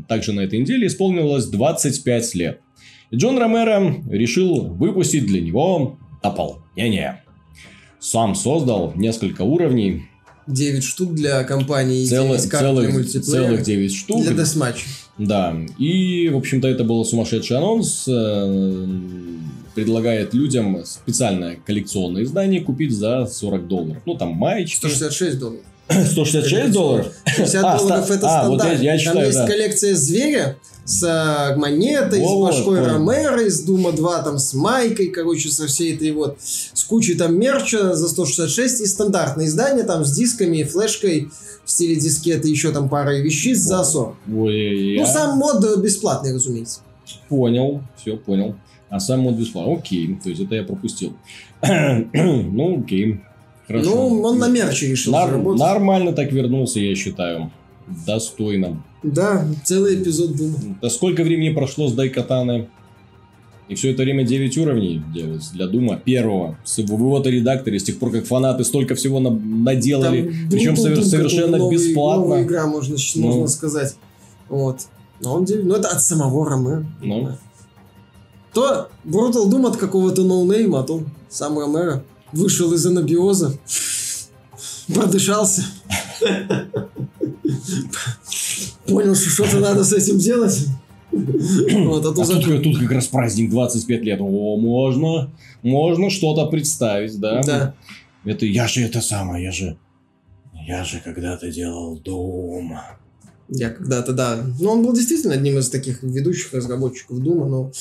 также 0.07 0.33
на 0.33 0.41
этой 0.41 0.59
неделе 0.59 0.87
исполнилось 0.87 1.47
25 1.47 2.35
лет. 2.35 2.61
И 3.11 3.17
Джон 3.17 3.39
Ромеро 3.39 3.97
решил 4.09 4.69
выпустить 4.69 5.27
для 5.27 5.41
него 5.41 5.99
дополнение. 6.23 7.23
Сам 7.99 8.35
создал 8.35 8.93
несколько 8.97 9.43
уровней, 9.43 10.07
9 10.47 10.83
штук 10.83 11.15
для 11.15 11.45
компании, 11.45 12.07
целых, 12.07 12.39
9 12.39 12.51
карт 12.51 12.63
для 12.63 12.75
целых, 12.75 12.93
мультиплеера. 12.95 13.47
целых 13.47 13.63
9 13.63 13.95
штук. 13.95 14.23
Для 14.25 14.35
десматча. 14.35 14.87
Да, 15.19 15.55
и, 15.79 16.29
в 16.33 16.37
общем-то, 16.37 16.67
это 16.67 16.83
был 16.83 17.05
сумасшедший 17.05 17.59
анонс. 17.59 18.07
э, 18.09 18.87
Предлагает 19.75 20.35
людям 20.35 20.79
специальное 20.85 21.57
коллекционное 21.65 22.25
издание 22.25 22.61
купить 22.61 22.93
за 22.93 23.27
40 23.27 23.69
долларов. 23.69 24.03
Ну, 24.07 24.17
там 24.17 24.31
маечки. 24.31 24.77
166 24.77 25.39
долларов. 25.39 25.63
166 26.11 26.73
долларов? 26.73 27.07
60 27.27 27.65
А, 27.65 27.79
долларов 27.79 28.11
это 28.11 28.27
а, 28.41 28.49
вот 28.49 28.61
стандарт. 28.61 28.83
я- 28.83 28.95
я 28.95 29.13
Там 29.13 29.23
есть 29.23 29.39
да. 29.39 29.47
коллекция 29.47 29.95
зверя 29.95 30.57
с 30.85 31.03
э, 31.05 31.57
монетой, 31.57 32.21
Во-вот, 32.21 32.53
с 32.55 32.57
башкой. 32.59 32.81
Ромеро, 32.85 33.43
из 33.47 33.61
Дума 33.63 33.93
2, 33.93 34.23
там 34.23 34.39
с 34.39 34.55
майкой, 34.55 35.09
короче, 35.09 35.49
со 35.49 35.67
всей 35.69 35.95
этой 35.95 36.11
вот, 36.13 36.39
с 36.41 36.83
кучей 36.85 37.15
там 37.15 37.39
мерча 37.39 37.95
за 37.95 38.09
166 38.09 38.81
и 38.81 38.87
стандартное 38.87 39.47
издание 39.47 39.85
там 39.85 40.05
с 40.05 40.13
дисками 40.13 40.59
и 40.59 40.65
флешкой 40.65 41.29
в 41.65 41.71
стиле 41.71 41.95
дискеты, 41.97 42.49
еще 42.49 42.73
там 42.73 42.89
парой 42.89 43.21
вещиц 43.23 43.59
за 43.59 43.85
40. 43.85 44.15
Ой, 44.35 44.95
я 44.97 45.03
Ну, 45.07 45.13
сам 45.13 45.39
мод 45.39 45.79
бесплатный, 45.79 46.35
разумеется. 46.35 46.81
понял, 47.29 47.83
все 48.01 48.17
понял. 48.17 48.57
А 48.89 48.99
сам 48.99 49.21
мод 49.21 49.35
бесплатно. 49.37 49.75
Окей, 49.75 50.19
то 50.21 50.29
есть 50.31 50.41
это 50.43 50.57
я 50.57 50.65
пропустил. 50.65 51.13
ну, 51.63 52.81
окей. 52.81 53.21
Хорошо. 53.71 53.91
Ну, 53.91 54.23
он 54.23 54.39
на 54.39 54.49
мерче 54.49 54.89
решил 54.89 55.13
Нар- 55.13 55.31
заработать. 55.31 55.61
Нормально 55.61 56.13
так 56.13 56.33
вернулся, 56.33 56.81
я 56.81 56.95
считаю. 56.97 57.53
Достойно. 58.07 58.83
Да, 59.05 59.47
целый 59.65 60.03
эпизод 60.03 60.37
Дума. 60.37 60.57
Да 60.83 60.91
сколько 60.91 61.23
времени 61.23 61.55
прошло 61.55 61.89
с 61.89 61.93
Дайкатаны? 61.93 62.69
И 63.69 63.77
все 63.77 63.93
это 63.93 64.03
время 64.03 64.25
9 64.25 64.59
уровней 64.59 65.01
делается 65.15 65.53
для 65.53 65.69
Дума 65.69 65.97
первого. 65.97 66.59
С 66.65 66.79
вывода 66.79 67.31
редакторе, 67.31 67.79
с 67.79 67.85
тех 67.85 68.01
пор, 68.01 68.11
как 68.11 68.27
фанаты 68.27 68.65
столько 68.65 68.97
всего 68.97 69.21
на- 69.21 69.31
наделали. 69.31 70.23
Там 70.25 70.51
причем 70.51 70.75
Doom, 70.75 71.03
совершенно 71.03 71.57
новый- 71.59 71.77
бесплатно. 71.77 72.23
Новая 72.25 72.43
игра, 72.43 72.67
можно, 72.67 72.97
Ну. 73.15 73.27
можно 73.27 73.47
сказать. 73.47 73.95
Вот. 74.49 74.81
Но 75.23 75.35
он 75.35 75.47
ну, 75.49 75.75
это 75.77 75.89
от 75.89 76.03
самого 76.03 76.49
Ромеро. 76.51 76.85
Ну. 77.01 77.29
То 78.53 78.89
Brutal 79.05 79.49
Doom 79.49 79.69
от 79.69 79.77
какого-то 79.77 80.25
ноунейма, 80.25 80.81
а 80.81 80.83
то 80.83 81.03
сам 81.29 81.57
Ромеро 81.57 82.03
вышел 82.33 82.73
из 82.73 82.85
анабиоза, 82.87 83.59
продышался, 84.93 85.65
понял, 88.87 89.15
что 89.15 89.31
что-то 89.31 89.61
надо 89.61 89.85
с 89.85 89.93
этим 89.93 90.19
делать. 90.19 90.67
Вот, 91.13 92.07
а 92.07 92.15
то 92.15 92.23
А 92.23 92.25
за- 92.25 92.41
тут, 92.41 92.63
тут 92.63 92.79
как 92.79 92.93
раз 92.93 93.09
праздник 93.09 93.51
25 93.51 94.03
лет. 94.03 94.21
О, 94.21 94.57
можно, 94.57 95.31
можно 95.63 96.09
что-то 96.09 96.47
представить, 96.47 97.19
да? 97.19 97.43
Да. 97.43 97.75
Это 98.25 98.47
я 98.47 98.69
же 98.69 98.83
это 98.83 99.01
самое, 99.01 99.45
я 99.45 99.51
же... 99.53 99.77
Я 100.67 100.85
же 100.85 101.01
когда-то 101.01 101.51
делал 101.51 101.99
Дум. 101.99 102.79
Я 103.53 103.71
когда-то, 103.71 104.13
да. 104.13 104.39
Ну, 104.61 104.71
он 104.71 104.83
был 104.85 104.95
действительно 104.95 105.35
одним 105.35 105.59
из 105.59 105.69
таких 105.71 106.03
ведущих 106.03 106.53
разработчиков 106.53 107.19
Дума, 107.21 107.47
но 107.47 107.73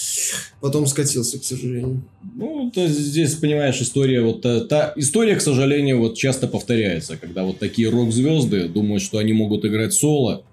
потом 0.62 0.88
скатился, 0.88 1.40
к 1.40 1.44
сожалению. 1.44 2.02
Ну, 2.36 2.72
то 2.74 2.88
здесь, 2.88 3.36
понимаешь, 3.36 3.80
история 3.80 4.22
вот 4.22 4.41
та, 4.41 4.62
та- 4.62 4.94
история, 4.96 5.36
к 5.36 5.41
сожалению, 5.41 6.00
вот 6.00 6.18
часто 6.18 6.48
повторяется, 6.48 7.18
когда 7.18 7.44
вот 7.44 7.60
такие 7.60 7.90
рок-звезды 7.90 8.68
думают, 8.68 9.04
что 9.04 9.20
они 9.20 9.34
могут 9.34 9.64
играть 9.64 9.94
соло, 9.94 10.44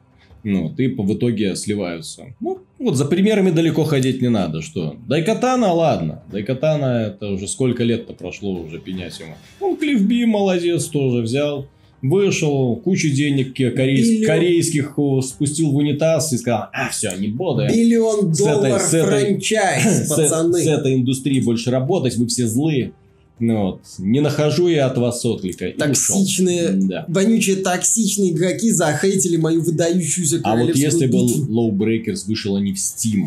ну, 0.45 0.73
и 0.77 0.87
в 0.87 1.15
итоге 1.15 1.57
сливаются. 1.57 2.35
Ну, 2.41 2.61
вот 2.79 2.97
за 2.97 3.07
примерами 3.07 3.51
далеко 3.51 3.85
ходить 3.85 4.21
не 4.21 4.29
надо, 4.29 4.61
что. 4.61 4.97
Дайкатана, 5.09 5.73
ладно. 5.73 6.23
Дайкатана, 6.31 7.07
это 7.07 7.29
уже 7.29 7.49
сколько 7.49 7.83
лет-то 7.83 8.13
прошло 8.13 8.53
уже 8.53 8.79
пенять 8.79 9.19
ему. 9.19 9.35
Ну, 9.61 9.77
Клифф 9.77 10.03
Би 10.03 10.27
молодец, 10.27 10.85
тоже 10.85 11.23
взял. 11.23 11.67
Вышел, 12.11 12.77
кучу 12.77 13.09
денег 13.11 13.55
корейс- 13.59 14.09
Миллион. 14.09 14.27
корейских 14.27 14.99
о, 14.99 15.23
спустил 15.23 15.71
в 15.71 15.77
унитаз 15.77 16.33
и 16.33 16.39
сказал, 16.39 16.67
а, 16.73 16.89
все, 16.91 17.13
не 17.19 17.29
буду. 17.29 17.63
Миллион 17.67 18.35
С 18.35 18.41
этой- 18.41 18.53
долларов 18.55 18.83
с 18.83 18.95
этой- 18.95 19.07
франчайз, 19.25 19.85
с, 20.07 20.09
пацаны. 20.09 20.63
с 20.63 20.67
этой 20.67 20.95
индустрией 20.95 21.41
больше 21.43 21.71
работать, 21.71 22.17
вы 22.17 22.27
все 22.27 22.47
злые. 22.47 22.93
Ну, 23.39 23.63
вот. 23.65 23.81
Не 23.99 24.21
нахожу 24.21 24.67
я 24.69 24.87
от 24.87 24.97
вас 24.97 25.23
отклика. 25.25 25.71
Токсичные. 25.77 26.71
Да. 26.71 27.05
вонючие 27.07 27.57
токсичные 27.57 28.31
игроки 28.33 28.71
захейтили 28.71 29.37
мою 29.37 29.61
выдающуюся 29.63 30.41
А 30.43 30.57
вот 30.57 30.75
если 30.75 31.07
битву. 31.07 31.45
Low 31.47 31.71
Breakers 31.71 32.27
вышел 32.27 32.57
они 32.57 32.73
в 32.73 32.77
Steam, 32.77 33.27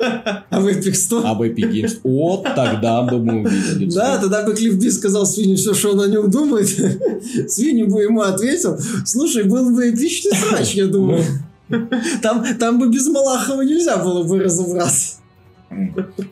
А 0.00 0.60
в 0.60 0.66
Epic 0.68 0.92
Store? 0.92 1.22
а 1.24 1.34
в 1.34 1.42
Epic 1.42 1.70
Games, 1.72 1.98
вот 2.04 2.44
тогда 2.54 3.02
бы 3.02 3.18
мы 3.18 3.42
увидели. 3.42 3.90
Да, 3.90 4.18
тогда 4.18 4.44
бы 4.44 4.54
Клифф 4.54 4.74
Би 4.74 4.90
сказал 4.90 5.26
Свинни 5.26 5.56
все, 5.56 5.74
что 5.74 5.90
он 5.92 6.00
о 6.00 6.06
нем 6.06 6.30
думает. 6.30 6.68
Свинни 7.48 7.82
бы 7.82 8.02
ему 8.02 8.20
ответил. 8.22 8.78
Слушай, 9.04 9.44
был 9.44 9.70
бы 9.74 9.90
эпичный 9.90 10.32
срач, 10.36 10.74
я 10.74 10.86
думаю. 10.86 11.24
Там, 12.22 12.44
там 12.58 12.78
бы 12.78 12.88
без 12.88 13.06
Малахова 13.08 13.62
нельзя 13.62 13.96
было 13.98 14.22
бы 14.22 14.38
разобраться. 14.38 15.16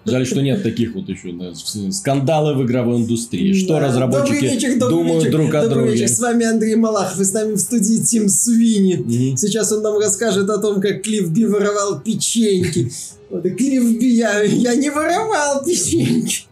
Жаль, 0.06 0.26
что 0.26 0.40
нет 0.40 0.62
таких 0.62 0.94
вот 0.94 1.08
еще 1.10 1.32
да, 1.32 1.52
скандалы 1.92 2.54
в 2.54 2.64
игровой 2.64 2.96
индустрии. 3.02 3.52
Что 3.52 3.74
Да. 3.74 3.80
разработчики 3.80 4.32
Добрый 4.32 4.50
вечер, 4.50 4.78
добрый 4.78 4.98
думают 4.98 5.24
вечер. 5.24 5.36
друг 5.36 5.54
о 5.54 5.68
друге. 5.68 5.92
вечер, 5.92 6.08
с 6.08 6.20
вами 6.20 6.46
Андрей 6.46 6.76
Малахов, 6.76 7.20
и 7.20 7.24
с 7.24 7.32
нами 7.34 7.52
в 7.52 7.58
студии 7.58 8.02
Тим 8.02 8.30
Свини. 8.30 8.94
Мгм. 8.94 9.36
Сейчас 9.36 9.70
он 9.72 9.82
нам 9.82 9.98
расскажет 9.98 10.48
о 10.48 10.56
том, 10.56 10.80
как 10.80 11.02
Клифф 11.02 11.28
Би 11.28 11.44
воровал 11.44 12.00
печеньки. 12.00 12.90
Клифф 13.30 13.98
Би, 13.98 14.08
я, 14.16 14.42
я 14.42 14.74
не 14.74 14.90
воровал 14.90 15.64
печеньки. 15.64 16.46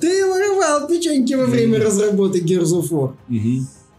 Ты 0.00 0.26
воровал 0.26 0.88
печеньки 0.88 1.34
во 1.34 1.46
время 1.46 1.78
разработки 1.78 2.38
Gears 2.38 2.80
of 2.80 2.90
War. 2.90 3.12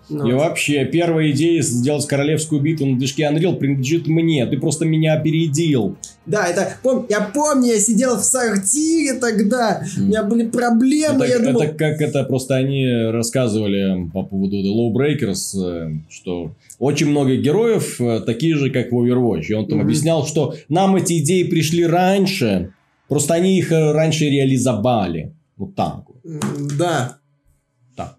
Ну, 0.08 0.28
И 0.28 0.34
вообще, 0.34 0.86
первая 0.86 1.32
идея 1.32 1.62
сделать 1.62 2.06
королевскую 2.08 2.62
битву 2.62 2.86
на 2.86 2.98
движке 2.98 3.24
Unreal 3.24 3.56
принадлежит 3.56 4.08
мне. 4.08 4.46
Ты 4.46 4.60
просто 4.60 4.86
меня 4.86 5.14
опередил. 5.14 5.98
Да, 6.26 6.48
это 6.48 6.76
пом- 6.84 7.06
я 7.10 7.22
помню, 7.22 7.74
я 7.74 7.80
сидел 7.80 8.18
в 8.18 8.24
сортире 8.24 9.14
тогда, 9.14 9.84
у 9.98 10.02
меня 10.02 10.24
были 10.24 10.48
проблемы, 10.48 11.26
Это, 11.26 11.34
я 11.34 11.40
думал, 11.40 11.62
это 11.62 11.74
как 11.76 12.02
это 12.02 12.24
просто 12.24 12.56
они 12.56 12.88
рассказывали 13.12 14.10
по 14.12 14.24
поводу 14.24 14.58
The 14.58 14.74
Low 14.74 14.92
Breakers, 14.92 15.54
э, 15.56 15.92
что 16.10 16.56
очень 16.80 17.08
много 17.10 17.36
героев 17.36 18.02
э, 18.02 18.22
такие 18.26 18.56
же, 18.56 18.72
как 18.72 18.92
в 18.92 18.96
Overwatch. 18.96 19.44
И 19.50 19.54
он 19.54 19.68
там 19.68 19.78
Мгм. 19.78 19.88
объяснял, 19.88 20.26
что 20.26 20.56
нам 20.68 20.96
эти 20.96 21.20
идеи 21.20 21.44
пришли 21.44 21.86
раньше, 21.86 22.74
просто 23.08 23.36
они 23.36 23.58
их 23.58 23.72
э, 23.72 23.92
раньше 23.92 24.26
реализовали. 24.26 25.34
Вот 25.58 25.76
так 25.76 26.06
да, 26.24 27.18
Так. 27.96 28.16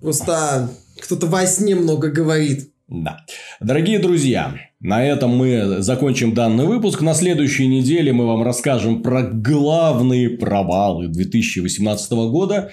просто 0.00 0.68
кто-то 1.00 1.26
во 1.26 1.46
сне 1.46 1.74
много 1.74 2.10
говорит. 2.10 2.70
Да. 2.88 3.18
Дорогие 3.60 3.98
друзья, 3.98 4.54
на 4.82 5.04
этом 5.04 5.30
мы 5.36 5.76
закончим 5.80 6.34
данный 6.34 6.66
выпуск. 6.66 7.02
На 7.02 7.14
следующей 7.14 7.68
неделе 7.68 8.12
мы 8.12 8.26
вам 8.26 8.42
расскажем 8.42 9.02
про 9.02 9.22
главные 9.22 10.30
провалы 10.30 11.06
2018 11.06 12.12
года. 12.12 12.70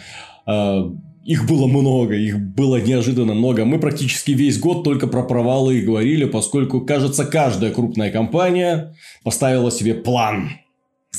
Э, 0.48 0.90
Их 1.24 1.46
было 1.48 1.68
много, 1.68 2.16
их 2.16 2.40
было 2.40 2.82
неожиданно 2.82 3.36
много. 3.36 3.64
Мы 3.64 3.80
практически 3.80 4.32
весь 4.32 4.58
год 4.58 4.84
только 4.84 5.06
про 5.06 5.22
провалы 5.22 5.78
и 5.78 5.86
говорили, 5.86 6.26
поскольку, 6.26 6.82
кажется, 6.82 7.26
каждая 7.26 7.72
крупная 7.72 8.10
компания 8.12 8.96
поставила 9.24 9.70
себе 9.70 9.94
план. 9.94 10.50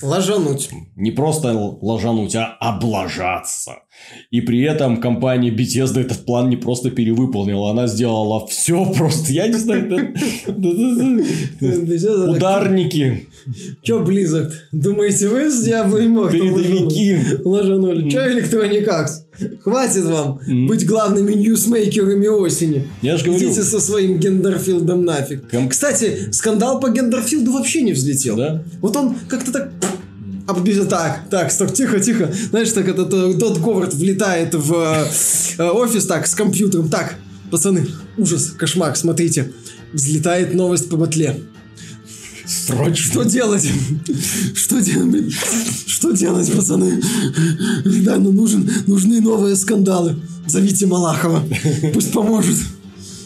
Ложануть. 0.03 0.71
Не 0.97 1.11
просто 1.11 1.53
ложануть, 1.83 2.35
а 2.35 2.57
облажаться. 2.61 3.83
И 4.31 4.41
при 4.41 4.62
этом 4.62 5.01
компания 5.01 5.51
Bethesda 5.51 6.01
этот 6.01 6.25
план 6.25 6.49
не 6.49 6.57
просто 6.57 6.91
перевыполнила, 6.91 7.71
она 7.71 7.87
сделала 7.87 8.47
все 8.47 8.91
просто. 8.93 9.33
Я 9.33 9.49
не 9.49 9.55
знаю, 9.55 10.15
ударники, 12.31 13.29
Че 13.83 13.99
близок? 13.99 14.53
Думаете, 14.73 15.29
вы 15.29 15.51
с 15.51 15.69
Diablo 15.69 15.99
Immortal 16.01 16.33
передовики. 16.33 17.19
ложанули? 17.45 18.09
Че 18.09 18.19
Electronic 18.19 18.87
Arts? 18.89 19.19
Хватит 19.62 20.05
вам 20.05 20.41
Мгм. 20.47 20.67
быть 20.67 20.87
главными 20.87 21.33
ньюсмейкерами 21.35 22.27
осени. 22.27 22.89
Я 23.03 23.17
же 23.17 23.25
говорю, 23.27 23.47
Идите 23.47 23.62
со 23.62 23.81
своим 23.81 24.19
гендерфилдом 24.19 25.05
нафиг. 25.05 25.49
Ком- 25.51 25.69
Кстати, 25.69 26.29
скандал 26.33 26.81
по 26.81 26.89
гендерфилду 26.91 27.53
вообще 27.53 27.83
не 27.83 27.93
взлетел. 27.93 28.37
да? 28.37 28.62
Вот 28.81 28.97
он 28.97 29.15
как-то 29.29 29.53
так... 29.53 29.71
оббежал. 30.47 30.87
Так, 30.87 31.23
так, 31.31 31.53
стоп, 31.53 31.73
тихо, 31.73 32.01
тихо. 32.01 32.33
Знаешь, 32.51 32.71
так 32.73 32.89
этот 32.89 33.12
э, 33.15 33.35
Дот 33.35 33.59
Говард 33.59 33.95
влетает 33.95 34.55
в 34.55 34.73
э, 34.75 35.07
э, 35.59 35.69
офис 35.69 36.07
так, 36.07 36.27
с 36.27 36.35
компьютером. 36.35 36.89
Так, 36.89 37.15
пацаны, 37.51 37.87
ужас, 38.19 38.53
кошмар, 38.57 38.97
смотрите. 38.97 39.53
Взлетает 39.93 40.55
новость 40.55 40.89
по 40.89 40.97
батле. 40.97 41.37
Срочно. 42.51 42.97
Что 42.97 43.22
делать? 43.22 43.70
Что 44.55 44.81
делать? 44.81 45.32
Что 45.86 46.10
делать, 46.10 46.52
пацаны? 46.52 47.01
Да, 48.05 48.16
ну 48.16 48.32
нужен, 48.32 48.68
нужны 48.89 49.20
новые 49.20 49.55
скандалы. 49.55 50.16
Зовите 50.48 50.86
Малахова. 50.86 51.44
Пусть 51.94 52.12
поможет. 52.12 52.56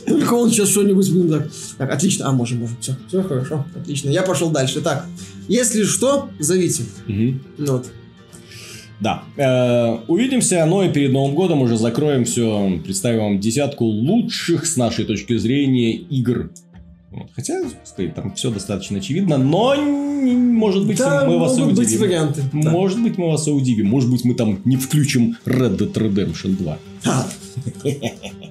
Только 0.06 0.34
он 0.34 0.50
сейчас 0.50 0.68
что-нибудь 0.68 1.10
будет 1.10 1.30
так. 1.30 1.50
Так, 1.78 1.92
отлично. 1.94 2.28
А, 2.28 2.32
можем, 2.32 2.58
можем. 2.58 2.76
Все, 2.80 2.94
все 3.08 3.22
хорошо. 3.22 3.64
Отлично. 3.74 4.10
Я 4.10 4.22
пошел 4.22 4.50
дальше. 4.50 4.82
Так, 4.82 5.06
если 5.48 5.84
что, 5.84 6.28
зовите. 6.38 6.82
Ну 7.06 7.40
Вот. 7.56 7.86
Да. 9.00 9.24
Э, 9.36 10.04
увидимся, 10.06 10.66
но 10.66 10.84
и 10.84 10.92
перед 10.92 11.12
Новым 11.12 11.34
годом 11.34 11.62
уже 11.62 11.78
закроем 11.78 12.26
все. 12.26 12.78
Представим 12.84 13.20
вам 13.20 13.40
десятку 13.40 13.86
лучших 13.86 14.66
с 14.66 14.76
нашей 14.76 15.06
точки 15.06 15.38
зрения 15.38 15.94
игр. 15.94 16.50
Вот. 17.14 17.28
Хотя, 17.34 17.62
господи, 17.62 18.08
там 18.14 18.34
все 18.34 18.50
достаточно 18.50 18.98
очевидно, 18.98 19.38
но 19.38 19.74
может 19.76 20.86
быть 20.86 20.98
Да, 20.98 21.24
мы 21.26 21.38
вас 21.38 21.56
и 21.56 21.60
могут 21.60 21.76
быть 21.76 21.86
удивим. 21.86 22.02
варианты. 22.02 22.42
Да. 22.52 22.70
Может 22.70 23.02
быть 23.02 23.18
мы 23.18 23.28
вас 23.30 23.46
и 23.46 23.50
удивим. 23.50 23.86
Может 23.86 24.10
быть 24.10 24.24
мы 24.24 24.34
там 24.34 24.60
не 24.64 24.76
включим 24.76 25.36
Red 25.46 25.76
Dead 25.78 25.92
Redemption 25.92 26.56
2. 26.56 26.78
А, 27.06 27.28